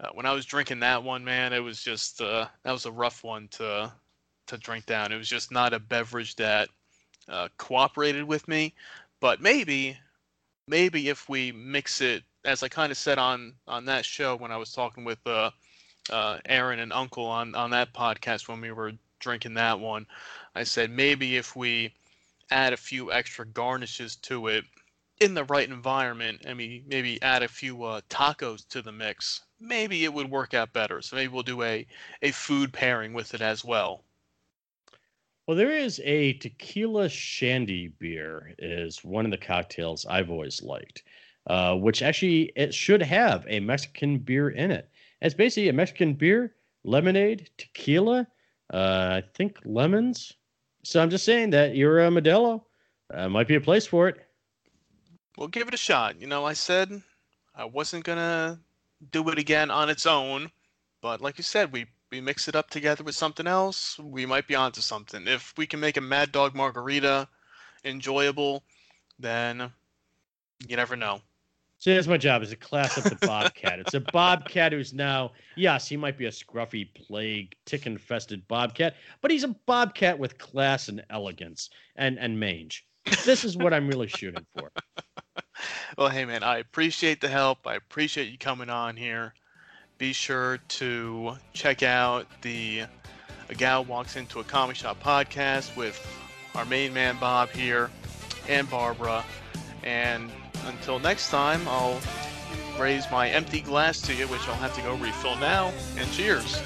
uh, 0.01 0.09
when 0.13 0.25
I 0.25 0.33
was 0.33 0.45
drinking 0.45 0.79
that 0.79 1.03
one, 1.03 1.23
man, 1.23 1.53
it 1.53 1.59
was 1.59 1.81
just 1.83 2.21
uh, 2.21 2.47
that 2.63 2.71
was 2.71 2.85
a 2.85 2.91
rough 2.91 3.23
one 3.23 3.47
to 3.49 3.91
to 4.47 4.57
drink 4.57 4.85
down. 4.85 5.11
It 5.11 5.17
was 5.17 5.29
just 5.29 5.51
not 5.51 5.73
a 5.73 5.79
beverage 5.79 6.35
that 6.37 6.69
uh, 7.27 7.49
cooperated 7.57 8.23
with 8.23 8.47
me. 8.47 8.73
But 9.19 9.41
maybe, 9.41 9.97
maybe 10.67 11.09
if 11.09 11.27
we 11.27 11.51
mix 11.51 12.01
it, 12.01 12.23
as 12.45 12.63
I 12.63 12.69
kind 12.69 12.91
of 12.91 12.97
said 12.97 13.17
on 13.17 13.53
on 13.67 13.85
that 13.85 14.05
show 14.05 14.35
when 14.35 14.51
I 14.51 14.57
was 14.57 14.71
talking 14.71 15.03
with 15.03 15.19
uh, 15.27 15.51
uh, 16.09 16.39
Aaron 16.45 16.79
and 16.79 16.93
Uncle 16.93 17.25
on 17.25 17.53
on 17.55 17.69
that 17.71 17.93
podcast 17.93 18.47
when 18.47 18.61
we 18.61 18.71
were 18.71 18.93
drinking 19.19 19.55
that 19.55 19.79
one, 19.79 20.07
I 20.55 20.63
said 20.63 20.91
maybe 20.91 21.35
if 21.35 21.55
we 21.55 21.93
add 22.51 22.73
a 22.73 22.77
few 22.77 23.11
extra 23.11 23.45
garnishes 23.45 24.15
to 24.17 24.47
it 24.47 24.65
in 25.19 25.33
the 25.33 25.43
right 25.43 25.69
environment, 25.69 26.45
I 26.47 26.53
mean, 26.53 26.83
maybe 26.87 27.21
add 27.21 27.43
a 27.43 27.47
few 27.47 27.83
uh, 27.83 28.01
tacos 28.09 28.67
to 28.69 28.81
the 28.81 28.91
mix, 28.91 29.41
maybe 29.59 30.03
it 30.05 30.13
would 30.13 30.31
work 30.31 30.53
out 30.53 30.71
better. 30.73 31.01
So 31.01 31.15
maybe 31.15 31.33
we'll 31.33 31.43
do 31.43 31.63
a 31.63 31.85
a 32.21 32.31
food 32.31 32.71
pairing 32.73 33.13
with 33.13 33.33
it 33.33 33.41
as 33.41 33.63
well. 33.65 34.05
Well, 35.47 35.57
there 35.57 35.75
is 35.75 35.99
a 36.05 36.33
tequila 36.33 37.09
shandy 37.09 37.87
beer 37.89 38.53
is 38.59 39.03
one 39.03 39.25
of 39.25 39.31
the 39.31 39.37
cocktails 39.37 40.05
I've 40.05 40.29
always 40.29 40.61
liked, 40.61 41.03
uh, 41.47 41.75
which 41.75 42.01
actually 42.01 42.51
it 42.55 42.73
should 42.73 43.01
have 43.01 43.45
a 43.49 43.59
Mexican 43.59 44.19
beer 44.19 44.49
in 44.49 44.71
it. 44.71 44.89
It's 45.21 45.35
basically 45.35 45.67
a 45.69 45.73
Mexican 45.73 46.13
beer, 46.13 46.55
lemonade, 46.83 47.49
tequila, 47.57 48.27
uh, 48.71 49.21
I 49.21 49.23
think 49.33 49.59
lemons. 49.65 50.33
So 50.83 51.01
I'm 51.01 51.09
just 51.09 51.25
saying 51.25 51.51
that 51.51 51.75
you're 51.75 51.99
a 51.99 52.09
Modelo. 52.09 52.63
Uh, 53.11 53.27
might 53.27 53.47
be 53.47 53.55
a 53.55 53.61
place 53.61 53.85
for 53.85 54.07
it. 54.07 54.17
We'll 55.37 55.47
give 55.47 55.67
it 55.67 55.73
a 55.73 55.77
shot. 55.77 56.19
You 56.19 56.27
know, 56.27 56.45
I 56.45 56.53
said 56.53 57.01
I 57.55 57.65
wasn't 57.65 58.03
gonna 58.03 58.59
do 59.11 59.27
it 59.29 59.37
again 59.37 59.71
on 59.71 59.89
its 59.89 60.05
own, 60.05 60.51
but 61.01 61.21
like 61.21 61.37
you 61.37 61.43
said, 61.43 61.71
we 61.71 61.87
we 62.11 62.21
mix 62.21 62.47
it 62.47 62.55
up 62.55 62.69
together 62.69 63.03
with 63.03 63.15
something 63.15 63.47
else, 63.47 63.99
we 63.99 64.25
might 64.25 64.47
be 64.47 64.55
onto 64.55 64.81
something. 64.81 65.27
If 65.27 65.53
we 65.57 65.67
can 65.67 65.79
make 65.79 65.97
a 65.97 66.01
Mad 66.01 66.31
Dog 66.31 66.55
Margarita 66.55 67.27
enjoyable, 67.85 68.63
then 69.19 69.71
you 70.67 70.75
never 70.75 70.95
know. 70.95 71.21
So 71.79 71.95
that's 71.95 72.07
my 72.07 72.17
job 72.17 72.43
is 72.43 72.49
to 72.49 72.57
class 72.57 72.97
up 72.97 73.05
the 73.05 73.25
bobcat. 73.25 73.79
it's 73.79 73.93
a 73.93 74.01
bobcat 74.01 74.73
who's 74.73 74.93
now, 74.93 75.31
yes, 75.55 75.87
he 75.87 75.95
might 75.95 76.17
be 76.17 76.25
a 76.25 76.29
scruffy 76.29 76.93
plague, 76.93 77.55
tick 77.65 77.87
infested 77.87 78.45
bobcat, 78.49 78.95
but 79.21 79.31
he's 79.31 79.45
a 79.45 79.55
bobcat 79.65 80.19
with 80.19 80.37
class 80.37 80.89
and 80.89 81.03
elegance 81.09 81.69
and 81.95 82.19
and 82.19 82.37
mange. 82.37 82.85
This 83.25 83.45
is 83.45 83.55
what 83.55 83.73
I'm 83.73 83.87
really 83.87 84.07
shooting 84.07 84.45
for. 84.57 84.71
Well, 85.97 86.09
hey 86.09 86.25
man, 86.25 86.43
I 86.43 86.59
appreciate 86.59 87.21
the 87.21 87.27
help. 87.27 87.65
I 87.65 87.75
appreciate 87.75 88.29
you 88.29 88.37
coming 88.37 88.69
on 88.69 88.95
here. 88.95 89.33
Be 89.97 90.13
sure 90.13 90.57
to 90.57 91.37
check 91.53 91.83
out 91.83 92.27
the 92.41 92.83
A 93.49 93.55
Gal 93.55 93.83
Walks 93.83 94.15
Into 94.15 94.39
a 94.39 94.43
Comic 94.43 94.75
Shop 94.75 95.01
podcast 95.03 95.75
with 95.75 95.99
our 96.55 96.65
main 96.65 96.93
man 96.93 97.17
Bob 97.19 97.49
here 97.49 97.89
and 98.47 98.69
Barbara. 98.69 99.25
And 99.83 100.29
until 100.67 100.99
next 100.99 101.29
time, 101.29 101.67
I'll 101.67 101.99
raise 102.79 103.09
my 103.11 103.29
empty 103.29 103.61
glass 103.61 104.01
to 104.01 104.13
you, 104.13 104.27
which 104.27 104.47
I'll 104.47 104.55
have 104.55 104.75
to 104.75 104.81
go 104.81 104.95
refill 104.95 105.35
now. 105.37 105.71
And 105.97 106.09
cheers. 106.11 106.61